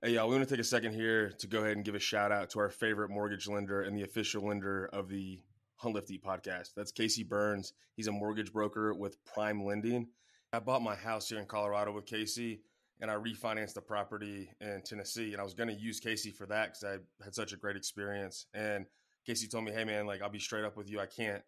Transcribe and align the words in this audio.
Hey, 0.00 0.10
y'all, 0.10 0.28
we 0.28 0.36
want 0.36 0.48
to 0.48 0.54
take 0.54 0.60
a 0.60 0.64
second 0.64 0.92
here 0.92 1.32
to 1.40 1.48
go 1.48 1.58
ahead 1.58 1.72
and 1.72 1.84
give 1.84 1.96
a 1.96 1.98
shout 1.98 2.30
out 2.30 2.50
to 2.50 2.60
our 2.60 2.70
favorite 2.70 3.10
mortgage 3.10 3.48
lender 3.48 3.82
and 3.82 3.96
the 3.96 4.04
official 4.04 4.46
lender 4.46 4.88
of 4.92 5.08
the 5.08 5.40
Hunt 5.74 5.96
Lift 5.96 6.12
podcast. 6.24 6.68
That's 6.76 6.92
Casey 6.92 7.24
Burns. 7.24 7.72
He's 7.96 8.06
a 8.06 8.12
mortgage 8.12 8.52
broker 8.52 8.94
with 8.94 9.16
Prime 9.24 9.64
Lending. 9.64 10.06
I 10.52 10.60
bought 10.60 10.82
my 10.82 10.94
house 10.94 11.28
here 11.28 11.40
in 11.40 11.46
Colorado 11.46 11.90
with 11.90 12.06
Casey 12.06 12.60
and 13.00 13.10
I 13.10 13.14
refinanced 13.14 13.74
the 13.74 13.80
property 13.80 14.48
in 14.60 14.82
Tennessee. 14.84 15.32
And 15.32 15.40
I 15.40 15.44
was 15.44 15.54
going 15.54 15.68
to 15.68 15.74
use 15.74 15.98
Casey 15.98 16.30
for 16.30 16.46
that 16.46 16.66
because 16.66 16.84
I 16.84 17.24
had 17.24 17.34
such 17.34 17.52
a 17.52 17.56
great 17.56 17.76
experience. 17.76 18.46
And 18.54 18.86
Casey 19.26 19.48
told 19.48 19.64
me, 19.64 19.72
"Hey, 19.72 19.82
man, 19.82 20.06
like 20.06 20.22
I'll 20.22 20.30
be 20.30 20.38
straight 20.38 20.64
up 20.64 20.76
with 20.76 20.88
you. 20.88 21.00
I 21.00 21.06
can't, 21.06 21.42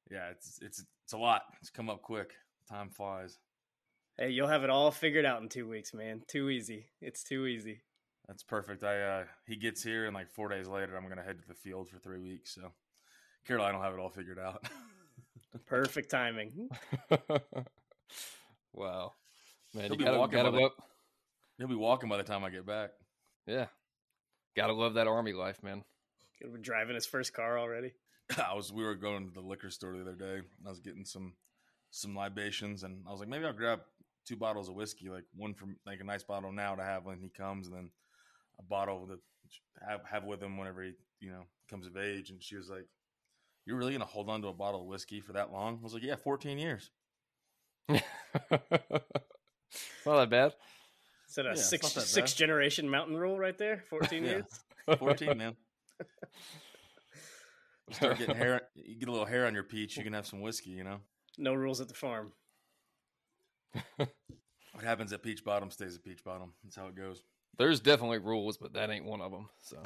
yeah, 0.09 0.29
it's 0.31 0.59
it's 0.61 0.83
it's 1.03 1.13
a 1.13 1.17
lot. 1.17 1.43
It's 1.59 1.69
come 1.69 1.89
up 1.89 2.01
quick. 2.01 2.31
Time 2.69 2.89
flies. 2.89 3.37
Hey, 4.17 4.29
you'll 4.29 4.47
have 4.47 4.63
it 4.63 4.69
all 4.69 4.91
figured 4.91 5.25
out 5.25 5.41
in 5.41 5.49
two 5.49 5.67
weeks, 5.67 5.93
man. 5.93 6.21
Too 6.27 6.49
easy. 6.49 6.87
It's 7.01 7.23
too 7.23 7.45
easy. 7.45 7.81
That's 8.27 8.43
perfect. 8.43 8.83
I 8.83 9.01
uh, 9.01 9.23
he 9.45 9.55
gets 9.55 9.83
here, 9.83 10.05
and 10.05 10.15
like 10.15 10.29
four 10.29 10.47
days 10.47 10.67
later, 10.67 10.95
I'm 10.95 11.09
gonna 11.09 11.23
head 11.23 11.41
to 11.41 11.47
the 11.47 11.53
field 11.53 11.89
for 11.89 11.99
three 11.99 12.21
weeks. 12.21 12.55
So 12.55 12.71
Caroline 13.45 13.75
will 13.75 13.81
have 13.81 13.93
it 13.93 13.99
all 13.99 14.09
figured 14.09 14.39
out. 14.39 14.65
Perfect 15.67 16.09
timing. 16.09 16.69
wow, 18.73 19.13
man, 19.73 19.85
he'll 19.85 19.97
be 19.97 20.03
gotta, 20.03 20.17
walking. 20.17 20.37
Gotta 20.37 20.51
the, 20.51 20.69
he'll 21.57 21.67
be 21.67 21.75
walking 21.75 22.09
by 22.09 22.17
the 22.17 22.23
time 22.23 22.43
I 22.43 22.49
get 22.49 22.65
back. 22.65 22.91
Yeah, 23.45 23.65
gotta 24.55 24.73
love 24.73 24.93
that 24.95 25.07
army 25.07 25.33
life, 25.33 25.61
man. 25.63 25.83
He'll 26.39 26.53
be 26.53 26.61
driving 26.61 26.95
his 26.95 27.05
first 27.05 27.33
car 27.33 27.59
already. 27.59 27.91
I 28.37 28.53
was. 28.53 28.71
We 28.71 28.83
were 28.83 28.95
going 28.95 29.27
to 29.27 29.33
the 29.33 29.41
liquor 29.41 29.69
store 29.69 29.93
the 29.93 30.01
other 30.01 30.15
day. 30.15 30.41
I 30.65 30.69
was 30.69 30.79
getting 30.79 31.05
some 31.05 31.33
some 31.91 32.15
libations, 32.15 32.83
and 32.83 33.03
I 33.07 33.11
was 33.11 33.19
like, 33.19 33.29
maybe 33.29 33.45
I'll 33.45 33.53
grab 33.53 33.81
two 34.25 34.37
bottles 34.37 34.69
of 34.69 34.75
whiskey, 34.75 35.09
like 35.09 35.25
one 35.35 35.53
from 35.53 35.75
like 35.85 35.99
a 35.99 36.05
nice 36.05 36.23
bottle 36.23 36.51
now 36.51 36.75
to 36.75 36.83
have 36.83 37.05
when 37.05 37.19
he 37.19 37.29
comes, 37.29 37.67
and 37.67 37.75
then 37.75 37.89
a 38.59 38.63
bottle 38.63 39.07
to 39.07 39.19
have 39.87 40.01
have 40.09 40.23
with 40.23 40.41
him 40.41 40.57
whenever 40.57 40.83
he 40.83 40.91
you 41.19 41.31
know 41.31 41.43
comes 41.69 41.87
of 41.87 41.97
age. 41.97 42.29
And 42.29 42.41
she 42.41 42.55
was 42.55 42.69
like, 42.69 42.85
you're 43.65 43.77
really 43.77 43.93
gonna 43.93 44.05
hold 44.05 44.29
on 44.29 44.41
to 44.41 44.47
a 44.47 44.53
bottle 44.53 44.81
of 44.81 44.87
whiskey 44.87 45.21
for 45.21 45.33
that 45.33 45.51
long? 45.51 45.77
I 45.79 45.83
was 45.83 45.93
like, 45.93 46.03
yeah, 46.03 46.15
14 46.15 46.57
years. 46.57 46.89
not 47.89 48.01
that 50.05 50.29
bad. 50.29 50.53
Is 51.27 51.35
that 51.35 51.45
a 51.45 51.49
yeah, 51.49 51.55
six 51.55 51.87
six 51.87 52.33
generation 52.33 52.89
mountain 52.89 53.15
rule 53.17 53.37
right 53.37 53.57
there? 53.57 53.83
14 53.89 54.23
years. 54.25 54.45
14, 54.97 55.37
man. 55.37 55.55
You 57.87 57.95
start 57.95 58.19
getting 58.19 58.35
hair. 58.37 58.61
You 58.73 58.95
get 58.95 59.09
a 59.09 59.11
little 59.11 59.25
hair 59.25 59.45
on 59.47 59.53
your 59.53 59.63
peach. 59.63 59.97
You 59.97 60.03
can 60.05 60.13
have 60.13 60.25
some 60.25 60.39
whiskey. 60.39 60.69
You 60.69 60.85
know. 60.85 61.01
No 61.37 61.53
rules 61.53 61.81
at 61.81 61.89
the 61.89 61.93
farm. 61.93 62.31
what 63.95 64.81
happens 64.81 65.11
at 65.11 65.21
Peach 65.21 65.43
Bottom 65.43 65.69
stays 65.71 65.97
at 65.97 66.03
Peach 66.03 66.23
Bottom. 66.23 66.53
That's 66.63 66.77
how 66.77 66.87
it 66.87 66.95
goes. 66.95 67.23
There's 67.57 67.81
definitely 67.81 68.19
rules, 68.19 68.55
but 68.55 68.71
that 68.73 68.89
ain't 68.91 69.03
one 69.03 69.19
of 69.19 69.31
them. 69.33 69.49
So 69.61 69.77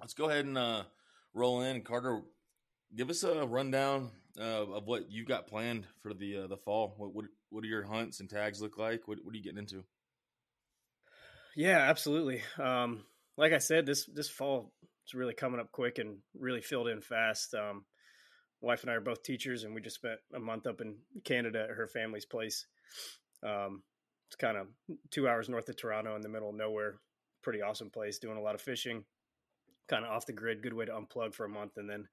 let's 0.00 0.12
go 0.12 0.28
ahead 0.28 0.44
and 0.44 0.58
uh, 0.58 0.82
roll 1.36 1.60
in. 1.60 1.82
Carter, 1.82 2.22
give 2.96 3.10
us 3.10 3.22
a 3.22 3.46
rundown 3.46 4.10
uh, 4.40 4.64
of 4.72 4.86
what 4.86 5.10
you've 5.10 5.28
got 5.28 5.46
planned 5.46 5.86
for 6.02 6.14
the 6.14 6.44
uh, 6.44 6.46
the 6.48 6.56
fall. 6.56 6.94
What, 6.96 7.14
what 7.14 7.26
what 7.50 7.62
do 7.62 7.68
your 7.68 7.84
hunts 7.84 8.20
and 8.20 8.28
tags 8.28 8.60
look 8.60 8.78
like? 8.78 9.06
What 9.06 9.18
what 9.22 9.32
are 9.32 9.36
you 9.36 9.44
getting 9.44 9.58
into? 9.58 9.84
Yeah, 11.54 11.78
absolutely. 11.78 12.42
Um, 12.58 13.04
like 13.36 13.52
I 13.52 13.58
said, 13.58 13.86
this 13.86 14.06
this 14.06 14.28
fall 14.28 14.72
is 15.06 15.14
really 15.14 15.34
coming 15.34 15.60
up 15.60 15.70
quick 15.70 15.98
and 15.98 16.18
really 16.38 16.62
filled 16.62 16.88
in 16.88 17.00
fast. 17.00 17.54
Um, 17.54 17.84
wife 18.60 18.82
and 18.82 18.90
I 18.90 18.94
are 18.94 19.00
both 19.00 19.22
teachers, 19.22 19.64
and 19.64 19.74
we 19.74 19.80
just 19.80 19.96
spent 19.96 20.18
a 20.34 20.40
month 20.40 20.66
up 20.66 20.80
in 20.80 20.96
Canada 21.24 21.66
at 21.68 21.76
her 21.76 21.86
family's 21.86 22.26
place. 22.26 22.66
Um, 23.42 23.82
it's 24.28 24.36
kind 24.36 24.56
of 24.56 24.66
two 25.10 25.28
hours 25.28 25.48
north 25.48 25.68
of 25.68 25.76
Toronto 25.76 26.16
in 26.16 26.22
the 26.22 26.28
middle 26.28 26.48
of 26.48 26.56
nowhere. 26.56 26.96
Pretty 27.42 27.62
awesome 27.62 27.90
place, 27.90 28.18
doing 28.18 28.38
a 28.38 28.42
lot 28.42 28.56
of 28.56 28.60
fishing 28.60 29.04
kind 29.88 30.04
of 30.04 30.10
off 30.10 30.26
the 30.26 30.32
grid, 30.32 30.62
good 30.62 30.74
way 30.74 30.84
to 30.84 30.92
unplug 30.92 31.34
for 31.34 31.44
a 31.44 31.48
month. 31.48 31.76
And 31.76 31.88
then 31.88 32.06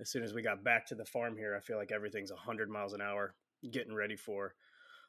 as 0.00 0.10
soon 0.10 0.22
as 0.22 0.32
we 0.32 0.42
got 0.42 0.64
back 0.64 0.86
to 0.86 0.94
the 0.94 1.04
farm 1.04 1.36
here, 1.36 1.54
I 1.56 1.60
feel 1.60 1.76
like 1.76 1.92
everything's 1.92 2.32
100 2.32 2.68
miles 2.68 2.92
an 2.92 3.00
hour 3.00 3.34
getting 3.70 3.94
ready 3.94 4.16
for 4.16 4.54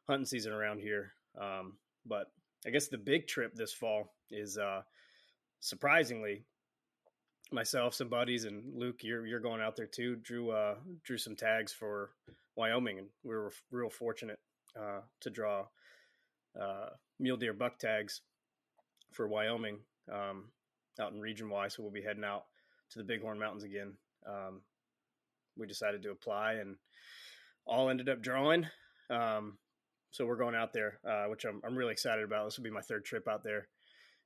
hunting 0.07 0.25
season 0.25 0.53
around 0.53 0.79
here. 0.79 1.13
Um, 1.39 1.77
but 2.05 2.27
I 2.65 2.69
guess 2.69 2.87
the 2.87 2.97
big 2.97 3.27
trip 3.27 3.53
this 3.55 3.73
fall 3.73 4.13
is 4.29 4.57
uh, 4.57 4.81
surprisingly 5.59 6.45
myself, 7.51 7.93
some 7.93 8.09
buddies, 8.09 8.45
and 8.45 8.63
Luke. 8.75 9.03
You're 9.03 9.25
you're 9.25 9.39
going 9.39 9.61
out 9.61 9.75
there 9.75 9.87
too. 9.87 10.17
Drew 10.17 10.51
uh, 10.51 10.75
drew 11.03 11.17
some 11.17 11.35
tags 11.35 11.71
for 11.71 12.11
Wyoming, 12.55 12.99
and 12.99 13.07
we 13.23 13.35
were 13.35 13.51
real 13.71 13.89
fortunate 13.89 14.39
uh, 14.79 15.01
to 15.21 15.29
draw 15.29 15.65
uh, 16.59 16.89
mule 17.19 17.37
deer 17.37 17.53
buck 17.53 17.79
tags 17.79 18.21
for 19.11 19.27
Wyoming. 19.27 19.79
Um, 20.11 20.49
out 20.99 21.13
in 21.13 21.19
Region 21.19 21.49
Y. 21.49 21.67
So 21.67 21.83
we'll 21.83 21.91
be 21.91 22.01
heading 22.01 22.23
out 22.23 22.45
to 22.91 22.99
the 22.99 23.05
Bighorn 23.05 23.39
Mountains 23.39 23.63
again. 23.63 23.93
Um, 24.27 24.61
we 25.57 25.67
decided 25.67 26.03
to 26.03 26.11
apply 26.11 26.53
and 26.53 26.77
all 27.65 27.89
ended 27.89 28.09
up 28.09 28.21
drawing. 28.21 28.67
Um, 29.09 29.57
so 30.11 30.25
we're 30.25 30.37
going 30.37 30.55
out 30.55 30.73
there, 30.73 30.99
uh, 31.07 31.25
which 31.25 31.45
I'm, 31.45 31.61
I'm 31.65 31.75
really 31.75 31.91
excited 31.91 32.23
about. 32.23 32.45
This 32.45 32.57
will 32.57 32.63
be 32.63 32.69
my 32.69 32.81
third 32.81 33.05
trip 33.05 33.27
out 33.27 33.43
there 33.43 33.67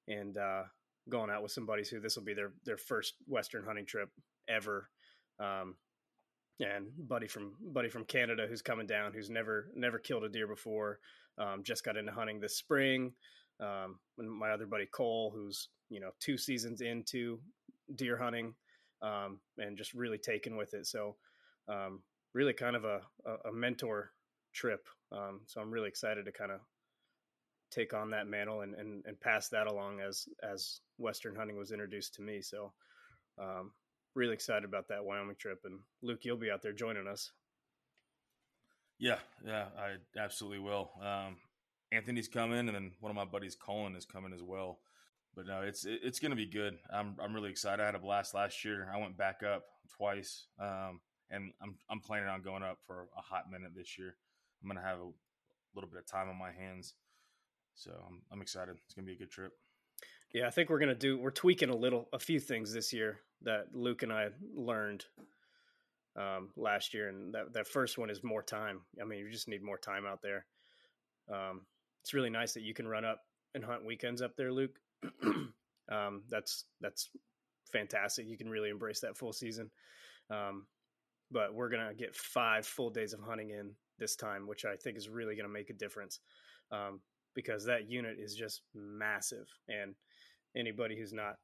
and 0.08 0.38
uh, 0.38 0.64
going 1.10 1.30
out 1.30 1.44
with 1.44 1.52
some 1.52 1.66
buddies 1.66 1.90
who 1.90 2.00
this 2.00 2.16
will 2.16 2.24
be 2.24 2.34
their, 2.34 2.52
their 2.66 2.78
first 2.78 3.16
Western 3.28 3.64
hunting 3.64 3.86
trip 3.86 4.10
ever. 4.48 4.90
Um, 5.40 5.76
and 6.60 6.88
buddy 6.98 7.28
from 7.28 7.54
buddy 7.62 7.90
from 7.90 8.04
Canada 8.06 8.48
who's 8.50 8.62
coming 8.64 8.88
down, 8.88 9.14
who's 9.14 9.30
never 9.30 9.70
never 9.76 10.00
killed 10.00 10.24
a 10.24 10.30
deer 10.30 10.48
before, 10.48 11.00
um, 11.38 11.64
just 11.64 11.84
got 11.84 11.98
into 11.98 12.12
hunting 12.12 12.40
this 12.40 12.58
spring. 12.58 13.14
Um, 13.60 14.00
and 14.18 14.30
my 14.30 14.52
other 14.52 14.66
buddy 14.66 14.88
Cole, 14.88 15.32
who's 15.36 15.70
you 15.90 16.00
know 16.00 16.12
two 16.20 16.38
seasons 16.38 16.82
into 16.82 17.40
deer 17.96 18.18
hunting 18.18 18.54
um, 19.02 19.40
and 19.58 19.78
just 19.78 19.94
really 19.94 20.18
taken 20.18 20.58
with 20.58 20.74
it. 20.74 20.86
So 20.88 21.16
um, 21.68 22.02
really 22.34 22.54
kind 22.54 22.76
of 22.76 22.86
a, 22.86 23.02
a 23.46 23.52
mentor 23.52 24.12
trip. 24.54 24.88
Um, 25.12 25.42
so 25.46 25.62
I'm 25.62 25.72
really 25.72 25.88
excited 25.88 26.26
to 26.26 26.32
kind 26.32 26.52
of 26.52 26.60
take 27.70 27.94
on 27.94 28.10
that 28.12 28.28
mantle 28.28 28.62
and, 28.62 28.74
and, 28.76 29.04
and 29.06 29.20
pass 29.20 29.50
that 29.50 29.68
along 29.68 30.00
as 30.00 30.28
as 30.44 30.80
Western 30.98 31.36
hunting 31.36 31.58
was 31.58 31.72
introduced 31.72 32.16
to 32.16 32.22
me. 32.22 32.42
So 32.42 32.74
um, 33.40 33.72
really 34.16 34.34
excited 34.34 34.66
about 34.66 34.88
that 34.90 35.04
Wyoming 35.04 35.36
trip. 35.38 35.62
And 35.66 35.80
Luke, 36.02 36.20
you'll 36.24 36.38
be 36.38 36.52
out 36.52 36.62
there 36.62 36.74
joining 36.74 37.08
us. 37.08 37.32
Yeah, 39.00 39.20
yeah, 39.46 39.66
I 39.78 40.20
absolutely 40.20 40.60
will. 40.60 40.90
Um, 41.00 41.38
Anthony's 41.92 42.28
coming, 42.28 42.68
and 42.68 42.70
then 42.70 42.92
one 43.00 43.12
of 43.12 43.16
my 43.16 43.26
buddies, 43.26 43.56
Colin, 43.56 43.96
is 43.96 44.06
coming 44.06 44.34
as 44.34 44.42
well. 44.42 44.80
But 45.38 45.46
no, 45.46 45.62
it's 45.62 45.86
it's 45.86 46.20
going 46.20 46.32
to 46.32 46.36
be 46.36 46.48
good. 46.48 46.80
I'm 46.92 47.16
I'm 47.22 47.32
really 47.32 47.52
excited. 47.52 47.84
I 47.84 47.86
had 47.86 47.94
a 47.94 48.00
blast 48.00 48.34
last 48.34 48.66
year. 48.66 48.92
I 48.92 48.98
went 48.98 49.16
back 49.16 49.44
up 49.44 49.66
twice, 49.96 50.48
um, 50.60 51.00
and 51.30 51.54
I'm 51.62 51.76
I'm 51.92 52.00
planning 52.00 52.28
on 52.28 52.42
going 52.42 52.64
up 52.64 52.80
for 52.88 53.08
a 53.16 53.22
hot 53.22 53.44
minute 53.52 53.74
this 53.76 54.00
year. 54.00 54.16
I'm 54.62 54.68
going 54.68 54.82
to 54.82 54.84
have 54.84 54.98
a 54.98 55.12
little 55.76 55.92
bit 55.92 56.00
of 56.00 56.08
time 56.08 56.28
on 56.28 56.40
my 56.40 56.52
hands, 56.52 56.96
so 57.76 57.92
I'm 58.08 58.24
I'm 58.32 58.42
excited. 58.42 58.78
It's 58.84 58.96
going 58.96 59.06
to 59.06 59.12
be 59.12 59.16
a 59.16 59.20
good 59.20 59.30
trip. 59.30 59.52
Yeah, 60.34 60.48
I 60.48 60.50
think 60.50 60.72
we're 60.72 60.80
going 60.80 60.90
to 60.90 60.96
do. 60.96 61.20
We're 61.20 61.30
tweaking 61.30 61.70
a 61.70 61.76
little, 61.76 62.10
a 62.12 62.20
few 62.20 62.40
things 62.40 62.74
this 62.74 62.92
year 62.92 63.20
that 63.44 63.68
Luke 63.74 64.02
and 64.02 64.12
I 64.12 64.30
learned 64.56 65.06
um, 66.16 66.50
last 66.58 66.96
year, 66.96 67.10
and 67.10 67.32
that 67.36 67.54
that 67.54 67.68
first 67.68 68.00
one 68.00 68.10
is 68.10 68.24
more 68.24 68.42
time. 68.42 68.82
I 69.00 69.06
mean, 69.06 69.20
you 69.20 69.30
just 69.32 69.48
need 69.48 69.62
more 69.62 69.78
time 69.78 70.08
out 70.08 70.24
there. 70.24 70.48
Um, 71.32 71.62
it's 72.02 72.16
really 72.16 72.32
nice 72.32 72.54
that 72.54 72.64
you 72.64 72.74
can 72.74 72.88
run 72.88 73.06
up 73.06 73.22
and 73.54 73.64
hunt 73.64 73.86
weekends 73.86 74.24
up 74.24 74.36
there, 74.36 74.52
Luke. 74.52 74.80
um, 75.92 76.24
that's 76.30 76.66
that's 76.82 77.10
fantastic. 77.72 78.28
You 78.28 78.38
can 78.38 78.50
really 78.50 78.70
embrace 78.70 79.00
that 79.02 79.18
full 79.18 79.34
season. 79.34 79.70
Um, 80.30 80.66
but 81.32 81.54
we're 81.54 81.70
gonna 81.70 81.94
get 81.94 82.16
five 82.16 82.66
full 82.66 82.90
days 82.90 83.14
of 83.14 83.20
hunting 83.20 83.52
in 83.52 83.72
this 84.00 84.16
time, 84.16 84.48
which 84.48 84.66
I 84.66 84.76
think 84.76 84.98
is 84.98 85.10
really 85.10 85.36
gonna 85.36 85.50
make 85.50 85.70
a 85.70 85.74
difference 85.74 86.20
um, 86.72 87.02
because 87.36 87.66
that 87.66 87.90
unit 87.90 88.18
is 88.20 88.36
just 88.36 88.62
massive. 88.74 89.48
And 89.68 89.96
anybody 90.56 90.98
who's 90.98 91.14
not 91.14 91.36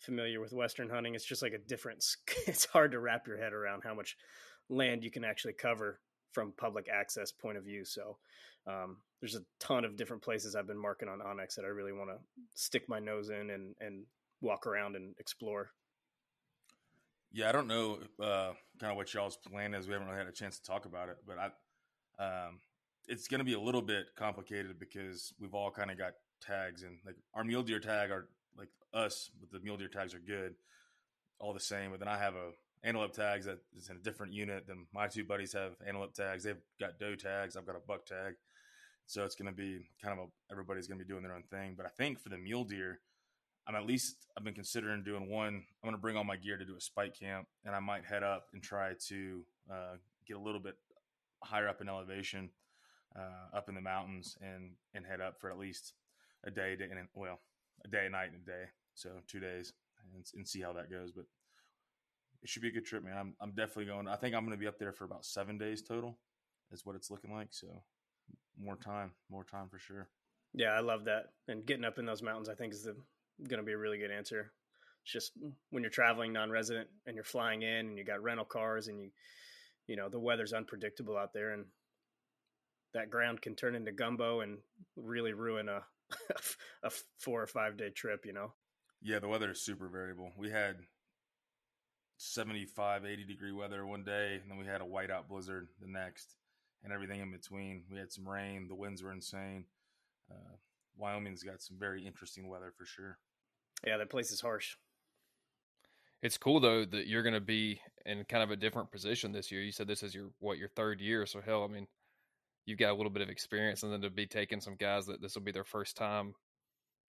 familiar 0.00 0.40
with 0.40 0.52
Western 0.52 0.90
hunting, 0.90 1.14
it's 1.14 1.24
just 1.24 1.42
like 1.42 1.52
a 1.52 1.58
different. 1.58 2.04
It's 2.46 2.66
hard 2.66 2.92
to 2.92 3.00
wrap 3.00 3.26
your 3.26 3.38
head 3.38 3.52
around 3.52 3.82
how 3.84 3.94
much 3.94 4.16
land 4.68 5.04
you 5.04 5.10
can 5.10 5.24
actually 5.24 5.54
cover 5.54 6.00
from 6.34 6.52
public 6.56 6.88
access 6.92 7.32
point 7.32 7.56
of 7.56 7.64
view. 7.64 7.84
So 7.84 8.16
um, 8.66 8.98
there's 9.20 9.36
a 9.36 9.42
ton 9.60 9.84
of 9.84 9.96
different 9.96 10.22
places 10.22 10.54
I've 10.54 10.66
been 10.66 10.78
marking 10.78 11.08
on 11.08 11.20
onX 11.20 11.54
that 11.54 11.64
I 11.64 11.68
really 11.68 11.92
want 11.92 12.10
to 12.10 12.16
stick 12.54 12.88
my 12.88 12.98
nose 12.98 13.30
in 13.30 13.50
and 13.50 13.74
and 13.80 14.04
walk 14.40 14.66
around 14.66 14.96
and 14.96 15.14
explore. 15.18 15.70
Yeah, 17.32 17.48
I 17.48 17.52
don't 17.52 17.66
know 17.66 17.98
uh, 18.20 18.52
kind 18.78 18.90
of 18.90 18.96
what 18.96 19.12
y'all's 19.14 19.36
plan 19.36 19.74
is. 19.74 19.86
We 19.86 19.94
haven't 19.94 20.08
really 20.08 20.18
had 20.18 20.28
a 20.28 20.32
chance 20.32 20.58
to 20.58 20.64
talk 20.64 20.84
about 20.84 21.08
it, 21.08 21.16
but 21.26 21.36
I, 21.38 21.46
um, 22.22 22.60
it's 23.08 23.26
going 23.26 23.40
to 23.40 23.44
be 23.44 23.54
a 23.54 23.60
little 23.60 23.82
bit 23.82 24.06
complicated 24.16 24.78
because 24.78 25.32
we've 25.40 25.54
all 25.54 25.70
kind 25.70 25.90
of 25.90 25.98
got 25.98 26.12
tags 26.40 26.82
and 26.82 26.98
like 27.04 27.16
our 27.34 27.42
mule 27.42 27.62
deer 27.62 27.80
tag 27.80 28.10
are 28.10 28.28
like 28.56 28.68
us 28.92 29.30
but 29.40 29.50
the 29.50 29.58
mule 29.60 29.76
deer 29.76 29.88
tags 29.88 30.14
are 30.14 30.20
good, 30.20 30.54
all 31.38 31.52
the 31.52 31.60
same. 31.60 31.90
But 31.90 32.00
then 32.00 32.08
I 32.08 32.18
have 32.18 32.34
a 32.34 32.50
antelope 32.84 33.14
tags 33.14 33.46
that 33.46 33.58
is 33.76 33.88
in 33.88 33.96
a 33.96 34.00
different 34.00 34.32
unit 34.32 34.66
than 34.66 34.86
my 34.92 35.08
two 35.08 35.24
buddies 35.24 35.52
have 35.54 35.72
antelope 35.86 36.14
tags. 36.14 36.44
They've 36.44 36.60
got 36.78 36.98
doe 36.98 37.14
tags. 37.16 37.56
I've 37.56 37.66
got 37.66 37.76
a 37.76 37.86
buck 37.86 38.06
tag. 38.06 38.34
So 39.06 39.24
it's 39.24 39.34
going 39.34 39.50
to 39.50 39.56
be 39.56 39.86
kind 40.02 40.18
of 40.18 40.26
a, 40.26 40.52
everybody's 40.52 40.86
going 40.86 40.98
to 40.98 41.04
be 41.04 41.08
doing 41.08 41.22
their 41.22 41.34
own 41.34 41.42
thing. 41.50 41.74
But 41.76 41.86
I 41.86 41.90
think 41.90 42.20
for 42.20 42.28
the 42.28 42.38
mule 42.38 42.64
deer, 42.64 43.00
I'm 43.66 43.74
at 43.74 43.86
least 43.86 44.26
I've 44.36 44.44
been 44.44 44.54
considering 44.54 45.02
doing 45.02 45.30
one. 45.30 45.54
I'm 45.54 45.88
going 45.88 45.94
to 45.94 46.00
bring 46.00 46.16
all 46.16 46.24
my 46.24 46.36
gear 46.36 46.56
to 46.56 46.64
do 46.64 46.76
a 46.76 46.80
spike 46.80 47.18
camp, 47.18 47.46
and 47.64 47.74
I 47.74 47.80
might 47.80 48.04
head 48.04 48.22
up 48.22 48.46
and 48.52 48.62
try 48.62 48.92
to 49.08 49.42
uh, 49.70 49.96
get 50.26 50.36
a 50.36 50.40
little 50.40 50.60
bit 50.60 50.76
higher 51.42 51.68
up 51.68 51.80
in 51.80 51.88
elevation, 51.88 52.50
uh, 53.16 53.56
up 53.56 53.68
in 53.68 53.74
the 53.74 53.80
mountains, 53.80 54.36
and 54.42 54.72
and 54.94 55.06
head 55.06 55.22
up 55.22 55.40
for 55.40 55.50
at 55.50 55.58
least 55.58 55.94
a 56.44 56.50
day, 56.50 56.76
day 56.76 56.88
and 56.90 57.08
well, 57.14 57.40
a 57.84 57.88
day, 57.88 58.06
night, 58.10 58.32
and 58.32 58.42
a 58.42 58.44
day. 58.44 58.64
So 58.94 59.10
two 59.26 59.40
days, 59.40 59.72
and, 60.14 60.24
and 60.34 60.46
see 60.46 60.60
how 60.60 60.74
that 60.74 60.90
goes. 60.90 61.10
But 61.12 61.24
it 62.44 62.50
should 62.50 62.62
be 62.62 62.68
a 62.68 62.72
good 62.72 62.84
trip, 62.84 63.02
man. 63.02 63.16
I'm 63.16 63.34
I'm 63.40 63.50
definitely 63.50 63.86
going. 63.86 64.06
I 64.06 64.16
think 64.16 64.34
I'm 64.34 64.44
going 64.44 64.56
to 64.56 64.60
be 64.60 64.68
up 64.68 64.78
there 64.78 64.92
for 64.92 65.04
about 65.04 65.24
seven 65.24 65.56
days 65.58 65.82
total. 65.82 66.18
Is 66.70 66.84
what 66.84 66.94
it's 66.94 67.10
looking 67.10 67.32
like. 67.32 67.48
So 67.50 67.66
more 68.60 68.76
time, 68.76 69.12
more 69.30 69.44
time 69.44 69.68
for 69.68 69.78
sure. 69.78 70.08
Yeah, 70.52 70.68
I 70.68 70.80
love 70.80 71.04
that. 71.06 71.30
And 71.48 71.66
getting 71.66 71.84
up 71.84 71.98
in 71.98 72.06
those 72.06 72.22
mountains, 72.22 72.48
I 72.48 72.54
think, 72.54 72.72
is 72.72 72.86
going 73.48 73.58
to 73.58 73.64
be 73.64 73.72
a 73.72 73.78
really 73.78 73.98
good 73.98 74.10
answer. 74.10 74.52
It's 75.02 75.12
just 75.12 75.32
when 75.70 75.82
you're 75.82 75.90
traveling 75.90 76.32
non-resident 76.32 76.88
and 77.06 77.14
you're 77.14 77.24
flying 77.24 77.62
in 77.62 77.88
and 77.88 77.98
you 77.98 78.04
got 78.04 78.22
rental 78.22 78.44
cars 78.44 78.88
and 78.88 79.00
you, 79.00 79.10
you 79.86 79.96
know, 79.96 80.08
the 80.08 80.18
weather's 80.18 80.52
unpredictable 80.52 81.16
out 81.16 81.32
there 81.32 81.50
and 81.50 81.64
that 82.94 83.10
ground 83.10 83.42
can 83.42 83.54
turn 83.54 83.74
into 83.74 83.92
gumbo 83.92 84.40
and 84.40 84.58
really 84.96 85.32
ruin 85.32 85.68
a 85.68 85.82
a 86.84 86.90
four 87.18 87.42
or 87.42 87.46
five 87.46 87.76
day 87.76 87.90
trip. 87.90 88.24
You 88.24 88.32
know. 88.32 88.52
Yeah, 89.02 89.18
the 89.18 89.28
weather 89.28 89.50
is 89.50 89.60
super 89.60 89.88
variable. 89.88 90.30
We 90.38 90.50
had 90.50 90.76
75, 92.16 93.04
80 93.04 93.24
degree 93.24 93.52
weather 93.52 93.86
one 93.86 94.04
day, 94.04 94.38
and 94.40 94.50
then 94.50 94.58
we 94.58 94.66
had 94.66 94.80
a 94.80 94.84
whiteout 94.84 95.28
blizzard 95.28 95.68
the 95.80 95.88
next 95.88 96.36
and 96.82 96.92
everything 96.92 97.20
in 97.20 97.32
between. 97.32 97.84
We 97.90 97.98
had 97.98 98.12
some 98.12 98.28
rain. 98.28 98.68
The 98.68 98.74
winds 98.74 99.02
were 99.02 99.12
insane. 99.12 99.64
Uh, 100.30 100.56
Wyoming's 100.96 101.42
got 101.42 101.62
some 101.62 101.78
very 101.78 102.06
interesting 102.06 102.48
weather 102.48 102.72
for 102.76 102.84
sure. 102.84 103.18
Yeah, 103.86 103.96
that 103.96 104.10
place 104.10 104.30
is 104.30 104.40
harsh. 104.40 104.76
It's 106.22 106.38
cool 106.38 106.60
though 106.60 106.84
that 106.86 107.06
you're 107.06 107.22
going 107.22 107.34
to 107.34 107.40
be 107.40 107.80
in 108.06 108.24
kind 108.24 108.42
of 108.42 108.50
a 108.50 108.56
different 108.56 108.90
position 108.90 109.32
this 109.32 109.50
year. 109.50 109.62
You 109.62 109.72
said 109.72 109.88
this 109.88 110.02
is 110.02 110.14
your 110.14 110.30
what 110.38 110.58
your 110.58 110.68
third 110.68 111.00
year, 111.00 111.26
so 111.26 111.40
hell, 111.44 111.64
I 111.64 111.72
mean, 111.72 111.86
you've 112.64 112.78
got 112.78 112.92
a 112.92 112.94
little 112.94 113.10
bit 113.10 113.22
of 113.22 113.28
experience, 113.28 113.82
and 113.82 113.92
then 113.92 114.00
to 114.02 114.10
be 114.10 114.26
taking 114.26 114.60
some 114.60 114.76
guys 114.76 115.06
that 115.06 115.20
this 115.20 115.34
will 115.34 115.42
be 115.42 115.52
their 115.52 115.64
first 115.64 115.96
time, 115.96 116.34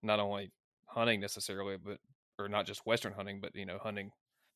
not 0.04 0.20
only 0.20 0.52
hunting 0.88 1.22
necessarily, 1.22 1.78
but 1.78 2.00
or 2.38 2.50
not 2.50 2.66
just 2.66 2.86
Western 2.86 3.14
hunting, 3.14 3.40
but 3.40 3.56
you 3.56 3.66
know, 3.66 3.78
hunting. 3.78 4.12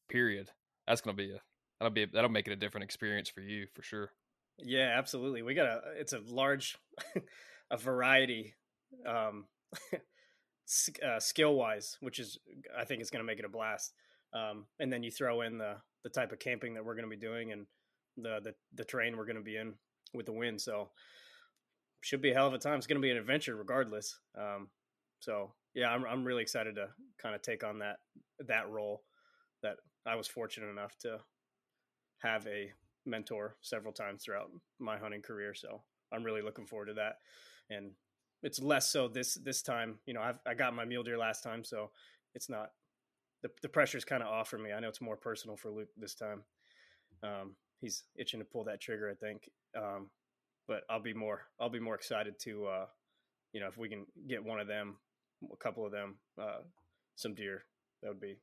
Period. 0.10 0.50
That's 0.88 1.02
to 1.02 1.14
be 1.14 1.32
a 1.32 1.42
that'll 1.80 1.94
be 1.94 2.04
a, 2.04 2.08
that'll 2.08 2.30
make 2.30 2.48
it 2.48 2.54
a 2.54 2.56
different 2.56 2.84
experience 2.84 3.30
for 3.30 3.42
you 3.42 3.68
for 3.74 3.84
sure. 3.84 4.12
Yeah, 4.58 4.94
absolutely. 4.98 5.42
We 5.42 5.54
got 5.54 5.68
a 5.68 5.82
it's 5.98 6.14
a 6.14 6.22
large 6.28 6.78
a 7.72 7.78
variety 7.78 8.56
um 9.08 9.46
uh, 9.94 11.20
skill 11.20 11.56
wise, 11.56 11.98
which 12.02 12.20
is 12.20 12.38
I 12.78 12.86
think 12.86 13.02
is 13.02 13.10
going 13.10 13.24
to 13.24 13.28
make 13.28 13.40
it 13.40 13.46
a 13.46 13.50
blast. 13.50 13.94
Um 14.34 14.66
and 14.80 14.92
then 14.92 15.04
you 15.04 15.12
throw 15.12 15.42
in 15.42 15.58
the 15.58 15.76
the 16.04 16.10
type 16.10 16.32
of 16.32 16.40
camping 16.40 16.74
that 16.74 16.86
we're 16.86 16.96
going 16.96 17.10
to 17.10 17.16
be 17.16 17.18
doing 17.18 17.52
and 17.52 17.66
the 18.18 18.40
the 18.44 18.56
the 18.74 18.86
terrain 18.86 19.16
we're 19.16 19.26
going 19.26 19.36
to 19.36 19.42
be 19.42 19.58
in 19.58 19.76
with 20.14 20.26
the 20.26 20.34
wind. 20.34 20.60
So 20.60 20.90
should 22.02 22.22
be 22.22 22.32
a 22.32 22.34
hell 22.34 22.48
of 22.48 22.54
a 22.54 22.58
time. 22.58 22.78
It's 22.78 22.88
going 22.88 23.02
to 23.02 23.06
be 23.06 23.12
an 23.12 23.18
adventure 23.18 23.56
regardless. 23.56 24.18
Um 24.38 24.70
so 25.20 25.54
yeah, 25.74 25.90
I'm 25.90 26.04
I'm 26.06 26.26
really 26.26 26.42
excited 26.42 26.76
to 26.76 26.88
kind 27.22 27.36
of 27.36 27.42
take 27.42 27.64
on 27.64 27.80
that 27.80 27.98
that 28.48 28.70
role 28.70 29.04
that 29.62 29.78
I 30.10 30.16
was 30.16 30.28
fortunate 30.28 30.70
enough 30.70 30.98
to 31.02 31.20
have 32.20 32.48
a 32.48 32.72
mentor 33.06 33.56
several 33.62 33.94
times 33.94 34.24
throughout 34.24 34.50
my 34.80 34.98
hunting 34.98 35.22
career. 35.22 35.54
So 35.54 35.84
I'm 36.12 36.24
really 36.24 36.42
looking 36.42 36.66
forward 36.66 36.88
to 36.88 36.94
that. 36.96 37.18
And 37.70 37.92
it's 38.42 38.60
less 38.60 38.90
so 38.90 39.08
this 39.08 39.36
this 39.36 39.62
time. 39.62 40.00
You 40.06 40.14
know, 40.16 40.22
I've, 40.22 40.40
I 40.48 40.54
got 40.56 40.76
my 40.76 40.86
mule 40.86 41.04
deer 41.04 41.18
last 41.18 41.44
time, 41.44 41.64
so 41.64 41.92
it's 42.34 42.50
not 42.50 42.72
the 43.44 43.50
the 43.62 43.70
pressure's 43.70 44.06
kind 44.06 44.24
of 44.24 44.30
off 44.30 44.50
for 44.50 44.58
me. 44.58 44.72
I 44.72 44.80
know 44.80 44.88
it's 44.88 45.02
more 45.02 45.18
personal 45.18 45.58
for 45.58 45.70
Luke 45.70 45.90
this 45.98 46.16
time. 46.16 46.44
Um, 47.22 47.56
he's 47.80 48.04
itching 48.16 48.40
to 48.40 48.46
pull 48.46 48.64
that 48.64 48.82
trigger, 48.82 49.10
I 49.10 49.16
think. 49.16 49.50
Um, 49.78 50.10
but 50.68 50.84
I'll 50.90 51.02
be 51.02 51.14
more 51.14 51.42
I'll 51.60 51.70
be 51.70 51.80
more 51.80 51.96
excited 51.96 52.40
to 52.44 52.66
uh, 52.66 52.86
you 53.54 53.60
know 53.60 53.68
if 53.68 53.78
we 53.78 53.90
can 53.90 54.06
get 54.28 54.44
one 54.44 54.60
of 54.60 54.68
them, 54.68 54.98
a 55.52 55.58
couple 55.58 55.86
of 55.86 55.92
them, 55.92 56.18
uh, 56.42 56.62
some 57.16 57.36
deer. 57.36 57.66
That 58.02 58.10
would 58.10 58.22
be 58.22 58.38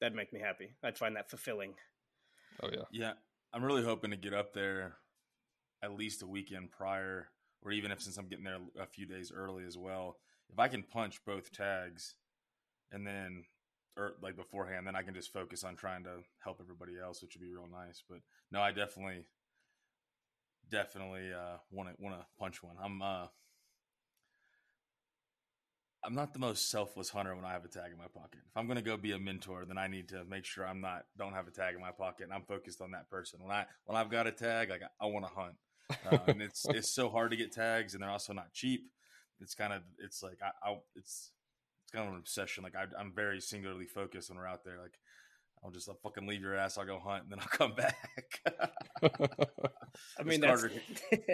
that'd 0.00 0.16
make 0.16 0.32
me 0.32 0.40
happy. 0.40 0.70
I'd 0.82 0.98
find 0.98 1.16
that 1.16 1.30
fulfilling. 1.30 1.74
Oh 2.62 2.68
yeah, 2.72 2.84
yeah. 2.90 3.12
I'm 3.52 3.64
really 3.64 3.84
hoping 3.84 4.10
to 4.10 4.16
get 4.16 4.34
up 4.34 4.52
there 4.52 4.96
at 5.82 5.96
least 5.96 6.22
a 6.22 6.26
weekend 6.26 6.70
prior, 6.70 7.28
or 7.62 7.72
even 7.72 7.90
if 7.90 8.00
since 8.00 8.16
I'm 8.16 8.28
getting 8.28 8.44
there 8.44 8.58
a 8.80 8.86
few 8.86 9.06
days 9.06 9.32
early 9.34 9.64
as 9.64 9.76
well. 9.76 10.16
If 10.50 10.58
I 10.58 10.68
can 10.68 10.82
punch 10.82 11.24
both 11.24 11.52
tags, 11.52 12.14
and 12.92 13.06
then 13.06 13.44
or 13.96 14.12
like 14.22 14.36
beforehand, 14.36 14.86
then 14.86 14.96
I 14.96 15.02
can 15.02 15.14
just 15.14 15.32
focus 15.32 15.64
on 15.64 15.76
trying 15.76 16.04
to 16.04 16.18
help 16.38 16.58
everybody 16.60 16.92
else, 17.02 17.22
which 17.22 17.34
would 17.34 17.42
be 17.42 17.52
real 17.52 17.68
nice. 17.70 18.02
But 18.08 18.18
no, 18.52 18.60
I 18.60 18.72
definitely, 18.72 19.24
definitely 20.70 21.30
want 21.70 21.88
to 21.88 22.02
want 22.02 22.18
to 22.18 22.26
punch 22.38 22.62
one. 22.62 22.76
I'm 22.82 23.00
uh, 23.02 23.26
I'm 26.06 26.14
not 26.14 26.32
the 26.32 26.38
most 26.38 26.70
selfless 26.70 27.10
hunter 27.10 27.34
when 27.34 27.44
I 27.44 27.52
have 27.52 27.64
a 27.64 27.68
tag 27.68 27.90
in 27.90 27.98
my 27.98 28.06
pocket. 28.06 28.40
If 28.48 28.56
I'm 28.56 28.66
going 28.66 28.76
to 28.76 28.82
go 28.82 28.96
be 28.96 29.12
a 29.12 29.18
mentor, 29.18 29.64
then 29.66 29.76
I 29.76 29.88
need 29.88 30.08
to 30.10 30.24
make 30.24 30.44
sure 30.44 30.66
I'm 30.66 30.80
not 30.80 31.04
don't 31.18 31.32
have 31.32 31.48
a 31.48 31.50
tag 31.50 31.74
in 31.74 31.80
my 31.80 31.90
pocket 31.90 32.24
and 32.24 32.32
I'm 32.32 32.44
focused 32.44 32.80
on 32.80 32.92
that 32.92 33.10
person. 33.10 33.40
When 33.42 33.50
I 33.50 33.66
when 33.86 33.96
I've 33.96 34.08
got 34.08 34.26
a 34.28 34.32
tag, 34.32 34.70
like 34.70 34.82
I, 34.82 35.04
I 35.04 35.08
want 35.08 35.26
to 35.26 35.32
hunt, 35.34 35.54
uh, 36.10 36.18
and 36.30 36.40
it's 36.40 36.64
it's 36.68 36.94
so 36.94 37.08
hard 37.08 37.32
to 37.32 37.36
get 37.36 37.52
tags, 37.52 37.94
and 37.94 38.02
they're 38.02 38.10
also 38.10 38.32
not 38.32 38.52
cheap. 38.52 38.88
It's 39.40 39.54
kind 39.54 39.72
of 39.72 39.82
it's 39.98 40.22
like 40.22 40.38
I, 40.42 40.70
I 40.70 40.78
it's 40.94 41.32
it's 41.82 41.92
kind 41.92 42.06
of 42.06 42.12
an 42.12 42.18
obsession. 42.20 42.62
Like 42.62 42.76
I, 42.76 42.84
I'm 42.98 43.12
very 43.12 43.40
singularly 43.40 43.86
focused 43.86 44.30
when 44.30 44.38
we're 44.38 44.46
out 44.46 44.64
there. 44.64 44.78
Like 44.80 44.98
I'll 45.64 45.70
just 45.72 45.88
I'll 45.88 45.98
fucking 46.02 46.26
leave 46.26 46.40
your 46.40 46.54
ass. 46.54 46.78
I'll 46.78 46.86
go 46.86 47.00
hunt 47.00 47.24
and 47.24 47.32
then 47.32 47.40
I'll 47.40 47.46
come 47.48 47.74
back. 47.74 48.40
I 50.18 50.22
mean, 50.22 50.40
that's, 50.40 50.62
Carter, 50.62 50.74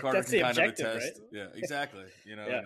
Carter 0.00 0.18
that's 0.18 0.30
can 0.30 0.38
the 0.38 0.40
kind 0.42 0.58
of 0.58 0.64
attest. 0.64 1.04
right? 1.04 1.28
Yeah, 1.30 1.46
exactly. 1.54 2.04
You 2.24 2.36
know, 2.36 2.46
Yeah. 2.46 2.62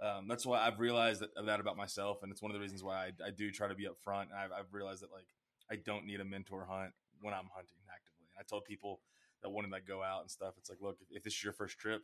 Um, 0.00 0.28
that's 0.28 0.46
why 0.46 0.60
I've 0.60 0.78
realized 0.78 1.20
that, 1.20 1.30
that 1.44 1.60
about 1.60 1.76
myself, 1.76 2.22
and 2.22 2.30
it's 2.30 2.40
one 2.40 2.50
of 2.50 2.54
the 2.54 2.60
reasons 2.60 2.82
why 2.82 3.06
I, 3.06 3.28
I 3.28 3.30
do 3.30 3.50
try 3.50 3.68
to 3.68 3.74
be 3.74 3.86
upfront. 3.86 4.26
I've, 4.32 4.52
I've 4.52 4.72
realized 4.72 5.02
that 5.02 5.12
like 5.12 5.26
I 5.70 5.76
don't 5.76 6.06
need 6.06 6.20
a 6.20 6.24
mentor 6.24 6.66
hunt 6.68 6.92
when 7.20 7.34
I'm 7.34 7.50
hunting 7.54 7.78
actively. 7.92 8.26
And 8.30 8.38
I 8.38 8.42
told 8.48 8.64
people 8.64 9.00
that 9.42 9.50
wanted 9.50 9.72
to 9.72 9.80
go 9.80 10.02
out 10.02 10.22
and 10.22 10.30
stuff. 10.30 10.54
It's 10.56 10.70
like, 10.70 10.80
look, 10.80 10.98
if, 11.00 11.08
if 11.18 11.22
this 11.22 11.34
is 11.34 11.44
your 11.44 11.52
first 11.52 11.78
trip, 11.78 12.02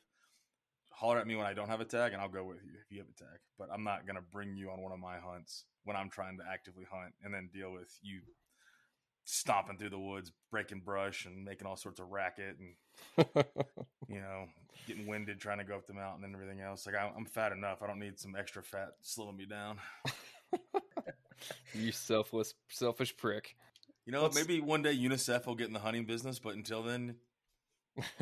holler 0.90 1.18
at 1.18 1.26
me 1.26 1.36
when 1.36 1.46
I 1.46 1.54
don't 1.54 1.68
have 1.68 1.80
a 1.80 1.84
tag, 1.84 2.12
and 2.12 2.20
I'll 2.20 2.28
go 2.28 2.44
with 2.44 2.64
you 2.64 2.72
if 2.80 2.90
you 2.90 2.98
have 2.98 3.08
a 3.08 3.18
tag. 3.18 3.38
But 3.58 3.68
I'm 3.72 3.84
not 3.84 4.06
gonna 4.06 4.22
bring 4.22 4.56
you 4.56 4.70
on 4.70 4.80
one 4.80 4.92
of 4.92 4.98
my 4.98 5.18
hunts 5.18 5.64
when 5.84 5.96
I'm 5.96 6.10
trying 6.10 6.38
to 6.38 6.44
actively 6.50 6.84
hunt 6.90 7.14
and 7.22 7.32
then 7.32 7.50
deal 7.52 7.72
with 7.72 7.96
you 8.02 8.22
stomping 9.24 9.78
through 9.78 9.90
the 9.90 9.98
woods, 9.98 10.32
breaking 10.50 10.80
brush, 10.80 11.24
and 11.26 11.44
making 11.44 11.66
all 11.66 11.76
sorts 11.76 12.00
of 12.00 12.10
racket 12.10 12.56
and 12.58 13.26
you 14.08 14.20
know, 14.20 14.46
getting 14.86 15.06
winded 15.06 15.40
trying 15.40 15.58
to 15.58 15.64
go 15.64 15.76
up 15.76 15.86
the 15.86 15.94
mountain 15.94 16.24
and 16.24 16.34
everything 16.34 16.60
else. 16.60 16.86
Like 16.86 16.94
I, 16.94 17.10
I'm 17.16 17.24
fat 17.24 17.52
enough. 17.52 17.82
I 17.82 17.86
don't 17.86 17.98
need 18.00 18.18
some 18.18 18.36
extra 18.36 18.62
fat 18.62 18.90
slowing 19.02 19.36
me 19.36 19.46
down. 19.46 19.78
you 21.74 21.92
selfless, 21.92 22.54
selfish 22.68 23.16
prick. 23.16 23.56
You 24.06 24.12
know, 24.12 24.22
Let's- 24.22 24.36
maybe 24.36 24.60
one 24.60 24.82
day 24.82 24.96
UNICEF 24.96 25.46
will 25.46 25.54
get 25.54 25.66
in 25.68 25.72
the 25.72 25.80
hunting 25.80 26.04
business, 26.04 26.38
but 26.38 26.54
until 26.54 26.82
then, 26.82 27.16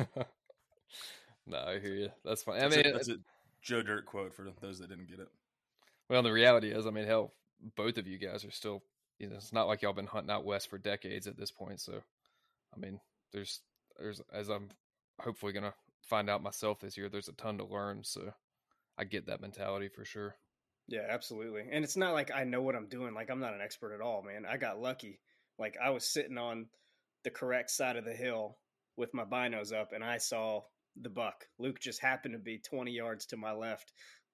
no, 1.45 1.57
I 1.57 1.79
hear 1.79 1.93
you. 1.95 2.09
That's 2.23 2.43
fine. 2.43 2.57
I 2.57 2.67
that's, 2.69 2.75
mean, 2.77 2.87
a, 2.87 2.91
that's 2.93 3.09
a 3.09 3.17
Joe 3.61 3.81
Dirt 3.81 4.05
quote 4.05 4.33
for 4.33 4.47
those 4.61 4.79
that 4.79 4.89
didn't 4.89 5.09
get 5.09 5.19
it. 5.19 5.27
well, 6.09 6.23
the 6.23 6.31
reality 6.31 6.69
is, 6.71 6.85
I 6.87 6.91
mean, 6.91 7.05
hell, 7.05 7.33
both 7.75 7.97
of 7.97 8.07
you 8.07 8.17
guys 8.17 8.45
are 8.45 8.51
still. 8.51 8.83
You 9.19 9.29
know, 9.29 9.35
it's 9.35 9.53
not 9.53 9.67
like 9.67 9.81
y'all 9.81 9.93
been 9.93 10.07
hunting 10.07 10.31
out 10.31 10.45
west 10.45 10.69
for 10.69 10.77
decades 10.77 11.27
at 11.27 11.37
this 11.37 11.51
point. 11.51 11.79
So, 11.79 12.01
I 12.75 12.79
mean, 12.79 12.99
there's, 13.31 13.61
there's, 13.97 14.21
as 14.33 14.49
I'm 14.49 14.69
hopefully 15.19 15.53
gonna 15.53 15.73
find 16.01 16.29
out 16.29 16.43
myself 16.43 16.79
this 16.79 16.97
year, 16.97 17.09
there's 17.09 17.29
a 17.29 17.33
ton 17.33 17.57
to 17.59 17.65
learn. 17.65 18.03
So, 18.03 18.33
I 18.97 19.05
get 19.05 19.27
that 19.27 19.41
mentality 19.41 19.87
for 19.87 20.05
sure. 20.05 20.35
Yeah, 20.87 21.07
absolutely. 21.09 21.63
And 21.71 21.83
it's 21.83 21.97
not 21.97 22.13
like 22.13 22.31
I 22.33 22.43
know 22.43 22.61
what 22.61 22.75
I'm 22.75 22.89
doing. 22.89 23.13
Like 23.13 23.29
I'm 23.29 23.39
not 23.39 23.53
an 23.53 23.61
expert 23.61 23.93
at 23.93 24.01
all, 24.01 24.21
man. 24.21 24.45
I 24.45 24.57
got 24.57 24.81
lucky. 24.81 25.19
Like 25.57 25.75
I 25.83 25.91
was 25.91 26.05
sitting 26.05 26.37
on 26.37 26.67
the 27.23 27.29
correct 27.29 27.71
side 27.71 27.95
of 27.95 28.05
the 28.05 28.13
hill 28.13 28.57
with 28.97 29.13
my 29.13 29.23
binos 29.23 29.73
up 29.73 29.93
and 29.93 30.03
I 30.03 30.17
saw 30.17 30.61
the 31.01 31.09
buck. 31.09 31.45
Luke 31.57 31.79
just 31.79 32.01
happened 32.01 32.33
to 32.33 32.39
be 32.39 32.59
20 32.59 32.91
yards 32.91 33.25
to 33.27 33.37
my 33.37 33.53
left 33.53 33.91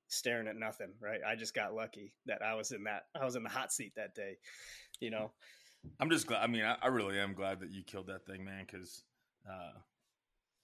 staring 0.09 0.47
at 0.47 0.57
nothing, 0.57 0.89
right? 0.99 1.21
I 1.25 1.35
just 1.35 1.53
got 1.53 1.73
lucky 1.73 2.13
that 2.25 2.41
I 2.41 2.55
was 2.55 2.71
in 2.71 2.83
that 2.83 3.03
I 3.19 3.23
was 3.23 3.35
in 3.35 3.43
the 3.43 3.49
hot 3.49 3.71
seat 3.71 3.93
that 3.95 4.15
day. 4.15 4.37
You 4.99 5.11
know. 5.11 5.31
I'm 5.99 6.09
just 6.09 6.27
glad. 6.27 6.43
I 6.43 6.47
mean, 6.47 6.65
I, 6.65 6.75
I 6.81 6.87
really 6.87 7.17
am 7.17 7.33
glad 7.33 7.61
that 7.61 7.71
you 7.71 7.83
killed 7.83 8.07
that 8.07 8.25
thing, 8.25 8.43
man, 8.43 8.65
because 8.69 9.03
uh, 9.49 9.79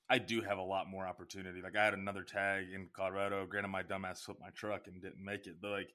I 0.09 0.17
do 0.17 0.41
have 0.41 0.57
a 0.57 0.63
lot 0.63 0.89
more 0.89 1.07
opportunity. 1.07 1.61
Like 1.61 1.77
I 1.77 1.85
had 1.85 1.93
another 1.93 2.23
tag 2.23 2.65
in 2.73 2.87
Colorado. 2.93 3.45
Granted, 3.45 3.69
my 3.69 3.83
dumbass 3.83 4.19
flipped 4.19 4.41
my 4.41 4.49
truck 4.49 4.87
and 4.87 5.01
didn't 5.01 5.23
make 5.23 5.47
it, 5.47 5.55
but 5.61 5.71
like 5.71 5.93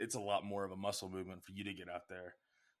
it's 0.00 0.14
a 0.14 0.20
lot 0.20 0.44
more 0.44 0.64
of 0.64 0.72
a 0.72 0.76
muscle 0.76 1.10
movement 1.10 1.44
for 1.44 1.52
you 1.52 1.64
to 1.64 1.74
get 1.74 1.88
out 1.88 2.08
there 2.08 2.34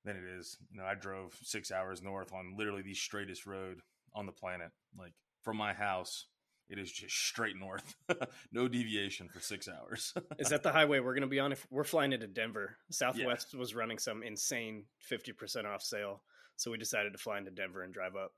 than 0.04 0.16
it 0.16 0.24
is. 0.38 0.56
You 0.72 0.78
know, 0.78 0.86
I 0.86 0.94
drove 0.94 1.38
six 1.42 1.70
hours 1.70 2.02
north 2.02 2.32
on 2.32 2.56
literally 2.56 2.82
the 2.82 2.94
straightest 2.94 3.46
road 3.46 3.80
on 4.14 4.26
the 4.26 4.32
planet. 4.32 4.70
Like 4.98 5.12
from 5.42 5.56
my 5.56 5.72
house, 5.72 6.26
it 6.68 6.78
is 6.78 6.90
just 6.90 7.14
straight 7.14 7.56
north, 7.56 7.94
no 8.52 8.68
deviation 8.68 9.28
for 9.28 9.40
six 9.40 9.68
hours. 9.68 10.14
Is 10.38 10.48
that 10.48 10.62
the 10.62 10.72
highway 10.72 11.00
we're 11.00 11.14
going 11.14 11.22
to 11.22 11.28
be 11.28 11.40
on 11.40 11.52
if 11.52 11.66
we're 11.70 11.84
flying 11.84 12.12
into 12.12 12.26
Denver? 12.26 12.76
Southwest 12.90 13.54
was 13.54 13.74
running 13.74 13.98
some 13.98 14.22
insane 14.22 14.84
50% 15.10 15.66
off 15.66 15.82
sale. 15.82 16.22
So 16.56 16.70
we 16.70 16.78
decided 16.78 17.12
to 17.12 17.18
fly 17.18 17.38
into 17.38 17.50
Denver 17.50 17.82
and 17.82 17.92
drive 17.92 18.16
up. 18.16 18.32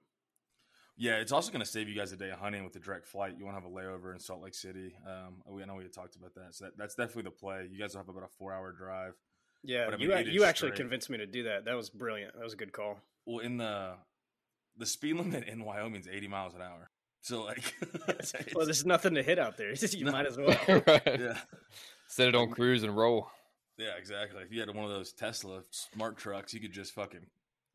Yeah, 0.97 1.17
it's 1.17 1.33
also 1.33 1.53
going 1.53 1.63
to 1.63 1.71
save 1.71 1.89
you 1.89 1.95
guys 1.95 2.13
a 2.13 2.17
day 2.17 2.31
of 2.31 2.39
hunting 2.39 2.65
with 2.65 2.73
the 2.73 2.81
direct 2.81 3.07
flight. 3.07 3.35
You 3.39 3.45
won't 3.45 3.55
have 3.55 3.67
a 3.67 3.71
layover 3.71 4.15
in 4.15 4.19
Salt 4.19 4.43
Lake 4.43 4.55
City. 4.55 4.97
Um, 5.07 5.43
we, 5.47 5.63
I 5.63 5.67
know 5.67 5.75
we 5.75 5.83
had 5.83 5.93
talked 5.93 6.17
about 6.17 6.35
that, 6.35 6.55
so 6.55 6.65
that, 6.65 6.79
that's 6.79 6.95
definitely 6.95 7.25
the 7.25 7.31
play. 7.33 7.69
You 7.71 7.79
guys 7.79 7.93
will 7.93 8.01
have 8.01 8.09
about 8.09 8.25
a 8.25 8.33
four-hour 8.39 8.73
drive. 8.73 9.13
Yeah, 9.63 9.89
I 9.93 9.97
mean, 9.97 10.01
you 10.01 10.17
you 10.17 10.45
actually 10.45 10.69
straight. 10.69 10.77
convinced 10.77 11.11
me 11.11 11.19
to 11.19 11.27
do 11.27 11.43
that. 11.45 11.65
That 11.67 11.77
was 11.77 11.91
brilliant. 11.91 12.35
That 12.35 12.45
was 12.45 12.55
a 12.55 12.57
good 12.57 12.73
call. 12.73 12.99
Well, 13.27 13.41
in 13.41 13.59
the 13.59 13.95
the 14.79 14.87
speed 14.87 15.17
limit 15.17 15.49
in 15.49 15.65
Wyoming 15.65 16.01
is 16.01 16.09
80 16.09 16.29
miles 16.29 16.55
an 16.55 16.63
hour. 16.63 16.91
So 17.27 17.43
like, 17.43 17.75
Well, 18.55 18.67
there's 18.67 18.87
nothing 18.87 19.15
to 19.15 19.23
hit 19.23 19.39
out 19.41 19.57
there. 19.57 19.73
you 19.91 20.05
No. 20.05 20.13
might 20.13 20.27
as 20.27 20.37
well. 20.37 20.57
right. 20.87 21.03
yeah, 21.07 21.39
Set 22.07 22.29
it 22.29 22.37
on 22.37 22.51
cruise 22.51 22.85
and 22.85 22.97
roll. 22.97 23.29
yeah, 23.79 23.97
exactly. 23.99 24.43
If 24.45 24.53
you 24.53 24.61
had 24.61 24.73
one 24.73 24.85
of 24.85 24.91
those 24.93 25.13
Tesla 25.13 25.63
smart 25.71 26.19
trucks, 26.19 26.55
you 26.55 26.61
could 26.61 26.71
just 26.73 26.95
fucking 26.95 27.27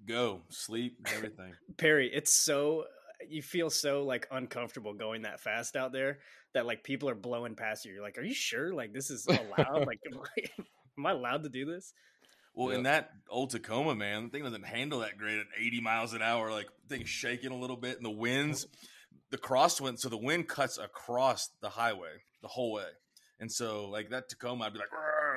go, 0.08 0.40
sleep, 0.48 1.06
everything. 1.14 1.52
Perry, 1.76 2.10
it's 2.14 2.32
so 2.34 2.86
you 3.28 3.42
feel 3.42 3.70
so 3.70 4.04
like 4.04 4.26
uncomfortable 4.32 4.94
going 4.94 5.24
that 5.24 5.42
fast 5.42 5.76
out 5.76 5.92
there 5.92 6.20
that 6.54 6.66
like 6.66 6.84
people 6.86 7.10
are 7.10 7.14
blowing 7.16 7.56
past 7.56 7.84
you. 7.84 7.92
You're 7.92 8.02
like, 8.04 8.18
are 8.18 8.24
you 8.24 8.34
sure? 8.34 8.74
Like 8.74 8.94
this 8.94 9.10
is 9.12 9.28
allowed? 9.28 9.86
like, 9.86 10.00
am 10.10 10.18
I, 10.22 10.64
am 10.98 11.06
I 11.06 11.12
allowed 11.12 11.44
to 11.44 11.50
do 11.50 11.66
this? 11.66 11.94
Well, 12.54 12.70
in 12.70 12.84
that 12.84 13.12
old 13.30 13.50
Tacoma, 13.50 13.96
man, 13.96 14.24
the 14.24 14.30
thing 14.30 14.44
doesn't 14.44 14.66
handle 14.66 15.00
that 15.00 15.18
great 15.18 15.40
at 15.40 15.46
80 15.60 15.82
miles 15.82 16.14
an 16.14 16.22
hour. 16.22 16.52
Like, 16.52 16.68
the 16.88 16.96
thing's 16.98 17.10
shaking 17.10 17.52
a 17.52 17.58
little 17.58 17.78
bit, 17.78 17.96
and 17.96 18.06
the 18.06 18.10
winds, 18.10 18.68
the 19.32 19.38
crosswind, 19.38 20.00
so 20.00 20.10
the 20.10 20.18
wind 20.18 20.48
cuts 20.48 20.78
across 20.78 21.50
the 21.62 21.70
highway 21.70 22.24
the 22.42 22.48
whole 22.50 22.74
way. 22.74 22.88
And 23.40 23.52
so, 23.52 23.90
like, 23.90 24.12
that 24.12 24.30
Tacoma, 24.30 24.66
I'd 24.66 24.74
be 24.74 24.80
like, 24.80 24.90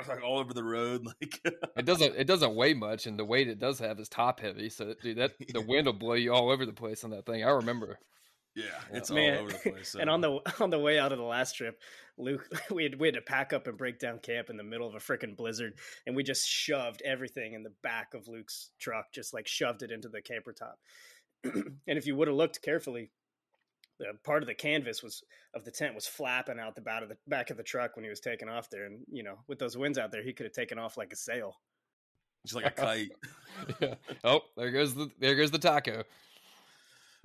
like 0.09 0.23
all 0.23 0.39
over 0.39 0.53
the 0.53 0.65
road. 0.65 1.07
Like, 1.21 1.41
It 1.77 1.87
doesn't. 1.87 2.17
It 2.17 2.27
doesn't 2.27 2.55
weigh 2.55 2.75
much, 2.75 3.07
and 3.07 3.19
the 3.19 3.25
weight 3.25 3.49
it 3.49 3.59
does 3.59 3.79
have 3.79 3.99
is 3.99 4.09
top 4.09 4.41
heavy. 4.41 4.69
So, 4.69 4.95
dude, 5.01 5.19
that 5.19 5.33
the 5.53 5.61
wind 5.67 5.87
will 5.87 5.95
blow 5.95 6.15
you 6.15 6.33
all 6.35 6.51
over 6.51 6.67
the 6.67 6.73
place 6.73 7.05
on 7.05 7.11
that 7.11 7.25
thing. 7.25 7.45
I 7.45 7.51
remember. 7.51 7.99
yeah, 8.55 8.65
it's 8.93 9.11
Man, 9.11 9.39
all 9.39 9.45
over 9.45 9.53
the 9.53 9.59
place. 9.71 9.91
So. 9.91 10.01
And 10.01 10.11
on 10.11 10.21
the 10.21 10.39
on 10.61 10.71
the 10.71 10.79
way 10.79 10.99
out 10.99 11.13
of 11.13 11.19
the 11.19 11.25
last 11.25 11.57
trip, 11.57 11.81
Luke, 12.19 12.47
we 12.71 12.83
had 12.83 12.99
we 12.99 13.07
had 13.09 13.15
to 13.15 13.23
pack 13.23 13.53
up 13.53 13.67
and 13.67 13.79
break 13.79 13.99
down 13.99 14.19
camp 14.19 14.51
in 14.51 14.57
the 14.57 14.65
middle 14.65 14.87
of 14.87 14.95
a 14.95 14.99
freaking 14.99 15.37
blizzard, 15.37 15.75
and 16.07 16.15
we 16.15 16.23
just 16.23 16.47
shoved 16.47 17.01
everything 17.05 17.55
in 17.55 17.63
the 17.63 17.73
back 17.83 18.13
of 18.13 18.29
Luke's 18.29 18.71
truck, 18.79 19.13
just 19.13 19.33
like 19.33 19.47
shoved 19.47 19.83
it 19.83 19.91
into 19.91 20.09
the 20.09 20.21
camper 20.21 20.53
top. 20.53 20.79
and 21.45 21.99
if 21.99 22.07
you 22.07 22.17
would 22.17 22.29
have 22.29 22.37
looked 22.37 22.61
carefully, 22.61 23.11
the 23.99 24.07
part 24.25 24.43
of 24.43 24.47
the 24.47 24.55
canvas 24.55 25.03
was 25.03 25.23
of 25.55 25.65
the 25.65 25.71
tent 25.71 25.95
was 25.95 26.07
flapping 26.07 26.59
out 26.59 26.75
the 26.75 26.81
back 26.81 27.03
of 27.03 27.09
the 27.09 27.17
back 27.29 27.51
of 27.51 27.57
the 27.57 27.63
truck 27.63 27.97
when 27.97 28.05
he 28.05 28.11
was 28.11 28.21
taking 28.21 28.49
off 28.49 28.71
there, 28.71 28.87
and 28.87 29.01
you 29.11 29.23
know, 29.23 29.39
with 29.49 29.59
those 29.59 29.77
winds 29.77 29.99
out 29.99 30.11
there, 30.11 30.23
he 30.23 30.33
could 30.33 30.47
have 30.47 30.53
taken 30.53 30.79
off 30.79 30.97
like 30.97 31.13
a 31.13 31.17
sail. 31.17 31.57
just 32.45 32.55
like 32.55 32.67
a 32.67 32.71
kite. 32.71 33.11
Yeah. 33.81 33.95
Oh, 34.25 34.41
there 34.57 34.73
goes 34.73 34.95
the 34.95 35.11
there 35.19 35.37
goes 35.37 35.51
the 35.51 35.59
taco. 35.59 36.03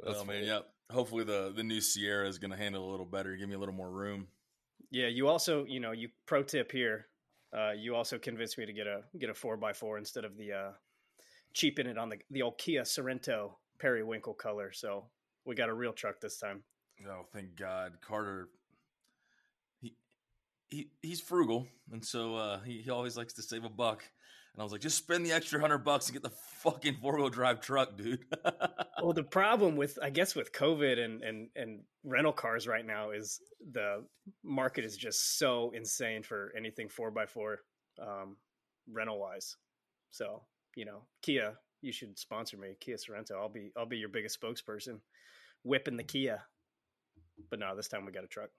That's 0.03 0.19
oh, 0.19 0.25
man, 0.25 0.37
funny. 0.37 0.47
yep. 0.47 0.69
Hopefully, 0.91 1.23
the, 1.23 1.51
the 1.55 1.63
new 1.63 1.81
Sierra 1.81 2.27
is 2.27 2.39
going 2.39 2.51
to 2.51 2.57
handle 2.57 2.89
a 2.89 2.89
little 2.89 3.05
better, 3.05 3.35
give 3.35 3.47
me 3.47 3.55
a 3.55 3.59
little 3.59 3.75
more 3.75 3.89
room. 3.89 4.27
Yeah, 4.91 5.07
you 5.07 5.27
also, 5.27 5.65
you 5.65 5.79
know, 5.79 5.91
you 5.91 6.09
pro 6.25 6.41
tip 6.43 6.71
here. 6.71 7.07
Uh, 7.55 7.71
you 7.71 7.95
also 7.95 8.17
convinced 8.17 8.57
me 8.57 8.65
to 8.65 8.73
get 8.73 8.87
a 8.87 9.01
get 9.17 9.29
a 9.29 9.33
four 9.33 9.59
x 9.67 9.77
four 9.77 9.97
instead 9.97 10.23
of 10.23 10.37
the 10.37 10.53
uh, 10.53 10.71
cheaping 11.53 11.87
it 11.87 11.97
on 11.97 12.09
the 12.09 12.17
the 12.31 12.41
old 12.41 12.57
Kia 12.57 12.83
Sorento 12.83 13.53
periwinkle 13.79 14.33
color. 14.35 14.71
So 14.71 15.05
we 15.45 15.55
got 15.55 15.69
a 15.69 15.73
real 15.73 15.93
truck 15.93 16.19
this 16.19 16.37
time. 16.37 16.63
Oh, 17.07 17.25
thank 17.33 17.55
God, 17.55 17.93
Carter. 18.01 18.49
He 19.81 19.95
he 20.69 20.89
he's 21.01 21.21
frugal, 21.21 21.67
and 21.91 22.05
so 22.05 22.35
uh, 22.35 22.59
he 22.61 22.81
he 22.81 22.89
always 22.89 23.17
likes 23.17 23.33
to 23.33 23.41
save 23.41 23.63
a 23.63 23.69
buck. 23.69 24.03
And 24.53 24.61
I 24.61 24.63
was 24.63 24.71
like, 24.71 24.81
just 24.81 24.97
spend 24.97 25.25
the 25.25 25.31
extra 25.31 25.59
hundred 25.59 25.79
bucks 25.79 26.07
and 26.07 26.13
get 26.13 26.23
the 26.23 26.35
fucking 26.63 26.97
four 27.01 27.17
wheel 27.17 27.29
drive 27.29 27.61
truck, 27.61 27.97
dude. 27.97 28.25
Well, 29.01 29.13
the 29.13 29.23
problem 29.23 29.77
with 29.77 29.97
I 30.01 30.09
guess 30.09 30.35
with 30.35 30.51
COVID 30.51 30.99
and 30.99 31.23
and 31.23 31.49
and 31.55 31.83
rental 32.03 32.33
cars 32.33 32.67
right 32.67 32.85
now 32.85 33.11
is 33.11 33.39
the 33.71 34.05
market 34.43 34.83
is 34.83 34.97
just 34.97 35.37
so 35.37 35.71
insane 35.73 36.23
for 36.23 36.51
anything 36.57 36.89
four 36.89 37.13
x 37.17 37.31
four 37.31 37.59
um, 38.01 38.35
rental 38.91 39.19
wise. 39.19 39.55
So 40.11 40.43
you 40.75 40.85
know, 40.85 41.03
Kia, 41.21 41.53
you 41.81 41.91
should 41.91 42.17
sponsor 42.19 42.57
me, 42.57 42.75
Kia 42.79 42.97
Sorento. 42.97 43.39
I'll 43.39 43.49
be 43.49 43.71
I'll 43.77 43.85
be 43.85 43.97
your 43.97 44.09
biggest 44.09 44.39
spokesperson, 44.41 44.99
whipping 45.63 45.97
the 45.97 46.03
Kia. 46.03 46.41
But 47.49 47.59
no, 47.59 47.75
this 47.75 47.87
time 47.87 48.05
we 48.05 48.11
got 48.11 48.23
a 48.23 48.27
truck. 48.27 48.49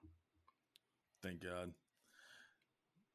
thank 1.22 1.42
God. 1.42 1.72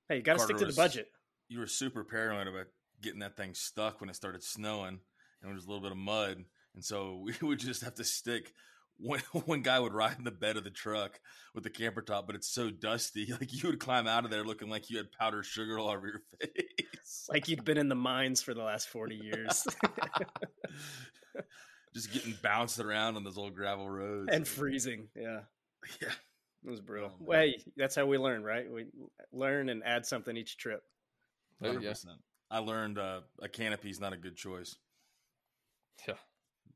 Hey, 0.08 0.18
you 0.18 0.22
got 0.22 0.34
to 0.34 0.40
stick 0.40 0.58
to 0.58 0.62
the 0.62 0.68
was- 0.68 0.76
budget. 0.76 1.08
You 1.48 1.60
were 1.60 1.68
super 1.68 2.04
paranoid 2.04 2.48
about 2.48 2.68
getting 3.02 3.20
that 3.20 3.38
thing 3.38 3.54
stuck 3.54 4.00
when 4.02 4.10
it 4.10 4.16
started 4.16 4.44
snowing, 4.44 4.88
and 4.90 5.00
there 5.44 5.54
was 5.54 5.66
a 5.66 5.68
little 5.68 5.82
bit 5.82 5.92
of 5.92 5.98
mud, 5.98 6.44
and 6.74 6.84
so 6.84 7.22
we 7.24 7.34
would 7.42 7.60
just 7.60 7.84
have 7.84 7.96
to 7.96 8.04
stick. 8.04 8.54
One, 8.98 9.20
one 9.46 9.62
guy 9.62 9.80
would 9.80 9.94
ride 9.94 10.18
in 10.18 10.24
the 10.24 10.32
bed 10.32 10.56
of 10.58 10.64
the 10.64 10.70
truck 10.70 11.20
with 11.54 11.64
the 11.66 11.70
camper 11.70 12.02
top, 12.02 12.28
but 12.28 12.36
it's 12.36 12.48
so 12.48 12.70
dusty. 12.70 13.28
Like 13.32 13.52
you 13.52 13.70
would 13.70 13.80
climb 13.80 14.08
out 14.08 14.24
of 14.26 14.32
there 14.32 14.44
looking 14.44 14.70
like 14.70 14.90
you 14.90 14.98
had 14.98 15.12
powdered 15.12 15.46
sugar 15.46 15.78
all 15.78 15.90
over 15.90 16.08
your 16.08 16.22
face. 16.40 17.28
Like 17.30 17.48
you'd 17.50 17.66
been 17.66 17.78
in 17.78 17.90
the 17.90 17.96
mines 17.96 18.42
for 18.42 18.54
the 18.54 18.64
last 18.64 18.88
forty 18.88 19.16
years 19.18 19.66
just 21.96 22.12
getting 22.12 22.36
bounced 22.44 22.80
around 22.80 23.16
on 23.16 23.24
those 23.24 23.38
old 23.38 23.56
gravel 23.56 23.90
roads 23.90 24.30
and 24.32 24.48
freezing. 24.48 25.08
Yeah, 25.16 25.40
Yeah, 26.02 26.10
it 26.66 26.70
was 26.70 26.82
brutal. 26.82 27.12
Oh, 27.14 27.18
well, 27.26 27.40
hey, 27.40 27.58
that's 27.78 27.96
how 27.96 28.06
we 28.06 28.18
learn, 28.18 28.44
right? 28.44 28.70
We 28.70 28.86
learn 29.32 29.70
and 29.70 29.82
add 29.84 30.06
something 30.06 30.36
each 30.36 30.58
trip. 30.58 30.82
Hundred 31.62 31.82
go. 31.84 31.90
percent. 31.90 32.18
I 32.52 32.60
learned 32.60 33.00
uh, 33.00 33.22
a 33.42 33.48
canopy 33.50 33.90
is 33.90 34.00
not 34.00 34.14
a 34.14 34.18
good 34.18 34.36
choice. 34.36 34.76
Yeah. 36.08 36.16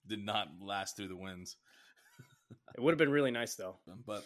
Did 0.07 0.25
not 0.25 0.47
last 0.61 0.95
through 0.97 1.09
the 1.09 1.15
winds. 1.17 1.57
It 2.75 2.81
would 2.81 2.91
have 2.93 2.97
been 2.97 3.11
really 3.11 3.29
nice 3.29 3.53
though. 3.55 3.75
But 4.07 4.23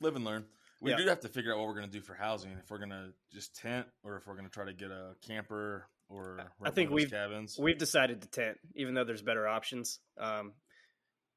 live 0.00 0.14
and 0.14 0.24
learn. 0.24 0.44
We 0.80 0.90
Yeah. 0.92 0.96
do 0.98 1.06
have 1.08 1.20
to 1.20 1.28
figure 1.28 1.52
out 1.52 1.58
what 1.58 1.66
we're 1.66 1.74
going 1.74 1.90
to 1.90 1.92
do 1.92 2.02
for 2.02 2.14
housing. 2.14 2.52
If 2.52 2.70
we're 2.70 2.78
going 2.78 2.90
to 2.90 3.08
just 3.32 3.56
tent, 3.56 3.86
or 4.04 4.16
if 4.16 4.26
we're 4.26 4.34
going 4.34 4.44
to 4.46 4.50
try 4.50 4.64
to 4.66 4.72
get 4.72 4.90
a 4.92 5.14
camper, 5.26 5.88
or 6.08 6.40
I 6.62 6.70
think 6.70 6.90
one 6.90 7.00
of 7.00 7.04
those 7.04 7.04
we've- 7.06 7.10
cabins. 7.10 7.58
We've 7.58 7.78
decided 7.78 8.22
to 8.22 8.28
tent, 8.28 8.58
even 8.74 8.94
though 8.94 9.04
there's 9.04 9.22
better 9.22 9.46
options. 9.48 10.00
Um, 10.18 10.52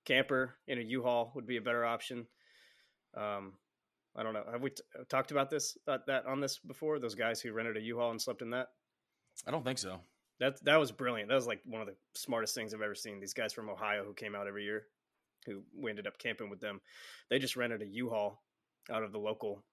camper 0.06 0.56
in 0.68 0.78
a 0.78 0.82
U-Haul 0.82 1.32
would 1.36 1.46
be 1.48 1.58
a 1.58 1.62
better 1.62 1.84
option. 1.86 2.28
Um, 3.16 3.54
I 4.16 4.24
don't 4.24 4.34
know. 4.34 4.44
Have 4.52 4.62
we 4.62 4.70
t- 4.72 4.84
talked 5.10 5.32
about 5.32 5.50
this 5.50 5.78
uh, 5.88 6.00
that 6.08 6.26
on 6.26 6.40
this 6.40 6.60
before? 6.60 7.00
Those 7.00 7.16
guys 7.16 7.42
who 7.42 7.52
rented 7.54 7.78
a 7.78 7.82
U-Haul 7.82 8.12
and 8.12 8.22
slept 8.22 8.42
in 8.42 8.50
that. 8.52 8.68
I 9.46 9.52
don't 9.52 9.64
think 9.64 9.78
so. 9.78 10.00
That 10.40 10.64
that 10.66 10.80
was 10.80 10.92
brilliant. 10.92 11.30
That 11.30 11.36
was 11.36 11.48
like 11.48 11.62
one 11.66 11.82
of 11.82 11.88
the 11.88 11.96
smartest 12.16 12.56
things 12.56 12.74
I've 12.74 12.82
ever 12.82 12.96
seen. 12.96 13.20
These 13.20 13.34
guys 13.34 13.54
from 13.54 13.70
Ohio 13.70 14.04
who 14.06 14.14
came 14.14 14.36
out 14.36 14.48
every 14.48 14.64
year, 14.64 14.84
who 15.46 15.64
we 15.76 15.90
ended 15.90 16.08
up 16.08 16.18
camping 16.20 16.50
with 16.50 16.60
them. 16.60 16.80
They 17.30 17.40
just 17.40 17.56
rented 17.56 17.82
a 17.82 17.88
U-Haul 17.88 18.42
out 18.92 19.04
of 19.04 19.12
the 19.12 19.20
local, 19.20 19.64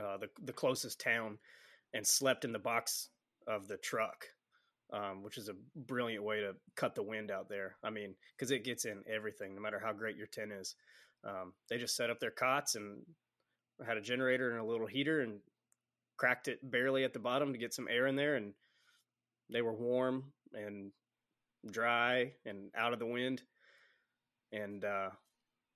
uh, 0.00 0.18
the 0.18 0.28
the 0.42 0.52
closest 0.52 1.00
town, 1.00 1.38
and 1.94 2.06
slept 2.06 2.44
in 2.44 2.52
the 2.52 2.58
box 2.58 3.08
of 3.46 3.68
the 3.68 3.76
truck, 3.76 4.26
um, 4.92 5.22
which 5.22 5.38
is 5.38 5.48
a 5.48 5.54
brilliant 5.74 6.24
way 6.24 6.40
to 6.40 6.54
cut 6.74 6.94
the 6.94 7.02
wind 7.02 7.30
out 7.30 7.48
there. 7.48 7.76
I 7.82 7.90
mean, 7.90 8.14
because 8.36 8.50
it 8.50 8.64
gets 8.64 8.84
in 8.84 9.02
everything, 9.12 9.54
no 9.54 9.60
matter 9.60 9.80
how 9.82 9.92
great 9.92 10.16
your 10.16 10.26
tent 10.26 10.52
is. 10.52 10.74
Um, 11.24 11.54
they 11.68 11.78
just 11.78 11.96
set 11.96 12.10
up 12.10 12.20
their 12.20 12.30
cots 12.30 12.74
and 12.76 13.02
had 13.84 13.96
a 13.96 14.02
generator 14.02 14.50
and 14.50 14.60
a 14.60 14.64
little 14.64 14.86
heater 14.86 15.20
and 15.20 15.40
cracked 16.16 16.48
it 16.48 16.58
barely 16.62 17.04
at 17.04 17.12
the 17.12 17.18
bottom 17.18 17.52
to 17.52 17.58
get 17.58 17.74
some 17.74 17.88
air 17.90 18.06
in 18.06 18.16
there 18.16 18.36
and 18.36 18.54
they 19.50 19.62
were 19.62 19.74
warm 19.74 20.32
and 20.54 20.90
dry 21.70 22.32
and 22.44 22.70
out 22.76 22.92
of 22.92 22.98
the 22.98 23.06
wind 23.06 23.42
and 24.52 24.84
uh 24.84 25.10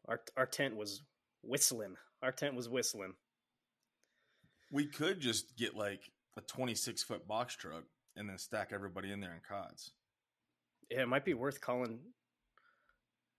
our 0.09 0.21
our 0.37 0.47
tent 0.47 0.77
was 0.77 1.03
whistling 1.43 1.95
our 2.23 2.33
tent 2.33 2.55
was 2.55 2.69
whistling 2.69 3.13
We 4.71 4.87
could 4.87 5.21
just 5.21 5.57
get 5.57 5.75
like 5.75 6.01
a 6.41 6.47
26 6.47 7.03
foot 7.03 7.27
box 7.27 7.55
truck 7.57 7.85
and 8.17 8.29
then 8.29 8.39
stack 8.39 8.71
everybody 8.73 9.13
in 9.13 9.21
there 9.21 9.33
in 9.33 9.41
cots. 9.47 9.93
yeah 10.91 11.03
it 11.03 11.09
might 11.09 11.25
be 11.25 11.35
worth 11.35 11.61
calling 11.61 12.01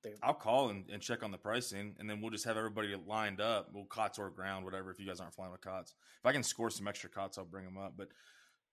the, 0.03 0.13
I'll 0.23 0.33
call 0.33 0.69
and, 0.69 0.89
and 0.89 0.99
check 0.99 1.21
on 1.21 1.29
the 1.29 1.37
pricing, 1.37 1.95
and 1.99 2.09
then 2.09 2.21
we'll 2.21 2.31
just 2.31 2.45
have 2.45 2.57
everybody 2.57 2.95
lined 3.05 3.39
up. 3.39 3.69
We'll 3.71 3.85
cots 3.85 4.17
or 4.17 4.31
ground, 4.31 4.65
whatever. 4.65 4.89
If 4.89 4.99
you 4.99 5.05
guys 5.05 5.19
aren't 5.19 5.35
flying 5.35 5.51
with 5.51 5.61
cots, 5.61 5.93
if 6.19 6.25
I 6.25 6.31
can 6.31 6.41
score 6.41 6.71
some 6.71 6.87
extra 6.87 7.07
cots, 7.07 7.37
I'll 7.37 7.45
bring 7.45 7.65
them 7.65 7.77
up. 7.77 7.93
But 7.95 8.07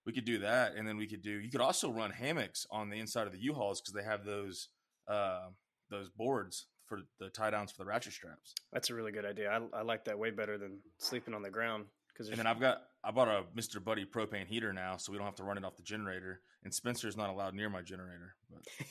we 0.06 0.14
could 0.14 0.24
do 0.24 0.38
that, 0.38 0.74
and 0.74 0.88
then 0.88 0.96
we 0.96 1.06
could 1.06 1.20
do. 1.20 1.32
You 1.32 1.50
could 1.50 1.60
also 1.60 1.92
run 1.92 2.12
hammocks 2.12 2.66
on 2.70 2.88
the 2.88 2.98
inside 2.98 3.26
of 3.26 3.34
the 3.34 3.42
U-Hauls 3.42 3.82
because 3.82 3.92
they 3.92 4.04
have 4.04 4.24
those 4.24 4.68
uh, 5.06 5.48
those 5.90 6.08
boards 6.08 6.66
for 6.86 7.00
the 7.20 7.28
tie 7.28 7.50
downs 7.50 7.70
for 7.70 7.78
the 7.78 7.84
ratchet 7.84 8.14
straps. 8.14 8.54
that's 8.72 8.88
a 8.88 8.94
really 8.94 9.12
good 9.12 9.26
idea 9.26 9.50
i, 9.50 9.78
I 9.78 9.82
like 9.82 10.06
that 10.06 10.18
way 10.18 10.30
better 10.30 10.56
than 10.56 10.78
sleeping 10.96 11.34
on 11.34 11.42
the 11.42 11.50
ground 11.50 11.84
because 12.18 12.30
And 12.30 12.38
then 12.38 12.46
I've 12.46 12.60
got 12.60 12.82
I 13.04 13.10
bought 13.10 13.28
a 13.28 13.44
Mr. 13.56 13.82
Buddy 13.82 14.04
propane 14.04 14.46
heater 14.46 14.72
now, 14.72 14.96
so 14.96 15.12
we 15.12 15.18
don't 15.18 15.26
have 15.26 15.36
to 15.36 15.44
run 15.44 15.56
it 15.56 15.64
off 15.64 15.76
the 15.76 15.82
generator. 15.82 16.40
And 16.64 16.74
Spencer's 16.74 17.16
not 17.16 17.30
allowed 17.30 17.54
near 17.54 17.70
my 17.70 17.80
generator. 17.80 18.34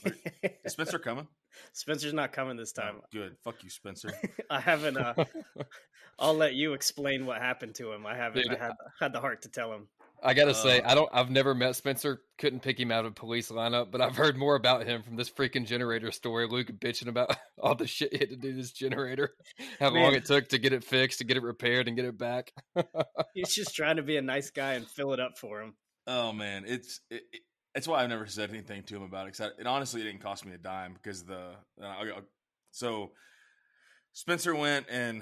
But 0.04 0.14
is 0.64 0.72
Spencer 0.72 1.00
coming? 1.00 1.28
spencer's 1.74 2.14
not 2.14 2.34
coming 2.34 2.58
this 2.58 2.72
time 2.72 2.96
Oh, 2.98 3.06
good. 3.12 3.36
Fuck 3.44 3.64
you, 3.64 3.70
Spencer. 3.70 4.12
i 4.50 4.60
haven't 4.60 4.98
uh 4.98 5.14
i'll 6.20 6.36
let 6.36 6.54
you 6.54 6.74
explain 6.74 7.26
what 7.26 7.42
happened 7.42 7.76
to 7.76 7.92
him 7.92 8.06
i 8.06 8.16
haven't 8.16 8.44
Dude, 8.44 8.58
I 8.58 8.66
had, 8.66 8.74
had 9.00 9.14
the 9.14 9.20
heart 9.20 9.42
to 9.44 9.50
tell 9.50 9.74
him 9.74 9.88
I 10.24 10.33
gotta 10.33 10.53
say, 10.53 10.81
Uh, 10.81 10.91
I 10.91 10.95
don't. 10.95 11.09
I've 11.13 11.29
never 11.29 11.53
met 11.53 11.75
Spencer. 11.75 12.21
Couldn't 12.38 12.62
pick 12.62 12.79
him 12.79 12.91
out 12.91 13.05
of 13.05 13.12
a 13.12 13.13
police 13.13 13.50
lineup, 13.51 13.91
but 13.91 14.01
I've 14.01 14.15
heard 14.15 14.36
more 14.38 14.55
about 14.55 14.86
him 14.86 15.03
from 15.03 15.15
this 15.15 15.29
freaking 15.29 15.65
generator 15.65 16.12
story. 16.12 16.47
Luke 16.47 16.67
bitching 16.67 17.07
about 17.07 17.36
all 17.62 17.75
the 17.75 17.88
shit 17.88 18.12
he 18.13 18.19
had 18.19 18.29
to 18.29 18.36
do 18.36 18.53
this 18.53 18.71
generator, 18.71 19.31
how 19.79 19.89
long 19.89 20.13
it 20.15 20.25
took 20.25 20.50
to 20.50 20.57
get 20.57 20.74
it 20.74 20.83
fixed, 20.83 21.19
to 21.19 21.24
get 21.24 21.38
it 21.38 21.43
repaired, 21.43 21.88
and 21.88 21.95
get 21.95 22.05
it 22.05 22.17
back. 22.17 22.51
he's 23.33 23.53
just 23.53 23.75
trying 23.75 23.97
to 23.97 24.03
be 24.03 24.17
a 24.17 24.21
nice 24.21 24.50
guy 24.50 24.74
and 24.74 24.88
fill 24.88 25.13
it 25.13 25.19
up 25.19 25.38
for 25.38 25.62
him 25.62 25.75
Oh 26.08 26.32
man, 26.32 26.63
it's 26.65 27.01
it, 27.10 27.23
it, 27.34 27.41
it's 27.75 27.88
why 27.88 28.01
I've 28.01 28.10
never 28.10 28.25
said 28.25 28.49
anything 28.49 28.84
to 28.84 28.95
him 28.95 29.03
about 29.03 29.27
it. 29.27 29.38
Cause 29.38 29.41
I, 29.58 29.62
it 29.62 29.67
honestly 29.67 30.01
didn't 30.01 30.21
cost 30.21 30.45
me 30.45 30.53
a 30.53 30.58
dime 30.58 30.93
because 30.93 31.23
the 31.25 31.51
uh, 31.82 31.86
I- 31.86 32.12
I- 32.17 32.21
so 32.71 33.12
Spencer 34.13 34.56
went 34.56 34.88
and 34.89 35.21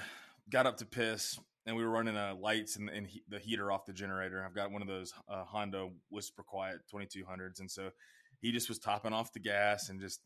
got 0.49 0.65
up 0.67 0.77
to 0.77 0.86
piss, 0.86 1.38
and 1.65 1.75
we 1.75 1.84
were 1.84 1.89
running 1.89 2.15
uh, 2.15 2.36
lights 2.39 2.75
and, 2.75 2.89
and 2.89 3.08
he, 3.08 3.23
the 3.28 3.39
heater 3.39 3.71
off 3.71 3.86
the 3.86 3.93
generator. 3.93 4.43
I've 4.43 4.56
got 4.56 4.71
one 4.71 4.82
of 4.82 4.88
those 4.88 5.13
uh, 5.28 5.43
Honda 5.43 5.89
Whisper 6.10 6.43
Quiet 6.43 6.82
twenty 6.89 7.08
two 7.08 7.25
hundreds, 7.25 7.60
and 7.60 7.69
so 7.69 7.89
he 8.41 8.51
just 8.51 8.69
was 8.69 8.80
topping 8.80 9.13
off 9.13 9.34
the 9.34 9.39
gas 9.39 9.89
and 9.89 9.99
just 9.99 10.21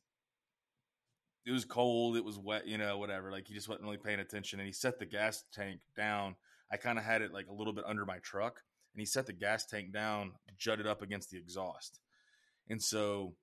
it 1.45 1.52
was 1.52 1.65
cold, 1.65 2.17
it 2.17 2.25
was 2.25 2.38
wet, 2.38 2.67
you 2.67 2.78
know, 2.78 2.97
whatever. 2.97 3.32
Like 3.32 3.47
he 3.47 3.54
just 3.54 3.69
wasn't 3.69 3.86
really 3.86 3.97
paying 3.97 4.19
attention, 4.19 4.60
and 4.60 4.67
he 4.67 4.73
set 4.73 4.99
the 4.99 5.06
gas 5.06 5.43
tank 5.54 5.80
down. 5.95 6.36
I 6.71 6.78
kind 6.78 6.99
of 6.99 7.06
had 7.06 7.21
it 7.21 7.34
like 7.34 7.47
a 7.47 7.54
little 7.54 7.73
bit 7.73 7.86
under 7.88 8.06
my 8.06 8.19
truck, 8.19 8.62
and 8.93 8.99
he 8.99 9.06
set 9.06 9.25
the 9.25 9.34
gas 9.34 9.65
tank 9.65 9.91
down, 9.91 10.34
jutted 10.58 10.86
up 10.86 11.02
against 11.02 11.32
the 11.32 11.38
exhaust, 11.38 11.99
and 12.69 12.82
so 12.82 13.34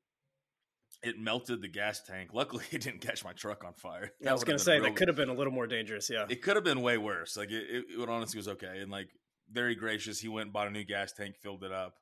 it 1.02 1.18
melted 1.18 1.62
the 1.62 1.68
gas 1.68 2.02
tank. 2.02 2.30
Luckily, 2.32 2.64
it 2.70 2.80
didn't 2.80 3.00
catch 3.00 3.24
my 3.24 3.32
truck 3.32 3.64
on 3.64 3.74
fire. 3.74 4.12
I 4.26 4.32
was 4.32 4.44
gonna 4.44 4.58
say 4.58 4.74
real- 4.74 4.84
that 4.84 4.96
could 4.96 5.08
have 5.08 5.16
been 5.16 5.28
a 5.28 5.34
little 5.34 5.52
more 5.52 5.66
dangerous. 5.66 6.10
Yeah, 6.10 6.26
it 6.28 6.42
could 6.42 6.56
have 6.56 6.64
been 6.64 6.82
way 6.82 6.98
worse. 6.98 7.36
Like 7.36 7.50
it, 7.50 7.64
it, 7.68 7.84
it 8.00 8.08
honestly 8.08 8.38
was 8.38 8.48
okay, 8.48 8.78
and 8.80 8.90
like 8.90 9.08
very 9.50 9.74
gracious. 9.74 10.18
He 10.18 10.28
went 10.28 10.46
and 10.46 10.52
bought 10.52 10.66
a 10.66 10.70
new 10.70 10.84
gas 10.84 11.12
tank, 11.12 11.36
filled 11.42 11.64
it 11.64 11.72
up. 11.72 11.94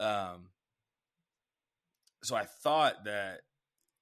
Um, 0.00 0.50
so 2.22 2.36
I 2.36 2.44
thought 2.62 3.04
that 3.04 3.40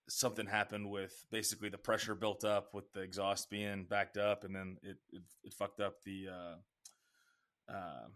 something 0.09 0.47
happened 0.47 0.91
with 0.91 1.13
basically 1.31 1.69
the 1.69 1.79
pressure 1.79 2.15
built 2.15 2.45
up 2.45 2.69
with 2.73 2.93
the 2.93 3.01
exhaust 3.01 3.51
being 3.51 3.85
backed 3.89 4.17
up, 4.17 4.45
and 4.45 4.55
then 4.55 4.77
it 4.83 4.97
it, 5.13 5.23
it 5.45 5.55
fucked 5.55 5.81
up 5.81 5.95
the 6.05 6.27
uh, 6.31 7.73
uh, 7.73 8.07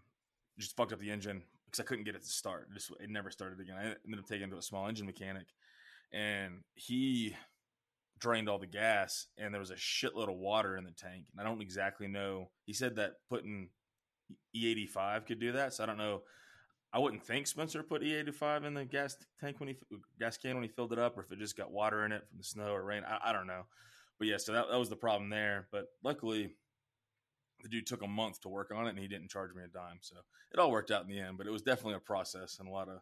just 0.59 0.75
fucked 0.75 0.93
up 0.93 0.99
the 0.99 1.11
engine 1.11 1.43
because 1.65 1.79
I 1.79 1.83
couldn't 1.83 2.05
get 2.05 2.15
it 2.15 2.21
to 2.21 2.29
start. 2.29 2.73
Just 2.73 2.91
it 2.99 3.09
never 3.09 3.29
started 3.29 3.59
again. 3.59 3.75
I 3.77 3.83
ended 4.05 4.19
up 4.19 4.27
taking 4.27 4.47
it 4.47 4.51
to 4.51 4.57
a 4.57 4.61
small 4.61 4.87
engine 4.87 5.05
mechanic, 5.05 5.47
and 6.13 6.61
he 6.75 7.35
drained 8.19 8.47
all 8.47 8.59
the 8.59 8.67
gas 8.67 9.27
and 9.37 9.53
there 9.53 9.59
was 9.59 9.71
a 9.71 9.75
shitload 9.75 10.29
of 10.29 10.37
water 10.37 10.77
in 10.77 10.83
the 10.83 10.91
tank. 10.91 11.25
And 11.31 11.41
I 11.41 11.43
don't 11.43 11.61
exactly 11.61 12.07
know. 12.07 12.49
He 12.65 12.73
said 12.73 12.95
that 12.97 13.13
putting 13.29 13.69
E85 14.55 15.25
could 15.25 15.39
do 15.39 15.51
that. 15.53 15.73
So 15.73 15.83
I 15.83 15.87
don't 15.87 15.97
know. 15.97 16.21
I 16.93 16.99
wouldn't 16.99 17.23
think 17.23 17.47
Spencer 17.47 17.83
put 17.83 18.01
E85 18.01 18.65
in 18.65 18.73
the 18.73 18.85
gas 18.85 19.17
tank 19.39 19.59
when 19.59 19.69
he 19.69 19.77
gas 20.19 20.37
can 20.37 20.55
when 20.55 20.63
he 20.63 20.69
filled 20.69 20.91
it 20.91 20.99
up, 20.99 21.17
or 21.17 21.21
if 21.21 21.31
it 21.31 21.39
just 21.39 21.55
got 21.55 21.71
water 21.71 22.05
in 22.05 22.11
it 22.11 22.27
from 22.27 22.37
the 22.37 22.43
snow 22.43 22.73
or 22.73 22.83
rain. 22.83 23.03
I, 23.07 23.29
I 23.29 23.33
don't 23.33 23.47
know. 23.47 23.63
But 24.19 24.27
yeah, 24.27 24.37
so 24.37 24.51
that, 24.51 24.65
that 24.69 24.77
was 24.77 24.89
the 24.89 24.97
problem 24.97 25.29
there. 25.29 25.67
But 25.71 25.85
luckily, 26.03 26.51
the 27.63 27.69
dude 27.69 27.87
took 27.87 28.03
a 28.03 28.07
month 28.07 28.41
to 28.41 28.49
work 28.49 28.71
on 28.75 28.87
it, 28.87 28.89
and 28.89 28.99
he 28.99 29.07
didn't 29.07 29.29
charge 29.29 29.53
me 29.55 29.63
a 29.63 29.67
dime. 29.67 29.99
So 30.01 30.17
it 30.53 30.59
all 30.59 30.69
worked 30.69 30.91
out 30.91 31.03
in 31.03 31.09
the 31.09 31.19
end. 31.19 31.37
But 31.37 31.47
it 31.47 31.51
was 31.51 31.61
definitely 31.61 31.95
a 31.95 31.99
process 31.99 32.57
and 32.59 32.67
a 32.67 32.71
lot 32.71 32.89
of 32.89 32.99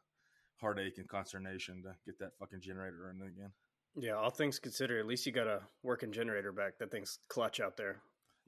heartache 0.61 0.97
and 0.97 1.07
consternation 1.07 1.83
to 1.83 1.95
get 2.05 2.19
that 2.19 2.37
fucking 2.39 2.61
generator 2.61 2.97
running 3.07 3.27
again. 3.27 3.51
yeah. 3.95 4.13
All 4.13 4.29
things 4.29 4.59
considered, 4.59 4.99
at 4.99 5.05
least 5.07 5.25
you 5.25 5.31
got 5.31 5.47
a 5.47 5.61
working 5.83 6.11
generator 6.11 6.51
back. 6.51 6.77
That 6.79 6.91
thing's 6.91 7.19
clutch 7.27 7.59
out 7.59 7.77
there. 7.77 7.97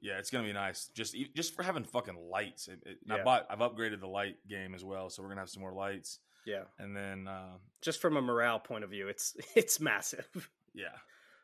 Yeah, 0.00 0.18
it's 0.18 0.30
gonna 0.30 0.46
be 0.46 0.52
nice. 0.52 0.88
Just 0.94 1.14
just 1.34 1.54
for 1.54 1.62
having 1.62 1.84
fucking 1.84 2.16
lights. 2.28 2.66
It, 2.68 2.80
it, 2.84 2.98
I 3.08 3.22
bought. 3.22 3.46
I've 3.48 3.60
upgraded 3.60 4.00
the 4.00 4.08
light 4.08 4.36
game 4.48 4.74
as 4.74 4.84
well, 4.84 5.08
so 5.10 5.22
we're 5.22 5.28
gonna 5.28 5.42
have 5.42 5.50
some 5.50 5.62
more 5.62 5.72
lights. 5.72 6.18
Yeah, 6.44 6.64
And 6.80 6.96
then 6.96 7.28
uh, 7.28 7.58
just 7.82 8.00
from 8.00 8.16
a 8.16 8.20
morale 8.20 8.58
point 8.58 8.82
of 8.82 8.90
view, 8.90 9.06
it's 9.06 9.36
it's 9.54 9.78
massive. 9.78 10.26
yeah, 10.74 10.96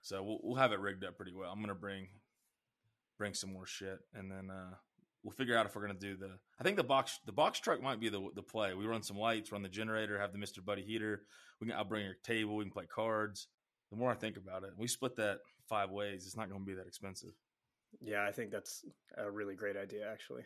so 0.03 0.25
we'll 0.25 0.41
we'll 0.43 0.57
have 0.57 0.73
it 0.73 0.81
rigged 0.81 1.05
up 1.05 1.17
pretty 1.17 1.33
well. 1.33 1.53
I'm 1.53 1.61
gonna 1.61 1.75
bring 1.77 2.09
bring 3.17 3.33
some 3.33 3.53
more 3.53 3.65
shit, 3.67 4.01
and 4.13 4.29
then 4.29 4.51
uh, 4.51 4.75
we'll 5.29 5.37
figure 5.37 5.59
out 5.59 5.67
if 5.67 5.77
we're 5.77 5.83
gonna 5.83 5.99
do 5.99 6.17
the. 6.17 6.31
I 6.59 6.65
think 6.65 6.79
the 6.79 6.85
box 6.85 7.21
the 7.27 7.33
box 7.33 7.61
truck 7.61 7.83
might 7.83 8.01
be 8.01 8.09
the 8.09 8.31
the 8.35 8.43
play. 8.43 8.73
We 8.73 8.87
run 8.87 9.03
some 9.03 9.19
lights, 9.19 9.53
run 9.53 9.63
the 9.63 9.69
generator, 9.69 10.19
have 10.19 10.33
the 10.33 10.39
Mister 10.39 10.63
Buddy 10.63 10.83
heater. 10.83 11.23
We 11.61 11.67
can. 11.67 11.77
I'll 11.77 11.85
bring 11.85 12.05
your 12.07 12.17
table. 12.25 12.57
We 12.57 12.65
can 12.65 12.73
play 12.73 12.87
cards. 12.87 13.49
The 13.91 13.99
more 13.99 14.11
I 14.11 14.15
think 14.15 14.39
about 14.39 14.65
it, 14.65 14.71
we 14.79 14.89
split 14.89 15.17
that 15.17 15.41
five 15.69 15.91
ways. 15.91 16.25
It's 16.25 16.37
not 16.37 16.49
gonna 16.51 16.65
be 16.65 16.75
that 16.75 16.87
expensive. 16.87 17.33
yeah, 18.01 18.25
I 18.27 18.33
think 18.33 18.51
that's 18.51 18.85
a 19.19 19.31
really 19.31 19.55
great 19.55 19.77
idea. 19.77 20.11
Actually, 20.11 20.45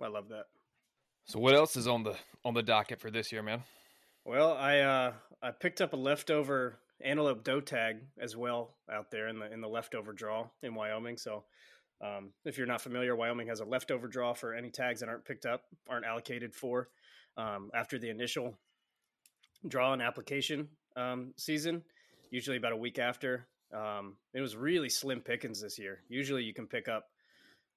I 0.00 0.06
love 0.06 0.28
that. 0.28 0.44
So 1.24 1.40
what 1.40 1.54
else 1.54 1.76
is 1.76 1.88
on 1.88 2.04
the 2.04 2.14
on 2.44 2.54
the 2.54 2.62
docket 2.62 3.00
for 3.00 3.10
this 3.10 3.32
year, 3.32 3.42
man? 3.42 3.64
Well, 4.24 4.52
I 4.52 4.78
uh, 4.78 5.12
I 5.42 5.50
picked 5.50 5.80
up 5.80 5.92
a 5.92 5.96
leftover 5.96 6.78
antelope 7.02 7.42
doe 7.42 7.60
tag 7.60 7.96
as 8.18 8.36
well 8.36 8.76
out 8.90 9.10
there 9.10 9.26
in 9.26 9.40
the 9.40 9.52
in 9.52 9.60
the 9.60 9.68
leftover 9.68 10.12
draw 10.12 10.46
in 10.62 10.74
Wyoming. 10.74 11.16
So, 11.18 11.44
um, 12.00 12.32
if 12.44 12.58
you're 12.58 12.66
not 12.66 12.80
familiar, 12.80 13.14
Wyoming 13.16 13.48
has 13.48 13.60
a 13.60 13.64
leftover 13.64 14.08
draw 14.08 14.34
for 14.34 14.54
any 14.54 14.70
tags 14.70 15.00
that 15.00 15.08
aren't 15.08 15.24
picked 15.24 15.46
up, 15.46 15.62
aren't 15.88 16.04
allocated 16.04 16.54
for 16.54 16.88
um, 17.36 17.70
after 17.74 17.98
the 17.98 18.10
initial 18.10 18.58
draw 19.66 19.92
and 19.92 20.02
application 20.02 20.68
um, 20.96 21.32
season. 21.36 21.82
Usually 22.30 22.56
about 22.56 22.72
a 22.72 22.76
week 22.76 22.98
after. 22.98 23.46
Um, 23.72 24.16
it 24.34 24.40
was 24.40 24.56
really 24.56 24.88
slim 24.88 25.20
pickings 25.20 25.60
this 25.60 25.78
year. 25.78 26.02
Usually 26.08 26.42
you 26.44 26.52
can 26.54 26.66
pick 26.66 26.88
up, 26.88 27.06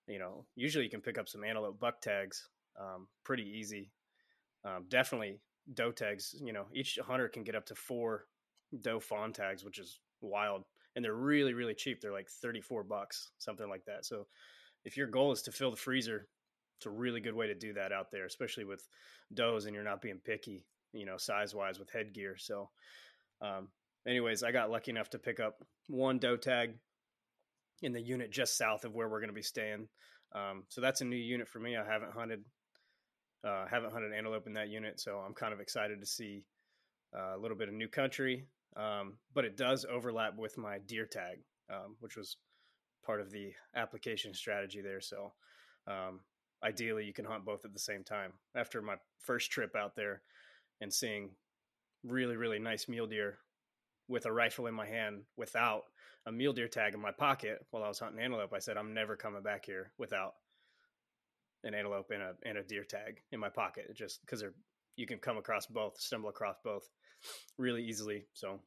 you 0.08 0.20
know, 0.20 0.46
usually 0.56 0.84
you 0.84 0.90
can 0.90 1.02
pick 1.02 1.18
up 1.18 1.30
some 1.30 1.44
antelope 1.44 1.80
buck 1.80 2.02
tags 2.02 2.50
um, 2.80 3.08
pretty 3.24 3.44
easy. 3.44 3.92
Definitely 4.90 5.40
doe 5.74 5.92
tags. 5.92 6.36
You 6.44 6.52
know, 6.52 6.66
each 6.74 7.00
hunter 7.02 7.30
can 7.30 7.44
get 7.44 7.56
up 7.56 7.66
to 7.68 7.76
four 7.76 8.26
doe 8.82 9.00
fawn 9.00 9.32
tags, 9.32 9.64
which 9.64 9.80
is 9.80 10.00
wild. 10.20 10.66
And 10.98 11.06
they're 11.06 11.14
really, 11.14 11.54
really 11.54 11.76
cheap. 11.76 12.02
They're 12.02 12.12
like 12.12 12.28
34 12.28 12.84
bucks, 12.84 13.30
something 13.38 13.70
like 13.70 13.86
that. 13.86 14.04
So 14.04 14.26
if 14.84 14.98
your 14.98 15.06
goal 15.06 15.32
is 15.32 15.44
to 15.44 15.52
fill 15.52 15.70
the 15.70 15.78
freezer, 15.78 16.28
it's 16.80 16.88
a 16.88 16.90
really 16.90 17.22
good 17.22 17.36
way 17.36 17.48
to 17.48 17.54
do 17.54 17.74
that 17.74 17.92
out 17.92 18.08
there, 18.12 18.26
especially 18.26 18.66
with 18.66 18.86
does 19.34 19.66
and 19.66 19.76
you're 19.76 19.84
not 19.84 20.02
being 20.02 20.20
picky, 20.26 20.66
you 20.94 21.06
know, 21.06 21.18
size 21.18 21.54
wise 21.54 21.78
with 21.78 21.92
headgear. 21.92 22.36
So, 22.36 22.72
um, 23.42 23.68
anyways, 24.08 24.42
I 24.42 24.52
got 24.52 24.72
lucky 24.72 24.90
enough 24.90 25.12
to 25.12 25.20
pick 25.20 25.40
up 25.40 25.64
one 25.88 26.18
doe 26.18 26.36
tag 26.36 26.72
in 27.84 27.94
the 27.94 28.02
unit 28.02 28.32
just 28.32 28.58
south 28.58 28.84
of 28.84 28.96
where 28.96 29.08
we're 29.08 29.20
going 29.20 29.30
to 29.30 29.36
be 29.36 29.44
staying. 29.44 29.88
Um, 30.34 30.64
so 30.70 30.82
that's 30.82 31.02
a 31.02 31.06
new 31.06 31.16
unit 31.16 31.48
for 31.48 31.60
me. 31.60 31.78
I 31.78 31.86
haven't 31.86 32.14
hunted, 32.14 32.44
uh, 33.48 33.66
haven't 33.70 33.94
hunted 33.94 34.14
antelope 34.14 34.48
in 34.48 34.54
that 34.54 34.70
unit, 34.70 35.00
so 35.00 35.18
I'm 35.18 35.36
kind 35.36 35.54
of 35.54 35.60
excited 35.60 36.00
to 36.00 36.08
see 36.08 36.44
uh, 37.16 37.38
a 37.38 37.40
little 37.40 37.58
bit 37.58 37.70
of 37.70 37.76
new 37.76 37.88
country. 37.88 38.48
Um, 38.78 39.18
but 39.34 39.44
it 39.44 39.58
does 39.58 39.86
overlap 39.90 40.38
with 40.38 40.58
my 40.58 40.78
deer 40.78 41.06
tag, 41.06 41.40
um, 41.74 41.96
which 42.00 42.16
was 42.16 42.38
part 43.04 43.22
of 43.22 43.32
the 43.32 43.52
application 43.76 44.34
strategy 44.34 44.82
there. 44.82 45.02
So 45.02 45.34
um, 45.88 46.20
ideally, 46.64 47.06
you 47.06 47.14
can 47.14 47.26
hunt 47.26 47.46
both 47.46 47.66
at 47.66 47.74
the 47.74 47.80
same 47.80 48.04
time. 48.04 48.34
After 48.56 48.82
my 48.82 48.96
first 49.20 49.52
trip 49.52 49.76
out 49.76 49.96
there 49.96 50.22
and 50.80 50.94
seeing 50.94 51.32
really 52.04 52.38
really 52.38 52.60
nice 52.60 52.88
mule 52.88 53.08
deer 53.08 53.40
with 54.08 54.26
a 54.28 54.32
rifle 54.32 54.68
in 54.68 54.74
my 54.74 54.86
hand 54.86 55.24
without 55.36 55.82
a 56.28 56.32
mule 56.32 56.54
deer 56.54 56.68
tag 56.68 56.94
in 56.94 57.02
my 57.02 57.12
pocket 57.12 57.66
while 57.72 57.84
I 57.84 57.88
was 57.88 58.00
hunting 58.00 58.22
antelope, 58.22 58.54
I 58.54 58.60
said 58.60 58.78
I'm 58.78 58.94
never 58.94 59.16
coming 59.16 59.42
back 59.42 59.66
here 59.66 59.92
without 59.98 60.34
an 61.64 61.74
antelope 61.74 62.12
and 62.12 62.22
a 62.22 62.34
and 62.46 62.58
a 62.60 62.64
deer 62.64 62.84
tag 62.84 63.22
in 63.32 63.40
my 63.40 63.50
pocket. 63.50 63.96
Just 63.96 64.22
because 64.22 64.44
you 64.98 65.08
can 65.08 65.18
come 65.18 65.38
across 65.38 65.66
both, 65.66 66.00
stumble 66.00 66.30
across 66.30 66.58
both 66.64 66.88
really 67.58 67.84
easily. 67.84 68.26
So 68.34 68.60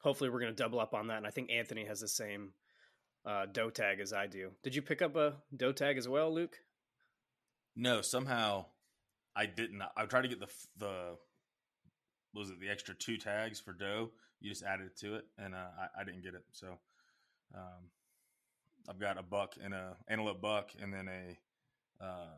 hopefully 0.00 0.30
we're 0.30 0.40
going 0.40 0.54
to 0.54 0.62
double 0.62 0.80
up 0.80 0.94
on 0.94 1.08
that. 1.08 1.18
And 1.18 1.26
I 1.26 1.30
think 1.30 1.50
Anthony 1.50 1.84
has 1.84 2.00
the 2.00 2.08
same 2.08 2.52
uh, 3.24 3.46
doe 3.46 3.70
tag 3.70 4.00
as 4.00 4.12
I 4.12 4.26
do. 4.26 4.50
Did 4.62 4.74
you 4.74 4.82
pick 4.82 5.02
up 5.02 5.16
a 5.16 5.34
doe 5.56 5.72
tag 5.72 5.98
as 5.98 6.08
well, 6.08 6.32
Luke? 6.32 6.56
No, 7.76 8.00
somehow 8.00 8.66
I 9.36 9.46
didn't. 9.46 9.82
I 9.96 10.04
tried 10.06 10.22
to 10.22 10.28
get 10.28 10.40
the 10.40 10.48
the 10.78 11.16
was 12.34 12.50
it 12.50 12.60
the 12.60 12.68
extra 12.68 12.94
two 12.94 13.16
tags 13.16 13.60
for 13.60 13.72
doe 13.72 14.10
you 14.40 14.50
just 14.50 14.62
added 14.62 14.86
it 14.86 14.96
to 14.98 15.16
it, 15.16 15.24
and 15.36 15.54
uh, 15.54 15.68
I, 15.78 16.00
I, 16.00 16.04
didn't 16.04 16.22
get 16.22 16.34
it. 16.34 16.44
So 16.52 16.66
um, 17.54 17.90
I've 18.88 19.00
got 19.00 19.18
a 19.18 19.22
buck 19.22 19.54
and 19.62 19.74
a 19.74 19.96
antelope 20.08 20.40
buck, 20.40 20.70
and 20.80 20.92
then 20.92 21.08
a 21.08 22.04
uh, 22.04 22.36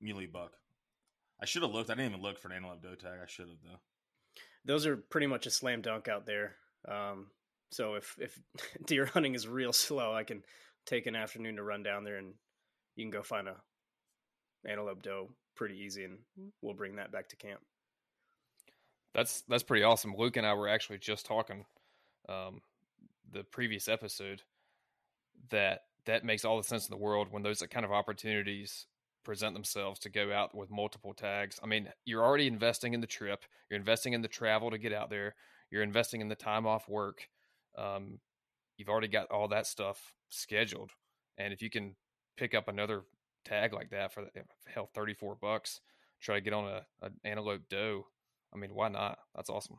muley 0.00 0.26
buck. 0.26 0.52
I 1.40 1.46
should 1.46 1.62
have 1.62 1.72
looked. 1.72 1.90
I 1.90 1.94
didn't 1.94 2.12
even 2.12 2.22
look 2.22 2.38
for 2.38 2.48
an 2.48 2.54
antelope 2.54 2.82
doe 2.82 2.94
tag. 2.94 3.18
I 3.22 3.26
should 3.26 3.48
have 3.48 3.56
though. 3.64 3.80
Those 4.64 4.86
are 4.86 4.96
pretty 4.96 5.26
much 5.26 5.46
a 5.46 5.50
slam 5.50 5.80
dunk 5.80 6.08
out 6.08 6.26
there. 6.26 6.56
Um, 6.86 7.28
so 7.70 7.94
if 7.94 8.16
if 8.18 8.38
deer 8.86 9.06
hunting 9.06 9.34
is 9.34 9.48
real 9.48 9.72
slow, 9.74 10.14
I 10.14 10.24
can 10.24 10.42
take 10.86 11.06
an 11.06 11.16
afternoon 11.16 11.56
to 11.56 11.62
run 11.62 11.82
down 11.82 12.04
there, 12.04 12.16
and 12.16 12.34
you 12.96 13.04
can 13.04 13.10
go 13.10 13.22
find 13.22 13.48
a 13.48 13.56
antelope 14.68 15.02
doe 15.02 15.30
pretty 15.56 15.78
easy, 15.78 16.04
and 16.04 16.18
we'll 16.62 16.74
bring 16.74 16.96
that 16.96 17.12
back 17.12 17.28
to 17.28 17.36
camp. 17.36 17.60
That's 19.14 19.42
that's 19.42 19.62
pretty 19.62 19.82
awesome. 19.82 20.14
Luke 20.16 20.36
and 20.36 20.46
I 20.46 20.54
were 20.54 20.68
actually 20.68 20.98
just 20.98 21.26
talking 21.26 21.64
um, 22.28 22.60
the 23.32 23.44
previous 23.44 23.88
episode 23.88 24.42
that 25.50 25.82
that 26.04 26.24
makes 26.24 26.44
all 26.44 26.56
the 26.56 26.64
sense 26.64 26.86
in 26.86 26.90
the 26.90 27.02
world 27.02 27.28
when 27.30 27.42
those 27.42 27.62
kind 27.70 27.84
of 27.84 27.92
opportunities 27.92 28.86
present 29.24 29.54
themselves 29.54 30.00
to 30.00 30.08
go 30.08 30.32
out 30.32 30.54
with 30.54 30.70
multiple 30.70 31.14
tags. 31.14 31.58
I 31.62 31.66
mean, 31.66 31.88
you're 32.04 32.24
already 32.24 32.46
investing 32.46 32.94
in 32.94 33.00
the 33.00 33.06
trip, 33.06 33.44
you're 33.68 33.78
investing 33.78 34.12
in 34.12 34.22
the 34.22 34.28
travel 34.28 34.70
to 34.70 34.78
get 34.78 34.92
out 34.92 35.10
there, 35.10 35.34
you're 35.70 35.82
investing 35.82 36.20
in 36.20 36.28
the 36.28 36.34
time 36.34 36.66
off 36.66 36.88
work. 36.88 37.28
Um, 37.76 38.18
you've 38.76 38.88
already 38.88 39.08
got 39.08 39.30
all 39.30 39.48
that 39.48 39.66
stuff 39.66 40.12
scheduled, 40.28 40.90
and 41.38 41.52
if 41.52 41.62
you 41.62 41.70
can 41.70 41.94
pick 42.36 42.54
up 42.54 42.68
another 42.68 43.02
tag 43.44 43.72
like 43.72 43.90
that 43.90 44.12
for 44.12 44.24
hell, 44.66 44.88
thirty 44.94 45.14
four 45.14 45.36
bucks, 45.40 45.80
try 46.20 46.36
to 46.36 46.40
get 46.40 46.52
on 46.52 46.66
a, 46.66 46.82
a 47.02 47.10
antelope 47.24 47.62
doe 47.68 48.06
I 48.52 48.56
mean, 48.58 48.74
why 48.74 48.88
not? 48.88 49.18
That's 49.34 49.50
awesome. 49.50 49.78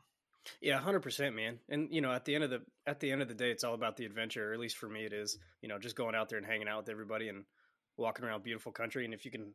Yeah, 0.61 0.79
hundred 0.79 1.01
percent, 1.01 1.35
man. 1.35 1.59
And 1.69 1.89
you 1.91 2.01
know, 2.01 2.11
at 2.11 2.25
the 2.25 2.33
end 2.33 2.43
of 2.43 2.49
the 2.49 2.61
at 2.87 2.99
the 2.99 3.11
end 3.11 3.21
of 3.21 3.27
the 3.27 3.33
day, 3.33 3.51
it's 3.51 3.63
all 3.63 3.75
about 3.75 3.97
the 3.97 4.05
adventure. 4.05 4.49
Or 4.49 4.53
at 4.53 4.59
least 4.59 4.77
for 4.77 4.89
me, 4.89 5.05
it 5.05 5.13
is. 5.13 5.37
You 5.61 5.69
know, 5.69 5.77
just 5.77 5.95
going 5.95 6.15
out 6.15 6.29
there 6.29 6.37
and 6.37 6.47
hanging 6.47 6.67
out 6.67 6.77
with 6.77 6.89
everybody 6.89 7.29
and 7.29 7.43
walking 7.97 8.25
around 8.25 8.43
beautiful 8.43 8.71
country. 8.71 9.05
And 9.05 9.13
if 9.13 9.25
you 9.25 9.31
can, 9.31 9.53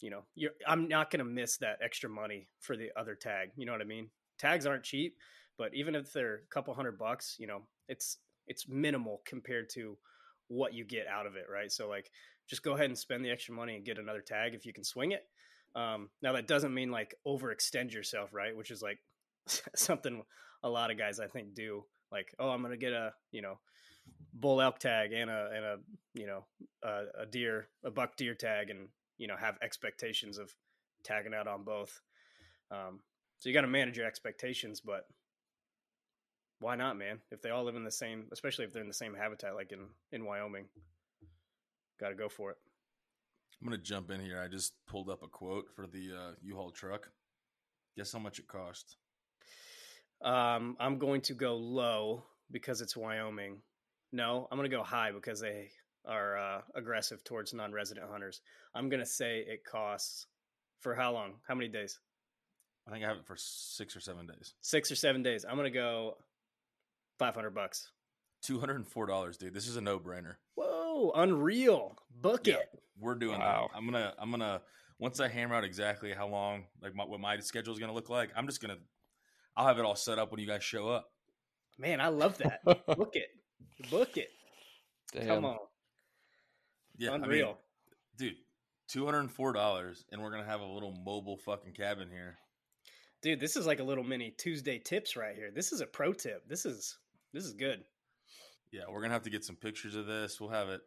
you 0.00 0.10
know, 0.10 0.22
I'm 0.66 0.88
not 0.88 1.10
going 1.10 1.18
to 1.18 1.30
miss 1.30 1.56
that 1.58 1.78
extra 1.82 2.08
money 2.08 2.48
for 2.58 2.76
the 2.76 2.90
other 2.96 3.14
tag. 3.14 3.50
You 3.56 3.66
know 3.66 3.72
what 3.72 3.80
I 3.80 3.84
mean? 3.84 4.08
Tags 4.38 4.66
aren't 4.66 4.84
cheap, 4.84 5.16
but 5.58 5.74
even 5.74 5.94
if 5.94 6.12
they're 6.12 6.36
a 6.36 6.54
couple 6.54 6.72
hundred 6.74 6.98
bucks, 6.98 7.36
you 7.38 7.46
know, 7.46 7.62
it's 7.88 8.18
it's 8.46 8.68
minimal 8.68 9.22
compared 9.26 9.68
to 9.70 9.96
what 10.48 10.74
you 10.74 10.84
get 10.84 11.06
out 11.06 11.26
of 11.26 11.36
it, 11.36 11.46
right? 11.52 11.70
So 11.70 11.88
like, 11.88 12.10
just 12.48 12.62
go 12.62 12.72
ahead 12.72 12.86
and 12.86 12.98
spend 12.98 13.24
the 13.24 13.30
extra 13.30 13.54
money 13.54 13.76
and 13.76 13.84
get 13.84 13.98
another 13.98 14.22
tag 14.22 14.54
if 14.54 14.66
you 14.66 14.72
can 14.72 14.82
swing 14.82 15.12
it. 15.12 15.24
Um, 15.76 16.08
now 16.20 16.32
that 16.32 16.48
doesn't 16.48 16.74
mean 16.74 16.90
like 16.90 17.14
overextend 17.26 17.92
yourself, 17.92 18.30
right? 18.32 18.56
Which 18.56 18.70
is 18.70 18.82
like 18.82 18.98
something 19.76 20.22
a 20.62 20.68
lot 20.68 20.90
of 20.90 20.98
guys 20.98 21.20
I 21.20 21.28
think 21.28 21.54
do. 21.54 21.84
Like, 22.10 22.34
oh, 22.38 22.50
I'm 22.50 22.62
gonna 22.62 22.76
get 22.76 22.92
a 22.92 23.12
you 23.30 23.42
know 23.42 23.58
bull 24.32 24.60
elk 24.60 24.78
tag 24.78 25.12
and 25.12 25.30
a 25.30 25.50
and 25.54 25.64
a 25.64 25.76
you 26.14 26.26
know 26.26 26.44
a, 26.82 27.22
a 27.22 27.26
deer 27.26 27.68
a 27.84 27.90
buck 27.90 28.16
deer 28.16 28.34
tag 28.34 28.70
and 28.70 28.88
you 29.18 29.26
know 29.26 29.36
have 29.36 29.58
expectations 29.62 30.38
of 30.38 30.54
tagging 31.04 31.34
out 31.34 31.46
on 31.46 31.64
both. 31.64 32.00
Um, 32.70 33.00
so 33.38 33.48
you 33.48 33.54
got 33.54 33.62
to 33.62 33.68
manage 33.68 33.96
your 33.96 34.06
expectations, 34.06 34.80
but 34.80 35.06
why 36.60 36.76
not, 36.76 36.98
man? 36.98 37.20
If 37.30 37.40
they 37.40 37.50
all 37.50 37.64
live 37.64 37.76
in 37.76 37.84
the 37.84 37.90
same, 37.90 38.26
especially 38.32 38.66
if 38.66 38.72
they're 38.72 38.82
in 38.82 38.88
the 38.88 38.94
same 38.94 39.14
habitat, 39.14 39.54
like 39.54 39.72
in 39.72 39.86
in 40.12 40.24
Wyoming, 40.24 40.66
got 41.98 42.10
to 42.10 42.14
go 42.14 42.28
for 42.28 42.50
it. 42.50 42.58
I'm 43.60 43.68
gonna 43.68 43.78
jump 43.78 44.10
in 44.10 44.20
here. 44.20 44.40
I 44.40 44.48
just 44.48 44.72
pulled 44.86 45.10
up 45.10 45.22
a 45.22 45.28
quote 45.28 45.66
for 45.74 45.86
the 45.86 46.10
uh, 46.16 46.32
U-Haul 46.42 46.70
truck. 46.70 47.10
Guess 47.96 48.12
how 48.12 48.18
much 48.18 48.38
it 48.38 48.46
cost? 48.46 48.96
Um, 50.22 50.76
I'm 50.78 50.98
going 50.98 51.22
to 51.22 51.34
go 51.34 51.56
low 51.56 52.24
because 52.50 52.80
it's 52.80 52.96
Wyoming. 52.96 53.62
No, 54.12 54.48
I'm 54.50 54.58
going 54.58 54.68
to 54.68 54.76
go 54.76 54.82
high 54.82 55.12
because 55.12 55.40
they 55.40 55.70
are 56.06 56.36
uh, 56.36 56.60
aggressive 56.74 57.22
towards 57.24 57.54
non-resident 57.54 58.06
hunters. 58.10 58.40
I'm 58.74 58.88
going 58.88 59.00
to 59.00 59.06
say 59.06 59.44
it 59.46 59.64
costs 59.64 60.26
for 60.80 60.94
how 60.94 61.12
long? 61.12 61.34
How 61.46 61.54
many 61.54 61.68
days? 61.68 61.98
I 62.88 62.90
think 62.90 63.04
I 63.04 63.08
have 63.08 63.18
it 63.18 63.26
for 63.26 63.36
six 63.38 63.94
or 63.94 64.00
seven 64.00 64.26
days. 64.26 64.54
Six 64.60 64.90
or 64.90 64.96
seven 64.96 65.22
days. 65.22 65.44
I'm 65.48 65.56
going 65.56 65.70
to 65.70 65.78
go 65.78 66.16
500 67.18 67.50
bucks. 67.50 67.90
$204, 68.44 69.38
dude. 69.38 69.54
This 69.54 69.68
is 69.68 69.76
a 69.76 69.80
no-brainer. 69.80 70.36
Whoa, 70.54 71.12
unreal. 71.14 71.96
Book 72.20 72.46
yeah. 72.46 72.54
it 72.54 72.80
we're 73.00 73.14
doing 73.14 73.40
wow. 73.40 73.68
that. 73.72 73.76
I'm 73.76 73.86
gonna 73.86 74.12
I'm 74.18 74.30
gonna 74.30 74.60
once 74.98 75.20
I 75.20 75.28
hammer 75.28 75.54
out 75.54 75.64
exactly 75.64 76.12
how 76.12 76.28
long 76.28 76.64
like 76.82 76.94
my, 76.94 77.04
what 77.04 77.20
my 77.20 77.38
schedule 77.40 77.72
is 77.72 77.80
gonna 77.80 77.94
look 77.94 78.10
like. 78.10 78.30
I'm 78.36 78.46
just 78.46 78.60
gonna 78.60 78.76
I'll 79.56 79.66
have 79.66 79.78
it 79.78 79.84
all 79.84 79.96
set 79.96 80.18
up 80.18 80.30
when 80.30 80.40
you 80.40 80.46
guys 80.46 80.62
show 80.62 80.88
up. 80.88 81.10
Man, 81.78 82.00
I 82.00 82.08
love 82.08 82.38
that. 82.38 82.62
Book 82.86 83.12
it, 83.14 83.28
book 83.90 84.16
it. 84.16 84.30
Damn. 85.12 85.26
Come 85.26 85.44
on. 85.44 85.58
Yeah, 86.96 87.14
unreal, 87.14 87.46
I 87.46 87.48
mean, 87.48 87.56
dude. 88.16 88.36
Two 88.88 89.04
hundred 89.04 89.20
and 89.20 89.30
four 89.30 89.52
dollars, 89.52 90.04
and 90.10 90.20
we're 90.20 90.30
gonna 90.32 90.44
have 90.44 90.60
a 90.60 90.66
little 90.66 90.92
mobile 91.04 91.36
fucking 91.36 91.72
cabin 91.72 92.08
here. 92.10 92.36
Dude, 93.22 93.38
this 93.38 93.54
is 93.54 93.66
like 93.66 93.78
a 93.78 93.84
little 93.84 94.02
mini 94.02 94.34
Tuesday 94.36 94.78
tips 94.78 95.16
right 95.16 95.36
here. 95.36 95.50
This 95.54 95.72
is 95.72 95.80
a 95.80 95.86
pro 95.86 96.12
tip. 96.12 96.48
This 96.48 96.66
is 96.66 96.98
this 97.32 97.44
is 97.44 97.52
good. 97.52 97.84
Yeah, 98.72 98.82
we're 98.90 99.00
gonna 99.00 99.14
have 99.14 99.22
to 99.22 99.30
get 99.30 99.44
some 99.44 99.56
pictures 99.56 99.94
of 99.94 100.06
this. 100.06 100.40
We'll 100.40 100.50
have 100.50 100.68
it 100.68 100.80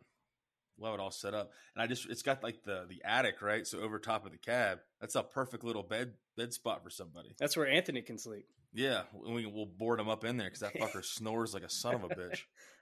we'll 0.78 0.92
have 0.92 1.00
it 1.00 1.04
all 1.04 1.12
set 1.12 1.34
up. 1.34 1.52
And 1.76 1.84
I 1.84 1.88
just 1.88 2.10
it's 2.10 2.22
got 2.22 2.44
like 2.44 2.64
the 2.64 2.86
the 2.88 3.02
attic, 3.04 3.42
right? 3.42 3.66
So 3.66 3.80
over 3.80 4.00
top 4.00 4.26
of 4.26 4.32
the 4.32 4.38
cab. 4.38 4.80
That's 5.00 5.16
a 5.16 5.24
perfect 5.24 5.64
little 5.64 5.84
bed 5.84 6.14
bed 6.38 6.54
spot 6.54 6.84
for 6.84 6.90
somebody. 6.90 7.36
That's 7.38 7.58
where 7.58 7.68
Anthony 7.68 8.02
can 8.02 8.18
sleep. 8.18 8.46
Yeah, 8.74 9.04
we 9.14 9.46
will 9.46 9.68
board 9.68 10.00
him 10.00 10.10
up 10.10 10.26
in 10.26 10.38
there 10.38 10.48
because 10.48 10.62
that 10.62 10.76
fucker 10.76 11.06
snores 11.06 11.54
like 11.54 11.64
a 11.64 11.70
son 11.70 11.96
of 11.96 12.04
a 12.06 12.10
bitch. 12.10 12.40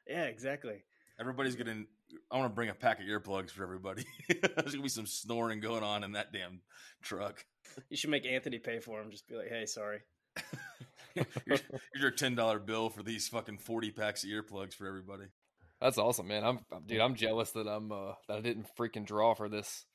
yeah, 0.07 0.23
exactly. 0.23 0.83
Everybody's 1.19 1.55
gonna. 1.55 1.83
I 2.31 2.37
want 2.37 2.49
to 2.51 2.55
bring 2.55 2.69
a 2.69 2.73
pack 2.73 2.99
of 2.99 3.05
earplugs 3.05 3.51
for 3.51 3.63
everybody. 3.63 4.05
There's 4.27 4.71
gonna 4.71 4.81
be 4.81 4.89
some 4.89 5.05
snoring 5.05 5.59
going 5.59 5.83
on 5.83 6.03
in 6.03 6.13
that 6.13 6.33
damn 6.33 6.61
truck. 7.01 7.45
You 7.89 7.97
should 7.97 8.09
make 8.09 8.25
Anthony 8.25 8.57
pay 8.57 8.79
for 8.79 8.99
him. 9.01 9.11
Just 9.11 9.27
be 9.27 9.35
like, 9.35 9.49
"Hey, 9.49 9.65
sorry." 9.65 9.99
here's, 11.13 11.27
here's 11.45 11.61
your 11.99 12.11
ten 12.11 12.35
dollar 12.35 12.57
bill 12.57 12.89
for 12.89 13.03
these 13.03 13.27
fucking 13.27 13.57
forty 13.57 13.91
packs 13.91 14.23
of 14.23 14.29
earplugs 14.29 14.73
for 14.73 14.87
everybody. 14.87 15.25
That's 15.81 15.97
awesome, 15.97 16.27
man. 16.27 16.43
I'm, 16.43 16.59
dude. 16.85 17.01
I'm 17.01 17.15
jealous 17.15 17.51
that 17.51 17.67
I'm 17.67 17.91
uh, 17.91 18.13
that 18.27 18.37
I 18.37 18.41
didn't 18.41 18.67
freaking 18.77 19.05
draw 19.05 19.33
for 19.33 19.49
this 19.49 19.85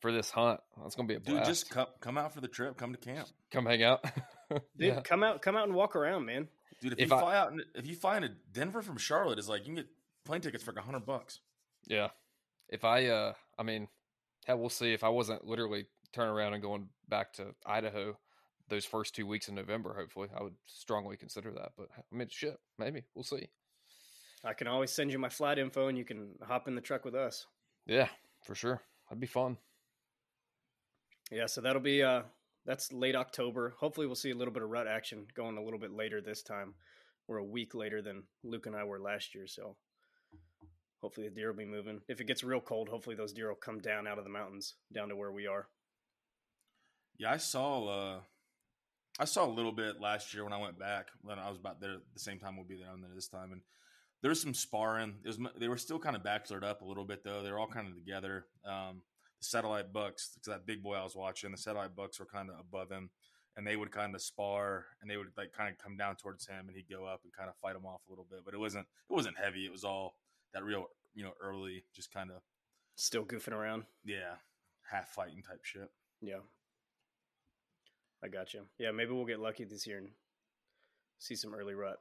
for 0.00 0.10
this 0.10 0.30
hunt. 0.30 0.60
That's 0.82 0.94
gonna 0.94 1.08
be 1.08 1.14
a 1.14 1.20
blast. 1.20 1.44
Dude, 1.44 1.46
just 1.46 1.70
come 1.70 1.86
come 2.00 2.16
out 2.16 2.32
for 2.32 2.40
the 2.40 2.48
trip. 2.48 2.76
Come 2.76 2.92
to 2.92 2.98
camp. 2.98 3.28
Come 3.50 3.66
hang 3.66 3.82
out. 3.82 4.02
dude, 4.50 4.60
yeah. 4.78 5.00
come 5.02 5.22
out 5.22 5.42
come 5.42 5.56
out 5.56 5.66
and 5.66 5.74
walk 5.74 5.96
around, 5.96 6.24
man. 6.24 6.48
Dude, 6.80 6.94
if, 6.94 7.00
if 7.00 7.10
you 7.10 7.16
I, 7.16 7.20
fly 7.20 7.36
out, 7.36 7.52
if 7.74 7.86
you 7.86 7.94
fly 7.94 8.16
into 8.16 8.30
Denver 8.52 8.82
from 8.82 8.96
Charlotte, 8.96 9.38
is 9.38 9.48
like 9.48 9.60
you 9.60 9.66
can 9.66 9.74
get 9.76 9.88
plane 10.24 10.40
tickets 10.40 10.64
for 10.64 10.72
like 10.72 10.84
hundred 10.84 11.04
bucks. 11.04 11.40
Yeah. 11.86 12.08
If 12.70 12.84
I, 12.84 13.06
uh, 13.06 13.32
I 13.58 13.62
mean, 13.62 13.88
hell, 14.46 14.58
we'll 14.58 14.68
see. 14.68 14.92
If 14.92 15.02
I 15.02 15.08
wasn't 15.08 15.44
literally 15.44 15.86
turning 16.12 16.34
around 16.34 16.54
and 16.54 16.62
going 16.62 16.88
back 17.08 17.32
to 17.34 17.54
Idaho 17.66 18.16
those 18.68 18.84
first 18.84 19.14
two 19.14 19.26
weeks 19.26 19.48
in 19.48 19.54
November. 19.54 19.94
Hopefully, 19.94 20.28
I 20.38 20.42
would 20.42 20.54
strongly 20.66 21.16
consider 21.16 21.52
that. 21.52 21.72
But 21.76 21.88
I 21.96 22.16
mean, 22.16 22.28
shit, 22.30 22.58
maybe 22.78 23.04
we'll 23.14 23.24
see. 23.24 23.48
I 24.44 24.52
can 24.52 24.66
always 24.66 24.92
send 24.92 25.10
you 25.10 25.18
my 25.18 25.28
flight 25.28 25.58
info, 25.58 25.88
and 25.88 25.98
you 25.98 26.04
can 26.04 26.30
hop 26.46 26.68
in 26.68 26.74
the 26.74 26.80
truck 26.80 27.04
with 27.04 27.14
us. 27.14 27.46
Yeah, 27.86 28.08
for 28.44 28.54
sure. 28.54 28.82
That'd 29.08 29.20
be 29.20 29.26
fun. 29.26 29.56
Yeah, 31.30 31.46
so 31.46 31.60
that'll 31.60 31.82
be 31.82 32.02
uh 32.02 32.22
that's 32.64 32.92
late 32.92 33.16
October. 33.16 33.74
Hopefully 33.78 34.06
we'll 34.06 34.16
see 34.16 34.30
a 34.30 34.36
little 34.36 34.52
bit 34.52 34.62
of 34.62 34.68
rut 34.68 34.86
action 34.86 35.26
going 35.34 35.56
a 35.56 35.62
little 35.62 35.78
bit 35.78 35.92
later 35.92 36.20
this 36.20 36.42
time. 36.42 36.74
We're 37.26 37.38
a 37.38 37.44
week 37.44 37.74
later 37.74 38.00
than 38.02 38.24
Luke 38.42 38.66
and 38.66 38.76
I 38.76 38.84
were 38.84 39.00
last 39.00 39.34
year, 39.34 39.46
so 39.46 39.76
hopefully 41.00 41.28
the 41.28 41.34
deer 41.34 41.50
will 41.50 41.58
be 41.58 41.64
moving. 41.64 42.00
If 42.08 42.20
it 42.20 42.26
gets 42.26 42.44
real 42.44 42.60
cold, 42.60 42.88
hopefully 42.88 43.16
those 43.16 43.32
deer 43.32 43.48
will 43.48 43.56
come 43.56 43.80
down 43.80 44.06
out 44.06 44.18
of 44.18 44.24
the 44.24 44.30
mountains 44.30 44.74
down 44.92 45.08
to 45.08 45.16
where 45.16 45.32
we 45.32 45.46
are. 45.46 45.68
Yeah, 47.18 47.32
I 47.32 47.38
saw 47.38 47.86
uh 47.86 48.20
I 49.18 49.24
saw 49.24 49.46
a 49.46 49.50
little 49.50 49.72
bit 49.72 50.00
last 50.00 50.32
year 50.32 50.44
when 50.44 50.52
I 50.52 50.60
went 50.60 50.78
back. 50.78 51.08
When 51.22 51.38
I 51.38 51.48
was 51.48 51.58
about 51.58 51.80
there 51.80 51.96
the 52.14 52.20
same 52.20 52.38
time 52.38 52.56
we'll 52.56 52.66
be 52.66 52.76
there 52.76 52.90
on 52.90 53.00
there 53.00 53.10
this 53.14 53.28
time 53.28 53.52
and 53.52 53.62
there 54.22 54.30
was 54.30 54.40
some 54.40 54.54
sparring. 54.54 55.14
It 55.24 55.28
was, 55.28 55.38
they 55.58 55.68
were 55.68 55.76
still 55.76 55.98
kind 55.98 56.16
of 56.16 56.22
bachelored 56.22 56.64
up 56.64 56.82
a 56.82 56.84
little 56.84 57.04
bit 57.04 57.22
though. 57.24 57.42
They 57.42 57.50
were 57.50 57.58
all 57.58 57.68
kind 57.68 57.88
of 57.88 57.94
together. 57.94 58.46
Um, 58.64 59.02
the 59.40 59.44
satellite 59.44 59.92
bucks, 59.92 60.36
that 60.46 60.66
big 60.66 60.82
boy 60.82 60.94
I 60.94 61.04
was 61.04 61.14
watching, 61.14 61.52
the 61.52 61.56
satellite 61.56 61.94
bucks 61.94 62.18
were 62.18 62.26
kind 62.26 62.50
of 62.50 62.58
above 62.58 62.90
him, 62.90 63.10
and 63.56 63.66
they 63.66 63.76
would 63.76 63.92
kind 63.92 64.14
of 64.14 64.22
spar, 64.22 64.86
and 65.00 65.10
they 65.10 65.16
would 65.16 65.28
like 65.36 65.52
kind 65.52 65.70
of 65.70 65.78
come 65.78 65.96
down 65.96 66.16
towards 66.16 66.46
him, 66.46 66.66
and 66.66 66.76
he'd 66.76 66.90
go 66.90 67.04
up 67.04 67.20
and 67.22 67.32
kind 67.32 67.48
of 67.48 67.54
fight 67.56 67.76
him 67.76 67.86
off 67.86 68.00
a 68.08 68.10
little 68.10 68.26
bit. 68.28 68.40
But 68.44 68.54
it 68.54 68.58
wasn't 68.58 68.86
it 69.08 69.12
wasn't 69.12 69.38
heavy. 69.38 69.64
It 69.64 69.72
was 69.72 69.84
all 69.84 70.16
that 70.52 70.64
real 70.64 70.86
you 71.14 71.22
know 71.22 71.32
early, 71.40 71.84
just 71.94 72.12
kind 72.12 72.30
of 72.30 72.38
still 72.96 73.24
goofing 73.24 73.52
around. 73.52 73.84
Yeah, 74.04 74.34
half 74.90 75.08
fighting 75.08 75.42
type 75.42 75.64
shit. 75.64 75.90
Yeah, 76.20 76.40
I 78.22 78.28
got 78.28 78.54
you. 78.54 78.62
Yeah, 78.78 78.90
maybe 78.90 79.12
we'll 79.12 79.24
get 79.24 79.38
lucky 79.38 79.64
this 79.64 79.86
year 79.86 79.98
and 79.98 80.10
see 81.18 81.36
some 81.36 81.54
early 81.54 81.74
rut. 81.74 81.98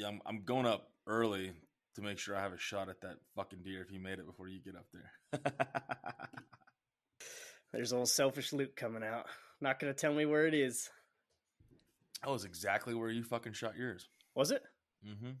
Yeah, 0.00 0.08
I'm, 0.08 0.22
I'm 0.24 0.42
going 0.46 0.64
up 0.64 0.88
early 1.06 1.52
to 1.96 2.00
make 2.00 2.18
sure 2.18 2.34
I 2.34 2.40
have 2.40 2.54
a 2.54 2.58
shot 2.58 2.88
at 2.88 3.02
that 3.02 3.16
fucking 3.36 3.58
deer 3.62 3.82
if 3.82 3.92
you 3.92 4.00
made 4.00 4.18
it 4.18 4.24
before 4.26 4.48
you 4.48 4.58
get 4.58 4.74
up 4.74 4.86
there. 4.94 5.52
There's 7.74 7.92
old 7.92 8.08
selfish 8.08 8.54
Luke 8.54 8.76
coming 8.76 9.02
out. 9.02 9.26
Not 9.60 9.78
gonna 9.78 9.92
tell 9.92 10.14
me 10.14 10.24
where 10.24 10.46
it 10.46 10.54
is. 10.54 10.88
That 12.24 12.30
was 12.30 12.46
exactly 12.46 12.94
where 12.94 13.10
you 13.10 13.22
fucking 13.22 13.52
shot 13.52 13.76
yours. 13.76 14.08
Was 14.34 14.52
it? 14.52 14.62
Mm-hmm. 15.06 15.32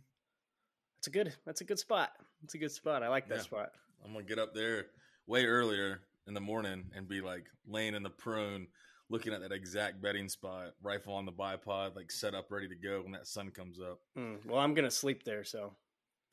That's 0.98 1.06
a 1.06 1.10
good. 1.10 1.34
That's 1.46 1.62
a 1.62 1.64
good 1.64 1.78
spot. 1.78 2.10
That's 2.42 2.54
a 2.54 2.58
good 2.58 2.72
spot. 2.72 3.02
I 3.02 3.08
like 3.08 3.28
that 3.28 3.38
yeah. 3.38 3.44
spot. 3.44 3.70
I'm 4.04 4.12
gonna 4.12 4.26
get 4.26 4.38
up 4.38 4.54
there 4.54 4.88
way 5.26 5.46
earlier 5.46 6.02
in 6.26 6.34
the 6.34 6.40
morning 6.40 6.90
and 6.94 7.08
be 7.08 7.22
like 7.22 7.46
laying 7.66 7.94
in 7.94 8.02
the 8.02 8.10
prune, 8.10 8.66
looking 9.10 9.34
at 9.34 9.42
that 9.42 9.52
exact 9.52 10.00
bedding 10.00 10.28
spot, 10.28 10.72
rifle 10.82 11.12
on 11.12 11.26
the 11.26 11.32
bipod, 11.32 11.94
like 11.96 12.10
set 12.10 12.34
up, 12.34 12.50
ready 12.50 12.68
to 12.68 12.76
go 12.76 13.02
when 13.02 13.12
that 13.12 13.26
sun 13.26 13.50
comes 13.50 13.78
up. 13.80 13.98
Mm, 14.16 14.46
well, 14.46 14.60
I'm 14.60 14.72
gonna 14.72 14.90
sleep 14.90 15.24
there, 15.24 15.44
so 15.44 15.72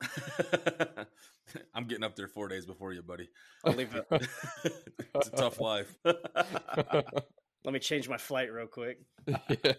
I'm 1.74 1.84
getting 1.86 2.04
up 2.04 2.16
there 2.16 2.28
four 2.28 2.48
days 2.48 2.64
before 2.64 2.92
you, 2.92 3.02
buddy. 3.02 3.28
I'll 3.64 3.74
leave 3.74 3.94
it. 3.94 4.06
it's 5.14 5.28
a 5.28 5.32
tough 5.32 5.60
life. 5.60 5.94
Let 6.04 7.72
me 7.72 7.80
change 7.80 8.08
my 8.08 8.16
flight 8.16 8.52
real 8.52 8.66
quick. 8.66 9.00
yeah. 9.26 9.72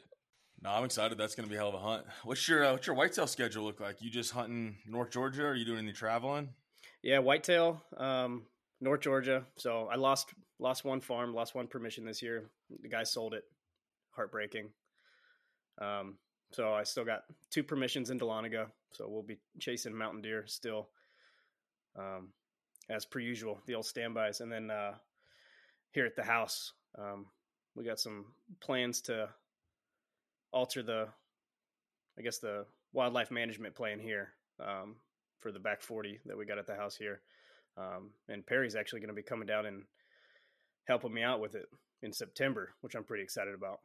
No, 0.62 0.72
I'm 0.72 0.84
excited. 0.84 1.18
That's 1.18 1.36
going 1.36 1.48
to 1.48 1.50
be 1.50 1.56
a 1.56 1.60
hell 1.60 1.70
of 1.70 1.76
a 1.76 1.80
hunt. 1.80 2.06
What's 2.24 2.46
your 2.48 2.66
uh, 2.66 2.74
what's 2.74 2.86
your 2.86 2.96
whitetail 2.96 3.28
schedule 3.28 3.64
look 3.64 3.80
like? 3.80 4.02
You 4.02 4.12
just 4.12 4.32
hunting 4.32 4.76
North 4.86 5.12
Georgia? 5.12 5.44
Or 5.44 5.52
are 5.52 5.56
you 5.56 5.64
doing 5.64 5.80
any 5.80 5.94
traveling? 5.94 6.50
Yeah, 7.02 7.20
whitetail, 7.20 7.82
um, 7.96 8.44
North 8.82 9.00
Georgia. 9.00 9.46
So 9.56 9.88
I 9.90 9.96
lost 9.96 10.34
lost 10.60 10.86
one 10.86 11.00
farm, 11.00 11.34
lost 11.34 11.56
one 11.56 11.68
permission 11.68 12.06
this 12.06 12.22
year. 12.22 12.50
The 12.82 12.90
guy 12.90 13.04
sold 13.04 13.34
it. 13.34 13.44
Heartbreaking. 14.12 14.70
Um, 15.80 16.18
so 16.52 16.74
I 16.74 16.84
still 16.84 17.06
got 17.06 17.24
two 17.50 17.64
permissions 17.64 18.10
in 18.10 18.20
Dahlonega. 18.20 18.68
So 18.92 19.08
we'll 19.08 19.24
be 19.24 19.38
chasing 19.60 19.96
mountain 19.96 20.22
deer 20.22 20.44
still, 20.48 20.90
um, 21.98 22.34
as 22.90 23.06
per 23.06 23.20
usual, 23.20 23.62
the 23.66 23.76
old 23.76 23.86
standbys. 23.86 24.42
And 24.42 24.52
then 24.52 24.72
uh, 24.72 24.96
here 25.92 26.06
at 26.06 26.16
the 26.16 26.24
house, 26.24 26.74
um, 26.98 27.28
we 27.76 27.86
got 27.86 28.00
some 28.00 28.26
plans 28.60 29.00
to 29.02 29.30
alter 30.52 30.84
the, 30.84 31.08
I 32.18 32.22
guess 32.24 32.40
the 32.40 32.66
wildlife 32.92 33.32
management 33.32 33.76
plan 33.76 34.00
here 34.00 34.34
um, 34.60 34.96
for 35.38 35.52
the 35.52 35.60
back 35.60 35.82
forty 35.82 36.20
that 36.26 36.38
we 36.38 36.46
got 36.46 36.58
at 36.58 36.68
the 36.68 36.76
house 36.76 36.96
here. 36.96 37.22
Um, 37.78 38.10
and 38.28 38.46
Perry's 38.46 38.76
actually 38.76 39.00
going 39.00 39.10
to 39.10 39.14
be 39.14 39.22
coming 39.22 39.48
down 39.48 39.68
and 39.68 39.84
helping 40.90 41.14
me 41.14 41.24
out 41.24 41.40
with 41.40 41.56
it 41.56 41.68
in 42.02 42.12
September, 42.12 42.74
which 42.82 42.96
I'm 42.96 43.06
pretty 43.06 43.24
excited 43.24 43.54
about. 43.54 43.80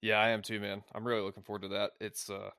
Yeah, 0.00 0.18
I 0.18 0.30
am 0.30 0.42
too, 0.42 0.58
man. 0.58 0.82
I'm 0.92 1.06
really 1.06 1.20
looking 1.20 1.44
forward 1.44 1.62
to 1.62 1.68
that. 1.68 1.92
It's 2.00 2.28
uh 2.28 2.50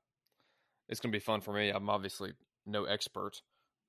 it's 0.87 1.01
gonna 1.01 1.11
be 1.11 1.19
fun 1.19 1.41
for 1.41 1.53
me. 1.53 1.69
I'm 1.69 1.89
obviously 1.89 2.33
no 2.65 2.85
expert, 2.85 3.41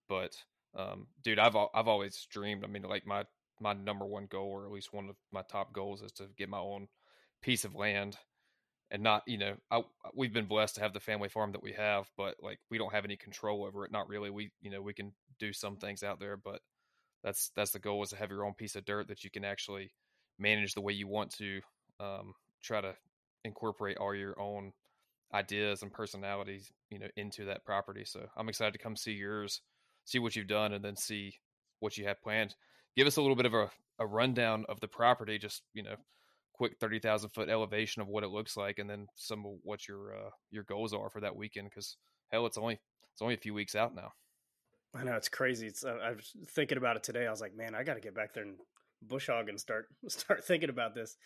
but 0.09 0.37
um, 0.77 1.07
dude, 1.23 1.39
I've 1.39 1.57
I've 1.75 1.89
always 1.89 2.27
dreamed. 2.31 2.65
I 2.65 2.67
mean, 2.67 2.83
like 2.83 3.07
my 3.07 3.25
my 3.61 3.75
number 3.75 4.07
one 4.07 4.27
goal, 4.27 4.49
or 4.49 4.65
at 4.65 4.73
least 4.73 4.93
one 4.93 5.09
of 5.09 5.17
my 5.33 5.43
top 5.43 5.73
goals, 5.73 6.03
is 6.03 6.13
to 6.13 6.25
get 6.37 6.49
my 6.49 6.59
own 6.59 6.89
piece 7.43 7.65
of 7.65 7.75
land, 7.75 8.17
and 8.91 9.03
not 9.03 9.23
you 9.27 9.39
know 9.39 9.55
I, 9.71 9.83
we've 10.15 10.33
been 10.33 10.47
blessed 10.47 10.77
to 10.77 10.81
have 10.81 10.93
the 10.93 11.01
family 11.01 11.29
farm 11.29 11.53
that 11.53 11.63
we 11.63 11.73
have, 11.73 12.11
but 12.17 12.37
like 12.43 12.59
we 12.71 12.79
don't 12.79 12.93
have 12.93 13.05
any 13.05 13.17
control 13.17 13.65
over 13.65 13.85
it. 13.85 13.93
Not 13.93 14.09
really. 14.09 14.31
We 14.31 14.51
you 14.63 14.71
know 14.71 14.83
we 14.83 14.95
can 14.95 15.13
do 15.39 15.53
some 15.53 15.77
things 15.77 16.03
out 16.03 16.19
there, 16.19 16.37
but 16.37 16.61
that's 17.25 17.51
that's 17.57 17.73
the 17.73 17.79
goal 17.79 18.03
is 18.03 18.11
to 18.11 18.17
have 18.17 18.31
your 18.31 18.45
own 18.45 18.55
piece 18.55 18.77
of 18.77 18.85
dirt 18.85 19.09
that 19.09 19.25
you 19.25 19.31
can 19.31 19.45
actually 19.45 19.91
manage 20.39 20.75
the 20.75 20.83
way 20.83 20.93
you 20.93 21.09
want 21.09 21.35
to. 21.39 21.61
Um, 21.99 22.35
try 22.63 22.81
to 22.81 22.95
incorporate 23.45 23.97
all 23.99 24.15
your 24.15 24.39
own 24.41 24.73
ideas 25.33 25.83
and 25.83 25.93
personalities, 25.93 26.73
you 26.91 26.99
know, 26.99 27.09
into 27.17 27.45
that 27.47 27.65
property. 27.65 28.05
So 28.05 28.21
I'm 28.37 28.49
excited 28.49 28.73
to 28.73 28.79
come 28.79 28.97
see 28.97 29.13
yours, 29.13 29.61
see 30.05 30.19
what 30.19 30.37
you've 30.37 30.47
done, 30.47 30.73
and 30.73 30.85
then 30.85 30.97
see 30.97 31.35
what 31.81 31.97
you 31.97 32.05
have 32.07 32.23
planned. 32.23 32.55
Give 32.97 33.07
us 33.07 33.17
a 33.17 33.21
little 33.21 33.37
bit 33.37 33.47
of 33.47 33.55
a, 33.55 33.71
a 33.99 34.07
rundown 34.07 34.65
of 34.69 34.81
the 34.81 34.89
property, 34.89 35.39
just 35.39 35.63
you 35.73 35.83
know, 35.83 35.97
quick 36.53 36.77
thirty 36.79 36.99
thousand 37.01 37.31
foot 37.31 37.49
elevation 37.49 38.03
of 38.03 38.09
what 38.09 38.25
it 38.25 38.29
looks 38.29 38.57
like, 38.57 38.79
and 38.79 38.89
then 38.89 39.07
some 39.17 39.45
of 39.45 39.53
what 39.63 39.89
your 39.89 40.15
uh, 40.15 40.31
your 40.51 40.65
goals 40.65 40.93
are 40.93 41.11
for 41.11 41.21
that 41.21 41.37
weekend. 41.37 41.69
Because 41.71 41.97
hell, 42.31 42.47
it's 42.47 42.59
only 42.59 42.79
it's 43.13 43.23
only 43.23 43.35
a 43.35 43.39
few 43.39 43.55
weeks 43.55 43.75
out 43.75 43.95
now. 43.95 44.13
I 44.95 45.03
know 45.03 45.17
it's 45.17 45.29
crazy. 45.29 45.67
It's 45.67 45.85
uh, 45.85 45.99
I 46.03 46.13
was 46.13 46.33
thinking 46.51 46.79
about 46.79 46.97
it 46.97 47.03
today. 47.03 47.27
I 47.27 47.31
was 47.31 47.41
like, 47.41 47.57
man, 47.57 47.75
I 47.75 47.83
got 47.83 47.95
to 47.95 48.01
get 48.01 48.15
back 48.15 48.33
there 48.33 48.45
and 48.45 48.57
bush 49.03 49.29
hog 49.29 49.49
and 49.49 49.59
start 49.61 49.87
start 50.09 50.45
thinking 50.45 50.71
about 50.71 50.95
this. 50.95 51.17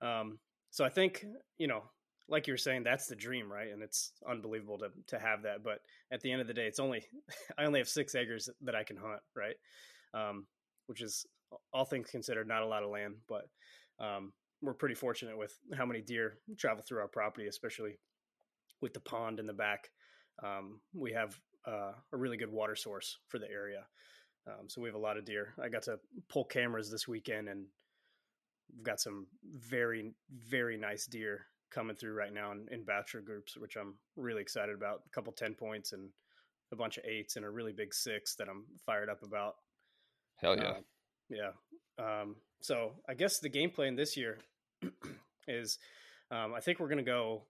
Um, 0.00 0.38
so 0.70 0.84
I 0.84 0.88
think 0.88 1.24
you 1.58 1.66
know, 1.66 1.84
like 2.28 2.46
you 2.46 2.52
were 2.52 2.58
saying, 2.58 2.82
that's 2.82 3.06
the 3.06 3.16
dream, 3.16 3.50
right? 3.50 3.72
And 3.72 3.82
it's 3.82 4.12
unbelievable 4.28 4.78
to 4.78 4.88
to 5.08 5.18
have 5.18 5.42
that. 5.42 5.62
But 5.62 5.80
at 6.10 6.20
the 6.20 6.32
end 6.32 6.40
of 6.40 6.46
the 6.46 6.54
day, 6.54 6.66
it's 6.66 6.80
only 6.80 7.04
I 7.58 7.64
only 7.64 7.80
have 7.80 7.88
six 7.88 8.14
acres 8.14 8.48
that 8.62 8.74
I 8.74 8.82
can 8.82 8.96
hunt, 8.96 9.20
right? 9.36 9.56
Um, 10.14 10.46
which 10.86 11.00
is 11.00 11.24
all 11.72 11.84
things 11.84 12.10
considered 12.10 12.48
not 12.48 12.62
a 12.62 12.66
lot 12.66 12.82
of 12.82 12.90
land, 12.90 13.14
but 13.28 13.48
um, 14.00 14.32
we're 14.62 14.74
pretty 14.74 14.94
fortunate 14.94 15.36
with 15.36 15.56
how 15.76 15.86
many 15.86 16.00
deer 16.00 16.38
travel 16.58 16.82
through 16.86 17.00
our 17.00 17.08
property, 17.08 17.46
especially 17.46 17.98
with 18.80 18.94
the 18.94 19.00
pond 19.00 19.38
in 19.38 19.46
the 19.46 19.52
back. 19.52 19.90
Um, 20.42 20.80
we 20.94 21.12
have 21.12 21.38
uh, 21.66 21.92
a 22.12 22.16
really 22.16 22.36
good 22.36 22.52
water 22.52 22.76
source 22.76 23.18
for 23.28 23.38
the 23.38 23.50
area. 23.50 23.84
Um, 24.46 24.68
so 24.68 24.80
we 24.80 24.88
have 24.88 24.96
a 24.96 24.98
lot 24.98 25.16
of 25.16 25.24
deer. 25.24 25.54
I 25.62 25.68
got 25.68 25.82
to 25.82 25.98
pull 26.28 26.44
cameras 26.44 26.90
this 26.90 27.06
weekend 27.06 27.48
and 27.48 27.66
we've 28.74 28.84
got 28.84 29.00
some 29.00 29.26
very 29.44 30.12
very 30.48 30.76
nice 30.76 31.06
deer 31.06 31.46
coming 31.70 31.96
through 31.96 32.14
right 32.14 32.32
now 32.32 32.52
in, 32.52 32.66
in 32.70 32.84
bachelor 32.84 33.20
groups 33.20 33.56
which 33.56 33.76
i'm 33.76 33.94
really 34.16 34.42
excited 34.42 34.74
about 34.74 35.02
a 35.06 35.10
couple 35.10 35.32
10 35.32 35.54
points 35.54 35.92
and 35.92 36.08
a 36.72 36.76
bunch 36.76 36.98
of 36.98 37.04
eights 37.04 37.36
and 37.36 37.44
a 37.44 37.50
really 37.50 37.72
big 37.72 37.94
six 37.94 38.34
that 38.36 38.48
i'm 38.48 38.64
fired 38.84 39.08
up 39.08 39.22
about 39.22 39.54
hell 40.36 40.56
yeah 40.56 40.68
uh, 40.68 40.80
yeah 41.28 41.50
um, 41.98 42.36
so 42.60 42.92
i 43.08 43.14
guess 43.14 43.38
the 43.38 43.48
game 43.48 43.70
plan 43.70 43.96
this 43.96 44.16
year 44.16 44.38
is 45.48 45.78
um, 46.30 46.54
i 46.54 46.60
think 46.60 46.78
we're 46.78 46.88
going 46.88 46.98
to 46.98 47.04
go 47.04 47.42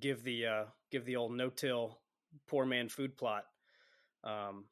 give 0.00 0.22
the 0.22 0.46
uh, 0.46 0.64
give 0.92 1.04
the 1.04 1.16
old 1.16 1.32
no-till 1.32 1.99
poor 2.48 2.64
man 2.64 2.88
food 2.88 3.16
plot 3.16 3.44
um, 4.24 4.64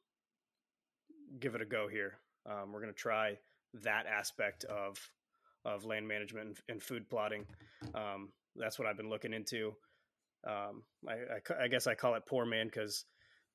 give 1.39 1.55
it 1.55 1.61
a 1.61 1.65
go 1.65 1.87
here 1.87 2.19
um, 2.49 2.71
we're 2.71 2.81
going 2.81 2.93
to 2.93 2.99
try 2.99 3.37
that 3.83 4.05
aspect 4.05 4.63
of 4.65 4.97
of 5.65 5.85
land 5.85 6.07
management 6.07 6.47
and, 6.47 6.57
and 6.69 6.83
food 6.83 7.09
plotting. 7.09 7.45
Um, 7.93 8.29
that's 8.55 8.79
what 8.79 8.87
I've 8.87 8.97
been 8.97 9.09
looking 9.09 9.33
into. 9.33 9.73
Um, 10.47 10.83
I, 11.07 11.13
I, 11.13 11.63
I, 11.63 11.67
guess 11.67 11.85
I 11.85 11.95
call 11.95 12.15
it 12.15 12.23
poor 12.25 12.45
man 12.45 12.67
because, 12.67 13.05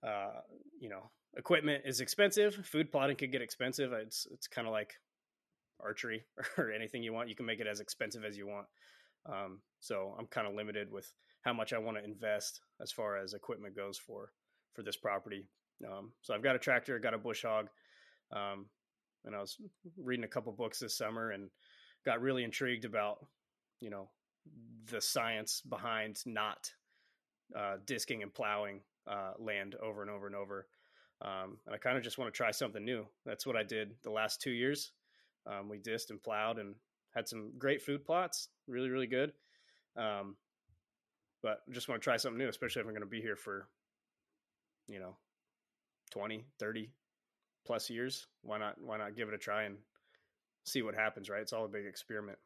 uh, 0.06 0.40
you 0.78 0.88
know, 0.90 1.10
equipment 1.36 1.84
is 1.86 2.00
expensive. 2.00 2.54
Food 2.66 2.92
plotting 2.92 3.16
could 3.16 3.32
get 3.32 3.40
expensive. 3.40 3.92
It's 3.92 4.26
it's 4.30 4.46
kind 4.46 4.66
of 4.66 4.72
like 4.72 4.94
archery 5.80 6.24
or 6.58 6.70
anything 6.70 7.02
you 7.02 7.12
want. 7.12 7.28
You 7.28 7.34
can 7.34 7.46
make 7.46 7.60
it 7.60 7.66
as 7.66 7.80
expensive 7.80 8.24
as 8.24 8.36
you 8.36 8.46
want. 8.46 8.66
Um, 9.26 9.60
so 9.80 10.14
I'm 10.18 10.26
kind 10.26 10.46
of 10.46 10.54
limited 10.54 10.90
with 10.92 11.10
how 11.44 11.52
much 11.52 11.72
I 11.72 11.78
want 11.78 11.98
to 11.98 12.04
invest 12.04 12.60
as 12.80 12.90
far 12.90 13.18
as 13.18 13.34
equipment 13.34 13.76
goes 13.76 13.98
for 13.98 14.32
for 14.72 14.82
this 14.82 14.96
property. 14.96 15.46
Um, 15.86 16.12
so 16.22 16.34
I've 16.34 16.42
got 16.42 16.56
a 16.56 16.58
tractor, 16.58 16.98
got 16.98 17.14
a 17.14 17.18
bush 17.18 17.42
hog, 17.42 17.68
um, 18.32 18.66
and 19.24 19.34
I 19.34 19.40
was 19.40 19.56
reading 19.96 20.24
a 20.24 20.28
couple 20.28 20.52
books 20.52 20.78
this 20.78 20.96
summer 20.96 21.30
and 21.30 21.50
got 22.04 22.20
really 22.20 22.44
intrigued 22.44 22.84
about, 22.84 23.24
you 23.80 23.90
know, 23.90 24.08
the 24.90 25.00
science 25.00 25.62
behind 25.68 26.18
not 26.26 26.70
uh, 27.56 27.76
disking 27.86 28.22
and 28.22 28.34
plowing 28.34 28.80
uh, 29.06 29.32
land 29.38 29.74
over 29.82 30.02
and 30.02 30.10
over 30.10 30.26
and 30.26 30.36
over. 30.36 30.66
Um, 31.22 31.58
and 31.66 31.74
I 31.74 31.78
kind 31.78 31.96
of 31.96 32.02
just 32.02 32.18
want 32.18 32.32
to 32.32 32.36
try 32.36 32.50
something 32.50 32.84
new. 32.84 33.06
That's 33.24 33.46
what 33.46 33.56
I 33.56 33.62
did 33.62 33.92
the 34.02 34.10
last 34.10 34.40
two 34.40 34.50
years. 34.50 34.92
Um, 35.46 35.68
we 35.68 35.78
disked 35.78 36.10
and 36.10 36.22
plowed 36.22 36.58
and 36.58 36.74
had 37.14 37.28
some 37.28 37.52
great 37.58 37.82
food 37.82 38.04
plots, 38.04 38.48
really, 38.66 38.90
really 38.90 39.06
good. 39.06 39.32
Um, 39.96 40.36
but 41.44 41.60
just 41.70 41.90
want 41.90 42.00
to 42.00 42.04
try 42.04 42.16
something 42.16 42.38
new, 42.38 42.48
especially 42.48 42.80
if 42.80 42.86
I'm 42.86 42.94
going 42.94 43.02
to 43.02 43.06
be 43.06 43.20
here 43.20 43.36
for, 43.36 43.68
you 44.88 44.98
know, 44.98 45.14
20, 46.10 46.42
30 46.58 46.90
plus 47.66 47.90
years. 47.90 48.26
Why 48.40 48.56
not, 48.58 48.80
why 48.80 48.96
not 48.96 49.14
give 49.14 49.28
it 49.28 49.34
a 49.34 49.38
try 49.38 49.64
and 49.64 49.76
see 50.64 50.80
what 50.80 50.94
happens, 50.94 51.28
right? 51.28 51.42
It's 51.42 51.52
all 51.52 51.66
a 51.66 51.68
big 51.68 51.84
experiment. 51.84 52.38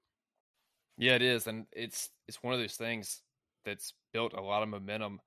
Yeah, 0.98 1.12
it 1.12 1.22
is. 1.22 1.46
And 1.46 1.66
it's, 1.70 2.10
it's 2.26 2.42
one 2.42 2.54
of 2.54 2.58
those 2.58 2.74
things 2.74 3.22
that's 3.64 3.94
built 4.12 4.32
a 4.32 4.40
lot 4.40 4.64
of 4.64 4.68
momentum, 4.68 5.20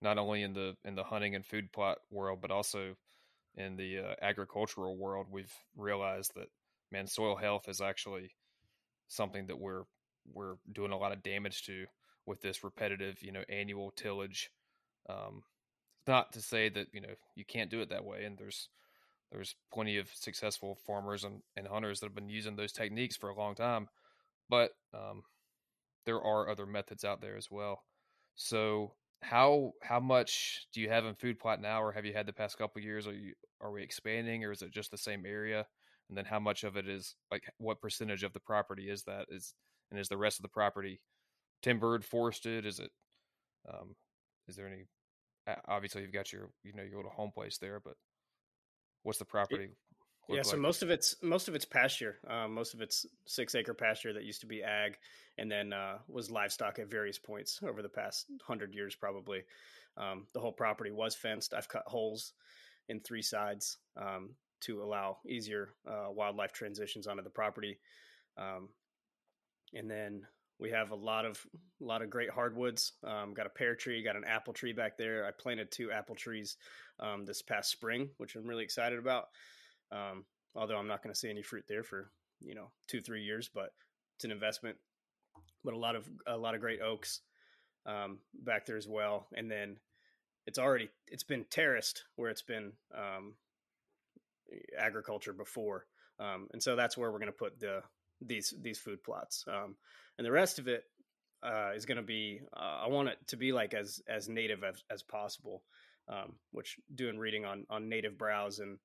not 0.00 0.18
only 0.18 0.42
in 0.42 0.52
the, 0.52 0.74
in 0.84 0.96
the 0.96 1.04
hunting 1.04 1.36
and 1.36 1.46
food 1.46 1.70
plot 1.70 1.98
world, 2.10 2.40
but 2.42 2.50
also 2.50 2.96
in 3.54 3.76
the 3.76 3.98
uh, 4.00 4.14
agricultural 4.20 4.96
world. 4.96 5.28
We've 5.30 5.54
realized 5.76 6.32
that, 6.34 6.48
man, 6.90 7.06
soil 7.06 7.36
health 7.36 7.68
is 7.68 7.80
actually 7.80 8.34
something 9.06 9.46
that 9.46 9.60
we're, 9.60 9.84
we're 10.34 10.56
doing 10.72 10.90
a 10.90 10.98
lot 10.98 11.12
of 11.12 11.22
damage 11.22 11.62
to 11.66 11.86
with 12.26 12.40
this 12.40 12.64
repetitive, 12.64 13.22
you 13.22 13.32
know, 13.32 13.44
annual 13.48 13.90
tillage. 13.90 14.50
Um, 15.08 15.42
not 16.06 16.32
to 16.32 16.40
say 16.40 16.68
that 16.68 16.88
you 16.92 17.00
know 17.00 17.14
you 17.36 17.44
can't 17.44 17.70
do 17.70 17.80
it 17.80 17.90
that 17.90 18.04
way, 18.04 18.24
and 18.24 18.38
there's 18.38 18.68
there's 19.30 19.54
plenty 19.72 19.96
of 19.96 20.08
successful 20.14 20.78
farmers 20.86 21.24
and, 21.24 21.40
and 21.56 21.66
hunters 21.66 22.00
that 22.00 22.06
have 22.06 22.14
been 22.14 22.28
using 22.28 22.56
those 22.56 22.72
techniques 22.72 23.16
for 23.16 23.30
a 23.30 23.34
long 23.34 23.54
time, 23.54 23.88
but 24.50 24.72
um, 24.92 25.22
there 26.04 26.20
are 26.20 26.50
other 26.50 26.66
methods 26.66 27.04
out 27.04 27.20
there 27.20 27.36
as 27.36 27.48
well. 27.50 27.82
So 28.34 28.92
how 29.22 29.72
how 29.82 30.00
much 30.00 30.66
do 30.72 30.80
you 30.80 30.88
have 30.88 31.06
in 31.06 31.14
food 31.14 31.38
plot 31.38 31.60
now, 31.60 31.82
or 31.82 31.92
have 31.92 32.04
you 32.04 32.12
had 32.12 32.26
the 32.26 32.32
past 32.32 32.58
couple 32.58 32.82
years? 32.82 33.06
Are 33.06 33.14
you 33.14 33.34
are 33.60 33.72
we 33.72 33.82
expanding, 33.82 34.44
or 34.44 34.52
is 34.52 34.62
it 34.62 34.72
just 34.72 34.90
the 34.90 34.98
same 34.98 35.24
area? 35.24 35.66
And 36.08 36.18
then 36.18 36.24
how 36.24 36.40
much 36.40 36.64
of 36.64 36.76
it 36.76 36.88
is 36.88 37.14
like 37.30 37.44
what 37.58 37.80
percentage 37.80 38.24
of 38.24 38.32
the 38.32 38.40
property 38.40 38.90
is 38.90 39.04
that 39.04 39.26
is, 39.30 39.54
and 39.90 39.98
is 39.98 40.08
the 40.08 40.18
rest 40.18 40.38
of 40.38 40.42
the 40.42 40.48
property 40.48 41.00
timbered, 41.62 42.04
forested? 42.04 42.66
Is 42.66 42.78
it? 42.78 42.90
Um, 43.68 43.94
is 44.48 44.56
there 44.56 44.66
any? 44.66 44.84
Obviously, 45.66 46.02
you've 46.02 46.12
got 46.12 46.32
your 46.32 46.50
you 46.62 46.72
know 46.72 46.82
your 46.82 46.98
little 46.98 47.12
home 47.12 47.30
place 47.32 47.58
there, 47.58 47.80
but 47.80 47.94
what's 49.02 49.18
the 49.18 49.24
property? 49.24 49.70
Yeah, 50.28 50.36
like? 50.36 50.44
so 50.44 50.56
most 50.56 50.82
of 50.82 50.90
it's 50.90 51.16
most 51.22 51.48
of 51.48 51.54
it's 51.54 51.64
pasture. 51.64 52.18
Um, 52.28 52.54
most 52.54 52.74
of 52.74 52.80
it's 52.80 53.06
six 53.26 53.54
acre 53.54 53.74
pasture 53.74 54.12
that 54.12 54.24
used 54.24 54.40
to 54.42 54.46
be 54.46 54.62
ag, 54.62 54.96
and 55.38 55.50
then 55.50 55.72
uh, 55.72 55.98
was 56.08 56.30
livestock 56.30 56.78
at 56.78 56.90
various 56.90 57.18
points 57.18 57.60
over 57.66 57.82
the 57.82 57.88
past 57.88 58.26
hundred 58.46 58.74
years, 58.74 58.94
probably. 58.94 59.42
Um, 59.96 60.26
the 60.32 60.40
whole 60.40 60.52
property 60.52 60.90
was 60.90 61.14
fenced. 61.14 61.54
I've 61.54 61.68
cut 61.68 61.84
holes 61.86 62.32
in 62.88 63.00
three 63.00 63.22
sides 63.22 63.78
um, 63.96 64.30
to 64.60 64.82
allow 64.82 65.18
easier 65.26 65.74
uh, 65.86 66.10
wildlife 66.10 66.52
transitions 66.52 67.06
onto 67.06 67.22
the 67.22 67.30
property. 67.30 67.78
Um, 68.38 68.68
and 69.74 69.90
then 69.90 70.22
we 70.58 70.70
have 70.70 70.90
a 70.90 70.96
lot 70.96 71.24
of 71.24 71.44
a 71.80 71.84
lot 71.84 72.02
of 72.02 72.10
great 72.10 72.30
hardwoods. 72.30 72.92
Um, 73.04 73.34
got 73.34 73.46
a 73.46 73.50
pear 73.50 73.74
tree, 73.74 74.02
got 74.02 74.16
an 74.16 74.24
apple 74.24 74.52
tree 74.52 74.72
back 74.72 74.96
there. 74.96 75.26
I 75.26 75.30
planted 75.30 75.70
two 75.70 75.90
apple 75.90 76.14
trees 76.14 76.56
um, 77.00 77.24
this 77.24 77.42
past 77.42 77.70
spring, 77.70 78.10
which 78.18 78.36
I'm 78.36 78.46
really 78.46 78.64
excited 78.64 78.98
about. 78.98 79.28
Um, 79.90 80.24
although 80.54 80.76
I'm 80.76 80.86
not 80.86 81.02
going 81.02 81.12
to 81.12 81.18
see 81.18 81.30
any 81.30 81.42
fruit 81.42 81.64
there 81.68 81.82
for 81.82 82.10
you 82.40 82.54
know 82.54 82.70
two 82.88 83.00
three 83.00 83.22
years, 83.22 83.50
but 83.52 83.70
it's 84.16 84.24
an 84.24 84.30
investment. 84.30 84.76
But 85.64 85.74
a 85.74 85.78
lot 85.78 85.96
of 85.96 86.08
a 86.26 86.36
lot 86.36 86.54
of 86.54 86.60
great 86.60 86.80
oaks 86.80 87.20
um, 87.86 88.18
back 88.34 88.66
there 88.66 88.76
as 88.76 88.88
well, 88.88 89.26
and 89.34 89.50
then 89.50 89.78
it's 90.46 90.58
already 90.58 90.90
it's 91.08 91.24
been 91.24 91.44
terraced 91.50 92.04
where 92.16 92.30
it's 92.30 92.42
been 92.42 92.72
um, 92.96 93.34
agriculture 94.78 95.32
before, 95.32 95.86
um, 96.18 96.48
and 96.52 96.62
so 96.62 96.76
that's 96.76 96.96
where 96.96 97.10
we're 97.10 97.18
going 97.18 97.26
to 97.26 97.32
put 97.32 97.58
the 97.58 97.82
these 98.26 98.54
these 98.60 98.78
food 98.78 99.02
plots. 99.02 99.44
Um, 99.48 99.76
and 100.18 100.26
the 100.26 100.32
rest 100.32 100.58
of 100.58 100.68
it 100.68 100.84
uh, 101.42 101.70
is 101.74 101.86
going 101.86 101.96
to 101.96 102.02
be 102.02 102.40
uh, 102.56 102.84
I 102.84 102.88
want 102.88 103.08
it 103.08 103.18
to 103.28 103.36
be 103.36 103.52
like 103.52 103.74
as 103.74 104.00
as 104.08 104.28
native 104.28 104.64
as, 104.64 104.82
as 104.90 105.02
possible. 105.02 105.62
Um, 106.08 106.34
which 106.50 106.78
doing 106.92 107.16
reading 107.16 107.44
on 107.44 107.64
on 107.70 107.88
native 107.88 108.18
browse 108.18 108.58
and 108.58 108.78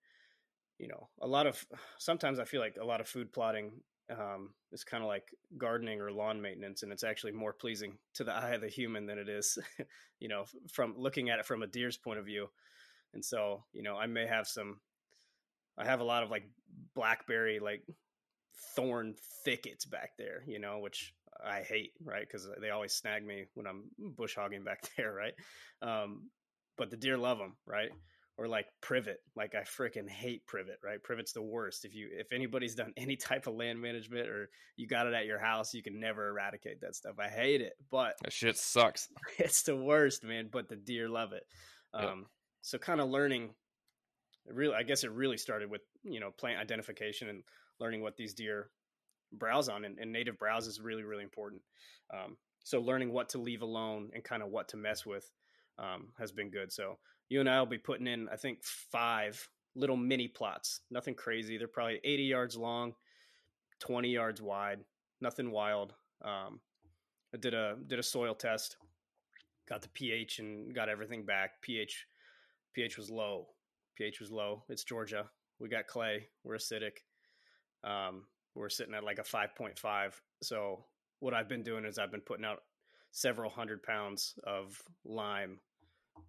you 0.77 0.87
know 0.87 1.09
a 1.19 1.27
lot 1.27 1.47
of 1.47 1.65
sometimes 1.97 2.37
I 2.39 2.45
feel 2.45 2.61
like 2.61 2.77
a 2.79 2.85
lot 2.85 3.01
of 3.01 3.07
food 3.07 3.33
plotting 3.33 3.71
um, 4.09 4.53
is 4.71 4.83
kind 4.83 5.03
of 5.03 5.07
like 5.07 5.33
gardening 5.57 6.01
or 6.01 6.11
lawn 6.11 6.41
maintenance, 6.41 6.83
and 6.83 6.91
it's 6.91 7.03
actually 7.03 7.33
more 7.33 7.53
pleasing 7.53 7.97
to 8.15 8.23
the 8.23 8.33
eye 8.35 8.51
of 8.51 8.61
the 8.61 8.69
human 8.69 9.05
than 9.05 9.17
it 9.17 9.29
is, 9.29 9.57
you 10.19 10.27
know, 10.27 10.45
from 10.71 10.95
looking 10.97 11.29
at 11.29 11.39
it 11.39 11.45
from 11.45 11.63
a 11.63 11.67
deer's 11.67 11.97
point 11.97 12.19
of 12.19 12.25
view. 12.25 12.49
And 13.13 13.23
so, 13.23 13.63
you 13.73 13.83
know, 13.83 13.95
I 13.95 14.05
may 14.05 14.27
have 14.27 14.47
some, 14.47 14.79
I 15.77 15.85
have 15.85 16.01
a 16.01 16.05
lot 16.05 16.23
of 16.23 16.29
like 16.29 16.47
blackberry, 16.93 17.59
like 17.59 17.83
thorn 18.75 19.15
thickets 19.43 19.85
back 19.85 20.11
there, 20.17 20.43
you 20.47 20.59
know, 20.59 20.79
which 20.79 21.13
I 21.43 21.61
hate, 21.61 21.91
right? 22.03 22.21
Because 22.27 22.47
they 22.61 22.69
always 22.69 22.93
snag 22.93 23.25
me 23.25 23.45
when 23.53 23.67
I'm 23.67 23.83
bush 23.97 24.35
hogging 24.35 24.63
back 24.65 24.89
there, 24.95 25.13
right? 25.13 25.33
Um, 25.81 26.29
but 26.77 26.89
the 26.89 26.97
deer 26.97 27.17
love 27.17 27.37
them, 27.37 27.55
right? 27.65 27.89
Or 28.37 28.47
like 28.47 28.67
privet, 28.81 29.17
like 29.35 29.55
I 29.55 29.61
freaking 29.61 30.07
hate 30.07 30.45
privet, 30.45 30.77
right? 30.83 31.01
Privet's 31.01 31.33
the 31.33 31.41
worst. 31.41 31.85
If 31.85 31.95
you 31.95 32.09
if 32.11 32.31
anybody's 32.31 32.75
done 32.75 32.93
any 32.97 33.15
type 33.15 33.47
of 33.47 33.55
land 33.55 33.81
management 33.81 34.27
or 34.27 34.49
you 34.75 34.87
got 34.87 35.07
it 35.07 35.13
at 35.13 35.25
your 35.25 35.39
house, 35.39 35.73
you 35.73 35.81
can 35.81 35.99
never 35.99 36.29
eradicate 36.29 36.81
that 36.81 36.95
stuff. 36.95 37.15
I 37.19 37.29
hate 37.29 37.61
it, 37.61 37.73
but 37.89 38.13
that 38.21 38.33
shit 38.33 38.57
sucks. 38.57 39.07
It's 39.39 39.63
the 39.63 39.75
worst, 39.75 40.23
man. 40.23 40.49
But 40.51 40.69
the 40.69 40.75
deer 40.75 41.09
love 41.09 41.33
it. 41.33 41.43
Um, 41.93 42.03
yep. 42.03 42.27
So 42.61 42.77
kind 42.77 43.01
of 43.01 43.09
learning, 43.09 43.55
really, 44.45 44.75
I 44.75 44.83
guess 44.83 45.03
it 45.03 45.11
really 45.11 45.37
started 45.37 45.71
with 45.71 45.81
you 46.03 46.19
know 46.19 46.29
plant 46.29 46.59
identification 46.59 47.29
and 47.29 47.43
learning 47.79 48.01
what 48.01 48.17
these 48.17 48.33
deer 48.33 48.69
browse 49.33 49.69
on 49.69 49.85
and, 49.85 49.99
and 49.99 50.11
native 50.11 50.37
browse 50.37 50.67
is 50.67 50.81
really 50.81 51.03
really 51.03 51.23
important. 51.23 51.61
Um, 52.13 52.37
so 52.63 52.81
learning 52.81 53.11
what 53.13 53.29
to 53.29 53.37
leave 53.37 53.61
alone 53.61 54.09
and 54.13 54.23
kind 54.23 54.43
of 54.43 54.49
what 54.49 54.67
to 54.69 54.77
mess 54.77 55.05
with 55.05 55.29
um, 55.79 56.09
has 56.17 56.31
been 56.31 56.49
good. 56.49 56.71
So 56.71 56.97
you 57.29 57.39
and 57.41 57.49
i 57.49 57.59
will 57.59 57.65
be 57.65 57.77
putting 57.77 58.07
in 58.07 58.29
i 58.29 58.37
think 58.37 58.63
five 58.63 59.49
little 59.75 59.97
mini 59.97 60.27
plots. 60.27 60.81
Nothing 60.89 61.13
crazy. 61.13 61.57
They're 61.57 61.67
probably 61.67 61.99
80 62.03 62.23
yards 62.23 62.57
long 62.57 62.93
20 63.79 64.09
yards 64.09 64.41
wide. 64.41 64.79
Nothing 65.21 65.51
wild. 65.51 65.93
Um, 66.23 66.59
i 67.33 67.37
did 67.37 67.53
a 67.53 67.75
did 67.87 67.99
a 67.99 68.03
soil 68.03 68.33
test 68.33 68.77
got 69.69 69.81
the 69.81 69.89
ph 69.89 70.39
and 70.39 70.73
got 70.73 70.89
everything 70.89 71.25
back. 71.25 71.61
ph 71.61 72.07
ph 72.73 72.97
was 72.97 73.09
low. 73.09 73.47
ph 73.95 74.19
was 74.19 74.31
low. 74.31 74.63
It's 74.69 74.83
georgia. 74.83 75.29
We 75.59 75.69
got 75.69 75.87
clay. 75.87 76.27
We're 76.43 76.55
acidic 76.55 76.99
um, 77.83 78.23
we're 78.55 78.69
sitting 78.69 78.93
at 78.93 79.03
like 79.03 79.19
a 79.19 79.23
5.5. 79.23 80.13
So 80.41 80.83
what 81.19 81.33
I've 81.33 81.49
been 81.49 81.63
doing 81.63 81.85
is 81.85 81.97
I've 81.97 82.11
been 82.11 82.21
putting 82.21 82.45
out 82.45 82.63
several 83.11 83.49
hundred 83.49 83.83
pounds 83.83 84.35
of 84.43 84.81
lime. 85.05 85.59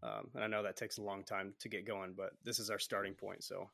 Um, 0.02 0.28
and 0.34 0.44
I 0.44 0.46
know 0.46 0.62
that 0.62 0.76
takes 0.76 0.98
a 0.98 1.02
long 1.02 1.24
time 1.24 1.54
to 1.60 1.68
get 1.68 1.86
going, 1.86 2.14
but 2.16 2.30
this 2.44 2.58
is 2.58 2.70
our 2.70 2.78
starting 2.78 3.14
point. 3.14 3.42
So, 3.42 3.68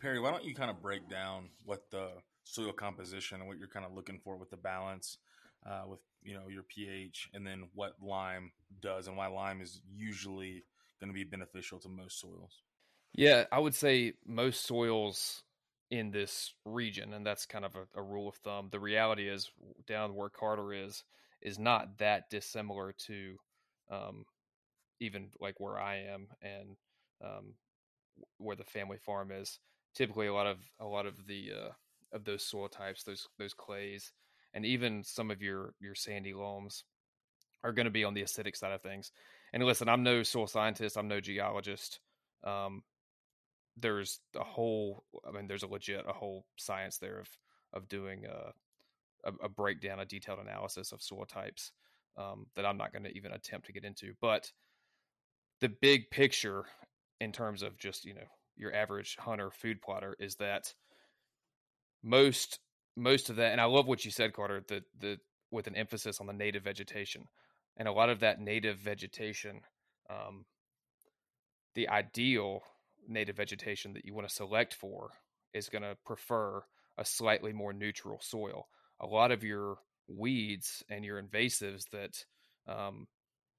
Perry, 0.00 0.20
why 0.20 0.30
don't 0.30 0.44
you 0.44 0.54
kind 0.54 0.70
of 0.70 0.80
break 0.82 1.08
down 1.08 1.48
what 1.64 1.90
the 1.90 2.10
soil 2.44 2.72
composition 2.72 3.40
and 3.40 3.48
what 3.48 3.58
you're 3.58 3.68
kind 3.68 3.84
of 3.84 3.92
looking 3.92 4.20
for 4.22 4.36
with 4.36 4.50
the 4.50 4.56
balance, 4.56 5.18
uh, 5.66 5.82
with 5.86 6.00
you 6.22 6.34
know 6.34 6.48
your 6.48 6.62
pH, 6.62 7.30
and 7.34 7.46
then 7.46 7.64
what 7.74 7.94
lime 8.02 8.52
does 8.80 9.08
and 9.08 9.16
why 9.16 9.26
lime 9.26 9.60
is 9.60 9.80
usually 9.94 10.64
going 11.00 11.08
to 11.08 11.14
be 11.14 11.24
beneficial 11.24 11.78
to 11.80 11.88
most 11.88 12.20
soils. 12.20 12.62
Yeah, 13.14 13.44
I 13.50 13.58
would 13.58 13.74
say 13.74 14.12
most 14.26 14.66
soils 14.66 15.42
in 15.90 16.10
this 16.10 16.52
region, 16.64 17.12
and 17.12 17.24
that's 17.24 17.46
kind 17.46 17.64
of 17.64 17.76
a, 17.76 18.00
a, 18.00 18.02
rule 18.02 18.28
of 18.28 18.34
thumb. 18.36 18.68
The 18.70 18.80
reality 18.80 19.28
is, 19.28 19.50
down 19.86 20.14
where 20.14 20.28
Carter 20.28 20.72
is, 20.72 21.04
is 21.40 21.58
not 21.58 21.98
that 21.98 22.28
dissimilar 22.28 22.92
to 23.06 23.36
um, 23.90 24.24
even 25.00 25.28
like 25.40 25.60
where 25.60 25.78
I 25.78 25.98
am 25.98 26.28
and 26.42 26.76
um, 27.24 27.54
where 28.38 28.56
the 28.56 28.64
family 28.64 28.98
farm 28.98 29.30
is. 29.30 29.58
Typically, 29.94 30.26
a 30.26 30.34
lot 30.34 30.46
of 30.46 30.58
a 30.80 30.86
lot 30.86 31.06
of 31.06 31.26
the 31.26 31.50
uh, 31.52 31.70
of 32.12 32.24
those 32.24 32.42
soil 32.42 32.68
types, 32.68 33.02
those 33.04 33.28
those 33.38 33.54
clays, 33.54 34.12
and 34.54 34.66
even 34.66 35.04
some 35.04 35.30
of 35.30 35.40
your 35.40 35.74
your 35.80 35.94
sandy 35.94 36.34
loams 36.34 36.84
are 37.64 37.72
going 37.72 37.86
to 37.86 37.90
be 37.90 38.04
on 38.04 38.14
the 38.14 38.22
acidic 38.22 38.56
side 38.56 38.72
of 38.72 38.82
things. 38.82 39.12
And 39.52 39.62
listen, 39.64 39.88
I'm 39.88 40.02
no 40.02 40.22
soil 40.22 40.46
scientist, 40.46 40.98
I'm 40.98 41.08
no 41.08 41.20
geologist. 41.20 42.00
Um, 42.44 42.82
there's 43.76 44.20
a 44.36 44.44
whole 44.44 45.04
i 45.26 45.30
mean 45.30 45.46
there's 45.46 45.62
a 45.62 45.68
legit 45.68 46.04
a 46.08 46.12
whole 46.12 46.46
science 46.56 46.98
there 46.98 47.18
of 47.20 47.28
of 47.72 47.88
doing 47.88 48.24
a, 48.26 49.28
a, 49.28 49.32
a 49.44 49.48
breakdown 49.48 50.00
a 50.00 50.04
detailed 50.04 50.38
analysis 50.38 50.92
of 50.92 51.02
soil 51.02 51.26
types 51.26 51.72
um, 52.16 52.46
that 52.54 52.66
i'm 52.66 52.78
not 52.78 52.92
going 52.92 53.04
to 53.04 53.16
even 53.16 53.32
attempt 53.32 53.66
to 53.66 53.72
get 53.72 53.84
into 53.84 54.12
but 54.20 54.50
the 55.60 55.68
big 55.80 56.10
picture 56.10 56.64
in 57.20 57.32
terms 57.32 57.62
of 57.62 57.78
just 57.78 58.04
you 58.04 58.14
know 58.14 58.28
your 58.56 58.74
average 58.74 59.16
hunter 59.18 59.50
food 59.50 59.80
plotter 59.82 60.16
is 60.18 60.36
that 60.36 60.72
most 62.02 62.60
most 62.96 63.28
of 63.28 63.36
that, 63.36 63.52
and 63.52 63.60
I 63.60 63.64
love 63.64 63.86
what 63.86 64.04
you 64.04 64.10
said, 64.10 64.32
Carter. 64.32 64.62
The 64.66 64.82
the 64.98 65.18
with 65.50 65.66
an 65.66 65.76
emphasis 65.76 66.20
on 66.20 66.26
the 66.26 66.32
native 66.32 66.64
vegetation, 66.64 67.24
and 67.76 67.86
a 67.86 67.92
lot 67.92 68.08
of 68.08 68.20
that 68.20 68.40
native 68.40 68.78
vegetation, 68.78 69.60
um, 70.10 70.44
the 71.74 71.88
ideal 71.88 72.62
native 73.08 73.36
vegetation 73.36 73.92
that 73.94 74.04
you 74.04 74.14
want 74.14 74.28
to 74.28 74.34
select 74.34 74.74
for 74.74 75.10
is 75.54 75.68
going 75.68 75.82
to 75.82 75.96
prefer 76.04 76.62
a 76.98 77.04
slightly 77.04 77.52
more 77.52 77.72
neutral 77.72 78.18
soil. 78.20 78.68
A 79.00 79.06
lot 79.06 79.30
of 79.30 79.44
your 79.44 79.78
weeds 80.08 80.82
and 80.88 81.04
your 81.04 81.22
invasives 81.22 81.84
that 81.90 82.24
um, 82.66 83.06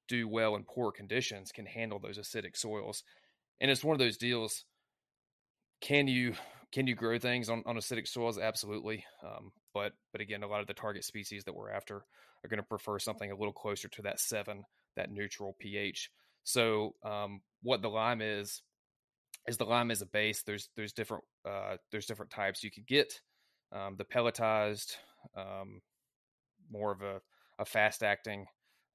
do 0.08 0.28
well 0.28 0.56
in 0.56 0.64
poor 0.64 0.92
conditions 0.92 1.52
can 1.52 1.66
handle 1.66 2.00
those 2.00 2.18
acidic 2.18 2.56
soils. 2.56 3.04
And 3.60 3.70
it's 3.70 3.84
one 3.84 3.94
of 3.94 4.00
those 4.00 4.18
deals. 4.18 4.66
Can 5.82 6.08
you 6.08 6.34
can 6.72 6.86
you 6.86 6.96
grow 6.96 7.18
things 7.18 7.50
on, 7.50 7.64
on 7.66 7.78
acidic 7.78 8.08
soils? 8.08 8.38
Absolutely. 8.38 9.06
Um, 9.24 9.52
but 9.74 9.94
but 10.12 10.22
again, 10.22 10.44
a 10.44 10.48
lot 10.48 10.62
of 10.62 10.68
the 10.68 10.74
target 10.74 11.04
species 11.04 11.44
that 11.46 11.56
we're 11.56 11.72
after 11.72 11.98
are 12.44 12.50
going 12.50 12.58
to 12.58 12.64
prefer 12.64 13.00
something 13.00 13.32
a 13.32 13.36
little 13.36 13.54
closer 13.54 13.88
to 13.90 14.02
that 14.04 14.20
seven, 14.20 14.64
that 14.96 15.12
neutral 15.12 15.56
pH. 15.60 16.10
So 16.44 16.96
um, 17.04 17.42
what 17.62 17.82
the 17.82 17.90
lime 17.90 18.22
is 18.22 18.62
is 19.48 19.58
the 19.58 19.66
lime 19.66 19.92
is 19.92 20.02
a 20.02 20.06
base. 20.06 20.44
There's 20.44 20.70
there's 20.76 20.94
different 20.94 21.24
uh, 21.48 21.78
there's 21.92 22.06
different 22.06 22.32
types 22.32 22.64
you 22.64 22.72
could 22.72 22.88
get. 22.88 23.22
Um, 23.72 23.96
the 23.98 24.06
pelletized, 24.06 24.96
um, 25.36 25.82
more 26.72 26.92
of 26.92 27.02
a, 27.02 27.20
a 27.60 27.66
fast 27.66 28.04
acting 28.04 28.46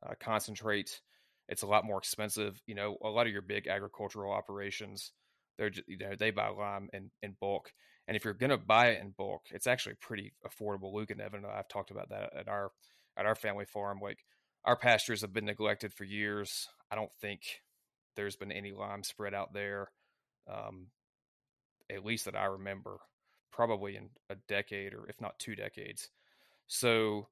uh, 0.06 0.14
concentrate. 0.20 1.00
It's 1.48 1.62
a 1.62 1.66
lot 1.66 1.84
more 1.84 1.98
expensive. 1.98 2.60
You 2.66 2.74
know, 2.74 2.96
a 3.02 3.08
lot 3.08 3.26
of 3.26 3.32
your 3.32 3.42
big 3.42 3.66
agricultural 3.66 4.32
operations, 4.32 5.12
they're 5.58 5.70
you 5.86 5.98
know 5.98 6.14
they 6.18 6.30
buy 6.30 6.48
lime 6.48 6.88
in, 6.92 7.10
in 7.22 7.36
bulk. 7.40 7.72
And 8.08 8.16
if 8.16 8.24
you're 8.24 8.34
to 8.34 8.58
buy 8.58 8.88
it 8.88 9.00
in 9.00 9.14
bulk, 9.16 9.42
it's 9.52 9.66
actually 9.66 9.94
pretty 10.00 10.32
affordable. 10.44 10.92
Luke 10.92 11.10
and 11.10 11.20
Evan, 11.20 11.44
I've 11.44 11.68
talked 11.68 11.90
about 11.90 12.08
that 12.10 12.30
at 12.36 12.48
our 12.48 12.70
at 13.16 13.26
our 13.26 13.34
family 13.34 13.64
farm. 13.64 14.00
Like 14.02 14.18
our 14.64 14.76
pastures 14.76 15.22
have 15.22 15.32
been 15.32 15.44
neglected 15.44 15.92
for 15.92 16.04
years. 16.04 16.68
I 16.90 16.96
don't 16.96 17.12
think 17.20 17.40
there's 18.16 18.36
been 18.36 18.52
any 18.52 18.72
lime 18.72 19.02
spread 19.02 19.34
out 19.34 19.52
there, 19.52 19.88
um, 20.50 20.86
at 21.90 22.04
least 22.04 22.24
that 22.24 22.36
I 22.36 22.44
remember, 22.46 22.98
probably 23.50 23.96
in 23.96 24.10
a 24.30 24.36
decade 24.48 24.94
or 24.94 25.06
if 25.08 25.20
not 25.20 25.38
two 25.38 25.54
decades. 25.54 26.08
So 26.66 27.28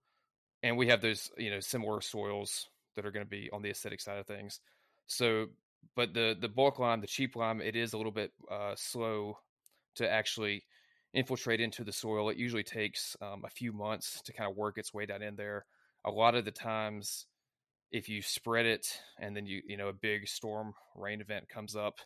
and 0.62 0.76
we 0.76 0.88
have 0.88 1.00
those 1.00 1.30
you 1.38 1.50
know 1.50 1.60
similar 1.60 2.00
soils 2.00 2.68
that 2.96 3.06
are 3.06 3.10
going 3.10 3.24
to 3.24 3.30
be 3.30 3.48
on 3.52 3.62
the 3.62 3.70
acidic 3.70 4.00
side 4.00 4.18
of 4.18 4.26
things. 4.26 4.60
So, 5.06 5.46
but 5.96 6.14
the 6.14 6.36
the 6.38 6.48
bulk 6.48 6.78
lime, 6.78 7.00
the 7.00 7.06
cheap 7.06 7.36
lime, 7.36 7.60
it 7.60 7.76
is 7.76 7.92
a 7.92 7.96
little 7.96 8.12
bit 8.12 8.32
uh, 8.50 8.74
slow 8.76 9.38
to 9.96 10.10
actually 10.10 10.64
infiltrate 11.12 11.60
into 11.60 11.82
the 11.82 11.92
soil. 11.92 12.28
It 12.30 12.36
usually 12.36 12.62
takes 12.62 13.16
um, 13.20 13.42
a 13.44 13.50
few 13.50 13.72
months 13.72 14.22
to 14.22 14.32
kind 14.32 14.50
of 14.50 14.56
work 14.56 14.78
its 14.78 14.94
way 14.94 15.06
down 15.06 15.22
in 15.22 15.36
there. 15.36 15.64
A 16.04 16.10
lot 16.10 16.34
of 16.34 16.44
the 16.44 16.52
times, 16.52 17.26
if 17.90 18.08
you 18.08 18.22
spread 18.22 18.66
it 18.66 18.86
and 19.18 19.36
then 19.36 19.46
you 19.46 19.62
you 19.66 19.76
know 19.76 19.88
a 19.88 19.92
big 19.92 20.28
storm 20.28 20.74
rain 20.94 21.20
event 21.20 21.48
comes 21.48 21.76
up, 21.76 21.98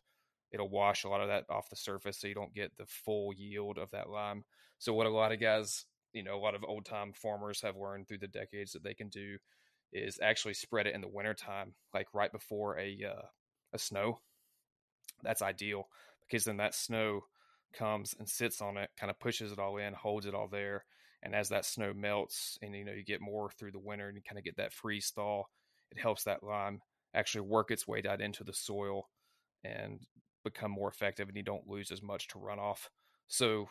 it'll 0.55 0.71
wash 0.71 1.05
a 1.05 1.09
lot 1.09 1.21
of 1.21 1.29
that 1.29 1.45
off 1.51 1.69
the 1.69 1.77
surface, 1.77 2.19
so 2.19 2.29
you 2.29 2.35
don't 2.35 2.55
get 2.55 2.75
the 2.79 2.87
full 2.87 3.35
yield 3.35 3.77
of 3.77 3.91
that 3.91 4.09
lime. 4.09 4.45
So 4.79 4.95
what 4.95 5.07
a 5.07 5.11
lot 5.11 5.33
of 5.33 5.41
guys 5.41 5.85
you 6.15 6.23
know 6.23 6.37
a 6.37 6.41
lot 6.41 6.55
of 6.55 6.65
old 6.65 6.87
time 6.87 7.13
farmers 7.13 7.61
have 7.61 7.77
learned 7.77 8.09
through 8.09 8.19
the 8.19 8.29
decades 8.29 8.73
that 8.73 8.83
they 8.83 8.95
can 8.95 9.09
do 9.09 9.37
is 9.93 10.19
actually 10.23 10.55
spread 10.55 10.87
it 10.87 10.95
in 10.95 11.01
the 11.01 11.09
wintertime 11.09 11.75
like 11.93 12.07
right 12.15 12.33
before 12.33 12.79
a 12.79 12.99
uh, 13.07 13.27
a 13.75 13.79
snow 13.79 14.19
that's 15.23 15.43
ideal 15.43 15.89
because 16.27 16.45
then 16.45 16.57
that 16.57 16.75
snow 16.75 17.21
comes 17.77 18.15
and 18.19 18.29
sits 18.29 18.63
on 18.63 18.77
it 18.77 18.89
kind 18.99 19.11
of 19.11 19.19
pushes 19.19 19.53
it 19.53 19.59
all 19.59 19.77
in 19.77 19.93
holds 19.93 20.27
it 20.27 20.35
all 20.35 20.49
there 20.49 20.85
and 21.23 21.35
as 21.35 21.49
that 21.49 21.65
snow 21.65 21.93
melts 21.93 22.57
and 22.63 22.75
you 22.75 22.85
know 22.85 22.93
you 22.93 23.05
get 23.05 23.21
more 23.21 23.51
through 23.51 23.73
the 23.73 23.79
winter 23.79 24.09
and 24.09 24.17
you 24.17 24.23
kind 24.27 24.39
of 24.39 24.45
get 24.45 24.57
that 24.57 24.73
freeze 24.73 25.13
thaw 25.15 25.43
it 25.91 25.99
helps 25.99 26.25
that 26.25 26.43
lime 26.43 26.81
actually 27.15 27.41
work 27.41 27.71
its 27.71 27.87
way 27.87 28.01
down 28.01 28.21
into 28.21 28.45
the 28.45 28.53
soil 28.53 29.09
and 29.65 30.01
become 30.45 30.71
more 30.71 30.89
effective 30.89 31.29
and 31.29 31.37
you 31.37 31.43
don't 31.43 31.69
lose 31.69 31.91
as 31.91 32.03
much 32.03 32.29
to 32.29 32.39
runoff 32.39 32.89
so 33.27 33.69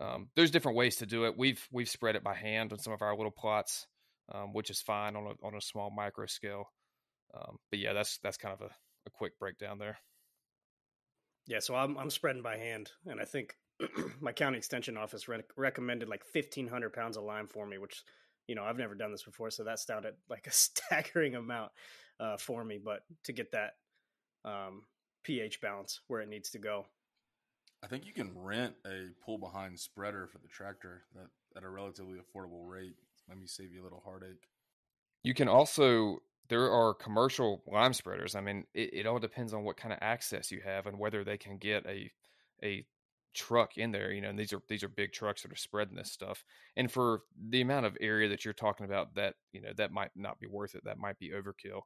um, 0.00 0.28
there's 0.34 0.50
different 0.50 0.78
ways 0.78 0.96
to 0.96 1.06
do 1.06 1.26
it. 1.26 1.36
We've 1.36 1.62
we've 1.70 1.88
spread 1.88 2.16
it 2.16 2.24
by 2.24 2.34
hand 2.34 2.72
on 2.72 2.78
some 2.78 2.92
of 2.92 3.02
our 3.02 3.14
little 3.14 3.30
plots, 3.30 3.86
um, 4.32 4.52
which 4.52 4.70
is 4.70 4.80
fine 4.80 5.14
on 5.14 5.26
a 5.26 5.46
on 5.46 5.54
a 5.54 5.60
small 5.60 5.90
micro 5.90 6.26
scale. 6.26 6.64
Um, 7.34 7.58
but 7.70 7.78
yeah, 7.78 7.92
that's 7.92 8.18
that's 8.22 8.38
kind 8.38 8.54
of 8.54 8.62
a, 8.62 8.70
a 9.06 9.10
quick 9.12 9.38
breakdown 9.38 9.78
there. 9.78 9.98
Yeah, 11.46 11.58
so 11.60 11.74
I'm 11.74 11.98
I'm 11.98 12.10
spreading 12.10 12.42
by 12.42 12.56
hand, 12.56 12.90
and 13.06 13.20
I 13.20 13.24
think 13.24 13.56
my 14.20 14.32
county 14.32 14.56
extension 14.56 14.96
office 14.96 15.28
re- 15.28 15.42
recommended 15.56 16.08
like 16.08 16.24
1,500 16.32 16.92
pounds 16.92 17.16
of 17.16 17.24
lime 17.24 17.48
for 17.48 17.66
me, 17.66 17.76
which 17.76 18.02
you 18.46 18.54
know 18.54 18.64
I've 18.64 18.78
never 18.78 18.94
done 18.94 19.12
this 19.12 19.24
before, 19.24 19.50
so 19.50 19.64
that 19.64 19.80
sounded 19.80 20.14
like 20.30 20.46
a 20.46 20.52
staggering 20.52 21.34
amount 21.34 21.72
uh, 22.18 22.38
for 22.38 22.64
me. 22.64 22.78
But 22.82 23.00
to 23.24 23.34
get 23.34 23.52
that 23.52 23.72
um, 24.46 24.84
pH 25.22 25.60
balance 25.60 26.00
where 26.08 26.20
it 26.20 26.28
needs 26.28 26.50
to 26.50 26.58
go, 26.58 26.86
I 27.82 27.86
think 27.86 28.06
you 28.06 28.12
can 28.12 28.30
rent 28.36 28.74
a 28.86 29.08
pull 29.24 29.38
behind 29.38 29.78
spreader 29.78 30.28
for 30.30 30.38
the 30.38 30.48
tractor 30.48 31.02
that 31.14 31.28
at 31.56 31.64
a 31.64 31.68
relatively 31.68 32.18
affordable 32.18 32.68
rate. 32.68 32.94
Let 33.28 33.38
me 33.38 33.46
save 33.46 33.72
you 33.72 33.82
a 33.82 33.84
little 33.84 34.02
heartache. 34.04 34.48
You 35.22 35.34
can 35.34 35.48
also 35.48 36.18
there 36.48 36.70
are 36.70 36.92
commercial 36.94 37.62
lime 37.66 37.92
spreaders. 37.92 38.34
I 38.34 38.40
mean, 38.40 38.64
it, 38.74 38.92
it 38.92 39.06
all 39.06 39.18
depends 39.18 39.54
on 39.54 39.62
what 39.62 39.76
kind 39.76 39.92
of 39.92 40.00
access 40.02 40.50
you 40.50 40.60
have 40.64 40.86
and 40.86 40.98
whether 40.98 41.24
they 41.24 41.38
can 41.38 41.58
get 41.58 41.86
a 41.86 42.10
a 42.62 42.84
truck 43.34 43.78
in 43.78 43.92
there. 43.92 44.12
You 44.12 44.20
know, 44.20 44.30
and 44.30 44.38
these 44.38 44.52
are 44.52 44.60
these 44.68 44.82
are 44.82 44.88
big 44.88 45.12
trucks 45.12 45.42
that 45.42 45.52
are 45.52 45.56
spreading 45.56 45.96
this 45.96 46.12
stuff. 46.12 46.44
And 46.76 46.90
for 46.90 47.22
the 47.48 47.60
amount 47.60 47.86
of 47.86 47.96
area 48.00 48.28
that 48.28 48.44
you're 48.44 48.54
talking 48.54 48.84
about, 48.86 49.14
that 49.14 49.34
you 49.52 49.62
know 49.62 49.72
that 49.76 49.92
might 49.92 50.10
not 50.16 50.38
be 50.38 50.46
worth 50.46 50.74
it. 50.74 50.84
That 50.84 50.98
might 50.98 51.18
be 51.18 51.30
overkill. 51.30 51.82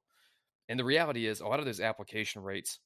And 0.69 0.81
the 0.81 0.85
reality 0.85 1.27
is, 1.27 1.41
a 1.41 1.47
lot 1.47 1.61
of 1.61 1.67
those 1.67 1.81
application 1.81 2.43
rates 2.43 2.79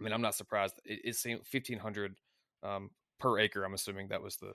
I 0.00 0.04
mean, 0.04 0.12
I'm 0.12 0.22
not 0.22 0.34
surprised. 0.34 0.80
It, 0.84 1.00
it's 1.04 1.24
1500 1.24 2.14
um, 2.62 2.90
per 3.18 3.38
acre. 3.38 3.64
I'm 3.64 3.74
assuming 3.74 4.08
that 4.08 4.22
was 4.22 4.36
the 4.36 4.52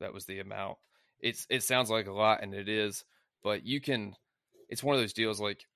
that 0.00 0.12
was 0.12 0.26
the 0.26 0.40
amount. 0.40 0.78
It's 1.20 1.46
it 1.48 1.62
sounds 1.62 1.90
like 1.90 2.06
a 2.06 2.12
lot, 2.12 2.42
and 2.42 2.54
it 2.54 2.68
is, 2.68 3.04
but 3.42 3.64
you 3.64 3.80
can. 3.80 4.16
It's 4.68 4.82
one 4.82 4.94
of 4.94 5.00
those 5.02 5.12
deals. 5.12 5.40
Like, 5.40 5.66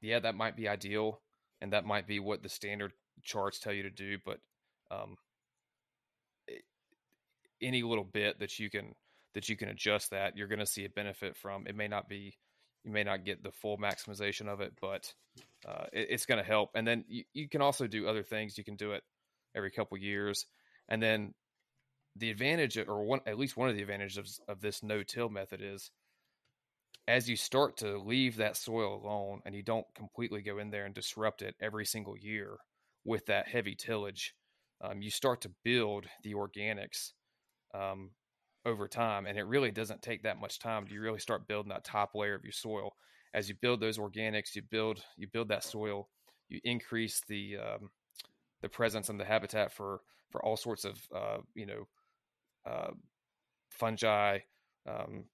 yeah, 0.00 0.20
that 0.20 0.34
might 0.34 0.56
be 0.56 0.68
ideal, 0.68 1.20
and 1.60 1.72
that 1.72 1.84
might 1.84 2.06
be 2.06 2.20
what 2.20 2.42
the 2.42 2.48
standard 2.48 2.92
charts 3.22 3.58
tell 3.58 3.72
you 3.72 3.82
to 3.84 3.90
do, 3.90 4.18
but 4.24 4.38
um, 4.90 5.16
it, 6.46 6.62
any 7.60 7.82
little 7.82 8.04
bit 8.04 8.40
that 8.40 8.58
you 8.58 8.70
can 8.70 8.94
that 9.34 9.48
you 9.48 9.56
can 9.56 9.68
adjust 9.68 10.10
that, 10.10 10.36
you're 10.36 10.48
going 10.48 10.58
to 10.58 10.66
see 10.66 10.84
a 10.84 10.90
benefit 10.90 11.36
from. 11.36 11.66
It 11.66 11.76
may 11.76 11.88
not 11.88 12.08
be 12.08 12.36
you 12.88 12.94
may 12.94 13.04
not 13.04 13.26
get 13.26 13.42
the 13.42 13.52
full 13.52 13.76
maximization 13.76 14.48
of 14.48 14.62
it, 14.62 14.72
but 14.80 15.12
uh, 15.68 15.84
it, 15.92 16.06
it's 16.08 16.24
going 16.24 16.42
to 16.42 16.48
help. 16.48 16.70
And 16.74 16.88
then 16.88 17.04
you, 17.06 17.24
you 17.34 17.46
can 17.46 17.60
also 17.60 17.86
do 17.86 18.08
other 18.08 18.22
things. 18.22 18.56
You 18.56 18.64
can 18.64 18.76
do 18.76 18.92
it 18.92 19.02
every 19.54 19.70
couple 19.70 19.98
years, 19.98 20.46
and 20.88 21.02
then 21.02 21.34
the 22.16 22.30
advantage, 22.30 22.78
or 22.78 23.04
one 23.04 23.20
at 23.26 23.38
least 23.38 23.58
one 23.58 23.68
of 23.68 23.76
the 23.76 23.82
advantages 23.82 24.16
of, 24.16 24.54
of 24.56 24.60
this 24.62 24.82
no-till 24.82 25.28
method 25.28 25.60
is, 25.62 25.90
as 27.06 27.28
you 27.28 27.36
start 27.36 27.76
to 27.78 27.98
leave 27.98 28.36
that 28.36 28.56
soil 28.56 29.02
alone 29.02 29.40
and 29.44 29.54
you 29.54 29.62
don't 29.62 29.86
completely 29.94 30.40
go 30.40 30.58
in 30.58 30.70
there 30.70 30.86
and 30.86 30.94
disrupt 30.94 31.42
it 31.42 31.54
every 31.60 31.84
single 31.84 32.16
year 32.16 32.56
with 33.04 33.26
that 33.26 33.48
heavy 33.48 33.74
tillage, 33.74 34.34
um, 34.80 35.02
you 35.02 35.10
start 35.10 35.42
to 35.42 35.50
build 35.62 36.06
the 36.22 36.32
organics 36.32 37.12
um, 37.74 38.10
over 38.64 38.88
time. 38.88 39.26
And 39.26 39.38
it 39.38 39.44
really 39.44 39.70
doesn't 39.70 40.02
take 40.02 40.22
that 40.22 40.40
much 40.40 40.58
time. 40.58 40.86
You 40.88 41.00
really 41.00 41.18
start 41.18 41.48
building 41.48 41.70
that 41.70 41.84
top 41.84 42.14
layer 42.14 42.34
of 42.34 42.44
your 42.44 42.52
soil? 42.52 42.96
As 43.34 43.48
you 43.48 43.54
build 43.60 43.80
those 43.80 43.98
organics, 43.98 44.54
you 44.54 44.62
build 44.62 45.02
you 45.16 45.28
build 45.28 45.48
that 45.48 45.64
soil. 45.64 46.08
You 46.48 46.60
increase 46.64 47.22
the 47.28 47.58
um, 47.58 47.90
the 48.62 48.68
presence 48.68 49.08
and 49.08 49.20
the 49.20 49.24
habitat 49.24 49.72
for 49.72 50.00
for 50.30 50.44
all 50.44 50.56
sorts 50.56 50.84
of 50.84 50.98
uh, 51.14 51.38
you 51.54 51.66
know 51.66 51.88
uh, 52.66 52.90
fungi. 53.70 54.38
Um, 54.86 55.24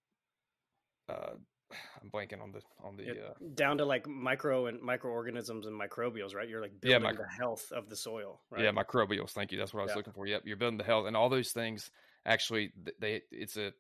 uh, 1.08 1.34
I'm 2.02 2.10
blanking 2.10 2.42
on 2.42 2.52
the 2.52 2.60
on 2.84 2.96
the 2.96 3.10
uh, 3.10 3.32
down 3.54 3.78
to 3.78 3.84
like 3.84 4.08
micro 4.08 4.66
and 4.66 4.82
microorganisms 4.82 5.66
and 5.66 5.80
microbials, 5.80 6.34
right? 6.34 6.48
You're 6.48 6.60
like 6.60 6.80
building 6.80 7.00
yeah, 7.00 7.10
micro- 7.10 7.24
the 7.24 7.36
health 7.38 7.70
of 7.72 7.88
the 7.88 7.96
soil, 7.96 8.40
right? 8.50 8.64
Yeah, 8.64 8.72
microbials. 8.72 9.30
Thank 9.30 9.52
you. 9.52 9.58
That's 9.58 9.72
what 9.72 9.80
I 9.80 9.84
was 9.84 9.90
yeah. 9.90 9.96
looking 9.96 10.12
for. 10.12 10.26
Yep, 10.26 10.42
you're 10.46 10.56
building 10.56 10.78
the 10.78 10.84
health, 10.84 11.06
and 11.06 11.16
all 11.16 11.28
those 11.28 11.52
things 11.52 11.90
actually 12.26 12.72
they 13.00 13.22
it's 13.30 13.56
a 13.56 13.72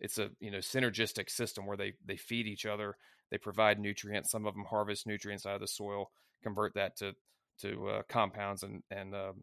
it's 0.00 0.18
a 0.18 0.30
you 0.40 0.50
know 0.50 0.58
synergistic 0.58 1.30
system 1.30 1.66
where 1.66 1.76
they 1.76 1.92
they 2.04 2.16
feed 2.16 2.46
each 2.46 2.66
other 2.66 2.96
they 3.30 3.38
provide 3.38 3.78
nutrients 3.78 4.30
some 4.30 4.46
of 4.46 4.54
them 4.54 4.64
harvest 4.64 5.06
nutrients 5.06 5.46
out 5.46 5.54
of 5.54 5.60
the 5.60 5.68
soil 5.68 6.10
convert 6.42 6.74
that 6.74 6.96
to 6.96 7.14
to 7.60 7.88
uh, 7.88 8.02
compounds 8.08 8.62
and 8.62 8.82
and 8.90 9.14
um, 9.14 9.42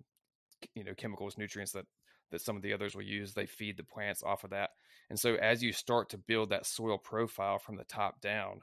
you 0.76 0.84
know 0.84 0.94
chemicals 0.94 1.38
nutrients 1.38 1.72
that 1.72 1.86
that 2.32 2.42
some 2.42 2.56
of 2.56 2.62
the 2.62 2.74
others 2.74 2.96
will 2.96 3.04
use 3.04 3.34
they 3.34 3.46
feed 3.46 3.78
the 3.78 3.84
plants 3.84 4.22
off 4.22 4.44
of 4.44 4.52
that. 4.52 4.72
And 5.10 5.20
so 5.20 5.36
as 5.36 5.64
you 5.64 5.74
start 5.74 6.10
to 6.10 6.18
build 6.18 6.52
that 6.52 6.68
soil 6.68 7.00
profile 7.00 7.58
from 7.58 7.76
the 7.76 7.84
top 7.86 8.22
down 8.22 8.62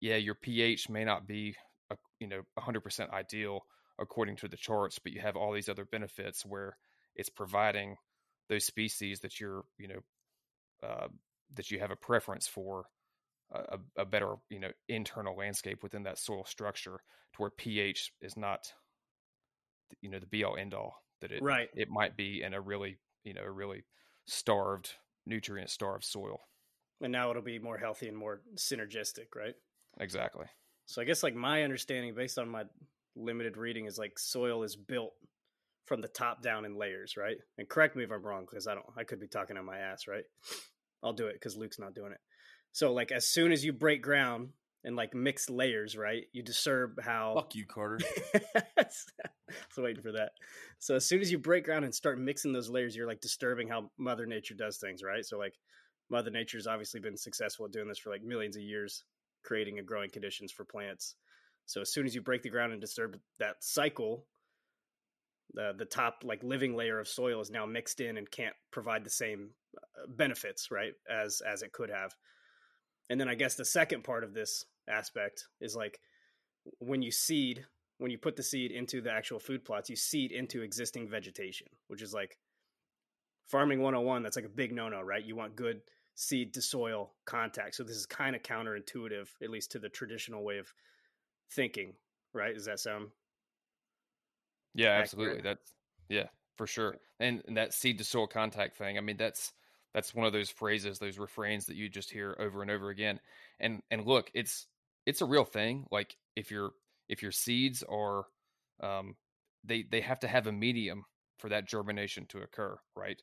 yeah 0.00 0.16
your 0.16 0.34
ph 0.34 0.88
may 0.88 1.04
not 1.04 1.26
be 1.26 1.54
a, 1.90 1.96
you 2.18 2.26
know 2.26 2.42
100% 2.58 3.10
ideal 3.12 3.60
according 3.98 4.36
to 4.36 4.48
the 4.48 4.56
charts 4.56 4.98
but 4.98 5.12
you 5.12 5.20
have 5.20 5.36
all 5.36 5.52
these 5.52 5.68
other 5.68 5.84
benefits 5.84 6.44
where 6.44 6.76
it's 7.14 7.30
providing 7.30 7.96
those 8.48 8.64
species 8.64 9.20
that 9.20 9.40
you're 9.40 9.64
you 9.78 9.88
know 9.88 10.00
uh, 10.82 11.08
that 11.54 11.70
you 11.70 11.78
have 11.78 11.90
a 11.90 11.96
preference 11.96 12.46
for 12.46 12.86
a, 13.52 13.78
a, 13.96 14.04
better 14.04 14.34
you 14.50 14.58
know 14.58 14.70
internal 14.88 15.36
landscape 15.36 15.82
within 15.82 16.02
that 16.02 16.18
soil 16.18 16.44
structure 16.44 17.00
to 17.32 17.38
where 17.38 17.50
pH 17.50 18.12
is 18.20 18.36
not 18.36 18.72
you 20.00 20.10
know 20.10 20.18
the 20.18 20.26
be 20.26 20.42
all 20.44 20.56
end 20.56 20.74
all 20.74 21.02
that 21.20 21.30
it 21.30 21.42
right. 21.42 21.68
it 21.74 21.88
might 21.88 22.16
be 22.16 22.42
in 22.42 22.54
a 22.54 22.60
really 22.60 22.98
you 23.24 23.34
know 23.34 23.42
a 23.42 23.50
really 23.50 23.84
starved 24.26 24.94
nutrient 25.26 25.70
starved 25.70 26.04
soil. 26.04 26.40
And 27.00 27.12
now 27.12 27.30
it'll 27.30 27.42
be 27.42 27.58
more 27.58 27.76
healthy 27.76 28.08
and 28.08 28.16
more 28.16 28.40
synergistic 28.56 29.34
right? 29.34 29.54
Exactly. 30.00 30.46
So 30.86 31.02
i 31.02 31.04
guess 31.04 31.22
like 31.22 31.34
my 31.34 31.62
understanding 31.62 32.14
based 32.14 32.38
on 32.38 32.48
my 32.48 32.64
limited 33.14 33.56
reading 33.56 33.86
is 33.86 33.98
like 33.98 34.18
soil 34.18 34.62
is 34.62 34.76
built 34.76 35.14
from 35.86 36.00
the 36.00 36.08
top 36.08 36.42
down 36.42 36.64
in 36.64 36.76
layers 36.76 37.16
right 37.16 37.38
and 37.58 37.68
correct 37.68 37.96
me 37.96 38.04
if 38.04 38.10
i'm 38.10 38.22
wrong 38.24 38.46
because 38.48 38.66
i 38.66 38.74
don't 38.74 38.86
i 38.96 39.04
could 39.04 39.20
be 39.20 39.28
talking 39.28 39.56
on 39.56 39.64
my 39.64 39.78
ass 39.78 40.06
right 40.06 40.24
i'll 41.02 41.12
do 41.12 41.26
it 41.26 41.34
because 41.34 41.56
luke's 41.56 41.78
not 41.78 41.94
doing 41.94 42.12
it 42.12 42.20
so 42.72 42.92
like 42.92 43.12
as 43.12 43.26
soon 43.26 43.52
as 43.52 43.64
you 43.64 43.72
break 43.72 44.02
ground 44.02 44.50
and 44.86 44.94
like 44.94 45.14
mix 45.14 45.50
layers, 45.50 45.96
right? 45.96 46.22
You 46.32 46.42
disturb 46.42 47.02
how 47.02 47.34
Fuck 47.34 47.56
you, 47.56 47.66
Carter. 47.66 47.98
so 48.88 49.82
waiting 49.82 50.02
for 50.02 50.12
that. 50.12 50.30
So 50.78 50.94
as 50.94 51.04
soon 51.04 51.20
as 51.20 51.30
you 51.30 51.38
break 51.38 51.64
ground 51.64 51.84
and 51.84 51.94
start 51.94 52.20
mixing 52.20 52.52
those 52.52 52.70
layers, 52.70 52.94
you're 52.94 53.08
like 53.08 53.20
disturbing 53.20 53.66
how 53.66 53.90
Mother 53.98 54.26
Nature 54.26 54.54
does 54.54 54.78
things, 54.78 55.02
right? 55.02 55.24
So 55.24 55.38
like 55.38 55.54
Mother 56.08 56.30
Nature's 56.30 56.68
obviously 56.68 57.00
been 57.00 57.16
successful 57.16 57.66
at 57.66 57.72
doing 57.72 57.88
this 57.88 57.98
for 57.98 58.10
like 58.10 58.22
millions 58.22 58.56
of 58.56 58.62
years, 58.62 59.02
creating 59.44 59.78
and 59.78 59.88
growing 59.88 60.08
conditions 60.08 60.52
for 60.52 60.64
plants. 60.64 61.16
So 61.66 61.80
as 61.80 61.92
soon 61.92 62.06
as 62.06 62.14
you 62.14 62.22
break 62.22 62.42
the 62.42 62.48
ground 62.48 62.70
and 62.70 62.80
disturb 62.80 63.18
that 63.40 63.56
cycle, 63.60 64.24
the 65.54 65.74
the 65.76 65.84
top 65.84 66.22
like 66.24 66.42
living 66.42 66.76
layer 66.76 66.98
of 66.98 67.08
soil 67.08 67.40
is 67.40 67.50
now 67.50 67.66
mixed 67.66 68.00
in 68.00 68.16
and 68.16 68.30
can't 68.30 68.54
provide 68.70 69.04
the 69.04 69.10
same 69.10 69.50
uh, 69.76 70.06
benefits, 70.08 70.70
right, 70.70 70.92
as 71.10 71.40
as 71.40 71.62
it 71.62 71.72
could 71.72 71.90
have. 71.90 72.14
And 73.08 73.20
then 73.20 73.28
I 73.28 73.34
guess 73.34 73.54
the 73.54 73.64
second 73.64 74.04
part 74.04 74.24
of 74.24 74.34
this 74.34 74.64
aspect 74.88 75.46
is 75.60 75.76
like 75.76 76.00
when 76.78 77.02
you 77.02 77.10
seed, 77.10 77.64
when 77.98 78.10
you 78.10 78.18
put 78.18 78.36
the 78.36 78.42
seed 78.42 78.72
into 78.72 79.00
the 79.00 79.12
actual 79.12 79.38
food 79.38 79.64
plots, 79.64 79.88
you 79.88 79.96
seed 79.96 80.32
into 80.32 80.62
existing 80.62 81.08
vegetation, 81.08 81.68
which 81.88 82.02
is 82.02 82.12
like 82.12 82.38
farming 83.46 83.80
101. 83.80 84.22
That's 84.22 84.36
like 84.36 84.44
a 84.44 84.50
big 84.50 84.72
no 84.72 84.88
no, 84.88 85.00
right? 85.02 85.24
You 85.24 85.36
want 85.36 85.56
good 85.56 85.80
seed 86.14 86.54
to 86.54 86.62
soil 86.62 87.12
contact. 87.24 87.74
So 87.74 87.84
this 87.84 87.96
is 87.96 88.06
kind 88.06 88.34
of 88.34 88.42
counterintuitive, 88.42 89.28
at 89.42 89.50
least 89.50 89.70
to 89.72 89.78
the 89.78 89.88
traditional 89.88 90.42
way 90.42 90.58
of 90.58 90.72
thinking, 91.50 91.94
right? 92.32 92.54
Does 92.54 92.64
that 92.64 92.80
sound? 92.80 93.08
Yeah, 94.76 94.90
absolutely. 94.90 95.40
That's 95.40 95.74
yeah, 96.08 96.28
for 96.56 96.66
sure. 96.66 96.98
And, 97.18 97.42
and 97.46 97.56
that 97.56 97.74
seed 97.74 97.98
to 97.98 98.04
soil 98.04 98.26
contact 98.26 98.76
thing. 98.76 98.98
I 98.98 99.00
mean, 99.00 99.16
that's 99.16 99.52
that's 99.94 100.14
one 100.14 100.26
of 100.26 100.32
those 100.32 100.50
phrases, 100.50 100.98
those 100.98 101.18
refrains 101.18 101.66
that 101.66 101.76
you 101.76 101.88
just 101.88 102.10
hear 102.10 102.36
over 102.38 102.62
and 102.62 102.70
over 102.70 102.90
again. 102.90 103.20
And 103.58 103.82
and 103.90 104.04
look, 104.06 104.30
it's 104.34 104.66
it's 105.06 105.22
a 105.22 105.26
real 105.26 105.44
thing. 105.44 105.86
Like 105.90 106.16
if 106.36 106.50
your 106.50 106.72
if 107.08 107.22
your 107.22 107.32
seeds 107.32 107.82
are 107.84 108.26
um 108.80 109.16
they 109.64 109.82
they 109.84 110.00
have 110.02 110.20
to 110.20 110.28
have 110.28 110.46
a 110.46 110.52
medium 110.52 111.04
for 111.38 111.48
that 111.48 111.66
germination 111.66 112.26
to 112.28 112.42
occur, 112.42 112.78
right? 112.94 113.22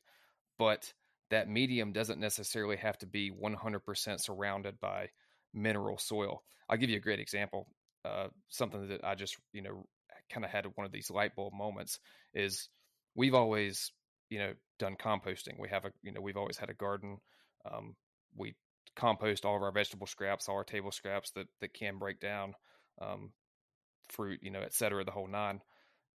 But 0.58 0.94
that 1.30 1.48
medium 1.48 1.92
doesn't 1.92 2.20
necessarily 2.20 2.76
have 2.76 2.98
to 2.98 3.06
be 3.06 3.30
100% 3.30 4.20
surrounded 4.20 4.80
by 4.80 5.10
mineral 5.52 5.98
soil. 5.98 6.44
I'll 6.68 6.76
give 6.78 6.90
you 6.90 6.96
a 6.96 7.00
great 7.00 7.20
example. 7.20 7.68
Uh, 8.04 8.28
something 8.48 8.88
that 8.88 9.04
I 9.04 9.14
just, 9.16 9.38
you 9.52 9.62
know, 9.62 9.86
kind 10.30 10.44
of 10.44 10.50
had 10.50 10.66
one 10.74 10.86
of 10.86 10.92
these 10.92 11.10
light 11.10 11.34
bulb 11.34 11.52
moments 11.54 11.98
is 12.34 12.68
we've 13.14 13.34
always 13.34 13.92
you 14.30 14.38
know 14.38 14.52
done 14.78 14.96
composting. 14.96 15.58
We 15.58 15.68
have 15.68 15.84
a 15.84 15.90
you 16.02 16.12
know 16.12 16.20
we've 16.20 16.36
always 16.36 16.56
had 16.56 16.70
a 16.70 16.74
garden. 16.74 17.18
Um, 17.70 17.94
we 18.36 18.54
compost 18.96 19.44
all 19.44 19.56
of 19.56 19.62
our 19.62 19.72
vegetable 19.72 20.06
scraps, 20.06 20.48
all 20.48 20.56
our 20.56 20.64
table 20.64 20.92
scraps 20.92 21.30
that 21.32 21.46
that 21.60 21.74
can 21.74 21.98
break 21.98 22.20
down, 22.20 22.54
um, 23.00 23.32
fruit, 24.08 24.40
you 24.42 24.50
know, 24.50 24.62
et 24.62 24.74
cetera, 24.74 25.04
the 25.04 25.10
whole 25.10 25.28
nine. 25.28 25.60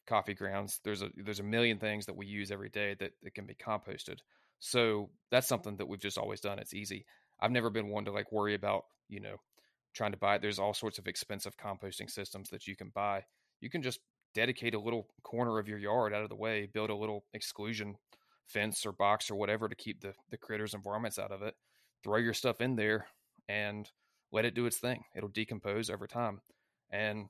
Coffee 0.07 0.35
grounds. 0.35 0.79
There's 0.85 1.01
a 1.01 1.09
there's 1.17 1.41
a 1.41 1.43
million 1.43 1.79
things 1.79 2.05
that 2.05 2.15
we 2.15 2.27
use 2.27 2.49
every 2.49 2.69
day 2.69 2.95
that, 2.99 3.11
that 3.23 3.33
can 3.33 3.45
be 3.45 3.55
composted. 3.55 4.19
So 4.59 5.09
that's 5.31 5.47
something 5.47 5.75
that 5.77 5.87
we've 5.87 5.99
just 5.99 6.17
always 6.17 6.39
done. 6.39 6.59
It's 6.59 6.73
easy. 6.73 7.05
I've 7.41 7.51
never 7.51 7.69
been 7.69 7.89
one 7.89 8.05
to 8.05 8.11
like 8.11 8.31
worry 8.31 8.53
about 8.55 8.85
you 9.09 9.19
know 9.19 9.35
trying 9.93 10.13
to 10.13 10.17
buy. 10.17 10.35
it 10.35 10.41
There's 10.41 10.59
all 10.59 10.73
sorts 10.73 10.97
of 10.97 11.07
expensive 11.07 11.57
composting 11.57 12.09
systems 12.09 12.49
that 12.51 12.67
you 12.67 12.75
can 12.77 12.89
buy. 12.95 13.23
You 13.61 13.69
can 13.69 13.81
just 13.81 13.99
dedicate 14.33 14.75
a 14.75 14.79
little 14.79 15.07
corner 15.23 15.57
of 15.57 15.67
your 15.67 15.79
yard 15.79 16.13
out 16.13 16.23
of 16.23 16.29
the 16.29 16.35
way, 16.35 16.67
build 16.71 16.89
a 16.89 16.95
little 16.95 17.25
exclusion 17.33 17.95
fence 18.45 18.85
or 18.85 18.91
box 18.91 19.29
or 19.29 19.35
whatever 19.35 19.67
to 19.67 19.75
keep 19.75 20.01
the, 20.01 20.13
the 20.31 20.37
critters 20.37 20.73
and 20.73 20.85
out 20.85 21.31
of 21.31 21.41
it. 21.41 21.55
Throw 22.03 22.17
your 22.17 22.33
stuff 22.33 22.61
in 22.61 22.75
there 22.75 23.07
and 23.49 23.89
let 24.31 24.45
it 24.45 24.55
do 24.55 24.65
its 24.65 24.77
thing. 24.77 25.03
It'll 25.15 25.29
decompose 25.29 25.89
over 25.89 26.07
time. 26.07 26.41
And 26.91 27.27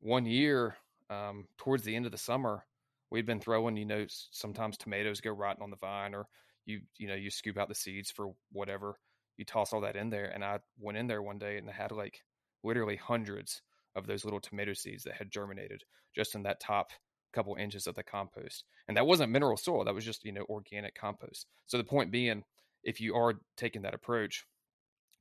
one 0.00 0.26
year, 0.26 0.76
um, 1.10 1.46
towards 1.58 1.84
the 1.84 1.96
end 1.96 2.06
of 2.06 2.12
the 2.12 2.18
summer, 2.18 2.64
we'd 3.10 3.26
been 3.26 3.40
throwing, 3.40 3.76
you 3.76 3.84
know, 3.84 4.06
sometimes 4.08 4.76
tomatoes 4.76 5.20
go 5.20 5.30
rotten 5.30 5.62
on 5.62 5.70
the 5.70 5.76
vine 5.76 6.14
or 6.14 6.26
you, 6.64 6.80
you 6.98 7.08
know, 7.08 7.14
you 7.14 7.30
scoop 7.30 7.58
out 7.58 7.68
the 7.68 7.74
seeds 7.74 8.10
for 8.10 8.32
whatever. 8.52 8.98
You 9.36 9.44
toss 9.44 9.72
all 9.72 9.80
that 9.82 9.96
in 9.96 10.10
there. 10.10 10.26
And 10.26 10.44
I 10.44 10.58
went 10.78 10.98
in 10.98 11.06
there 11.06 11.22
one 11.22 11.38
day 11.38 11.58
and 11.58 11.68
I 11.68 11.72
had 11.72 11.92
like 11.92 12.22
literally 12.62 12.96
hundreds 12.96 13.62
of 13.96 14.06
those 14.06 14.24
little 14.24 14.40
tomato 14.40 14.74
seeds 14.74 15.02
that 15.04 15.14
had 15.14 15.30
germinated 15.30 15.82
just 16.14 16.34
in 16.34 16.42
that 16.44 16.60
top 16.60 16.90
couple 17.32 17.56
inches 17.56 17.86
of 17.86 17.94
the 17.94 18.02
compost. 18.02 18.64
And 18.88 18.96
that 18.96 19.06
wasn't 19.06 19.32
mineral 19.32 19.56
soil, 19.56 19.84
that 19.84 19.94
was 19.94 20.04
just, 20.04 20.24
you 20.24 20.32
know, 20.32 20.44
organic 20.48 20.94
compost. 20.94 21.46
So 21.66 21.76
the 21.76 21.84
point 21.84 22.12
being, 22.12 22.44
if 22.84 23.00
you 23.00 23.16
are 23.16 23.34
taking 23.56 23.82
that 23.82 23.94
approach, 23.94 24.44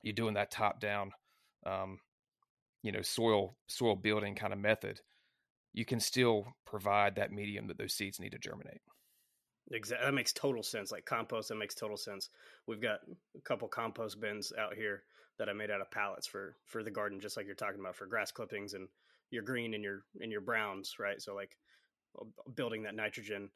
you're 0.03 0.13
doing 0.13 0.35
that 0.35 0.51
top 0.51 0.79
down 0.79 1.11
um, 1.65 1.99
you 2.83 2.91
know, 2.91 3.01
soil 3.01 3.55
soil 3.67 3.95
building 3.95 4.35
kind 4.35 4.53
of 4.53 4.59
method, 4.59 5.01
you 5.73 5.85
can 5.85 5.99
still 5.99 6.45
provide 6.65 7.15
that 7.15 7.31
medium 7.31 7.67
that 7.67 7.77
those 7.77 7.93
seeds 7.93 8.19
need 8.19 8.31
to 8.31 8.37
germinate. 8.37 8.81
Exactly. 9.71 10.05
That 10.05 10.13
makes 10.13 10.31
total 10.31 10.61
sense. 10.61 10.91
Like 10.91 11.05
compost, 11.05 11.49
that 11.49 11.55
makes 11.55 11.73
total 11.73 11.97
sense. 11.97 12.29
We've 12.67 12.81
got 12.81 12.99
a 13.35 13.41
couple 13.41 13.67
compost 13.67 14.21
bins 14.21 14.53
out 14.59 14.75
here 14.75 15.03
that 15.37 15.49
I 15.49 15.53
made 15.53 15.71
out 15.71 15.81
of 15.81 15.91
pallets 15.91 16.27
for 16.27 16.55
for 16.65 16.83
the 16.83 16.91
garden, 16.91 17.19
just 17.19 17.37
like 17.37 17.45
you're 17.45 17.55
talking 17.55 17.79
about 17.79 17.95
for 17.95 18.05
grass 18.05 18.31
clippings 18.31 18.73
and 18.73 18.87
your 19.31 19.43
green 19.43 19.73
and 19.73 19.83
your 19.83 20.03
and 20.21 20.31
your 20.31 20.41
browns, 20.41 20.95
right? 20.99 21.21
So 21.21 21.35
like 21.35 21.57
building 22.55 22.83
that 22.83 22.95
nitrogen 22.95 23.49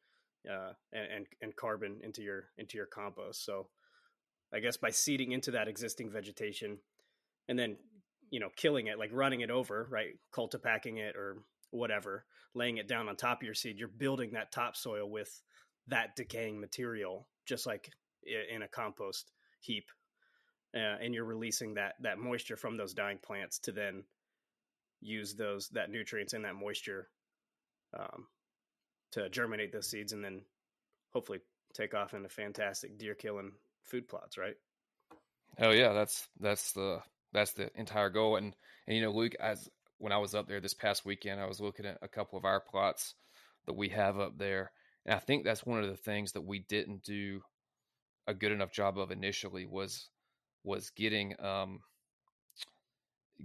uh, 0.49 0.73
and, 0.91 1.11
and 1.11 1.25
and 1.41 1.55
carbon 1.55 1.99
into 2.03 2.21
your 2.21 2.45
into 2.57 2.77
your 2.77 2.87
compost. 2.87 3.45
So 3.45 3.67
I 4.53 4.59
guess 4.59 4.77
by 4.77 4.89
seeding 4.89 5.31
into 5.31 5.51
that 5.51 5.67
existing 5.67 6.09
vegetation, 6.11 6.79
and 7.47 7.57
then 7.57 7.77
you 8.29 8.39
know 8.39 8.49
killing 8.55 8.87
it, 8.87 8.99
like 8.99 9.11
running 9.13 9.41
it 9.41 9.51
over, 9.51 9.87
right? 9.89 10.13
Cultipacking 10.33 10.97
it 10.97 11.15
or 11.15 11.43
whatever, 11.71 12.25
laying 12.55 12.77
it 12.77 12.87
down 12.87 13.07
on 13.07 13.15
top 13.15 13.41
of 13.41 13.45
your 13.45 13.53
seed, 13.53 13.77
you're 13.77 13.87
building 13.87 14.31
that 14.31 14.51
topsoil 14.51 15.09
with 15.09 15.41
that 15.87 16.15
decaying 16.15 16.59
material, 16.59 17.27
just 17.45 17.65
like 17.65 17.91
in 18.51 18.63
a 18.63 18.67
compost 18.67 19.31
heap 19.61 19.85
uh, 20.75 20.97
and 21.01 21.13
you're 21.13 21.25
releasing 21.25 21.75
that 21.75 21.95
that 22.01 22.19
moisture 22.19 22.55
from 22.55 22.77
those 22.77 22.93
dying 22.93 23.17
plants 23.17 23.59
to 23.59 23.71
then 23.71 24.03
use 25.01 25.35
those 25.35 25.69
that 25.69 25.89
nutrients 25.89 26.33
and 26.33 26.45
that 26.45 26.55
moisture 26.55 27.07
um, 27.97 28.27
to 29.11 29.29
germinate 29.29 29.71
those 29.71 29.89
seeds 29.89 30.13
and 30.13 30.23
then 30.23 30.41
hopefully 31.11 31.39
take 31.73 31.93
off 31.93 32.13
into 32.13 32.29
fantastic 32.29 32.97
deer 32.97 33.15
killing 33.15 33.51
food 33.83 34.07
plots 34.07 34.37
right? 34.37 34.55
Oh 35.59 35.71
yeah 35.71 35.93
that's 35.93 36.27
that's 36.39 36.73
the 36.73 37.01
that's 37.33 37.53
the 37.53 37.69
entire 37.75 38.09
goal 38.09 38.35
and 38.35 38.53
and 38.87 38.95
you 38.95 39.03
know 39.03 39.11
luke 39.11 39.35
as 39.39 39.69
when 39.97 40.11
i 40.11 40.17
was 40.17 40.33
up 40.33 40.47
there 40.47 40.61
this 40.61 40.73
past 40.73 41.05
weekend 41.05 41.39
i 41.39 41.45
was 41.45 41.59
looking 41.59 41.85
at 41.85 41.97
a 42.01 42.07
couple 42.07 42.37
of 42.37 42.45
our 42.45 42.59
plots 42.59 43.15
that 43.65 43.75
we 43.75 43.89
have 43.89 44.19
up 44.19 44.37
there 44.37 44.71
and 45.05 45.13
i 45.13 45.19
think 45.19 45.43
that's 45.43 45.65
one 45.65 45.83
of 45.83 45.89
the 45.89 45.97
things 45.97 46.31
that 46.31 46.45
we 46.45 46.59
didn't 46.59 47.03
do 47.03 47.41
a 48.25 48.33
good 48.33 48.51
enough 48.51 48.71
job 48.71 48.97
of 48.97 49.11
initially 49.11 49.65
was 49.65 50.09
was 50.63 50.91
getting 50.91 51.35
um 51.43 51.79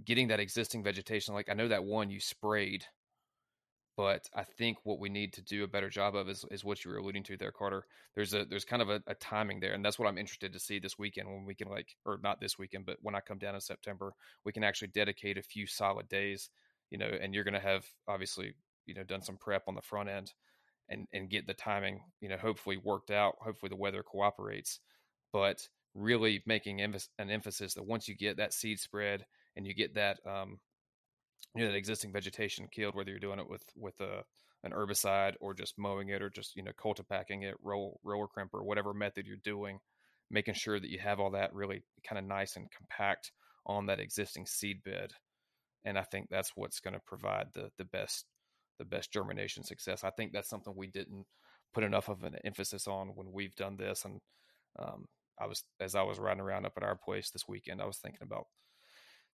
getting 0.03 0.27
that 0.27 0.39
existing 0.39 0.83
vegetation. 0.83 1.33
Like 1.33 1.49
I 1.49 1.53
know 1.53 1.67
that 1.67 1.85
one 1.85 2.09
you 2.09 2.19
sprayed, 2.19 2.85
but 3.97 4.27
I 4.35 4.43
think 4.43 4.77
what 4.83 4.99
we 4.99 5.09
need 5.09 5.33
to 5.33 5.41
do 5.41 5.63
a 5.63 5.67
better 5.67 5.89
job 5.89 6.15
of 6.15 6.27
is, 6.27 6.43
is 6.51 6.65
what 6.65 6.83
you 6.83 6.91
were 6.91 6.97
alluding 6.97 7.23
to 7.23 7.37
there, 7.37 7.51
Carter. 7.51 7.85
There's 8.13 8.33
a 8.33 8.45
there's 8.45 8.65
kind 8.65 8.81
of 8.81 8.89
a, 8.89 9.01
a, 9.07 9.15
timing 9.15 9.59
there, 9.59 9.73
and 9.73 9.83
that's 9.85 9.97
what 9.97 10.07
I'm 10.07 10.17
interested 10.17 10.51
to 10.51 10.59
see 10.59 10.79
this 10.79 10.99
weekend 10.99 11.29
when 11.29 11.45
we 11.45 11.55
can 11.55 11.69
like, 11.69 11.95
or 12.05 12.19
not 12.21 12.41
this 12.41 12.57
weekend, 12.59 12.85
but 12.85 12.97
when 13.01 13.15
I 13.15 13.21
come 13.21 13.37
down 13.37 13.55
in 13.55 13.61
September, 13.61 14.13
we 14.43 14.51
can 14.51 14.63
actually 14.63 14.89
dedicate 14.89 15.37
a 15.37 15.43
few 15.43 15.65
solid 15.65 16.09
days, 16.09 16.49
you 16.89 16.97
know, 16.97 17.09
and 17.21 17.33
you're 17.33 17.45
going 17.45 17.53
to 17.53 17.59
have 17.59 17.85
obviously 18.07 18.55
you 18.85 18.95
know 18.95 19.03
done 19.03 19.21
some 19.21 19.37
prep 19.37 19.63
on 19.67 19.75
the 19.75 19.81
front 19.81 20.09
end, 20.09 20.33
and 20.89 21.07
and 21.13 21.29
get 21.29 21.47
the 21.47 21.53
timing, 21.53 22.01
you 22.19 22.27
know, 22.27 22.37
hopefully 22.37 22.77
worked 22.77 23.11
out. 23.11 23.35
Hopefully 23.39 23.69
the 23.69 23.77
weather 23.77 24.03
cooperates, 24.03 24.79
but 25.31 25.69
really 25.95 26.43
making 26.45 26.81
an 26.81 27.31
emphasis 27.31 27.73
that 27.73 27.85
once 27.85 28.07
you 28.07 28.15
get 28.15 28.37
that 28.37 28.53
seed 28.53 28.79
spread 28.79 29.25
and 29.55 29.65
you 29.65 29.73
get 29.73 29.95
that 29.95 30.17
um, 30.25 30.59
you 31.55 31.63
know 31.63 31.71
that 31.71 31.77
existing 31.77 32.11
vegetation 32.11 32.67
killed, 32.71 32.95
whether 32.95 33.09
you're 33.09 33.19
doing 33.19 33.39
it 33.39 33.49
with 33.49 33.63
with 33.75 33.99
a 34.01 34.23
an 34.63 34.71
herbicide 34.71 35.33
or 35.39 35.53
just 35.53 35.77
mowing 35.77 36.09
it 36.09 36.21
or 36.21 36.29
just 36.29 36.55
you 36.55 36.63
know 36.63 36.71
cultipacking 36.71 37.43
it, 37.43 37.55
roll 37.63 37.99
roller 38.03 38.27
crimper, 38.27 38.63
whatever 38.63 38.93
method 38.93 39.25
you're 39.25 39.37
doing, 39.43 39.79
making 40.29 40.53
sure 40.53 40.79
that 40.79 40.89
you 40.89 40.99
have 40.99 41.19
all 41.19 41.31
that 41.31 41.53
really 41.53 41.83
kind 42.07 42.19
of 42.19 42.25
nice 42.25 42.55
and 42.55 42.67
compact 42.75 43.31
on 43.65 43.85
that 43.85 43.99
existing 43.99 44.45
seed 44.45 44.83
bed. 44.83 45.11
And 45.85 45.97
I 45.97 46.03
think 46.03 46.27
that's 46.29 46.51
what's 46.55 46.79
going 46.79 46.95
to 46.95 47.01
provide 47.05 47.47
the 47.53 47.69
the 47.77 47.85
best 47.85 48.25
the 48.77 48.85
best 48.85 49.13
germination 49.13 49.63
success. 49.63 50.03
I 50.03 50.09
think 50.09 50.33
that's 50.33 50.49
something 50.49 50.73
we 50.75 50.87
didn't 50.87 51.25
put 51.73 51.83
enough 51.83 52.09
of 52.09 52.23
an 52.23 52.35
emphasis 52.43 52.87
on 52.87 53.09
when 53.15 53.31
we've 53.31 53.55
done 53.55 53.77
this. 53.77 54.03
And 54.03 54.19
um, 54.79 55.05
I 55.39 55.47
was 55.47 55.63
as 55.79 55.95
I 55.95 56.03
was 56.03 56.19
riding 56.19 56.41
around 56.41 56.65
up 56.65 56.73
at 56.77 56.83
our 56.83 56.95
place 56.95 57.29
this 57.29 57.47
weekend, 57.47 57.81
I 57.81 57.85
was 57.85 57.97
thinking 57.97 58.23
about 58.23 58.47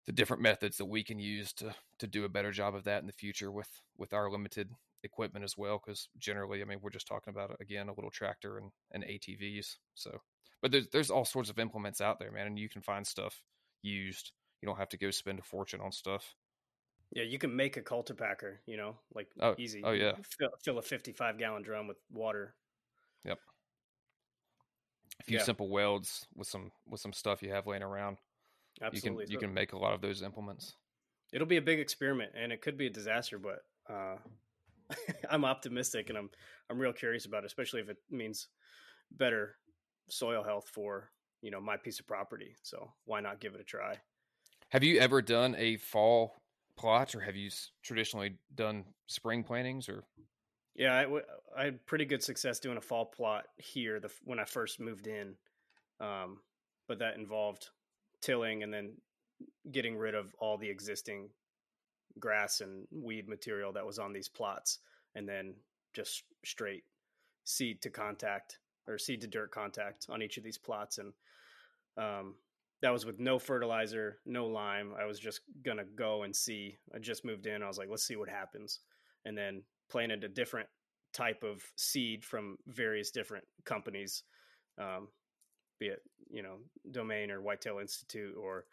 the 0.06 0.12
different 0.12 0.42
methods 0.42 0.76
that 0.78 0.86
we 0.86 1.04
can 1.04 1.18
use 1.18 1.52
to 1.54 1.74
to 1.98 2.06
do 2.06 2.24
a 2.24 2.28
better 2.28 2.50
job 2.50 2.74
of 2.74 2.84
that 2.84 3.00
in 3.00 3.06
the 3.06 3.12
future 3.12 3.50
with 3.50 3.68
with 3.98 4.12
our 4.12 4.30
limited 4.30 4.70
equipment 5.02 5.44
as 5.44 5.56
well 5.56 5.80
because 5.82 6.08
generally 6.18 6.60
i 6.60 6.64
mean 6.64 6.78
we're 6.82 6.90
just 6.90 7.06
talking 7.06 7.32
about 7.32 7.56
again 7.60 7.88
a 7.88 7.94
little 7.94 8.10
tractor 8.10 8.58
and, 8.58 8.70
and 8.92 9.04
atvs 9.04 9.76
so. 9.94 10.20
But 10.62 10.72
there's 10.72 10.88
there's 10.88 11.10
all 11.10 11.24
sorts 11.24 11.48
of 11.48 11.58
implements 11.58 12.00
out 12.00 12.18
there 12.18 12.30
man 12.30 12.46
and 12.46 12.58
you 12.58 12.68
can 12.68 12.82
find 12.82 13.06
stuff 13.06 13.42
used. 13.82 14.32
You 14.60 14.66
don't 14.66 14.76
have 14.76 14.90
to 14.90 14.98
go 14.98 15.10
spend 15.10 15.38
a 15.38 15.42
fortune 15.42 15.80
on 15.80 15.90
stuff. 15.90 16.34
Yeah 17.12 17.22
you 17.22 17.38
can 17.38 17.56
make 17.56 17.78
a 17.78 17.82
cultipacker 17.82 18.56
you 18.66 18.76
know 18.76 18.96
like 19.14 19.28
oh, 19.40 19.54
easy. 19.58 19.80
oh 19.82 19.92
yeah. 19.92 20.12
fill, 20.38 20.50
fill 20.62 20.78
a 20.78 20.82
55 20.82 21.38
gallon 21.38 21.62
drum 21.62 21.86
with 21.86 21.96
water. 22.12 22.54
Yep 23.24 23.38
a 25.20 25.22
few 25.24 25.38
Yeah. 25.38 25.44
simple 25.44 25.68
welds 25.68 26.26
with 26.34 26.48
some 26.48 26.72
with 26.86 27.00
some 27.00 27.12
stuff 27.12 27.42
you 27.42 27.50
have 27.52 27.66
laying 27.66 27.82
around. 27.82 28.18
Absolutely 28.82 29.24
you 29.24 29.28
can 29.28 29.32
you 29.32 29.38
can 29.38 29.54
make 29.54 29.72
a 29.72 29.78
lot 29.78 29.94
of 29.94 30.00
those 30.00 30.22
implements. 30.22 30.76
It'll 31.32 31.46
be 31.46 31.58
a 31.58 31.62
big 31.62 31.78
experiment 31.78 32.32
and 32.34 32.52
it 32.52 32.60
could 32.62 32.76
be 32.76 32.86
a 32.86 32.90
disaster 32.90 33.38
but 33.38 33.60
uh 33.88 34.16
i'm 35.30 35.44
optimistic 35.44 36.08
and 36.08 36.18
i'm 36.18 36.30
i'm 36.68 36.78
real 36.78 36.92
curious 36.92 37.26
about 37.26 37.44
it 37.44 37.46
especially 37.46 37.80
if 37.80 37.88
it 37.88 37.98
means 38.10 38.48
better 39.12 39.58
soil 40.10 40.42
health 40.42 40.68
for 40.68 41.12
you 41.42 41.50
know 41.50 41.60
my 41.60 41.76
piece 41.76 42.00
of 42.00 42.06
property 42.06 42.56
so 42.62 42.92
why 43.04 43.20
not 43.20 43.40
give 43.40 43.54
it 43.54 43.60
a 43.60 43.64
try? 43.64 44.00
Have 44.70 44.84
you 44.84 44.98
ever 45.00 45.20
done 45.20 45.54
a 45.56 45.76
fall 45.76 46.36
plot 46.76 47.14
or 47.14 47.20
have 47.20 47.36
you 47.36 47.48
s- 47.48 47.72
traditionally 47.82 48.38
done 48.54 48.94
spring 49.06 49.44
plantings 49.44 49.88
or 49.88 50.04
Yeah, 50.74 50.96
I, 50.96 51.02
w- 51.02 51.24
I 51.56 51.64
had 51.64 51.86
pretty 51.86 52.04
good 52.04 52.22
success 52.22 52.60
doing 52.60 52.78
a 52.78 52.80
fall 52.80 53.04
plot 53.04 53.46
here 53.56 54.00
the, 54.00 54.10
when 54.24 54.38
I 54.38 54.44
first 54.44 54.80
moved 54.80 55.06
in, 55.06 55.34
um, 56.00 56.38
but 56.88 56.98
that 57.00 57.16
involved 57.16 57.68
tilling 58.20 58.62
and 58.62 58.72
then 58.72 58.92
getting 59.72 59.96
rid 59.96 60.14
of 60.14 60.34
all 60.38 60.56
the 60.56 60.68
existing 60.68 61.28
grass 62.18 62.60
and 62.60 62.86
weed 62.90 63.28
material 63.28 63.72
that 63.72 63.86
was 63.86 63.98
on 63.98 64.12
these 64.12 64.28
plots, 64.28 64.78
and 65.14 65.28
then 65.28 65.54
just 65.92 66.22
straight 66.44 66.84
seed 67.44 67.82
to 67.82 67.90
contact 67.90 68.58
or 68.86 68.98
seed 68.98 69.20
to 69.20 69.26
dirt 69.26 69.50
contact 69.50 70.06
on 70.08 70.22
each 70.22 70.36
of 70.36 70.44
these 70.44 70.58
plots, 70.58 70.98
and 70.98 71.12
um, 71.96 72.34
that 72.82 72.90
was 72.92 73.04
with 73.04 73.18
no 73.18 73.38
fertilizer, 73.38 74.18
no 74.24 74.46
lime. 74.46 74.92
I 74.98 75.04
was 75.04 75.18
just 75.18 75.40
gonna 75.64 75.84
go 75.84 76.22
and 76.22 76.34
see. 76.34 76.76
I 76.94 76.98
just 76.98 77.24
moved 77.24 77.46
in. 77.46 77.62
I 77.62 77.68
was 77.68 77.78
like, 77.78 77.88
let's 77.90 78.06
see 78.06 78.16
what 78.16 78.28
happens, 78.28 78.80
and 79.24 79.36
then 79.36 79.62
planted 79.90 80.24
a 80.24 80.28
different 80.28 80.68
type 81.12 81.42
of 81.42 81.62
seed 81.76 82.24
from 82.24 82.56
various 82.66 83.10
different 83.10 83.44
companies, 83.64 84.22
um, 84.78 85.08
be 85.78 85.86
it 85.86 86.02
you 86.30 86.42
know 86.42 86.58
Domain 86.90 87.30
or 87.30 87.40
Whitetail 87.40 87.78
Institute 87.78 88.34
or 88.40 88.64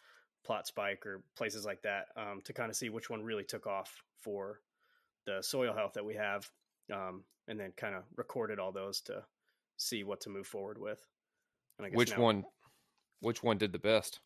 Plot 0.45 0.67
Spike 0.67 1.05
or 1.05 1.23
places 1.35 1.65
like 1.65 1.81
that, 1.81 2.07
um, 2.15 2.41
to 2.45 2.53
kind 2.53 2.69
of 2.69 2.75
see 2.75 2.89
which 2.89 3.09
one 3.09 3.23
really 3.23 3.43
took 3.43 3.67
off 3.67 4.03
for 4.21 4.61
the 5.25 5.41
soil 5.41 5.73
health 5.73 5.93
that 5.93 6.05
we 6.05 6.15
have, 6.15 6.49
um, 6.93 7.23
and 7.47 7.59
then 7.59 7.73
kind 7.75 7.95
of 7.95 8.03
recorded 8.15 8.59
all 8.59 8.71
those 8.71 9.01
to 9.01 9.23
see 9.77 10.03
what 10.03 10.21
to 10.21 10.29
move 10.29 10.47
forward 10.47 10.77
with. 10.77 11.05
And 11.77 11.85
I 11.85 11.89
guess 11.89 11.97
which 11.97 12.11
now- 12.11 12.23
one 12.23 12.45
which 13.19 13.41
one 13.41 13.57
did 13.57 13.71
the 13.71 13.79
best 13.79 14.19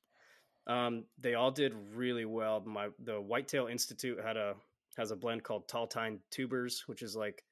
um, 0.68 1.06
they 1.20 1.34
all 1.34 1.52
did 1.52 1.74
really 1.94 2.26
well. 2.26 2.62
My 2.66 2.90
the 3.04 3.20
Whitetail 3.20 3.68
Institute 3.68 4.20
had 4.24 4.38
a 4.38 4.56
has 4.98 5.12
a 5.12 5.16
blend 5.16 5.44
called 5.44 5.68
Tall 5.68 5.88
Tine 5.88 6.20
Tubers, 6.32 6.84
which 6.88 7.02
is 7.02 7.16
like 7.16 7.44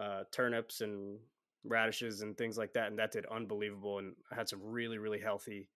uh, 0.00 0.24
turnips 0.32 0.80
and 0.80 1.18
radishes 1.64 2.22
and 2.22 2.36
things 2.36 2.58
like 2.58 2.72
that, 2.74 2.88
and 2.88 2.98
that 2.98 3.12
did 3.12 3.26
unbelievable. 3.26 3.98
And 3.98 4.14
I 4.30 4.34
had 4.34 4.48
some 4.48 4.60
really 4.62 4.98
really 4.98 5.20
healthy 5.20 5.68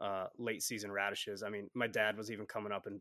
uh, 0.00 0.26
late 0.38 0.62
season 0.62 0.90
radishes. 0.90 1.42
I 1.42 1.48
mean, 1.48 1.70
my 1.74 1.86
dad 1.86 2.16
was 2.16 2.30
even 2.30 2.46
coming 2.46 2.72
up 2.72 2.86
and 2.86 3.00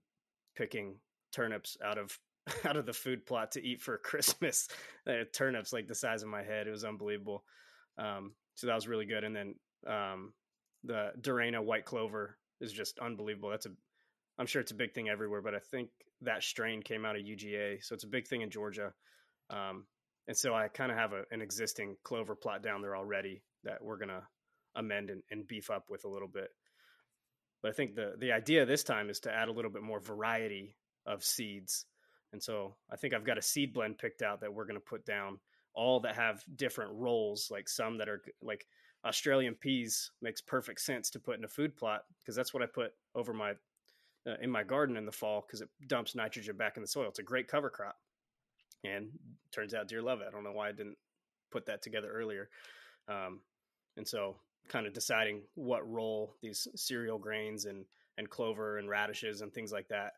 picking 0.55 0.95
turnips 1.31 1.77
out 1.83 1.97
of 1.97 2.17
out 2.65 2.77
of 2.77 2.85
the 2.85 2.93
food 2.93 3.25
plot 3.25 3.51
to 3.51 3.65
eat 3.65 3.81
for 3.81 3.97
Christmas. 4.03 4.67
Turnips 5.33 5.73
like 5.73 5.87
the 5.87 5.95
size 5.95 6.23
of 6.23 6.29
my 6.29 6.43
head. 6.43 6.67
It 6.67 6.71
was 6.71 6.85
unbelievable. 6.85 7.43
Um, 7.97 8.33
so 8.55 8.67
that 8.67 8.75
was 8.75 8.87
really 8.87 9.05
good. 9.05 9.23
And 9.23 9.35
then 9.35 9.55
um, 9.87 10.33
the 10.83 11.11
Durana 11.19 11.63
white 11.63 11.85
clover 11.85 12.37
is 12.59 12.71
just 12.71 12.99
unbelievable. 12.99 13.49
That's 13.49 13.65
a 13.65 13.71
I'm 14.41 14.47
sure 14.47 14.59
it's 14.59 14.71
a 14.71 14.75
big 14.75 14.95
thing 14.95 15.07
everywhere, 15.07 15.43
but 15.43 15.53
I 15.53 15.59
think 15.59 15.89
that 16.21 16.41
strain 16.41 16.81
came 16.81 17.05
out 17.05 17.15
of 17.15 17.21
UGA, 17.21 17.83
so 17.83 17.93
it's 17.93 18.05
a 18.05 18.07
big 18.07 18.27
thing 18.27 18.41
in 18.41 18.49
Georgia. 18.49 18.91
Um, 19.51 19.85
and 20.27 20.35
so 20.35 20.55
I 20.55 20.67
kind 20.67 20.91
of 20.91 20.97
have 20.97 21.13
a, 21.13 21.25
an 21.29 21.43
existing 21.43 21.95
clover 22.03 22.33
plot 22.33 22.63
down 22.63 22.81
there 22.81 22.97
already 22.97 23.43
that 23.65 23.83
we're 23.83 23.99
gonna 23.99 24.23
amend 24.73 25.11
and, 25.11 25.21
and 25.29 25.47
beef 25.47 25.69
up 25.69 25.85
with 25.91 26.05
a 26.05 26.09
little 26.09 26.27
bit. 26.27 26.49
But 27.61 27.69
I 27.69 27.73
think 27.75 27.93
the 27.93 28.15
the 28.17 28.31
idea 28.31 28.65
this 28.65 28.83
time 28.83 29.11
is 29.11 29.19
to 29.21 29.31
add 29.31 29.47
a 29.47 29.51
little 29.51 29.69
bit 29.69 29.83
more 29.83 29.99
variety 29.99 30.75
of 31.05 31.23
seeds, 31.23 31.85
and 32.33 32.41
so 32.41 32.77
I 32.91 32.95
think 32.95 33.13
I've 33.13 33.23
got 33.23 33.37
a 33.37 33.43
seed 33.43 33.75
blend 33.75 33.99
picked 33.99 34.23
out 34.23 34.41
that 34.41 34.51
we're 34.51 34.65
gonna 34.65 34.79
put 34.79 35.05
down 35.05 35.37
all 35.75 35.99
that 35.99 36.15
have 36.15 36.43
different 36.55 36.93
roles, 36.95 37.49
like 37.51 37.69
some 37.69 37.99
that 37.99 38.09
are 38.09 38.23
like 38.41 38.65
Australian 39.05 39.53
peas 39.53 40.09
makes 40.19 40.41
perfect 40.41 40.81
sense 40.81 41.11
to 41.11 41.19
put 41.19 41.37
in 41.37 41.43
a 41.43 41.47
food 41.47 41.77
plot 41.77 42.01
because 42.17 42.35
that's 42.35 42.55
what 42.55 42.63
I 42.63 42.65
put 42.65 42.93
over 43.13 43.33
my 43.33 43.53
uh, 44.27 44.35
in 44.41 44.49
my 44.49 44.63
garden 44.63 44.97
in 44.97 45.05
the 45.05 45.11
fall 45.11 45.43
because 45.45 45.61
it 45.61 45.69
dumps 45.87 46.15
nitrogen 46.15 46.55
back 46.57 46.77
in 46.77 46.81
the 46.81 46.87
soil. 46.87 47.07
It's 47.07 47.19
a 47.19 47.23
great 47.23 47.47
cover 47.47 47.69
crop, 47.69 47.97
and 48.83 49.09
turns 49.51 49.73
out 49.73 49.87
deer 49.87 50.01
love 50.01 50.21
it. 50.21 50.27
I 50.27 50.31
don't 50.31 50.43
know 50.43 50.51
why 50.51 50.69
I 50.69 50.73
didn't 50.73 50.97
put 51.51 51.65
that 51.65 51.81
together 51.81 52.11
earlier. 52.11 52.49
Um, 53.07 53.41
and 53.97 54.07
so, 54.07 54.37
kind 54.67 54.87
of 54.87 54.93
deciding 54.93 55.41
what 55.55 55.89
role 55.89 56.35
these 56.41 56.67
cereal 56.75 57.17
grains 57.17 57.65
and 57.65 57.85
and 58.17 58.29
clover 58.29 58.77
and 58.77 58.89
radishes 58.89 59.41
and 59.41 59.53
things 59.53 59.71
like 59.71 59.87
that 59.87 60.13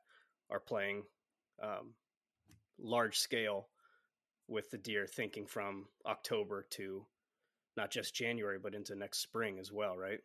are 0.49 0.59
playing 0.59 1.03
um, 1.61 1.93
large 2.79 3.17
scale 3.19 3.67
with 4.47 4.69
the 4.71 4.77
deer, 4.77 5.07
thinking 5.07 5.45
from 5.45 5.85
October 6.05 6.65
to 6.71 7.05
not 7.77 7.89
just 7.89 8.13
January, 8.13 8.59
but 8.61 8.75
into 8.75 8.95
next 8.95 9.19
spring 9.19 9.57
as 9.59 9.71
well, 9.71 9.97
right? 9.97 10.19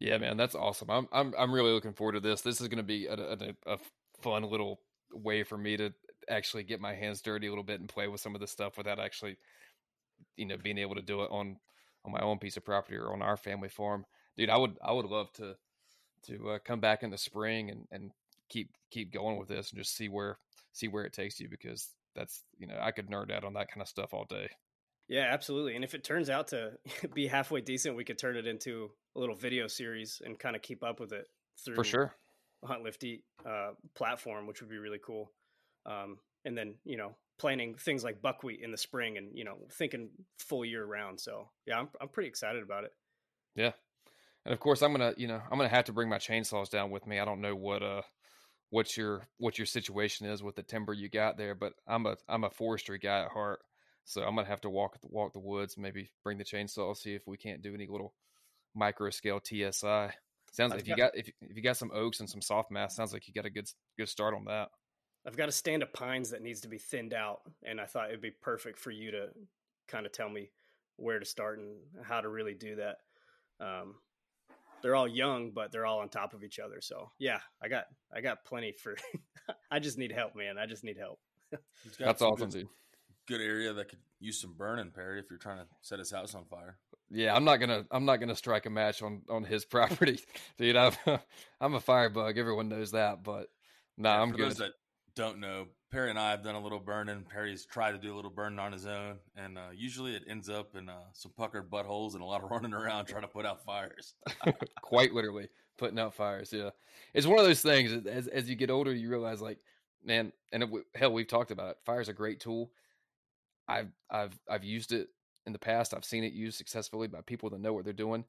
Yeah, 0.00 0.18
man, 0.18 0.36
that's 0.36 0.54
awesome. 0.54 0.90
I'm 0.90 1.08
I'm 1.12 1.34
I'm 1.38 1.52
really 1.52 1.72
looking 1.72 1.92
forward 1.92 2.12
to 2.14 2.20
this. 2.20 2.40
This 2.40 2.60
is 2.60 2.68
going 2.68 2.78
to 2.78 2.82
be 2.82 3.06
a, 3.06 3.14
a, 3.14 3.54
a 3.74 3.78
fun 4.22 4.44
little 4.44 4.80
way 5.12 5.42
for 5.42 5.58
me 5.58 5.76
to 5.76 5.92
actually 6.28 6.62
get 6.64 6.80
my 6.80 6.94
hands 6.94 7.20
dirty 7.20 7.46
a 7.46 7.50
little 7.50 7.64
bit 7.64 7.80
and 7.80 7.88
play 7.88 8.08
with 8.08 8.20
some 8.20 8.34
of 8.34 8.40
this 8.40 8.50
stuff 8.50 8.78
without 8.78 8.98
actually, 8.98 9.36
you 10.36 10.46
know, 10.46 10.56
being 10.56 10.78
able 10.78 10.94
to 10.94 11.02
do 11.02 11.22
it 11.22 11.30
on 11.30 11.56
on 12.04 12.12
my 12.12 12.20
own 12.20 12.38
piece 12.38 12.56
of 12.56 12.64
property 12.64 12.96
or 12.96 13.12
on 13.12 13.22
our 13.22 13.36
family 13.36 13.68
farm. 13.68 14.06
Dude, 14.36 14.50
I 14.50 14.56
would 14.58 14.76
I 14.82 14.92
would 14.92 15.06
love 15.06 15.32
to 15.34 15.56
to 16.26 16.50
uh, 16.50 16.58
come 16.64 16.80
back 16.80 17.02
in 17.02 17.10
the 17.10 17.18
spring 17.18 17.70
and 17.70 17.86
and 17.92 18.12
keep 18.48 18.70
keep 18.90 19.12
going 19.12 19.38
with 19.38 19.48
this 19.48 19.70
and 19.70 19.78
just 19.78 19.96
see 19.96 20.08
where 20.08 20.38
see 20.72 20.88
where 20.88 21.04
it 21.04 21.12
takes 21.14 21.40
you 21.40 21.48
because 21.48 21.90
that's 22.16 22.44
you 22.58 22.66
know 22.66 22.78
I 22.80 22.92
could 22.92 23.08
nerd 23.10 23.32
out 23.32 23.44
on 23.44 23.54
that 23.54 23.70
kind 23.70 23.82
of 23.82 23.88
stuff 23.88 24.14
all 24.14 24.26
day. 24.28 24.48
Yeah, 25.10 25.26
absolutely. 25.28 25.74
And 25.74 25.82
if 25.82 25.94
it 25.94 26.04
turns 26.04 26.30
out 26.30 26.48
to 26.48 26.78
be 27.14 27.26
halfway 27.26 27.60
decent, 27.60 27.96
we 27.96 28.04
could 28.04 28.16
turn 28.16 28.36
it 28.36 28.46
into 28.46 28.90
a 29.16 29.18
little 29.18 29.34
video 29.34 29.66
series 29.66 30.22
and 30.24 30.38
kind 30.38 30.54
of 30.54 30.62
keep 30.62 30.84
up 30.84 31.00
with 31.00 31.12
it 31.12 31.26
through 31.62 31.74
For 31.74 31.84
sure. 31.84 32.14
Hunt 32.64 32.84
Lift 32.84 33.02
Eat 33.02 33.24
uh, 33.44 33.72
platform, 33.96 34.46
which 34.46 34.60
would 34.60 34.70
be 34.70 34.78
really 34.78 35.00
cool. 35.04 35.32
Um, 35.84 36.18
and 36.44 36.56
then 36.56 36.74
you 36.84 36.96
know 36.96 37.16
planting 37.38 37.74
things 37.74 38.04
like 38.04 38.22
buckwheat 38.22 38.60
in 38.62 38.70
the 38.70 38.78
spring, 38.78 39.18
and 39.18 39.36
you 39.36 39.44
know 39.44 39.56
thinking 39.72 40.10
full 40.38 40.64
year 40.64 40.84
round. 40.84 41.18
So 41.18 41.48
yeah, 41.66 41.78
I'm 41.78 41.88
I'm 42.00 42.08
pretty 42.08 42.28
excited 42.28 42.62
about 42.62 42.84
it. 42.84 42.92
Yeah. 43.56 43.72
And 44.44 44.54
of 44.54 44.60
course 44.60 44.80
I'm 44.80 44.92
gonna 44.92 45.14
you 45.16 45.26
know, 45.26 45.40
I'm 45.50 45.58
gonna 45.58 45.68
have 45.68 45.86
to 45.86 45.92
bring 45.92 46.08
my 46.08 46.18
chainsaws 46.18 46.70
down 46.70 46.90
with 46.90 47.06
me. 47.06 47.18
I 47.18 47.24
don't 47.24 47.40
know 47.40 47.56
what 47.56 47.82
uh 47.82 48.02
what 48.68 48.96
your 48.96 49.26
what 49.38 49.58
your 49.58 49.66
situation 49.66 50.26
is 50.26 50.42
with 50.42 50.54
the 50.54 50.62
timber 50.62 50.92
you 50.92 51.08
got 51.08 51.36
there, 51.36 51.54
but 51.56 51.72
I'm 51.88 52.06
a 52.06 52.16
I'm 52.28 52.44
a 52.44 52.50
forestry 52.50 52.98
guy 52.98 53.24
at 53.24 53.32
heart. 53.32 53.60
So 54.10 54.22
I'm 54.22 54.34
gonna 54.34 54.48
have 54.48 54.60
to 54.62 54.70
walk 54.70 54.98
walk 55.04 55.32
the 55.32 55.38
woods, 55.38 55.78
maybe 55.78 56.10
bring 56.24 56.36
the 56.36 56.44
chainsaw, 56.44 56.96
see 56.96 57.14
if 57.14 57.28
we 57.28 57.36
can't 57.36 57.62
do 57.62 57.74
any 57.74 57.86
little 57.86 58.12
micro 58.74 59.08
scale 59.10 59.38
TSI. 59.38 60.10
Sounds 60.50 60.72
like 60.72 60.80
if 60.80 60.88
you 60.88 60.96
got 60.96 61.16
if 61.16 61.30
if 61.40 61.56
you 61.56 61.62
got 61.62 61.76
some 61.76 61.92
oaks 61.94 62.18
and 62.18 62.28
some 62.28 62.42
soft 62.42 62.72
mass, 62.72 62.96
sounds 62.96 63.12
like 63.12 63.28
you 63.28 63.34
got 63.34 63.46
a 63.46 63.50
good 63.50 63.70
good 63.96 64.08
start 64.08 64.34
on 64.34 64.46
that. 64.46 64.70
I've 65.24 65.36
got 65.36 65.48
a 65.48 65.52
stand 65.52 65.84
of 65.84 65.92
pines 65.92 66.30
that 66.30 66.42
needs 66.42 66.62
to 66.62 66.68
be 66.68 66.76
thinned 66.76 67.14
out, 67.14 67.42
and 67.62 67.80
I 67.80 67.86
thought 67.86 68.08
it'd 68.08 68.20
be 68.20 68.32
perfect 68.32 68.80
for 68.80 68.90
you 68.90 69.12
to 69.12 69.28
kind 69.86 70.06
of 70.06 70.12
tell 70.12 70.28
me 70.28 70.50
where 70.96 71.20
to 71.20 71.24
start 71.24 71.60
and 71.60 71.76
how 72.02 72.20
to 72.20 72.28
really 72.28 72.54
do 72.54 72.76
that. 72.76 72.96
Um, 73.64 73.94
they're 74.82 74.96
all 74.96 75.06
young, 75.06 75.52
but 75.52 75.70
they're 75.70 75.86
all 75.86 76.00
on 76.00 76.08
top 76.08 76.34
of 76.34 76.42
each 76.42 76.58
other. 76.58 76.80
So 76.80 77.12
yeah, 77.20 77.38
I 77.62 77.68
got 77.68 77.84
I 78.12 78.22
got 78.22 78.44
plenty 78.44 78.72
for. 78.72 78.96
I 79.70 79.78
just 79.78 79.98
need 79.98 80.10
help, 80.10 80.34
man. 80.34 80.58
I 80.58 80.66
just 80.66 80.82
need 80.82 80.98
help. 80.98 81.20
That's 82.00 82.18
some 82.18 82.32
awesome, 82.32 82.50
good, 82.50 82.58
dude. 82.60 82.68
Good 83.26 83.40
area 83.40 83.72
that 83.72 83.88
could 83.88 83.98
use 84.18 84.40
some 84.40 84.54
burning, 84.54 84.90
Perry, 84.90 85.18
if 85.20 85.26
you're 85.30 85.38
trying 85.38 85.58
to 85.58 85.66
set 85.82 85.98
his 85.98 86.10
house 86.10 86.34
on 86.34 86.44
fire. 86.44 86.78
Yeah, 87.10 87.34
I'm 87.34 87.44
not 87.44 87.56
gonna 87.56 87.84
I'm 87.90 88.04
not 88.04 88.16
gonna 88.18 88.36
strike 88.36 88.66
a 88.66 88.70
match 88.70 89.02
on 89.02 89.22
on 89.28 89.44
his 89.44 89.64
property, 89.66 90.20
dude. 90.58 90.76
I'm 90.76 90.92
I'm 91.60 91.74
a 91.74 91.80
firebug. 91.80 92.38
Everyone 92.38 92.68
knows 92.68 92.92
that, 92.92 93.22
but 93.24 93.48
no, 93.96 94.08
nah, 94.08 94.16
Yeah, 94.16 94.22
I'm 94.22 94.30
for 94.30 94.36
good. 94.36 94.46
those 94.50 94.56
that 94.58 94.72
don't 95.16 95.40
know, 95.40 95.66
Perry 95.90 96.08
and 96.10 96.18
I 96.18 96.30
have 96.30 96.44
done 96.44 96.54
a 96.54 96.62
little 96.62 96.78
burning. 96.78 97.24
Perry's 97.28 97.66
tried 97.66 97.92
to 97.92 97.98
do 97.98 98.14
a 98.14 98.16
little 98.16 98.30
burning 98.30 98.60
on 98.60 98.72
his 98.72 98.86
own, 98.86 99.18
and 99.36 99.58
uh, 99.58 99.70
usually 99.74 100.14
it 100.14 100.22
ends 100.28 100.48
up 100.48 100.76
in 100.76 100.88
uh, 100.88 101.00
some 101.12 101.32
puckered 101.36 101.68
buttholes 101.68 102.12
and 102.14 102.22
a 102.22 102.24
lot 102.24 102.44
of 102.44 102.50
running 102.52 102.72
around 102.72 103.06
trying 103.06 103.22
to 103.22 103.28
put 103.28 103.44
out 103.44 103.64
fires. 103.64 104.14
Quite 104.82 105.12
literally 105.12 105.48
putting 105.78 105.98
out 105.98 106.14
fires. 106.14 106.52
Yeah, 106.52 106.70
it's 107.12 107.26
one 107.26 107.40
of 107.40 107.44
those 107.44 107.60
things. 107.60 108.06
As 108.06 108.28
as 108.28 108.48
you 108.48 108.54
get 108.54 108.70
older, 108.70 108.94
you 108.94 109.10
realize 109.10 109.40
like, 109.42 109.58
man, 110.04 110.32
and 110.52 110.62
it, 110.62 110.70
hell, 110.94 111.12
we've 111.12 111.26
talked 111.26 111.50
about 111.50 111.70
it. 111.72 111.78
Fire's 111.84 112.08
a 112.08 112.12
great 112.12 112.38
tool. 112.38 112.70
I've 113.70 113.92
I've 114.10 114.38
I've 114.48 114.64
used 114.64 114.92
it 114.92 115.08
in 115.46 115.52
the 115.52 115.58
past. 115.58 115.94
I've 115.94 116.04
seen 116.04 116.24
it 116.24 116.32
used 116.32 116.58
successfully 116.58 117.08
by 117.08 117.20
people 117.22 117.50
that 117.50 117.60
know 117.60 117.72
what 117.72 117.84
they're 117.84 117.92
doing. 117.92 118.24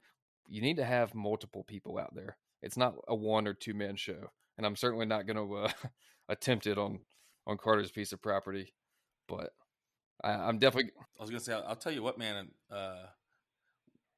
You 0.48 0.62
need 0.62 0.76
to 0.76 0.84
have 0.84 1.14
multiple 1.14 1.64
people 1.64 1.98
out 1.98 2.14
there. 2.14 2.36
It's 2.62 2.76
not 2.76 2.94
a 3.08 3.14
one 3.14 3.46
or 3.46 3.54
two 3.54 3.74
man 3.74 3.96
show, 3.96 4.30
and 4.56 4.66
I'm 4.66 4.76
certainly 4.76 5.06
not 5.06 5.26
going 5.26 5.36
to 5.36 5.56
uh, 5.56 5.72
attempt 6.28 6.66
it 6.66 6.78
on 6.78 7.00
on 7.46 7.58
Carter's 7.58 7.90
piece 7.90 8.12
of 8.12 8.22
property. 8.22 8.72
But 9.28 9.50
I, 10.22 10.32
I'm 10.32 10.58
definitely 10.58 10.92
I 11.18 11.22
was 11.22 11.30
gonna 11.30 11.40
say, 11.40 11.54
I'll, 11.54 11.64
I'll 11.68 11.76
tell 11.76 11.92
you 11.92 12.02
what, 12.02 12.18
man. 12.18 12.48
Uh, 12.70 13.06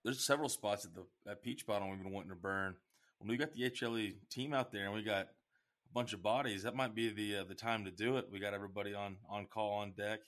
there's 0.05 0.25
several 0.25 0.51
spots 0.51 0.85
at 0.85 0.95
the 0.95 1.05
at 1.31 1.43
Peach 1.43 1.66
Bottom 1.66 1.89
we've 1.89 2.03
been 2.03 2.12
wanting 2.12 2.31
to 2.31 2.37
burn. 2.37 2.75
When 3.18 3.29
we 3.29 3.37
got 3.39 3.53
the 3.53 3.70
HLE 3.70 4.14
team 4.31 4.53
out 4.53 4.70
there 4.70 4.85
and 4.85 4.93
we 4.95 5.03
got 5.03 5.27
a 5.27 5.93
bunch 5.95 6.12
of 6.12 6.22
bodies, 6.22 6.64
that 6.64 6.77
might 6.77 6.95
be 6.95 7.09
the 7.09 7.39
uh, 7.39 7.45
the 7.45 7.55
time 7.55 7.85
to 7.87 7.91
do 7.91 8.18
it. 8.18 8.27
We 8.31 8.39
got 8.39 8.53
everybody 8.53 8.95
on 8.95 9.16
on 9.31 9.47
call 9.47 9.72
on 9.72 9.93
deck, 9.93 10.20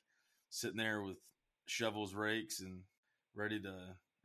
sitting 0.50 0.76
there 0.76 1.02
with 1.02 1.16
shovels, 1.66 2.14
rakes, 2.14 2.60
and 2.60 2.80
ready 3.34 3.60
to 3.60 3.74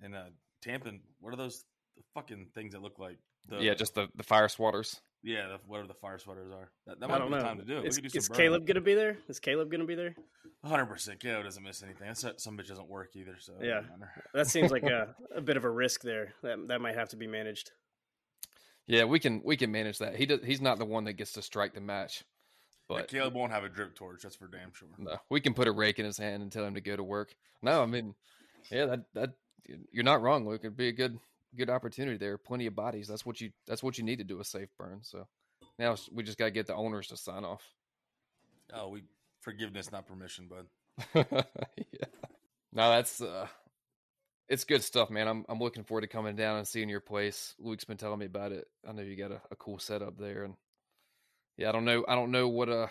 and 0.02 0.16
uh, 0.16 0.30
tamping. 0.62 1.02
What 1.20 1.34
are 1.34 1.38
those 1.38 1.64
the 1.98 2.04
fucking 2.14 2.48
things 2.56 2.74
that 2.74 2.82
look 2.82 3.00
like? 3.00 3.18
The, 3.48 3.60
yeah, 3.60 3.74
just 3.74 3.96
the 3.96 4.08
the 4.16 4.24
fire 4.24 4.48
swatters. 4.48 5.00
yeah, 5.24 5.48
the, 5.48 5.58
whatever 5.68 5.88
the 5.88 5.94
fire 5.96 6.20
sweaters 6.20 6.52
are. 6.52 6.70
That, 6.88 7.00
that 7.00 7.08
might 7.10 7.20
don't 7.20 7.30
be 7.32 7.38
the 7.38 7.42
time 7.44 7.58
to 7.58 7.66
do 7.66 7.80
it. 7.80 7.86
Is, 7.88 8.02
we 8.02 8.08
do 8.08 8.18
is 8.18 8.26
some 8.26 8.36
Caleb 8.36 8.66
going 8.66 8.76
to 8.76 8.82
be 8.82 8.94
there? 8.94 9.18
Is 9.28 9.40
Caleb 9.40 9.72
going 9.72 9.82
to 9.82 9.88
be 9.88 9.96
there? 9.96 10.16
Hundred 10.64 10.86
percent. 10.86 11.20
Caleb 11.20 11.46
doesn't 11.46 11.64
miss 11.64 11.82
anything. 11.82 12.08
That's 12.08 12.44
some 12.44 12.56
bitch 12.58 12.68
doesn't 12.68 12.88
work 12.88 13.16
either. 13.16 13.36
So 13.40 13.54
Yeah. 13.62 13.82
That 14.34 14.48
seems 14.48 14.72
like 14.72 14.84
a, 14.84 15.16
a 15.36 15.42
bit 15.42 15.58
of 15.58 15.64
a 15.64 15.70
risk 15.70 16.02
there. 16.02 16.34
That 16.44 16.68
that 16.68 16.82
might 16.82 16.96
have 16.96 17.10
to 17.10 17.16
be 17.16 17.28
managed. 17.28 17.72
Yeah, 18.88 19.06
we 19.06 19.20
can 19.20 19.42
we 19.44 19.58
can 19.58 19.72
manage 19.72 20.00
that. 20.00 20.16
He 20.16 20.26
does. 20.26 20.40
He's 20.44 20.62
not 20.62 20.78
the 20.78 20.86
one 20.86 21.06
that 21.06 21.14
gets 21.14 21.34
to 21.34 21.42
strike 21.42 21.74
the 21.74 21.82
match, 21.82 22.24
But 22.98 23.08
Caleb 23.08 23.34
won't 23.34 23.52
have 23.52 23.64
a 23.64 23.70
drip 23.70 23.96
torch. 23.96 24.24
That's 24.24 24.36
for 24.36 24.48
damn 24.48 24.74
sure. 24.74 24.90
no, 24.98 25.18
we 25.30 25.42
can 25.42 25.54
put 25.54 25.68
a 25.68 25.72
rake 25.72 26.00
in 26.00 26.06
his 26.06 26.18
hand 26.18 26.42
and 26.44 26.52
tell 26.52 26.66
him 26.66 26.76
to 26.76 26.82
go 26.82 26.96
to 26.96 27.04
work. 27.04 27.36
No, 27.62 27.82
I 27.82 27.86
mean, 27.86 28.16
yeah, 28.70 28.86
that 28.86 29.06
that 29.14 29.34
you're 29.92 30.04
not 30.04 30.22
wrong, 30.22 30.48
Luke. 30.48 30.62
It'd 30.64 30.78
be 30.78 30.88
a 30.88 30.94
good 30.94 31.20
good 31.56 31.70
opportunity 31.70 32.18
there. 32.18 32.38
Plenty 32.38 32.66
of 32.68 32.76
bodies. 32.76 33.08
That's 33.08 33.26
what 33.26 33.42
you 33.42 33.52
that's 33.68 33.84
what 33.84 33.98
you 33.98 34.04
need 34.04 34.20
to 34.20 34.24
do 34.24 34.40
a 34.40 34.44
safe 34.44 34.70
burn. 34.78 35.00
So 35.04 35.28
now 35.78 35.96
we 36.12 36.24
just 36.24 36.38
got 36.38 36.46
to 36.46 36.52
get 36.52 36.68
the 36.68 36.76
owners 36.76 37.08
to 37.08 37.18
sign 37.18 37.44
off. 37.44 37.64
Oh, 38.74 38.90
we 38.90 39.04
forgiveness, 39.42 39.92
not 39.92 40.08
permission, 40.08 40.48
bud. 40.48 40.66
yeah. 41.16 42.06
No, 42.74 42.90
that's 42.90 43.22
uh 43.22 43.48
it's 44.48 44.66
good 44.66 44.84
stuff, 44.84 45.10
man. 45.10 45.28
I'm 45.28 45.46
I'm 45.48 45.60
looking 45.60 45.84
forward 45.84 46.02
to 46.02 46.08
coming 46.08 46.36
down 46.36 46.58
and 46.58 46.68
seeing 46.68 46.90
your 46.90 47.00
place. 47.00 47.56
Luke's 47.60 47.86
been 47.86 47.98
telling 47.98 48.20
me 48.20 48.26
about 48.26 48.52
it. 48.52 48.68
I 48.88 48.92
know 48.92 49.02
you 49.02 49.16
got 49.16 49.32
a, 49.32 49.42
a 49.52 49.56
cool 49.56 49.80
setup 49.80 50.18
there 50.18 50.44
and 50.44 50.56
yeah, 51.58 51.70
I 51.70 51.72
don't 51.72 51.86
know 51.86 52.06
I 52.08 52.16
don't 52.16 52.32
know 52.32 52.48
what 52.48 52.70
uh 52.70 52.88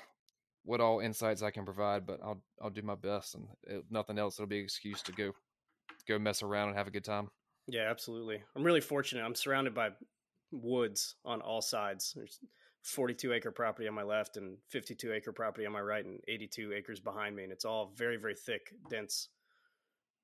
what 0.65 0.81
all 0.81 1.01
insights 1.01 1.43
I 1.43 1.51
can 1.51 1.65
provide, 1.65 2.07
but 2.07 2.21
I'll 2.23 2.43
I'll 2.63 2.71
do 2.71 2.83
my 2.83 2.95
best 2.95 3.35
and 3.35 3.47
if 3.65 3.85
nothing 3.91 4.19
else 4.19 4.39
it'll 4.39 4.49
be 4.49 4.59
an 4.59 4.65
excuse 4.65 5.03
to 5.03 5.13
go 5.13 5.33
go 6.07 6.19
mess 6.19 6.43
around 6.43 6.69
and 6.69 6.77
have 6.77 6.89
a 6.89 6.93
good 6.93 7.05
time. 7.05 7.31
Yeah, 7.67 7.89
absolutely. 7.91 8.43
I'm 8.57 8.65
really 8.65 8.81
fortunate. 8.81 9.25
I'm 9.25 9.35
surrounded 9.35 9.75
by 9.75 9.91
woods 10.51 11.17
on 11.25 11.41
all 11.41 11.63
sides. 11.63 12.13
There's 12.17 12.41
42 12.83 13.33
acre 13.33 13.51
property 13.51 13.87
on 13.89 13.95
my 13.95 14.03
left 14.03 14.37
and 14.37 14.57
52 14.69 15.13
acre 15.13 15.33
property 15.33 15.67
on 15.67 15.73
my 15.73 15.81
right 15.81 16.05
and 16.05 16.21
82 16.29 16.73
acres 16.73 17.01
behind 17.01 17.37
me 17.37 17.45
and 17.45 17.53
it's 17.53 17.65
all 17.65 17.93
very 17.97 18.17
very 18.17 18.35
thick 18.35 18.73
dense 18.89 19.29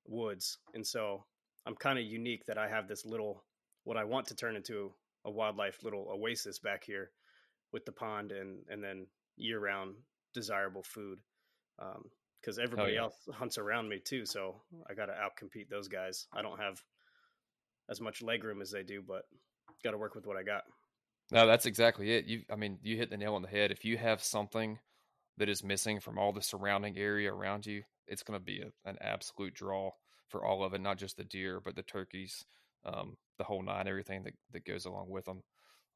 woods 0.05 0.57
and 0.73 0.85
so 0.85 1.23
i'm 1.67 1.75
kind 1.75 1.99
of 1.99 2.05
unique 2.05 2.45
that 2.45 2.57
i 2.57 2.67
have 2.67 2.87
this 2.87 3.05
little 3.05 3.43
what 3.83 3.97
i 3.97 4.03
want 4.03 4.25
to 4.27 4.35
turn 4.35 4.55
into 4.55 4.91
a 5.25 5.31
wildlife 5.31 5.83
little 5.83 6.07
oasis 6.11 6.57
back 6.57 6.83
here 6.83 7.11
with 7.77 7.85
the 7.85 7.91
pond 7.91 8.31
and 8.31 8.57
and 8.69 8.83
then 8.83 9.05
year 9.35 9.59
round 9.59 9.93
desirable 10.33 10.81
food 10.81 11.19
because 12.41 12.57
everybody 12.57 12.93
yeah. 12.93 13.01
else 13.01 13.13
hunts 13.31 13.59
around 13.59 13.87
me 13.87 13.99
too 14.03 14.25
so 14.25 14.55
i 14.89 14.95
got 14.95 15.05
to 15.05 15.13
outcompete 15.13 15.69
those 15.69 15.87
guys 15.87 16.25
i 16.33 16.41
don't 16.41 16.59
have 16.59 16.81
as 17.87 18.01
much 18.01 18.23
leg 18.23 18.43
room 18.43 18.61
as 18.61 18.71
they 18.71 18.81
do 18.81 19.03
but 19.07 19.25
got 19.83 19.91
to 19.91 19.97
work 19.99 20.15
with 20.15 20.25
what 20.25 20.37
i 20.37 20.41
got 20.41 20.63
No, 21.31 21.45
that's 21.45 21.65
exactly 21.65 22.11
it. 22.11 22.25
You 22.25 22.43
I 22.49 22.55
mean, 22.55 22.79
you 22.81 22.97
hit 22.97 23.09
the 23.09 23.17
nail 23.17 23.35
on 23.35 23.41
the 23.41 23.47
head. 23.49 23.71
If 23.71 23.83
you 23.83 23.97
have 23.97 24.23
something 24.23 24.79
that 25.37 25.49
is 25.49 25.63
missing 25.63 25.99
from 25.99 26.17
all 26.17 26.33
the 26.33 26.41
surrounding 26.41 26.97
area 26.97 27.31
around 27.31 27.65
you, 27.65 27.83
it's 28.07 28.23
going 28.23 28.39
to 28.39 28.43
be 28.43 28.61
a, 28.61 28.89
an 28.89 28.97
absolute 29.01 29.53
draw 29.53 29.91
for 30.29 30.45
all 30.45 30.63
of 30.63 30.73
it, 30.73 30.81
not 30.81 30.97
just 30.97 31.17
the 31.17 31.23
deer, 31.23 31.59
but 31.63 31.75
the 31.75 31.83
turkeys, 31.83 32.45
um, 32.85 33.17
the 33.37 33.43
whole 33.43 33.61
nine, 33.61 33.87
everything 33.87 34.23
that, 34.23 34.33
that 34.53 34.65
goes 34.65 34.85
along 34.85 35.09
with 35.09 35.25
them, 35.25 35.43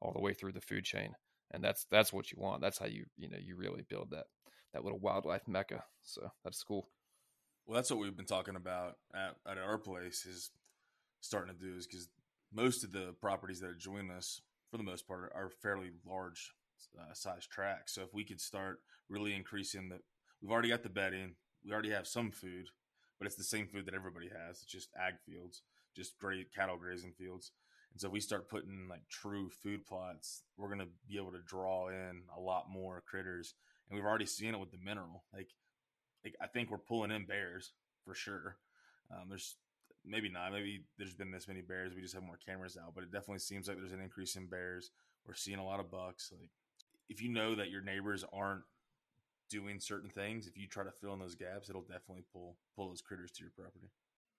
all 0.00 0.12
the 0.12 0.20
way 0.20 0.34
through 0.34 0.52
the 0.52 0.60
food 0.60 0.84
chain. 0.84 1.14
And 1.52 1.62
that's 1.62 1.86
that's 1.90 2.12
what 2.12 2.32
you 2.32 2.38
want. 2.40 2.62
That's 2.62 2.78
how 2.78 2.86
you 2.86 3.04
you 3.16 3.28
know 3.28 3.38
you 3.40 3.56
really 3.56 3.84
build 3.88 4.10
that 4.10 4.24
that 4.72 4.84
little 4.84 4.98
wildlife 4.98 5.46
mecca. 5.46 5.84
So 6.02 6.30
that's 6.44 6.62
cool. 6.62 6.88
Well, 7.66 7.76
that's 7.76 7.90
what 7.90 8.00
we've 8.00 8.16
been 8.16 8.26
talking 8.26 8.56
about 8.56 8.96
at, 9.14 9.36
at 9.48 9.58
our 9.58 9.78
place 9.78 10.26
is 10.26 10.50
starting 11.20 11.54
to 11.54 11.60
do 11.60 11.76
is 11.76 11.86
because 11.86 12.08
most 12.52 12.84
of 12.84 12.92
the 12.92 13.14
properties 13.20 13.60
that 13.60 13.78
join 13.78 14.10
us, 14.10 14.40
for 14.70 14.78
the 14.78 14.82
most 14.82 15.06
part, 15.06 15.32
are 15.34 15.50
fairly 15.62 15.90
large 16.04 16.52
uh, 16.98 17.14
size 17.14 17.46
tracks. 17.46 17.94
So 17.94 18.02
if 18.02 18.12
we 18.12 18.24
could 18.24 18.40
start 18.40 18.80
really 19.08 19.34
increasing 19.34 19.88
the, 19.88 19.98
we've 20.40 20.50
already 20.50 20.70
got 20.70 20.82
the 20.82 20.88
bedding, 20.88 21.36
we 21.64 21.72
already 21.72 21.90
have 21.90 22.06
some 22.06 22.30
food, 22.30 22.66
but 23.18 23.26
it's 23.26 23.36
the 23.36 23.44
same 23.44 23.68
food 23.68 23.86
that 23.86 23.94
everybody 23.94 24.28
has. 24.28 24.62
It's 24.62 24.64
just 24.64 24.90
ag 24.98 25.14
fields, 25.24 25.62
just 25.96 26.18
great 26.18 26.52
cattle 26.52 26.76
grazing 26.76 27.12
fields. 27.16 27.52
And 27.92 28.00
so 28.00 28.08
if 28.08 28.12
we 28.12 28.20
start 28.20 28.48
putting 28.48 28.88
like 28.88 29.06
true 29.08 29.50
food 29.50 29.84
plots, 29.84 30.42
we're 30.56 30.68
gonna 30.68 30.88
be 31.08 31.16
able 31.16 31.32
to 31.32 31.42
draw 31.46 31.88
in 31.88 32.22
a 32.36 32.40
lot 32.40 32.70
more 32.70 33.02
critters. 33.06 33.54
And 33.88 33.96
we've 33.96 34.06
already 34.06 34.26
seen 34.26 34.54
it 34.54 34.60
with 34.60 34.70
the 34.70 34.78
mineral. 34.82 35.24
Like, 35.32 35.50
like 36.24 36.34
I 36.40 36.46
think 36.46 36.70
we're 36.70 36.78
pulling 36.78 37.10
in 37.10 37.26
bears 37.26 37.72
for 38.04 38.14
sure. 38.14 38.56
Um, 39.10 39.28
there's 39.28 39.56
maybe 40.04 40.28
not. 40.28 40.52
Maybe 40.52 40.84
there's 40.98 41.14
been 41.14 41.30
this 41.30 41.48
many 41.48 41.60
bears. 41.60 41.94
We 41.94 42.00
just 42.00 42.14
have 42.14 42.22
more 42.22 42.38
cameras 42.44 42.76
out, 42.82 42.94
but 42.94 43.04
it 43.04 43.12
definitely 43.12 43.40
seems 43.40 43.68
like 43.68 43.76
there's 43.76 43.92
an 43.92 44.00
increase 44.00 44.36
in 44.36 44.46
bears. 44.46 44.90
We're 45.26 45.34
seeing 45.34 45.58
a 45.58 45.64
lot 45.64 45.80
of 45.80 45.90
bucks. 45.90 46.32
Like, 46.32 46.50
if 47.08 47.22
you 47.22 47.28
know 47.28 47.54
that 47.54 47.70
your 47.70 47.82
neighbors 47.82 48.24
aren't 48.32 48.62
doing 49.50 49.78
certain 49.78 50.10
things, 50.10 50.46
if 50.46 50.56
you 50.56 50.66
try 50.66 50.82
to 50.82 50.90
fill 50.90 51.12
in 51.12 51.18
those 51.20 51.34
gaps, 51.34 51.68
it'll 51.68 51.82
definitely 51.82 52.24
pull 52.32 52.56
pull 52.74 52.88
those 52.88 53.02
critters 53.02 53.30
to 53.32 53.42
your 53.42 53.52
property. 53.54 53.90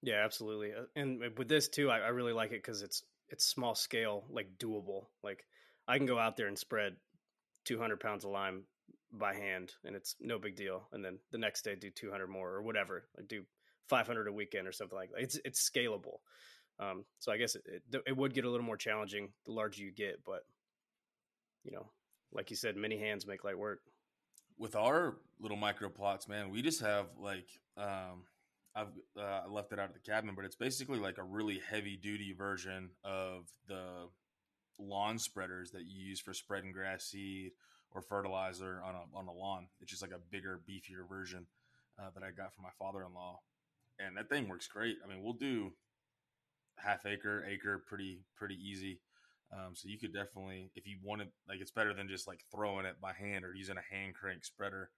Yeah, 0.02 0.24
absolutely. 0.26 0.74
Uh, 0.74 0.86
And 0.96 1.22
with 1.38 1.48
this 1.48 1.70
too, 1.70 1.90
I, 1.90 2.00
I 2.00 2.08
really 2.10 2.34
like 2.34 2.50
it 2.50 2.62
because 2.64 2.82
it's 2.82 3.04
it's 3.30 3.46
small 3.46 3.76
scale, 3.76 4.26
like 4.30 4.58
doable. 4.58 5.08
Like 5.24 5.46
I 5.88 5.98
can 5.98 6.06
go 6.08 6.20
out 6.20 6.38
there 6.38 6.48
and 6.48 6.58
spread 6.58 6.96
200 7.66 8.00
pounds 8.00 8.26
of 8.26 8.32
lime 8.32 8.64
by 9.12 9.34
hand, 9.36 9.74
and 9.86 9.96
it's 9.96 10.16
no 10.20 10.40
big 10.40 10.56
deal. 10.56 10.88
And 10.92 11.04
then 11.04 11.20
the 11.32 11.38
next 11.38 11.64
day, 11.64 11.76
do 11.76 11.90
200 11.90 12.28
more 12.28 12.50
or 12.52 12.62
whatever. 12.62 13.06
I 13.18 13.22
do 13.24 13.44
500 13.90 14.28
a 14.28 14.32
weekend 14.32 14.68
or 14.68 14.72
something 14.72 14.98
like 14.98 15.12
that. 15.12 15.22
It's 15.22 15.40
it's 15.46 15.70
scalable. 15.70 16.18
Um, 16.80 17.06
so 17.20 17.32
I 17.32 17.38
guess 17.38 17.56
it, 17.56 17.64
it 17.92 18.04
it 18.08 18.18
would 18.18 18.34
get 18.34 18.46
a 18.46 18.50
little 18.50 18.66
more 18.66 18.78
challenging 18.78 19.30
the 19.46 19.52
larger 19.52 19.84
you 19.84 19.92
get, 19.92 20.24
but 20.26 20.42
you 21.64 21.72
know, 21.72 21.88
like 22.34 22.50
you 22.50 22.56
said, 22.56 22.76
many 22.76 22.98
hands 22.98 23.26
make 23.28 23.44
light 23.44 23.58
work. 23.58 23.82
with 24.58 24.76
our 24.76 25.18
little 25.40 25.58
micro 25.58 25.90
plots, 25.90 26.28
man, 26.28 26.50
we 26.50 26.62
just 26.62 26.82
have 26.82 27.08
like 27.20 27.48
um 27.78 28.26
I've 28.76 28.88
uh, 29.20 29.42
left 29.50 29.72
it 29.72 29.80
out 29.80 29.90
of 29.90 29.94
the 29.94 30.12
cabinet, 30.12 30.36
but 30.36 30.46
it's 30.46 30.56
basically 30.56 31.00
like 31.00 31.18
a 31.18 31.24
really 31.24 31.62
heavy 31.70 31.96
duty 31.96 32.34
version 32.36 32.90
of 33.04 33.46
the 33.68 34.08
lawn 34.80 35.20
spreaders 35.20 35.72
that 35.72 35.84
you 35.86 36.08
use 36.10 36.20
for 36.20 36.34
spreading 36.34 36.72
grass 36.72 37.06
seed 37.06 37.52
or 37.92 38.02
fertilizer 38.02 38.82
on 38.84 38.96
a 38.96 39.18
on 39.18 39.28
a 39.28 39.34
lawn. 39.34 39.68
It's 39.80 39.92
just 39.92 40.02
like 40.02 40.12
a 40.12 40.32
bigger, 40.32 40.60
beefier 40.68 41.08
version 41.08 41.46
uh, 42.00 42.10
that 42.16 42.24
I 42.24 42.32
got 42.32 42.54
from 42.54 42.64
my 42.64 42.74
father 42.80 43.06
in 43.06 43.14
law, 43.14 43.40
and 44.00 44.18
that 44.18 44.30
thing 44.30 44.50
works 44.50 44.68
great. 44.68 44.98
I 45.04 45.08
mean, 45.08 45.24
we'll 45.24 45.34
do 45.34 45.74
half 46.78 47.06
acre, 47.06 47.46
acre, 47.48 47.84
pretty 47.88 48.22
pretty 48.36 48.56
easy. 48.56 49.00
Um, 49.52 49.76
so 49.76 49.88
you 49.88 50.00
could 50.00 50.14
definitely, 50.14 50.72
if 50.74 50.88
you 50.88 50.98
wanted, 51.04 51.28
like, 51.48 51.60
it's 51.62 51.70
better 51.70 51.94
than 51.94 52.08
just 52.08 52.28
like 52.28 52.40
throwing 52.52 52.88
it 52.88 53.00
by 53.00 53.14
hand 53.14 53.46
or 53.46 53.54
using 53.54 53.76
a 53.78 53.96
hand 53.96 54.16
crank 54.16 54.44
spreader. 54.44 54.90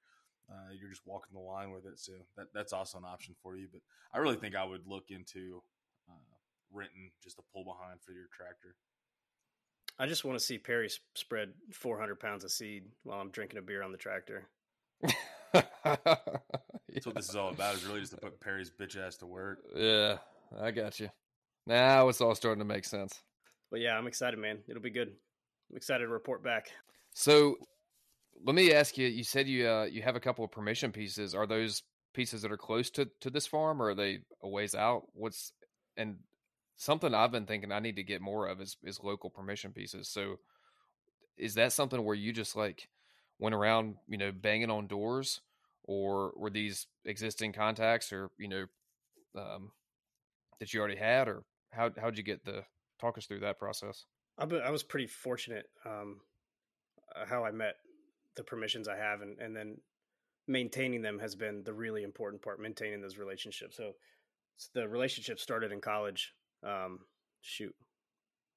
Uh, 0.49 0.73
you're 0.79 0.89
just 0.89 1.05
walking 1.05 1.33
the 1.33 1.39
line 1.39 1.71
with 1.71 1.85
it, 1.85 1.99
so 1.99 2.13
that 2.37 2.47
that's 2.53 2.73
also 2.73 2.97
an 2.97 3.05
option 3.05 3.35
for 3.41 3.55
you. 3.55 3.67
But 3.71 3.81
I 4.13 4.19
really 4.19 4.35
think 4.35 4.55
I 4.55 4.63
would 4.63 4.85
look 4.85 5.05
into 5.09 5.61
uh, 6.07 6.35
renting 6.71 7.11
just 7.23 7.39
a 7.39 7.43
pull 7.53 7.63
behind 7.63 7.99
for 8.01 8.11
your 8.11 8.27
tractor. 8.31 8.75
I 9.97 10.07
just 10.07 10.25
want 10.25 10.37
to 10.37 10.43
see 10.43 10.57
Perry 10.57 10.89
spread 11.15 11.53
400 11.71 12.19
pounds 12.19 12.43
of 12.43 12.51
seed 12.51 12.83
while 13.03 13.19
I'm 13.19 13.31
drinking 13.31 13.59
a 13.59 13.61
beer 13.61 13.81
on 13.81 13.91
the 13.91 13.97
tractor. 13.97 14.47
That's 15.53 17.05
what 17.05 17.15
this 17.15 17.29
is 17.29 17.35
all 17.35 17.49
about. 17.49 17.75
Is 17.75 17.85
really 17.85 18.01
just 18.01 18.11
to 18.11 18.17
put 18.17 18.39
Perry's 18.39 18.71
bitch 18.71 18.97
ass 18.97 19.17
to 19.17 19.25
work. 19.25 19.59
yeah, 19.75 20.17
I 20.61 20.71
got 20.71 20.99
you. 20.99 21.09
Now 21.65 22.09
it's 22.09 22.21
all 22.21 22.35
starting 22.35 22.59
to 22.59 22.65
make 22.65 22.85
sense. 22.85 23.21
But 23.71 23.79
yeah, 23.79 23.97
I'm 23.97 24.07
excited, 24.07 24.37
man. 24.37 24.59
It'll 24.67 24.81
be 24.81 24.91
good. 24.91 25.13
I'm 25.71 25.77
excited 25.77 26.05
to 26.05 26.09
report 26.09 26.43
back. 26.43 26.67
So 27.13 27.55
let 28.43 28.55
me 28.55 28.73
ask 28.73 28.97
you. 28.97 29.07
You 29.07 29.23
said 29.23 29.47
you 29.47 29.67
uh, 29.67 29.85
you 29.85 30.01
have 30.01 30.15
a 30.15 30.19
couple 30.19 30.43
of 30.45 30.51
permission 30.51 30.91
pieces. 30.91 31.33
Are 31.35 31.47
those 31.47 31.83
pieces 32.13 32.41
that 32.41 32.51
are 32.51 32.57
close 32.57 32.89
to 32.91 33.09
to 33.21 33.29
this 33.29 33.47
farm, 33.47 33.81
or 33.81 33.89
are 33.89 33.95
they 33.95 34.19
a 34.41 34.47
ways 34.47 34.75
out? 34.75 35.03
What's 35.13 35.53
and 35.97 36.17
something 36.77 37.13
I've 37.13 37.31
been 37.31 37.45
thinking 37.45 37.71
I 37.71 37.79
need 37.79 37.95
to 37.95 38.03
get 38.03 38.21
more 38.21 38.47
of 38.47 38.61
is 38.61 38.77
is 38.83 38.99
local 39.03 39.29
permission 39.29 39.71
pieces. 39.71 40.09
So 40.09 40.39
is 41.37 41.55
that 41.55 41.73
something 41.73 42.03
where 42.03 42.15
you 42.15 42.33
just 42.33 42.55
like 42.55 42.87
went 43.39 43.55
around, 43.55 43.95
you 44.07 44.17
know, 44.17 44.31
banging 44.31 44.71
on 44.71 44.87
doors, 44.87 45.41
or 45.83 46.33
were 46.35 46.49
these 46.49 46.87
existing 47.05 47.53
contacts, 47.53 48.11
or 48.11 48.29
you 48.37 48.47
know, 48.47 48.65
um, 49.37 49.71
that 50.59 50.73
you 50.73 50.79
already 50.79 50.97
had, 50.97 51.27
or 51.27 51.43
how 51.71 51.91
how'd 51.99 52.17
you 52.17 52.23
get 52.23 52.45
the 52.45 52.63
talk 52.99 53.17
us 53.17 53.25
through 53.25 53.41
that 53.41 53.59
process? 53.59 54.05
I, 54.37 54.43
I 54.43 54.69
was 54.69 54.83
pretty 54.83 55.07
fortunate 55.07 55.65
um, 55.85 56.19
uh, 57.15 57.25
how 57.25 57.45
I 57.45 57.51
met 57.51 57.75
the 58.35 58.43
permissions 58.43 58.87
I 58.87 58.97
have, 58.97 59.21
and, 59.21 59.39
and 59.39 59.55
then 59.55 59.77
maintaining 60.47 61.01
them 61.01 61.19
has 61.19 61.35
been 61.35 61.63
the 61.63 61.73
really 61.73 62.03
important 62.03 62.41
part. 62.41 62.59
Maintaining 62.59 63.01
those 63.01 63.17
relationships. 63.17 63.77
So, 63.77 63.93
so 64.57 64.69
the 64.73 64.87
relationship 64.87 65.39
started 65.39 65.71
in 65.71 65.81
college. 65.81 66.33
Um, 66.63 66.99
shoot, 67.41 67.75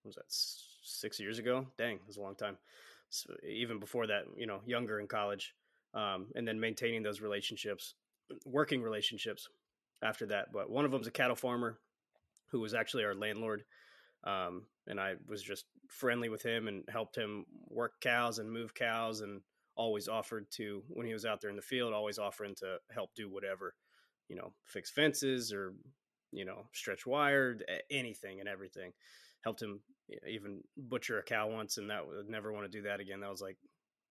was 0.04 0.16
that 0.16 0.24
six 0.28 1.20
years 1.20 1.38
ago? 1.38 1.66
Dang, 1.76 1.96
it 1.96 2.06
was 2.06 2.16
a 2.16 2.22
long 2.22 2.34
time. 2.34 2.56
So 3.10 3.34
even 3.46 3.78
before 3.78 4.06
that, 4.06 4.24
you 4.36 4.46
know, 4.46 4.60
younger 4.66 5.00
in 5.00 5.06
college, 5.06 5.54
um, 5.94 6.28
and 6.34 6.46
then 6.46 6.60
maintaining 6.60 7.02
those 7.02 7.20
relationships, 7.20 7.94
working 8.44 8.82
relationships 8.82 9.48
after 10.02 10.26
that. 10.26 10.52
But 10.52 10.70
one 10.70 10.84
of 10.84 10.90
them's 10.90 11.06
a 11.06 11.12
cattle 11.12 11.36
farmer 11.36 11.78
who 12.50 12.60
was 12.60 12.74
actually 12.74 13.04
our 13.04 13.14
landlord. 13.14 13.64
Um, 14.24 14.64
and 14.86 15.00
I 15.00 15.14
was 15.28 15.42
just 15.42 15.66
friendly 15.88 16.28
with 16.28 16.42
him 16.42 16.68
and 16.68 16.84
helped 16.88 17.16
him 17.16 17.46
work 17.68 18.00
cows 18.00 18.38
and 18.38 18.50
move 18.50 18.74
cows 18.74 19.20
and 19.20 19.40
always 19.78 20.08
offered 20.08 20.50
to 20.50 20.82
when 20.88 21.06
he 21.06 21.12
was 21.12 21.24
out 21.24 21.40
there 21.40 21.50
in 21.50 21.56
the 21.56 21.62
field 21.62 21.94
always 21.94 22.18
offering 22.18 22.54
to 22.56 22.76
help 22.92 23.14
do 23.14 23.30
whatever 23.30 23.74
you 24.28 24.36
know 24.36 24.52
fix 24.66 24.90
fences 24.90 25.52
or 25.52 25.72
you 26.32 26.44
know 26.44 26.66
stretch 26.74 27.06
wire 27.06 27.56
anything 27.90 28.40
and 28.40 28.48
everything. 28.48 28.92
Helped 29.42 29.62
him 29.62 29.80
even 30.28 30.62
butcher 30.76 31.18
a 31.18 31.22
cow 31.22 31.48
once 31.48 31.78
and 31.78 31.90
that 31.90 32.06
would 32.06 32.28
never 32.28 32.52
want 32.52 32.70
to 32.70 32.78
do 32.78 32.82
that 32.82 33.00
again. 33.00 33.20
That 33.20 33.30
was 33.30 33.40
like 33.40 33.56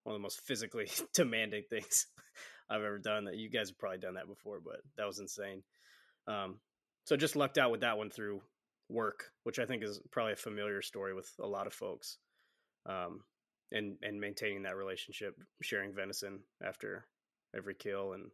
one 0.04 0.14
of 0.14 0.20
the 0.20 0.22
most 0.22 0.40
physically 0.40 0.90
demanding 1.14 1.64
things 1.68 2.06
i've 2.70 2.82
ever 2.82 2.98
done. 2.98 3.24
That 3.24 3.36
you 3.36 3.50
guys 3.50 3.68
have 3.68 3.78
probably 3.78 3.98
done 3.98 4.14
that 4.14 4.26
before 4.26 4.60
but 4.64 4.80
that 4.96 5.06
was 5.06 5.20
insane. 5.20 5.62
Um, 6.26 6.58
so 7.04 7.16
just 7.16 7.36
lucked 7.36 7.58
out 7.58 7.70
with 7.70 7.82
that 7.82 7.98
one 7.98 8.10
through 8.10 8.42
work 8.90 9.24
which 9.42 9.58
i 9.58 9.66
think 9.66 9.82
is 9.82 10.00
probably 10.10 10.32
a 10.32 10.36
familiar 10.36 10.80
story 10.80 11.12
with 11.12 11.30
a 11.40 11.46
lot 11.46 11.66
of 11.66 11.74
folks. 11.74 12.16
Um, 12.86 13.20
and 13.72 13.96
and 14.02 14.20
maintaining 14.20 14.62
that 14.62 14.76
relationship, 14.76 15.34
sharing 15.62 15.94
venison 15.94 16.40
after 16.64 17.06
every 17.56 17.74
kill, 17.74 18.12
and 18.12 18.30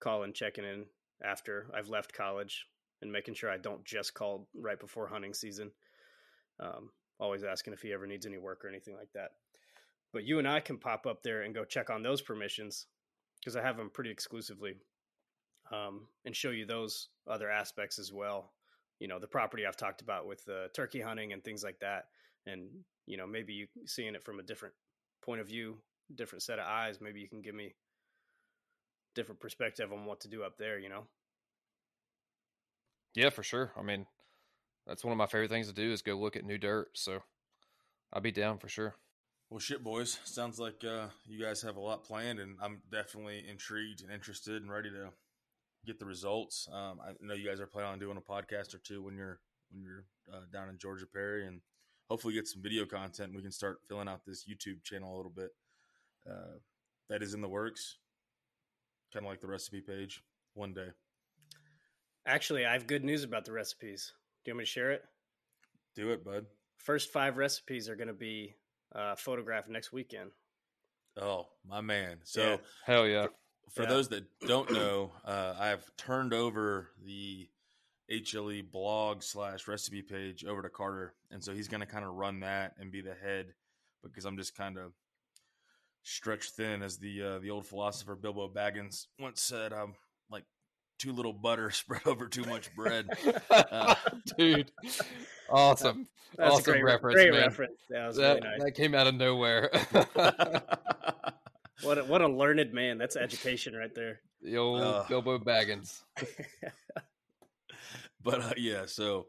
calling, 0.00 0.32
checking 0.32 0.64
in 0.64 0.84
after 1.24 1.70
I've 1.74 1.88
left 1.88 2.12
college, 2.12 2.66
and 3.02 3.10
making 3.10 3.34
sure 3.34 3.50
I 3.50 3.58
don't 3.58 3.84
just 3.84 4.14
call 4.14 4.48
right 4.54 4.78
before 4.78 5.08
hunting 5.08 5.34
season. 5.34 5.70
Um, 6.60 6.90
always 7.18 7.44
asking 7.44 7.72
if 7.72 7.82
he 7.82 7.92
ever 7.92 8.06
needs 8.06 8.26
any 8.26 8.38
work 8.38 8.64
or 8.64 8.68
anything 8.68 8.96
like 8.96 9.12
that. 9.14 9.30
But 10.12 10.24
you 10.24 10.38
and 10.38 10.46
I 10.48 10.60
can 10.60 10.78
pop 10.78 11.06
up 11.06 11.22
there 11.22 11.42
and 11.42 11.54
go 11.54 11.64
check 11.64 11.90
on 11.90 12.02
those 12.02 12.22
permissions 12.22 12.86
because 13.40 13.56
I 13.56 13.62
have 13.62 13.76
them 13.76 13.90
pretty 13.92 14.10
exclusively, 14.10 14.76
um, 15.72 16.06
and 16.24 16.34
show 16.34 16.50
you 16.50 16.66
those 16.66 17.08
other 17.28 17.50
aspects 17.50 17.98
as 17.98 18.12
well. 18.12 18.52
You 19.00 19.08
know, 19.08 19.18
the 19.18 19.26
property 19.26 19.66
I've 19.66 19.76
talked 19.76 20.00
about 20.00 20.26
with 20.26 20.42
uh, 20.48 20.68
turkey 20.74 21.00
hunting 21.00 21.32
and 21.32 21.42
things 21.42 21.64
like 21.64 21.80
that, 21.80 22.04
and 22.46 22.68
you 23.06 23.16
know 23.16 23.26
maybe 23.26 23.52
you 23.52 23.66
seeing 23.86 24.14
it 24.14 24.24
from 24.24 24.38
a 24.38 24.42
different 24.42 24.74
point 25.22 25.40
of 25.40 25.46
view 25.46 25.78
different 26.14 26.42
set 26.42 26.58
of 26.58 26.66
eyes 26.66 27.00
maybe 27.00 27.20
you 27.20 27.28
can 27.28 27.40
give 27.40 27.54
me 27.54 27.74
different 29.14 29.40
perspective 29.40 29.92
on 29.92 30.04
what 30.04 30.20
to 30.20 30.28
do 30.28 30.42
up 30.42 30.58
there 30.58 30.78
you 30.78 30.88
know? 30.88 31.04
Yeah 33.14 33.30
for 33.30 33.42
sure. 33.42 33.72
I 33.78 33.82
mean 33.82 34.06
that's 34.86 35.04
one 35.04 35.12
of 35.12 35.18
my 35.18 35.26
favorite 35.26 35.50
things 35.50 35.68
to 35.68 35.72
do 35.72 35.92
is 35.92 36.02
go 36.02 36.18
look 36.18 36.36
at 36.36 36.44
new 36.44 36.58
dirt 36.58 36.88
so 36.94 37.22
i'll 38.12 38.20
be 38.20 38.32
down 38.32 38.58
for 38.58 38.68
sure. 38.68 38.94
Well 39.50 39.60
shit 39.60 39.84
boys 39.84 40.18
sounds 40.24 40.58
like 40.58 40.84
uh, 40.84 41.06
you 41.26 41.42
guys 41.42 41.62
have 41.62 41.76
a 41.76 41.80
lot 41.80 42.04
planned 42.04 42.40
and 42.40 42.56
i'm 42.60 42.82
definitely 42.90 43.44
intrigued 43.48 44.02
and 44.02 44.12
interested 44.12 44.60
and 44.62 44.70
ready 44.70 44.90
to 44.90 45.10
get 45.86 45.98
the 45.98 46.06
results. 46.06 46.68
Um, 46.72 46.98
i 47.00 47.12
know 47.20 47.34
you 47.34 47.48
guys 47.48 47.60
are 47.60 47.66
planning 47.66 47.92
on 47.92 47.98
doing 47.98 48.16
a 48.16 48.20
podcast 48.20 48.74
or 48.74 48.78
two 48.78 49.02
when 49.02 49.16
you're 49.16 49.38
when 49.70 49.82
you're 49.82 50.04
uh, 50.32 50.44
down 50.52 50.68
in 50.68 50.78
georgia 50.78 51.06
perry 51.06 51.46
and 51.46 51.60
hopefully 52.08 52.34
get 52.34 52.46
some 52.46 52.62
video 52.62 52.84
content 52.84 53.34
we 53.34 53.42
can 53.42 53.52
start 53.52 53.78
filling 53.88 54.08
out 54.08 54.24
this 54.26 54.44
YouTube 54.44 54.82
channel 54.82 55.14
a 55.14 55.16
little 55.16 55.32
bit. 55.34 55.50
Uh, 56.28 56.58
that 57.08 57.22
is 57.22 57.34
in 57.34 57.40
the 57.40 57.48
works, 57.48 57.98
kind 59.12 59.24
of 59.26 59.30
like 59.30 59.40
the 59.40 59.46
recipe 59.46 59.80
page 59.80 60.22
one 60.54 60.72
day. 60.72 60.88
Actually, 62.26 62.64
I 62.64 62.72
have 62.72 62.86
good 62.86 63.04
news 63.04 63.24
about 63.24 63.44
the 63.44 63.52
recipes. 63.52 64.12
Do 64.44 64.50
you 64.50 64.54
want 64.54 64.60
me 64.60 64.64
to 64.64 64.70
share 64.70 64.92
it? 64.92 65.02
Do 65.94 66.10
it, 66.10 66.24
bud. 66.24 66.46
First 66.78 67.12
five 67.12 67.36
recipes 67.36 67.88
are 67.88 67.96
going 67.96 68.08
to 68.08 68.14
be 68.14 68.54
uh, 68.94 69.14
photographed 69.16 69.68
next 69.68 69.92
weekend. 69.92 70.30
Oh, 71.20 71.46
my 71.68 71.80
man. 71.80 72.18
So, 72.24 72.42
yeah. 72.42 72.56
hell 72.86 73.06
yeah. 73.06 73.26
For, 73.68 73.70
for 73.70 73.82
yeah. 73.82 73.88
those 73.88 74.08
that 74.08 74.24
don't 74.46 74.72
know, 74.72 75.12
uh, 75.24 75.54
I 75.58 75.68
have 75.68 75.84
turned 75.96 76.32
over 76.32 76.88
the 77.04 77.48
HLE 78.10 78.70
blog 78.70 79.22
slash 79.22 79.66
recipe 79.66 80.02
page 80.02 80.44
over 80.44 80.62
to 80.62 80.68
Carter. 80.68 81.14
And 81.30 81.42
so 81.42 81.54
he's 81.54 81.68
going 81.68 81.80
to 81.80 81.86
kind 81.86 82.04
of 82.04 82.14
run 82.14 82.40
that 82.40 82.74
and 82.78 82.92
be 82.92 83.00
the 83.00 83.14
head 83.14 83.54
because 84.02 84.24
I'm 84.24 84.36
just 84.36 84.56
kind 84.56 84.76
of 84.76 84.92
stretched 86.02 86.52
thin, 86.52 86.82
as 86.82 86.98
the 86.98 87.22
uh, 87.22 87.38
the 87.40 87.50
old 87.50 87.66
philosopher 87.66 88.14
Bilbo 88.14 88.48
Baggins 88.48 89.06
once 89.18 89.42
said. 89.42 89.72
I'm 89.72 89.94
like 90.30 90.44
too 90.98 91.12
little 91.12 91.32
butter 91.32 91.70
spread 91.72 92.06
over 92.06 92.28
too 92.28 92.44
much 92.44 92.74
bread. 92.76 93.08
Uh, 93.50 93.94
Dude, 94.38 94.70
awesome. 95.50 96.06
That's 96.36 96.54
awesome 96.54 96.62
a 96.62 96.76
great 96.76 96.84
reference. 96.84 97.14
Great 97.14 97.32
man. 97.32 97.42
reference. 97.42 97.80
That, 97.90 98.06
was 98.06 98.16
that, 98.16 98.36
really 98.36 98.48
nice. 98.48 98.62
that 98.64 98.72
came 98.72 98.94
out 98.94 99.06
of 99.06 99.14
nowhere. 99.14 99.70
what 101.82 101.98
a, 101.98 102.04
what 102.04 102.22
a 102.22 102.28
learned 102.28 102.72
man. 102.72 102.98
That's 102.98 103.16
education 103.16 103.74
right 103.74 103.94
there. 103.94 104.20
The 104.42 104.58
old 104.58 104.80
uh, 104.80 105.04
Bilbo 105.08 105.38
Baggins 105.38 106.02
but 108.24 108.40
uh, 108.40 108.54
yeah, 108.56 108.86
so 108.86 109.26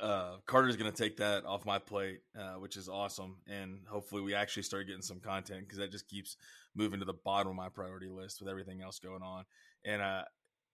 uh, 0.00 0.36
Carter's 0.46 0.76
going 0.76 0.90
to 0.90 0.96
take 0.96 1.18
that 1.18 1.44
off 1.44 1.66
my 1.66 1.78
plate, 1.78 2.20
uh, 2.38 2.54
which 2.54 2.76
is 2.76 2.88
awesome. 2.88 3.36
And 3.46 3.80
hopefully, 3.86 4.22
we 4.22 4.34
actually 4.34 4.62
start 4.62 4.86
getting 4.86 5.02
some 5.02 5.20
content 5.20 5.60
because 5.60 5.78
that 5.78 5.92
just 5.92 6.08
keeps 6.08 6.36
moving 6.74 7.00
to 7.00 7.04
the 7.04 7.12
bottom 7.12 7.50
of 7.50 7.56
my 7.56 7.68
priority 7.68 8.08
list 8.08 8.40
with 8.40 8.48
everything 8.48 8.82
else 8.82 8.98
going 8.98 9.22
on. 9.22 9.44
And 9.84 10.00
uh, 10.00 10.22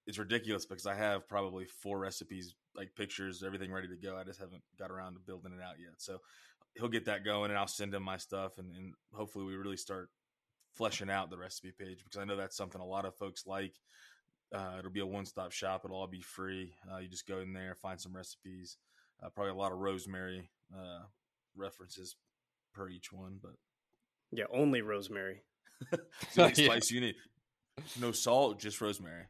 it's 0.06 0.18
ridiculous 0.18 0.66
because 0.66 0.86
I 0.86 0.94
have 0.94 1.28
probably 1.28 1.66
four 1.66 1.98
recipes, 1.98 2.54
like 2.74 2.94
pictures, 2.94 3.42
everything 3.44 3.72
ready 3.72 3.88
to 3.88 3.96
go. 3.96 4.16
I 4.16 4.24
just 4.24 4.40
haven't 4.40 4.62
got 4.78 4.90
around 4.90 5.14
to 5.14 5.20
building 5.20 5.52
it 5.52 5.62
out 5.62 5.74
yet. 5.78 5.94
So 5.98 6.18
he'll 6.74 6.88
get 6.88 7.06
that 7.06 7.24
going, 7.24 7.50
and 7.50 7.58
I'll 7.58 7.66
send 7.66 7.94
him 7.94 8.04
my 8.04 8.16
stuff, 8.16 8.58
and, 8.58 8.72
and 8.74 8.94
hopefully, 9.12 9.44
we 9.44 9.56
really 9.56 9.76
start 9.76 10.10
fleshing 10.74 11.10
out 11.10 11.28
the 11.28 11.38
recipe 11.38 11.72
page 11.76 12.04
because 12.04 12.20
I 12.20 12.24
know 12.24 12.36
that's 12.36 12.56
something 12.56 12.80
a 12.80 12.86
lot 12.86 13.04
of 13.04 13.16
folks 13.16 13.46
like. 13.46 13.74
Uh, 14.54 14.76
it'll 14.78 14.90
be 14.90 15.00
a 15.00 15.06
one 15.06 15.26
stop 15.26 15.52
shop. 15.52 15.82
It'll 15.84 15.96
all 15.96 16.06
be 16.06 16.22
free. 16.22 16.72
Uh, 16.90 16.98
you 16.98 17.08
just 17.08 17.26
go 17.26 17.40
in 17.40 17.52
there, 17.52 17.74
find 17.74 18.00
some 18.00 18.16
recipes. 18.16 18.78
Uh, 19.22 19.28
probably 19.28 19.52
a 19.52 19.56
lot 19.56 19.72
of 19.72 19.78
rosemary 19.78 20.50
uh, 20.74 21.02
references 21.56 22.16
per 22.72 22.88
each 22.88 23.12
one, 23.12 23.38
but 23.42 23.52
yeah, 24.30 24.44
only 24.52 24.82
rosemary. 24.82 25.42
so 26.30 26.46
yeah. 26.46 26.52
spice 26.52 26.90
you 26.90 27.00
need. 27.00 27.14
No 28.00 28.12
salt, 28.12 28.58
just 28.58 28.80
rosemary. 28.80 29.24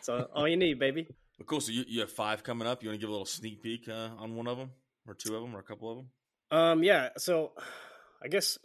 So 0.00 0.28
all 0.34 0.48
you 0.48 0.56
need, 0.56 0.78
baby. 0.78 1.06
But 1.38 1.46
cool. 1.46 1.62
So 1.62 1.72
you, 1.72 1.84
you 1.88 2.00
have 2.00 2.12
five 2.12 2.44
coming 2.44 2.68
up. 2.68 2.82
You 2.82 2.90
want 2.90 3.00
to 3.00 3.00
give 3.00 3.08
a 3.08 3.12
little 3.12 3.24
sneak 3.24 3.62
peek 3.62 3.88
uh, 3.88 4.10
on 4.18 4.36
one 4.36 4.46
of 4.46 4.58
them, 4.58 4.70
or 5.08 5.14
two 5.14 5.34
of 5.34 5.40
them, 5.40 5.56
or 5.56 5.60
a 5.60 5.62
couple 5.62 5.90
of 5.90 5.96
them? 5.96 6.06
Um, 6.50 6.84
yeah. 6.84 7.08
So 7.16 7.52
I 8.22 8.28
guess 8.28 8.58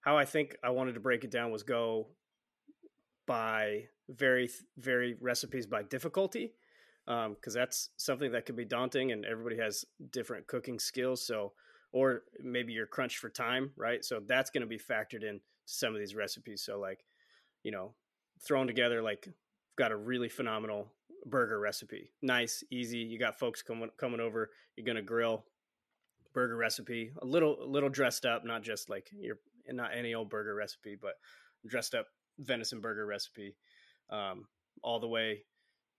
how 0.00 0.18
I 0.18 0.24
think 0.24 0.56
I 0.64 0.70
wanted 0.70 0.94
to 0.94 1.00
break 1.00 1.22
it 1.22 1.30
down 1.30 1.52
was 1.52 1.62
go 1.62 2.08
by 3.30 3.84
very 4.08 4.50
very 4.76 5.14
recipes 5.20 5.64
by 5.64 5.84
difficulty 5.84 6.52
because 7.06 7.54
um, 7.54 7.60
that's 7.60 7.90
something 7.96 8.32
that 8.32 8.44
could 8.44 8.56
be 8.56 8.64
daunting 8.64 9.12
and 9.12 9.24
everybody 9.24 9.56
has 9.56 9.84
different 10.10 10.48
cooking 10.48 10.80
skills 10.80 11.24
so 11.24 11.52
or 11.92 12.22
maybe 12.42 12.72
you're 12.72 12.88
crunched 12.88 13.18
for 13.18 13.28
time 13.28 13.70
right? 13.76 14.04
So 14.04 14.20
that's 14.26 14.50
going 14.50 14.62
to 14.62 14.66
be 14.66 14.80
factored 14.80 15.22
in 15.22 15.36
to 15.36 15.40
some 15.64 15.94
of 15.94 16.00
these 16.00 16.16
recipes. 16.16 16.62
So 16.62 16.80
like 16.80 17.04
you 17.62 17.70
know 17.70 17.94
thrown 18.44 18.66
together 18.66 19.00
like 19.00 19.28
got 19.78 19.92
a 19.92 19.96
really 19.96 20.28
phenomenal 20.28 20.88
burger 21.24 21.60
recipe. 21.60 22.10
Nice 22.22 22.64
easy 22.72 22.98
you 22.98 23.16
got 23.16 23.38
folks 23.38 23.62
coming 23.62 23.90
coming 23.96 24.18
over 24.18 24.50
you're 24.76 24.84
going 24.84 24.96
to 24.96 25.02
grill 25.02 25.44
burger 26.32 26.56
recipe 26.56 27.12
a 27.22 27.24
little 27.24 27.62
a 27.62 27.64
little 27.64 27.90
dressed 27.90 28.26
up 28.26 28.44
not 28.44 28.64
just 28.64 28.90
like 28.90 29.08
you're 29.16 29.38
not 29.68 29.92
any 29.94 30.14
old 30.14 30.28
burger 30.28 30.56
recipe 30.56 30.96
but 31.00 31.12
dressed 31.68 31.94
up 31.94 32.06
venison 32.38 32.80
burger 32.80 33.06
recipe, 33.06 33.56
um, 34.10 34.46
all 34.82 35.00
the 35.00 35.08
way 35.08 35.44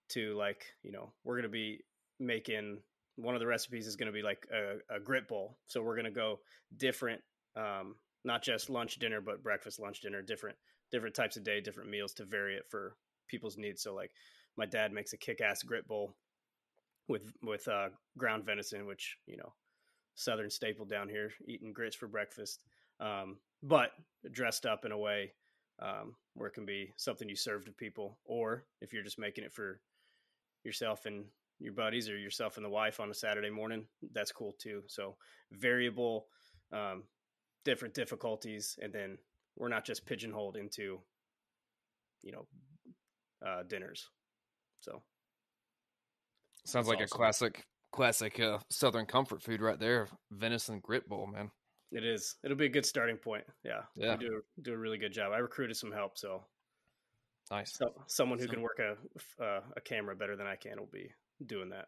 to 0.09 0.35
like 0.35 0.65
you 0.83 0.91
know 0.91 1.13
we're 1.23 1.35
going 1.35 1.43
to 1.43 1.49
be 1.49 1.79
making 2.19 2.79
one 3.15 3.35
of 3.35 3.41
the 3.41 3.47
recipes 3.47 3.87
is 3.87 3.95
going 3.95 4.07
to 4.07 4.13
be 4.13 4.21
like 4.21 4.47
a, 4.53 4.95
a 4.95 4.99
grit 4.99 5.27
bowl. 5.27 5.57
So 5.67 5.81
we're 5.81 5.95
going 5.95 6.05
to 6.05 6.11
go 6.11 6.39
different 6.77 7.21
um, 7.55 7.95
not 8.23 8.43
just 8.43 8.69
lunch 8.69 8.97
dinner 8.99 9.21
but 9.21 9.43
breakfast 9.43 9.79
lunch 9.79 10.01
dinner 10.01 10.21
different 10.21 10.57
different 10.91 11.15
types 11.15 11.37
of 11.37 11.43
day 11.43 11.61
different 11.61 11.89
meals 11.89 12.13
to 12.13 12.25
vary 12.25 12.55
it 12.55 12.65
for 12.69 12.95
people's 13.27 13.57
needs. 13.57 13.81
So 13.81 13.93
like 13.93 14.11
my 14.57 14.65
dad 14.65 14.91
makes 14.91 15.13
a 15.13 15.17
kick-ass 15.17 15.63
grit 15.63 15.87
bowl 15.87 16.15
with 17.07 17.31
with 17.41 17.67
uh, 17.67 17.89
ground 18.17 18.45
venison 18.45 18.85
which 18.85 19.17
you 19.27 19.37
know 19.37 19.53
southern 20.15 20.49
staple 20.49 20.85
down 20.85 21.09
here 21.09 21.31
eating 21.47 21.73
grits 21.73 21.95
for 21.95 22.07
breakfast 22.07 22.63
um, 22.99 23.37
but 23.63 23.91
dressed 24.31 24.65
up 24.65 24.85
in 24.85 24.91
a 24.91 24.97
way 24.97 25.33
um, 25.81 26.15
where 26.35 26.47
it 26.47 26.53
can 26.53 26.65
be 26.65 26.93
something 26.97 27.27
you 27.27 27.35
serve 27.35 27.65
to 27.65 27.71
people, 27.71 28.17
or 28.25 28.65
if 28.81 28.93
you're 28.93 29.03
just 29.03 29.19
making 29.19 29.43
it 29.43 29.53
for 29.53 29.81
yourself 30.63 31.05
and 31.05 31.25
your 31.59 31.73
buddies 31.73 32.09
or 32.09 32.17
yourself 32.17 32.57
and 32.57 32.65
the 32.65 32.69
wife 32.69 32.99
on 32.99 33.09
a 33.09 33.13
Saturday 33.13 33.49
morning, 33.49 33.85
that's 34.13 34.31
cool 34.31 34.53
too. 34.59 34.83
So 34.87 35.15
variable, 35.51 36.27
um, 36.71 37.03
different 37.65 37.93
difficulties, 37.93 38.77
and 38.81 38.93
then 38.93 39.17
we're 39.55 39.69
not 39.69 39.85
just 39.85 40.05
pigeonholed 40.05 40.55
into, 40.55 40.99
you 42.23 42.31
know, 42.31 42.47
uh, 43.45 43.63
dinners. 43.63 44.09
So 44.79 45.01
sounds 46.65 46.87
like 46.87 46.97
awesome. 46.97 47.05
a 47.05 47.17
classic, 47.17 47.65
classic 47.91 48.39
uh, 48.39 48.59
Southern 48.69 49.05
comfort 49.05 49.41
food 49.41 49.61
right 49.61 49.79
there. 49.79 50.07
Venison 50.31 50.79
grit 50.79 51.07
bowl, 51.07 51.27
man. 51.27 51.51
It 51.91 52.05
is. 52.05 52.35
It'll 52.43 52.57
be 52.57 52.65
a 52.65 52.69
good 52.69 52.85
starting 52.85 53.17
point. 53.17 53.43
Yeah. 53.63 53.81
Yeah. 53.95 54.13
You 54.13 54.17
do 54.17 54.41
do 54.61 54.73
a 54.73 54.77
really 54.77 54.97
good 54.97 55.13
job. 55.13 55.33
I 55.33 55.37
recruited 55.37 55.75
some 55.75 55.91
help, 55.91 56.17
so 56.17 56.43
nice. 57.49 57.73
So, 57.73 57.93
someone 58.07 58.39
who 58.39 58.45
so, 58.45 58.51
can 58.51 58.61
work 58.61 58.79
a 58.79 59.43
uh, 59.43 59.61
a 59.75 59.81
camera 59.81 60.15
better 60.15 60.35
than 60.35 60.47
I 60.47 60.55
can 60.55 60.79
will 60.79 60.89
be 60.91 61.11
doing 61.45 61.69
that. 61.69 61.87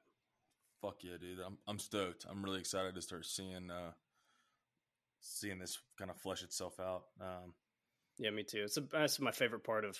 Fuck 0.81 1.03
yeah, 1.03 1.17
dude! 1.19 1.39
I'm 1.39 1.57
I'm 1.67 1.79
stoked. 1.79 2.25
I'm 2.29 2.43
really 2.43 2.59
excited 2.59 2.95
to 2.95 3.01
start 3.01 3.25
seeing 3.25 3.71
uh 3.71 3.91
seeing 5.21 5.57
this 5.57 5.79
kind 5.97 6.11
of 6.11 6.17
flesh 6.17 6.43
itself 6.43 6.79
out. 6.79 7.03
Um, 7.21 7.53
yeah, 8.17 8.29
me 8.29 8.43
too. 8.43 8.63
It's 8.63 8.77
a, 8.77 8.81
that's 8.81 9.19
my 9.19 9.31
favorite 9.31 9.63
part 9.63 9.85
of 9.85 9.97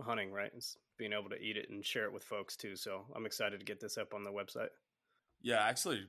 hunting, 0.00 0.30
right? 0.30 0.50
It's 0.54 0.76
being 0.98 1.12
able 1.12 1.30
to 1.30 1.40
eat 1.40 1.56
it 1.56 1.70
and 1.70 1.84
share 1.84 2.04
it 2.04 2.12
with 2.12 2.22
folks 2.22 2.56
too. 2.56 2.76
So 2.76 3.06
I'm 3.16 3.26
excited 3.26 3.58
to 3.58 3.64
get 3.64 3.80
this 3.80 3.96
up 3.96 4.14
on 4.14 4.24
the 4.24 4.30
website. 4.30 4.68
Yeah, 5.40 5.62
actually, 5.62 6.06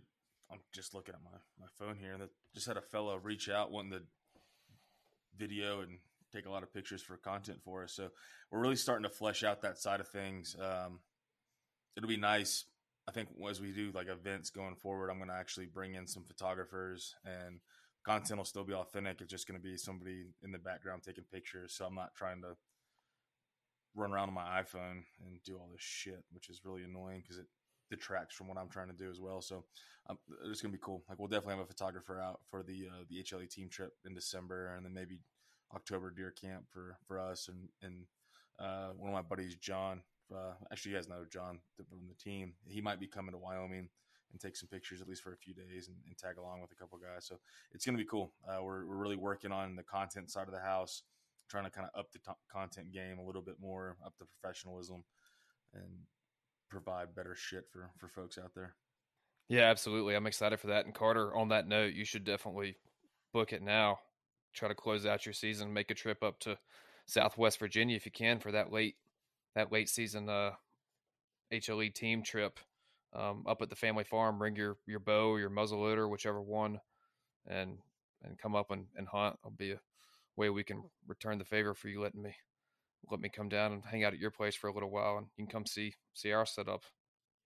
I'm 0.51 0.59
just 0.73 0.93
looking 0.93 1.13
at 1.13 1.21
my, 1.23 1.37
my 1.59 1.67
phone 1.77 1.97
here 1.99 2.13
and 2.13 2.23
just 2.53 2.67
had 2.67 2.77
a 2.77 2.81
fellow 2.81 3.17
reach 3.17 3.49
out 3.49 3.71
wanting 3.71 3.91
to 3.91 4.01
video 5.37 5.81
and 5.81 5.99
take 6.33 6.45
a 6.45 6.51
lot 6.51 6.63
of 6.63 6.73
pictures 6.73 7.01
for 7.01 7.17
content 7.17 7.59
for 7.63 7.83
us. 7.83 7.93
So 7.93 8.09
we're 8.51 8.59
really 8.59 8.75
starting 8.75 9.03
to 9.03 9.09
flesh 9.09 9.43
out 9.43 9.61
that 9.61 9.77
side 9.77 9.99
of 9.99 10.07
things. 10.07 10.55
Um, 10.59 10.99
it'll 11.95 12.09
be 12.09 12.17
nice. 12.17 12.65
I 13.07 13.11
think 13.11 13.29
as 13.49 13.59
we 13.59 13.71
do 13.71 13.91
like 13.93 14.07
events 14.07 14.49
going 14.49 14.75
forward, 14.75 15.09
I'm 15.09 15.17
going 15.17 15.29
to 15.29 15.35
actually 15.35 15.65
bring 15.65 15.95
in 15.95 16.07
some 16.07 16.23
photographers 16.23 17.15
and 17.25 17.59
content 18.05 18.37
will 18.37 18.45
still 18.45 18.63
be 18.63 18.73
authentic. 18.73 19.21
It's 19.21 19.31
just 19.31 19.47
going 19.47 19.59
to 19.59 19.63
be 19.63 19.77
somebody 19.77 20.27
in 20.43 20.51
the 20.51 20.59
background 20.59 21.03
taking 21.03 21.23
pictures. 21.31 21.73
So 21.75 21.85
I'm 21.85 21.95
not 21.95 22.15
trying 22.15 22.41
to 22.41 22.55
run 23.95 24.11
around 24.11 24.29
on 24.29 24.35
my 24.35 24.61
iPhone 24.61 25.03
and 25.25 25.43
do 25.43 25.55
all 25.55 25.69
this 25.71 25.81
shit, 25.81 26.23
which 26.31 26.49
is 26.49 26.61
really 26.63 26.83
annoying 26.83 27.21
because 27.21 27.39
it 27.39 27.47
detracts 27.89 28.35
from 28.35 28.47
what 28.47 28.57
I'm 28.57 28.69
trying 28.69 28.87
to 28.87 28.93
do 28.93 29.09
as 29.09 29.19
well. 29.19 29.41
So 29.41 29.65
um, 30.09 30.17
it's 30.45 30.61
gonna 30.61 30.71
be 30.71 30.79
cool. 30.81 31.03
Like 31.09 31.19
we'll 31.19 31.27
definitely 31.27 31.55
have 31.55 31.63
a 31.63 31.67
photographer 31.67 32.19
out 32.19 32.41
for 32.49 32.63
the 32.63 32.87
uh, 32.87 33.03
the 33.09 33.23
HLE 33.23 33.49
team 33.49 33.69
trip 33.69 33.93
in 34.05 34.13
December, 34.13 34.73
and 34.75 34.85
then 34.85 34.93
maybe 34.93 35.19
October 35.73 36.11
deer 36.11 36.31
camp 36.31 36.65
for 36.69 36.97
for 37.07 37.19
us 37.19 37.47
and 37.47 37.69
and 37.81 38.05
uh, 38.59 38.89
one 38.97 39.09
of 39.09 39.13
my 39.13 39.21
buddies, 39.21 39.55
John. 39.55 40.01
Uh, 40.33 40.53
actually, 40.71 40.91
you 40.91 40.97
guys 40.97 41.07
know 41.07 41.25
John 41.31 41.59
from 41.75 42.07
the 42.07 42.15
team. 42.15 42.53
He 42.67 42.81
might 42.81 42.99
be 42.99 43.07
coming 43.07 43.31
to 43.31 43.37
Wyoming 43.37 43.89
and 44.31 44.39
take 44.39 44.55
some 44.55 44.69
pictures 44.69 45.01
at 45.01 45.07
least 45.07 45.23
for 45.23 45.33
a 45.33 45.37
few 45.37 45.53
days 45.53 45.87
and, 45.87 45.97
and 46.05 46.17
tag 46.17 46.37
along 46.37 46.61
with 46.61 46.71
a 46.71 46.75
couple 46.75 46.99
guys. 46.99 47.25
So 47.25 47.39
it's 47.73 47.85
going 47.85 47.97
to 47.97 48.03
be 48.03 48.07
cool. 48.07 48.33
Uh, 48.47 48.61
we're, 48.63 48.85
we're 48.85 48.97
really 48.97 49.15
working 49.15 49.51
on 49.51 49.75
the 49.75 49.83
content 49.83 50.29
side 50.29 50.47
of 50.47 50.53
the 50.53 50.59
house, 50.59 51.03
trying 51.49 51.63
to 51.63 51.71
kind 51.71 51.87
of 51.91 51.99
up 51.99 52.11
the 52.11 52.19
t- 52.19 52.31
content 52.51 52.91
game 52.91 53.17
a 53.17 53.25
little 53.25 53.41
bit 53.41 53.55
more, 53.59 53.97
up 54.05 54.13
the 54.19 54.25
professionalism, 54.25 55.03
and 55.73 56.05
provide 56.69 57.15
better 57.15 57.35
shit 57.35 57.65
for 57.71 57.89
for 57.97 58.07
folks 58.07 58.37
out 58.37 58.53
there. 58.55 58.75
Yeah, 59.47 59.63
absolutely. 59.63 60.15
I'm 60.15 60.27
excited 60.27 60.59
for 60.59 60.67
that. 60.67 60.85
And 60.85 60.93
Carter, 60.93 61.35
on 61.35 61.49
that 61.49 61.67
note, 61.67 61.93
you 61.93 62.05
should 62.05 62.23
definitely 62.23 62.77
book 63.33 63.51
it 63.51 63.63
now. 63.63 63.99
Try 64.53 64.67
to 64.67 64.75
close 64.75 65.05
out 65.05 65.25
your 65.25 65.33
season, 65.33 65.73
make 65.73 65.89
a 65.89 65.95
trip 65.95 66.21
up 66.23 66.39
to 66.41 66.57
Southwest 67.07 67.57
Virginia 67.59 67.95
if 67.95 68.05
you 68.05 68.11
can 68.11 68.39
for 68.39 68.51
that 68.51 68.71
late 68.71 68.95
that 69.55 69.71
late 69.71 69.89
season 69.89 70.29
uh, 70.29 70.51
HLE 71.51 71.93
team 71.93 72.21
trip 72.21 72.59
um, 73.13 73.43
up 73.47 73.61
at 73.61 73.69
the 73.69 73.75
family 73.75 74.03
farm. 74.03 74.37
Bring 74.37 74.55
your 74.55 74.77
your 74.85 74.99
bow, 74.99 75.37
your 75.37 75.49
muzzleloader, 75.49 76.09
whichever 76.09 76.41
one, 76.41 76.79
and 77.47 77.77
and 78.23 78.37
come 78.37 78.55
up 78.55 78.71
and, 78.71 78.85
and 78.95 79.07
hunt. 79.07 79.37
It'll 79.41 79.51
be 79.51 79.71
a 79.71 79.79
way 80.35 80.49
we 80.49 80.63
can 80.63 80.83
return 81.07 81.37
the 81.37 81.45
favor 81.45 81.73
for 81.73 81.87
you 81.87 82.01
letting 82.01 82.21
me 82.21 82.35
let 83.09 83.19
me 83.19 83.29
come 83.29 83.49
down 83.49 83.71
and 83.73 83.83
hang 83.83 84.03
out 84.03 84.13
at 84.13 84.19
your 84.19 84.31
place 84.31 84.55
for 84.55 84.67
a 84.67 84.73
little 84.73 84.89
while, 84.89 85.17
and 85.17 85.27
you 85.37 85.45
can 85.45 85.51
come 85.51 85.65
see 85.65 85.93
see 86.13 86.31
our 86.31 86.45
setup. 86.45 86.83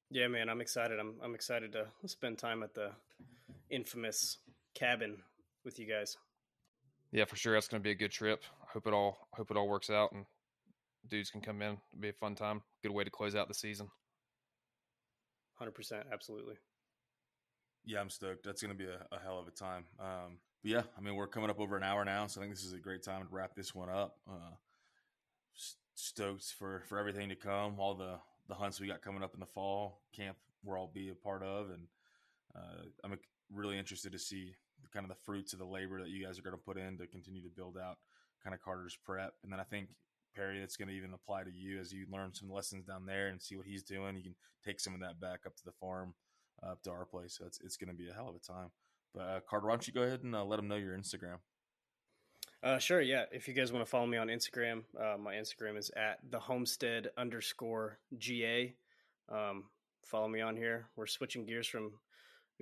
Yeah, 0.10 0.28
man, 0.28 0.50
I'm 0.50 0.62
excited. 0.62 1.00
I'm 1.00 1.16
I'm 1.24 1.36
excited 1.36 1.74
to 1.74 1.88
spend 2.08 2.38
time 2.38 2.64
at 2.64 2.74
the 2.74 2.92
infamous 3.70 4.38
cabin 4.76 5.18
with 5.64 5.80
you 5.80 5.88
guys. 5.88 6.18
Yeah, 7.12 7.26
for 7.26 7.36
sure. 7.36 7.54
That's 7.54 7.68
going 7.68 7.82
to 7.82 7.84
be 7.84 7.92
a 7.92 7.96
good 7.96 8.12
trip. 8.12 8.44
Hope 8.74 8.88
it 8.88 8.94
all 8.94 9.28
hope 9.34 9.52
it 9.52 9.58
all 9.58 9.68
works 9.68 9.90
out 9.90 10.12
and 10.12 10.26
dudes 11.10 11.30
can 11.30 11.42
come 11.42 11.62
in. 11.62 11.78
It'll 11.92 12.02
be 12.02 12.10
a 12.10 12.14
fun 12.14 12.36
time. 12.36 12.62
Good 12.82 12.92
way 12.92 13.04
to 13.04 13.10
close 13.10 13.36
out 13.36 13.48
the 13.48 13.54
season. 13.54 13.90
Hundred 15.56 15.76
percent, 15.76 16.06
absolutely. 16.12 16.56
Yeah, 17.86 18.00
I'm 18.00 18.10
stoked. 18.10 18.44
That's 18.44 18.62
going 18.62 18.76
to 18.76 18.78
be 18.78 18.90
a, 18.90 19.16
a, 19.16 19.20
hell 19.20 19.40
of 19.40 19.48
a 19.48 19.52
time. 19.52 19.86
Um, 20.00 20.38
yeah, 20.64 20.84
I 20.98 21.02
mean, 21.02 21.16
we're 21.16 21.28
coming 21.28 21.50
up 21.50 21.60
over 21.60 21.76
an 21.76 21.84
hour 21.84 22.06
now, 22.06 22.28
so 22.28 22.40
I 22.40 22.44
think 22.44 22.56
this 22.56 22.64
is 22.64 22.74
a 22.74 22.80
great 22.80 23.04
time 23.04 23.22
to 23.22 23.28
wrap 23.30 23.56
this 23.56 23.76
one 23.76 23.90
up. 23.90 24.16
Uh, 24.30 24.56
stoked 25.96 26.54
for 26.58 26.84
for 26.88 27.00
everything 27.00 27.30
to 27.30 27.36
come. 27.36 27.80
All 27.80 27.96
the 27.96 28.20
the 28.48 28.56
hunts 28.56 28.80
we 28.80 28.88
got 28.88 29.02
coming 29.02 29.24
up 29.24 29.34
in 29.34 29.40
the 29.40 29.46
fall 29.46 30.02
camp, 30.16 30.38
we'll 30.64 30.78
all 30.78 30.92
be 30.94 31.10
a 31.10 31.16
part 31.16 31.44
of, 31.44 31.70
and 31.70 31.88
uh, 32.56 32.84
I'm 33.04 33.18
really 33.52 33.78
interested 33.78 34.12
to 34.12 34.20
see 34.20 34.56
kind 34.94 35.06
of 35.06 35.10
the 35.10 35.24
fruits 35.26 35.54
of 35.54 35.60
the 35.60 35.66
labor 35.66 36.02
that 36.02 36.10
you 36.10 36.24
guys 36.24 36.38
are 36.38 36.44
going 36.44 36.56
to 36.56 36.62
put 36.64 36.78
in 36.78 36.98
to 36.98 37.08
continue 37.08 37.42
to 37.42 37.50
build 37.50 37.78
out 37.78 37.98
kind 38.44 38.54
of 38.54 38.62
Carter's 38.62 38.98
prep. 39.04 39.34
And 39.44 39.52
then 39.52 39.60
I 39.60 39.64
think 39.64 39.90
Perry, 40.36 40.60
that's 40.60 40.78
going 40.78 40.90
to 40.90 40.94
even 40.94 41.14
apply 41.14 41.44
to 41.44 41.52
you 41.52 41.80
as 41.80 41.94
you 41.94 42.06
learn 42.12 42.34
some 42.34 42.52
lessons 42.52 42.86
down 42.86 43.06
there 43.06 43.28
and 43.28 43.42
see 43.42 43.56
what 43.56 43.66
he's 43.66 43.84
doing. 43.84 44.18
You 44.18 44.24
can 44.24 44.36
take 44.66 44.80
some 44.80 44.94
of 44.94 45.00
that 45.02 45.20
back 45.20 45.42
up 45.46 45.56
to 45.56 45.64
the 45.64 45.72
farm, 45.72 46.14
uh, 46.62 46.72
up 46.72 46.84
to 46.84 46.92
our 46.92 47.06
place. 47.06 47.38
So 47.38 47.46
it's 47.46 47.60
it's 47.62 47.78
going 47.78 47.90
to 47.90 47.96
be 47.96 48.10
a 48.10 48.14
hell 48.14 48.30
of 48.30 48.36
a 48.36 48.40
time. 48.40 48.70
But 49.14 49.22
uh, 49.22 49.40
Carter, 49.48 49.68
why 49.68 49.74
don't 49.74 49.88
you 49.88 49.94
go 49.94 50.04
ahead 50.04 50.24
and 50.24 50.36
uh, 50.36 50.44
let 50.44 50.58
them 50.58 50.68
know 50.68 50.76
your 50.76 50.98
Instagram? 50.98 51.38
Uh, 52.64 52.78
sure. 52.78 53.02
Yeah. 53.02 53.26
If 53.32 53.48
you 53.48 53.54
guys 53.54 53.74
want 53.74 53.86
to 53.86 53.90
follow 53.90 54.08
me 54.08 54.18
on 54.18 54.28
Instagram, 54.28 54.84
uh, 54.98 55.18
my 55.18 55.34
Instagram 55.34 55.78
is 55.78 55.92
at 55.98 56.20
the 56.30 56.40
homestead 56.40 57.10
underscore 57.18 58.00
GA. 58.18 58.74
Um, 59.30 59.66
follow 60.06 60.30
me 60.30 60.40
on 60.40 60.56
here. 60.56 60.88
We're 60.96 61.08
switching 61.08 61.46
gears 61.46 61.68
from 61.68 61.92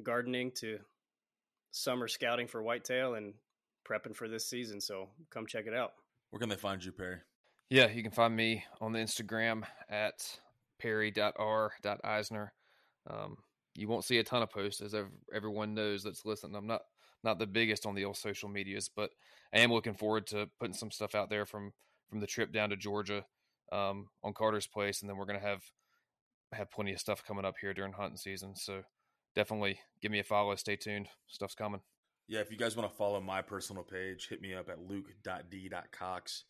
gardening 0.01 0.51
to 0.55 0.79
summer 1.69 2.07
scouting 2.07 2.47
for 2.47 2.63
whitetail 2.63 3.13
and 3.13 3.33
prepping 3.87 4.15
for 4.15 4.27
this 4.27 4.47
season. 4.47 4.81
So 4.81 5.09
come 5.29 5.45
check 5.45 5.67
it 5.67 5.73
out. 5.75 5.91
Where 6.31 6.39
can 6.39 6.49
they 6.49 6.55
find 6.55 6.83
you, 6.83 6.91
Perry? 6.91 7.17
Yeah, 7.69 7.87
you 7.87 8.01
can 8.01 8.11
find 8.11 8.35
me 8.35 8.63
on 8.81 8.93
the 8.93 8.99
Instagram 8.99 9.63
at 9.89 10.39
perry.r.isner. 10.79 12.49
Um, 13.09 13.37
you 13.75 13.87
won't 13.87 14.03
see 14.03 14.17
a 14.17 14.23
ton 14.23 14.41
of 14.41 14.49
posts, 14.49 14.81
as 14.81 14.95
everyone 15.33 15.73
knows 15.73 16.03
that's 16.03 16.25
listening. 16.25 16.55
I'm 16.55 16.67
not 16.67 16.81
not 17.23 17.39
the 17.39 17.47
biggest 17.47 17.85
on 17.85 17.95
the 17.95 18.05
old 18.05 18.17
social 18.17 18.49
medias, 18.49 18.89
but 18.93 19.11
I 19.53 19.59
am 19.59 19.71
looking 19.71 19.93
forward 19.93 20.27
to 20.27 20.49
putting 20.59 20.75
some 20.75 20.91
stuff 20.91 21.15
out 21.15 21.29
there 21.29 21.45
from 21.45 21.73
from 22.09 22.19
the 22.19 22.27
trip 22.27 22.51
down 22.51 22.69
to 22.71 22.75
Georgia 22.75 23.25
um, 23.71 24.09
on 24.23 24.33
Carter's 24.33 24.67
place, 24.67 25.01
and 25.01 25.09
then 25.09 25.17
we're 25.17 25.25
gonna 25.25 25.39
have 25.39 25.63
have 26.53 26.71
plenty 26.71 26.93
of 26.93 26.99
stuff 26.99 27.23
coming 27.25 27.45
up 27.45 27.55
here 27.59 27.73
during 27.73 27.93
hunting 27.93 28.17
season. 28.17 28.55
So 28.55 28.83
definitely 29.35 29.79
give 30.01 30.11
me 30.11 30.19
a 30.19 30.23
follow. 30.23 30.55
Stay 30.55 30.75
tuned. 30.75 31.07
Stuff's 31.27 31.55
coming. 31.55 31.81
Yeah, 32.27 32.39
if 32.39 32.51
you 32.51 32.57
guys 32.57 32.75
want 32.75 32.89
to 32.89 32.95
follow 32.95 33.19
my 33.19 33.41
personal 33.41 33.83
page, 33.83 34.27
hit 34.29 34.41
me 34.41 34.53
up 34.53 34.69
at 34.69 34.79
luke.d.cox. 34.79 36.43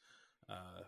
Uh, 0.50 0.84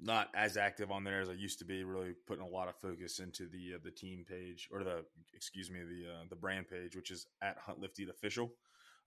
not 0.00 0.28
as 0.34 0.56
active 0.56 0.90
on 0.90 1.04
there 1.04 1.20
as 1.20 1.28
I 1.28 1.32
used 1.32 1.58
to 1.60 1.64
be. 1.64 1.84
Really 1.84 2.14
putting 2.26 2.44
a 2.44 2.48
lot 2.48 2.68
of 2.68 2.76
focus 2.76 3.20
into 3.20 3.46
the 3.46 3.74
uh, 3.74 3.78
the 3.82 3.90
team 3.90 4.24
page 4.28 4.68
or 4.72 4.82
the 4.82 5.04
excuse 5.34 5.70
me 5.70 5.80
the 5.80 6.10
uh, 6.10 6.24
the 6.28 6.36
brand 6.36 6.68
page, 6.68 6.96
which 6.96 7.10
is 7.10 7.26
at 7.42 7.58
Hunt 7.58 7.80
Lift 7.80 7.98
Eat 8.00 8.10
Official. 8.10 8.52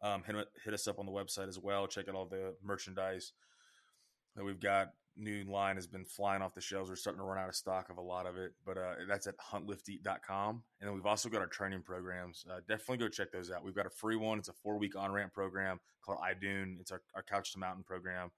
Um, 0.05 0.21
hit, 0.23 0.35
hit 0.63 0.73
us 0.73 0.87
up 0.87 0.99
on 0.99 1.07
the 1.07 1.11
website 1.11 1.47
as 1.47 1.57
well. 1.57 1.87
Check 1.87 2.07
out 2.07 2.13
all 2.13 2.27
the 2.27 2.53
merchandise 2.63 3.33
that 4.35 4.45
we've 4.45 4.59
got. 4.59 4.89
New 5.17 5.45
line 5.45 5.77
has 5.77 5.87
been 5.87 6.05
flying 6.05 6.43
off 6.43 6.53
the 6.53 6.61
shelves. 6.61 6.89
We're 6.89 6.95
starting 6.95 7.21
to 7.21 7.25
run 7.25 7.39
out 7.39 7.49
of 7.49 7.55
stock 7.55 7.89
of 7.89 7.97
a 7.97 8.01
lot 8.01 8.27
of 8.27 8.37
it, 8.37 8.51
but 8.65 8.77
uh, 8.77 8.93
that's 9.07 9.25
at 9.25 9.35
huntlifteat.com. 9.37 10.61
And 10.79 10.87
then 10.87 10.93
we've 10.93 11.05
also 11.05 11.27
got 11.27 11.41
our 11.41 11.47
training 11.47 11.81
programs. 11.83 12.45
Uh, 12.47 12.59
definitely 12.67 12.97
go 12.97 13.07
check 13.07 13.31
those 13.31 13.49
out. 13.49 13.63
We've 13.63 13.75
got 13.75 13.87
a 13.87 13.89
free 13.89 14.17
one. 14.17 14.37
It's 14.37 14.49
a 14.49 14.53
four 14.53 14.77
week 14.77 14.95
on 14.95 15.11
ramp 15.11 15.33
program 15.33 15.79
called 16.05 16.19
iDune. 16.19 16.79
It's 16.79 16.91
our, 16.91 17.01
our 17.15 17.23
couch 17.23 17.53
to 17.53 17.59
mountain 17.59 17.83
program. 17.83 18.29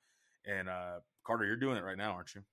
And 0.45 0.69
uh, 0.69 0.99
Carter, 1.25 1.45
you're 1.45 1.57
doing 1.57 1.75
it 1.75 1.83
right 1.83 1.97
now, 1.97 2.11
aren't 2.11 2.33
you? 2.33 2.43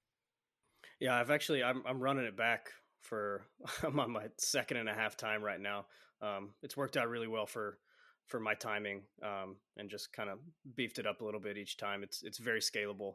Yeah, 0.98 1.16
I've 1.16 1.30
actually 1.30 1.62
I'm 1.62 1.82
I'm 1.86 2.00
running 2.00 2.24
it 2.24 2.36
back 2.36 2.70
for 3.02 3.42
I'm 3.84 4.00
on 4.00 4.10
my 4.10 4.26
second 4.38 4.78
and 4.78 4.88
a 4.88 4.94
half 4.94 5.16
time 5.16 5.42
right 5.42 5.60
now. 5.60 5.86
Um, 6.20 6.50
it's 6.62 6.76
worked 6.76 6.96
out 6.96 7.08
really 7.08 7.28
well 7.28 7.46
for 7.46 7.78
for 8.26 8.40
my 8.40 8.54
timing 8.54 9.02
um, 9.22 9.56
and 9.76 9.90
just 9.90 10.12
kind 10.12 10.30
of 10.30 10.38
beefed 10.76 10.98
it 10.98 11.06
up 11.06 11.20
a 11.20 11.24
little 11.24 11.40
bit 11.40 11.56
each 11.56 11.76
time. 11.76 12.02
It's 12.02 12.22
it's 12.22 12.38
very 12.38 12.60
scalable, 12.60 13.14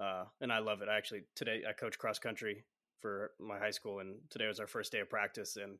uh, 0.00 0.24
and 0.40 0.52
I 0.52 0.58
love 0.58 0.82
it. 0.82 0.88
I 0.88 0.96
actually 0.96 1.22
today 1.34 1.62
I 1.68 1.72
coach 1.72 1.98
cross 1.98 2.18
country 2.18 2.64
for 3.00 3.32
my 3.38 3.58
high 3.58 3.70
school, 3.70 4.00
and 4.00 4.16
today 4.30 4.46
was 4.48 4.60
our 4.60 4.66
first 4.66 4.92
day 4.92 5.00
of 5.00 5.10
practice, 5.10 5.56
and 5.56 5.78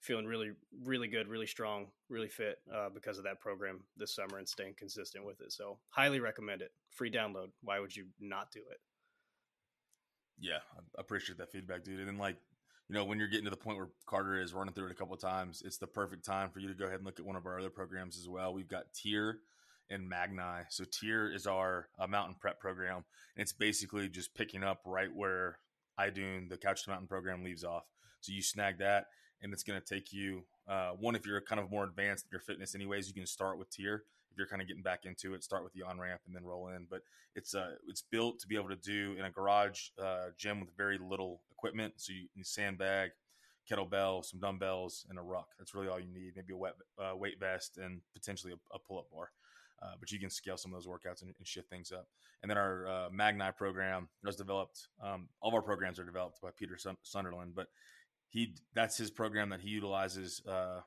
feeling 0.00 0.26
really 0.26 0.50
really 0.84 1.08
good, 1.08 1.28
really 1.28 1.46
strong, 1.46 1.86
really 2.08 2.28
fit 2.28 2.58
uh, 2.74 2.88
because 2.92 3.18
of 3.18 3.24
that 3.24 3.40
program 3.40 3.80
this 3.96 4.14
summer 4.14 4.38
and 4.38 4.48
staying 4.48 4.74
consistent 4.76 5.24
with 5.24 5.40
it. 5.40 5.52
So 5.52 5.78
highly 5.90 6.20
recommend 6.20 6.62
it. 6.62 6.72
Free 6.90 7.10
download. 7.10 7.48
Why 7.62 7.80
would 7.80 7.94
you 7.94 8.06
not 8.20 8.50
do 8.50 8.60
it? 8.70 8.78
Yeah, 10.38 10.58
I 10.76 11.00
appreciate 11.00 11.38
that 11.38 11.50
feedback, 11.50 11.82
dude. 11.82 11.98
And 11.98 12.08
then 12.08 12.18
like 12.18 12.36
you 12.88 12.94
know, 12.94 13.04
when 13.04 13.18
you're 13.18 13.28
getting 13.28 13.44
to 13.44 13.50
the 13.50 13.56
point 13.56 13.78
where 13.78 13.88
Carter 14.06 14.40
is 14.40 14.54
running 14.54 14.72
through 14.72 14.86
it 14.86 14.92
a 14.92 14.94
couple 14.94 15.14
of 15.14 15.20
times, 15.20 15.62
it's 15.64 15.78
the 15.78 15.86
perfect 15.86 16.24
time 16.24 16.50
for 16.50 16.60
you 16.60 16.68
to 16.68 16.74
go 16.74 16.84
ahead 16.84 16.98
and 16.98 17.04
look 17.04 17.18
at 17.18 17.26
one 17.26 17.36
of 17.36 17.46
our 17.46 17.58
other 17.58 17.70
programs 17.70 18.16
as 18.16 18.28
well. 18.28 18.54
We've 18.54 18.68
got 18.68 18.94
Tier 18.94 19.40
and 19.90 20.08
Magni. 20.08 20.64
So 20.68 20.84
Tier 20.84 21.30
is 21.32 21.46
our 21.46 21.88
uh, 21.98 22.06
mountain 22.06 22.36
prep 22.38 22.60
program, 22.60 23.04
and 23.36 23.42
it's 23.42 23.52
basically 23.52 24.08
just 24.08 24.34
picking 24.34 24.62
up 24.62 24.80
right 24.84 25.12
where 25.12 25.58
iDune, 25.98 26.48
the 26.48 26.56
Couch 26.56 26.84
to 26.84 26.90
Mountain 26.90 27.08
program, 27.08 27.42
leaves 27.42 27.64
off. 27.64 27.84
So 28.20 28.32
you 28.32 28.42
snag 28.42 28.78
that, 28.78 29.06
and 29.42 29.52
it's 29.52 29.62
going 29.62 29.80
to 29.80 29.94
take 29.94 30.12
you 30.12 30.44
uh, 30.68 30.90
one 30.90 31.16
if 31.16 31.26
you're 31.26 31.40
kind 31.40 31.60
of 31.60 31.70
more 31.70 31.84
advanced 31.84 32.26
in 32.26 32.28
your 32.32 32.40
fitness, 32.40 32.74
anyways. 32.74 33.08
You 33.08 33.14
can 33.14 33.26
start 33.26 33.58
with 33.58 33.70
Tier 33.70 34.04
you're 34.36 34.46
kind 34.46 34.62
of 34.62 34.68
getting 34.68 34.82
back 34.82 35.04
into 35.04 35.34
it. 35.34 35.42
Start 35.42 35.64
with 35.64 35.72
the 35.72 35.82
on 35.82 35.98
ramp 35.98 36.20
and 36.26 36.34
then 36.34 36.44
roll 36.44 36.68
in. 36.68 36.86
But 36.88 37.02
it's 37.34 37.54
uh 37.54 37.72
it's 37.88 38.02
built 38.02 38.38
to 38.40 38.46
be 38.46 38.56
able 38.56 38.68
to 38.68 38.76
do 38.76 39.14
in 39.18 39.24
a 39.24 39.30
garage 39.30 39.88
uh, 40.02 40.28
gym 40.38 40.60
with 40.60 40.70
very 40.76 40.98
little 40.98 41.40
equipment. 41.50 41.94
So 41.96 42.12
you 42.12 42.28
need 42.36 42.46
sandbag, 42.46 43.10
kettlebell, 43.70 44.24
some 44.24 44.40
dumbbells, 44.40 45.06
and 45.08 45.18
a 45.18 45.22
ruck. 45.22 45.48
That's 45.58 45.74
really 45.74 45.88
all 45.88 46.00
you 46.00 46.12
need. 46.12 46.32
Maybe 46.36 46.52
a 46.52 46.56
wet 46.56 46.74
uh, 46.98 47.16
weight 47.16 47.40
vest 47.40 47.78
and 47.78 48.00
potentially 48.12 48.52
a, 48.52 48.76
a 48.76 48.78
pull 48.78 48.98
up 48.98 49.10
bar. 49.10 49.30
Uh, 49.82 49.92
but 50.00 50.10
you 50.10 50.18
can 50.18 50.30
scale 50.30 50.56
some 50.56 50.72
of 50.72 50.82
those 50.82 50.86
workouts 50.86 51.20
and, 51.20 51.34
and 51.36 51.46
shift 51.46 51.68
things 51.68 51.92
up. 51.92 52.08
And 52.42 52.50
then 52.50 52.56
our 52.56 52.86
uh, 52.88 53.08
Magni 53.12 53.44
program 53.56 54.08
was 54.24 54.36
developed. 54.36 54.88
Um, 55.02 55.28
all 55.40 55.48
of 55.48 55.54
our 55.54 55.62
programs 55.62 55.98
are 55.98 56.04
developed 56.04 56.40
by 56.40 56.48
Peter 56.56 56.78
Sunderland, 57.02 57.54
but 57.54 57.68
he 58.28 58.54
that's 58.74 58.96
his 58.96 59.10
program 59.10 59.50
that 59.50 59.60
he 59.60 59.68
utilizes 59.68 60.42
uh, 60.48 60.80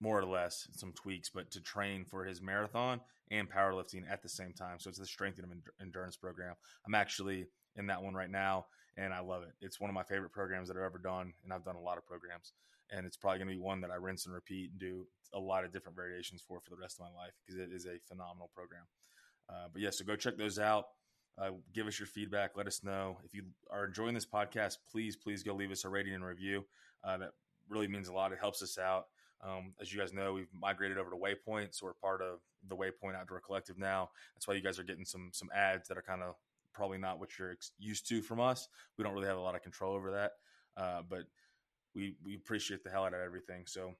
more 0.00 0.18
or 0.18 0.24
less 0.24 0.68
some 0.72 0.92
tweaks, 0.92 1.30
but 1.30 1.50
to 1.52 1.60
train 1.60 2.04
for 2.04 2.24
his 2.24 2.42
marathon 2.42 3.00
and 3.30 3.50
powerlifting 3.50 4.02
at 4.10 4.22
the 4.22 4.28
same 4.28 4.52
time. 4.52 4.78
So 4.78 4.90
it's 4.90 4.98
the 4.98 5.06
strength 5.06 5.38
and 5.38 5.62
endurance 5.80 6.16
program. 6.16 6.54
I'm 6.86 6.94
actually 6.94 7.46
in 7.76 7.86
that 7.86 8.02
one 8.02 8.14
right 8.14 8.30
now, 8.30 8.66
and 8.96 9.12
I 9.12 9.20
love 9.20 9.42
it. 9.42 9.52
It's 9.60 9.80
one 9.80 9.90
of 9.90 9.94
my 9.94 10.02
favorite 10.02 10.32
programs 10.32 10.68
that 10.68 10.76
I've 10.76 10.82
ever 10.84 10.98
done, 10.98 11.32
and 11.44 11.52
I've 11.52 11.64
done 11.64 11.76
a 11.76 11.80
lot 11.80 11.98
of 11.98 12.06
programs. 12.06 12.52
And 12.90 13.04
it's 13.04 13.16
probably 13.16 13.38
going 13.38 13.48
to 13.48 13.54
be 13.54 13.60
one 13.60 13.80
that 13.80 13.90
I 13.90 13.96
rinse 13.96 14.26
and 14.26 14.34
repeat 14.34 14.70
and 14.70 14.78
do 14.78 15.06
a 15.34 15.40
lot 15.40 15.64
of 15.64 15.72
different 15.72 15.96
variations 15.96 16.40
for 16.46 16.60
for 16.60 16.70
the 16.70 16.80
rest 16.80 17.00
of 17.00 17.06
my 17.06 17.20
life 17.20 17.32
because 17.44 17.60
it 17.60 17.70
is 17.74 17.84
a 17.84 17.98
phenomenal 18.06 18.50
program. 18.54 18.84
Uh, 19.48 19.66
but 19.72 19.82
yeah, 19.82 19.90
so 19.90 20.04
go 20.04 20.14
check 20.14 20.36
those 20.36 20.58
out. 20.58 20.84
Uh, 21.38 21.50
give 21.74 21.86
us 21.86 21.98
your 21.98 22.06
feedback. 22.06 22.52
Let 22.56 22.66
us 22.66 22.82
know 22.82 23.18
if 23.24 23.34
you 23.34 23.42
are 23.70 23.86
enjoying 23.86 24.14
this 24.14 24.26
podcast. 24.26 24.78
Please, 24.90 25.16
please 25.16 25.42
go 25.42 25.54
leave 25.54 25.70
us 25.70 25.84
a 25.84 25.88
rating 25.88 26.14
and 26.14 26.24
review. 26.24 26.64
Uh, 27.04 27.18
that 27.18 27.30
really 27.68 27.88
means 27.88 28.08
a 28.08 28.12
lot. 28.12 28.32
It 28.32 28.38
helps 28.40 28.62
us 28.62 28.78
out. 28.78 29.06
Um, 29.42 29.74
as 29.80 29.92
you 29.92 30.00
guys 30.00 30.12
know, 30.12 30.32
we've 30.32 30.52
migrated 30.52 30.98
over 30.98 31.10
to 31.10 31.16
Waypoint, 31.16 31.74
so 31.74 31.86
we're 31.86 31.92
part 31.92 32.22
of 32.22 32.40
the 32.68 32.76
Waypoint 32.76 33.14
Outdoor 33.14 33.40
Collective 33.40 33.78
now. 33.78 34.10
That's 34.34 34.48
why 34.48 34.54
you 34.54 34.62
guys 34.62 34.78
are 34.78 34.84
getting 34.84 35.04
some 35.04 35.30
some 35.32 35.50
ads 35.54 35.88
that 35.88 35.98
are 35.98 36.02
kind 36.02 36.22
of 36.22 36.34
probably 36.72 36.98
not 36.98 37.18
what 37.18 37.38
you're 37.38 37.56
used 37.78 38.08
to 38.08 38.22
from 38.22 38.40
us. 38.40 38.68
We 38.96 39.04
don't 39.04 39.14
really 39.14 39.28
have 39.28 39.38
a 39.38 39.40
lot 39.40 39.54
of 39.54 39.62
control 39.62 39.94
over 39.94 40.10
that, 40.12 40.32
uh, 40.76 41.02
but 41.08 41.24
we 41.94 42.16
we 42.24 42.34
appreciate 42.34 42.84
the 42.84 42.90
hell 42.90 43.04
out 43.04 43.14
of 43.14 43.20
everything. 43.20 43.64
So 43.66 43.94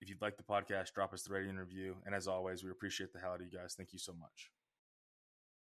if 0.00 0.08
you'd 0.08 0.22
like 0.22 0.36
the 0.36 0.42
podcast, 0.42 0.92
drop 0.92 1.12
us 1.12 1.22
the 1.22 1.32
rating 1.32 1.50
and 1.50 1.58
review. 1.58 1.96
And 2.04 2.14
as 2.14 2.28
always, 2.28 2.62
we 2.62 2.70
appreciate 2.70 3.12
the 3.12 3.18
hell 3.18 3.32
out 3.32 3.40
of 3.40 3.46
you 3.50 3.58
guys. 3.58 3.74
Thank 3.74 3.92
you 3.92 3.98
so 3.98 4.12
much. 4.12 4.50